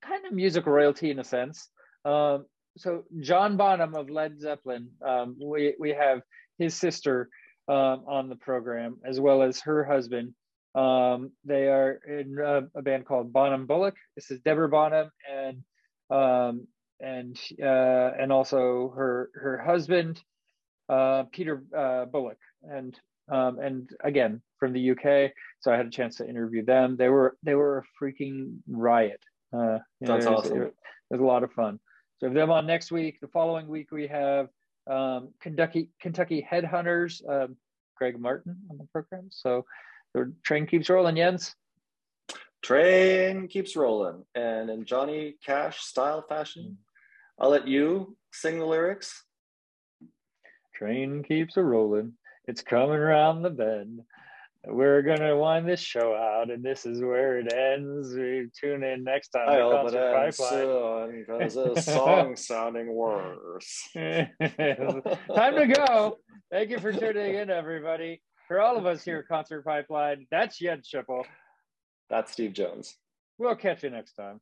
kind 0.00 0.24
of 0.26 0.32
music 0.32 0.66
royalty 0.66 1.10
in 1.10 1.18
a 1.18 1.24
sense. 1.24 1.68
Um, 2.04 2.46
so 2.78 3.04
John 3.20 3.56
Bonham 3.56 3.94
of 3.94 4.08
Led 4.08 4.40
Zeppelin. 4.40 4.88
Um, 5.06 5.36
we 5.40 5.74
we 5.78 5.90
have 5.90 6.22
his 6.58 6.74
sister 6.74 7.28
um, 7.68 8.04
on 8.08 8.28
the 8.30 8.36
program 8.36 8.96
as 9.04 9.20
well 9.20 9.42
as 9.42 9.60
her 9.60 9.84
husband. 9.84 10.32
They 10.74 11.68
are 11.68 12.00
in 12.08 12.38
a, 12.42 12.78
a, 12.78 12.82
band 12.82 13.06
called 13.06 13.32
Bonham 13.32 13.66
Bullock. 13.66 13.96
This 14.14 14.30
is 14.30 14.40
Deborah 14.40 14.68
Bonham 14.70 15.10
and 15.30 15.62
and 16.10 17.38
uh, 17.62 18.10
and 18.18 18.32
also 18.32 18.94
her 18.96 19.30
her 19.34 19.58
husband 19.58 20.18
uh, 20.88 21.24
Peter 21.32 21.62
uh, 21.76 22.04
Bullock, 22.06 22.38
and 22.62 22.98
um, 23.28 23.58
and 23.58 23.90
again 24.02 24.40
from 24.58 24.72
the 24.72 24.90
UK. 24.90 25.32
So 25.60 25.72
I 25.72 25.76
had 25.76 25.86
a 25.86 25.90
chance 25.90 26.16
to 26.16 26.28
interview 26.28 26.64
them. 26.64 26.96
They 26.96 27.08
were 27.08 27.36
they 27.42 27.54
were 27.54 27.78
a 27.78 28.04
freaking 28.04 28.58
riot. 28.68 29.20
Uh, 29.52 29.78
That's 30.00 30.26
awesome. 30.26 30.62
It, 30.62 30.66
it, 30.66 30.74
was 31.10 31.20
a 31.20 31.24
lot 31.24 31.44
of 31.44 31.52
fun. 31.52 31.78
So 32.18 32.28
them 32.28 32.50
on 32.50 32.66
next 32.66 32.90
week. 32.90 33.20
The 33.20 33.28
following 33.28 33.68
week 33.68 33.90
we 33.90 34.06
have 34.08 34.48
um, 34.86 35.30
Kentucky 35.40 35.90
Kentucky 36.00 36.46
Headhunters, 36.50 37.28
um, 37.28 37.56
Greg 37.96 38.18
Martin 38.18 38.56
on 38.70 38.78
the 38.78 38.86
program. 38.92 39.28
So 39.30 39.64
the 40.14 40.32
train 40.42 40.66
keeps 40.66 40.88
rolling, 40.88 41.16
Jens. 41.16 41.54
Train 42.62 43.48
keeps 43.48 43.76
rolling, 43.76 44.24
and 44.34 44.70
in 44.70 44.86
Johnny 44.86 45.36
Cash 45.44 45.80
style 45.80 46.24
fashion, 46.28 46.78
I'll 47.38 47.50
let 47.50 47.68
you 47.68 48.16
sing 48.32 48.58
the 48.58 48.64
lyrics 48.64 49.25
Train 50.76 51.22
keeps 51.22 51.56
a 51.56 51.62
rolling. 51.62 52.12
It's 52.46 52.60
coming 52.60 52.96
around 52.96 53.40
the 53.42 53.50
bend. 53.50 54.02
We're 54.66 55.00
gonna 55.02 55.36
wind 55.36 55.66
this 55.66 55.80
show 55.80 56.14
out, 56.14 56.50
and 56.50 56.62
this 56.62 56.84
is 56.84 57.00
where 57.00 57.38
it 57.38 57.50
ends. 57.52 58.12
We 58.14 58.48
tune 58.60 58.82
in 58.82 59.04
next 59.04 59.28
time. 59.28 59.48
I 59.48 59.60
hope 59.60 59.92
it 59.92 59.96
ends 59.96 60.36
soon 60.36 61.24
because 61.26 61.54
the 61.54 61.80
song's 61.80 62.46
sounding 62.46 62.92
worse. 62.92 63.88
time 63.94 64.28
to 64.38 65.74
go. 65.74 66.18
Thank 66.50 66.70
you 66.70 66.78
for 66.78 66.92
tuning 66.92 67.36
in, 67.36 67.48
everybody. 67.48 68.20
For 68.48 68.60
all 68.60 68.76
of 68.76 68.86
us 68.86 69.02
here 69.02 69.20
at 69.20 69.28
Concert 69.28 69.64
Pipeline, 69.64 70.26
that's 70.30 70.58
Jens 70.58 70.90
Schippel. 70.92 71.24
That's 72.10 72.32
Steve 72.32 72.52
Jones. 72.52 72.96
We'll 73.38 73.56
catch 73.56 73.82
you 73.82 73.90
next 73.90 74.12
time. 74.14 74.40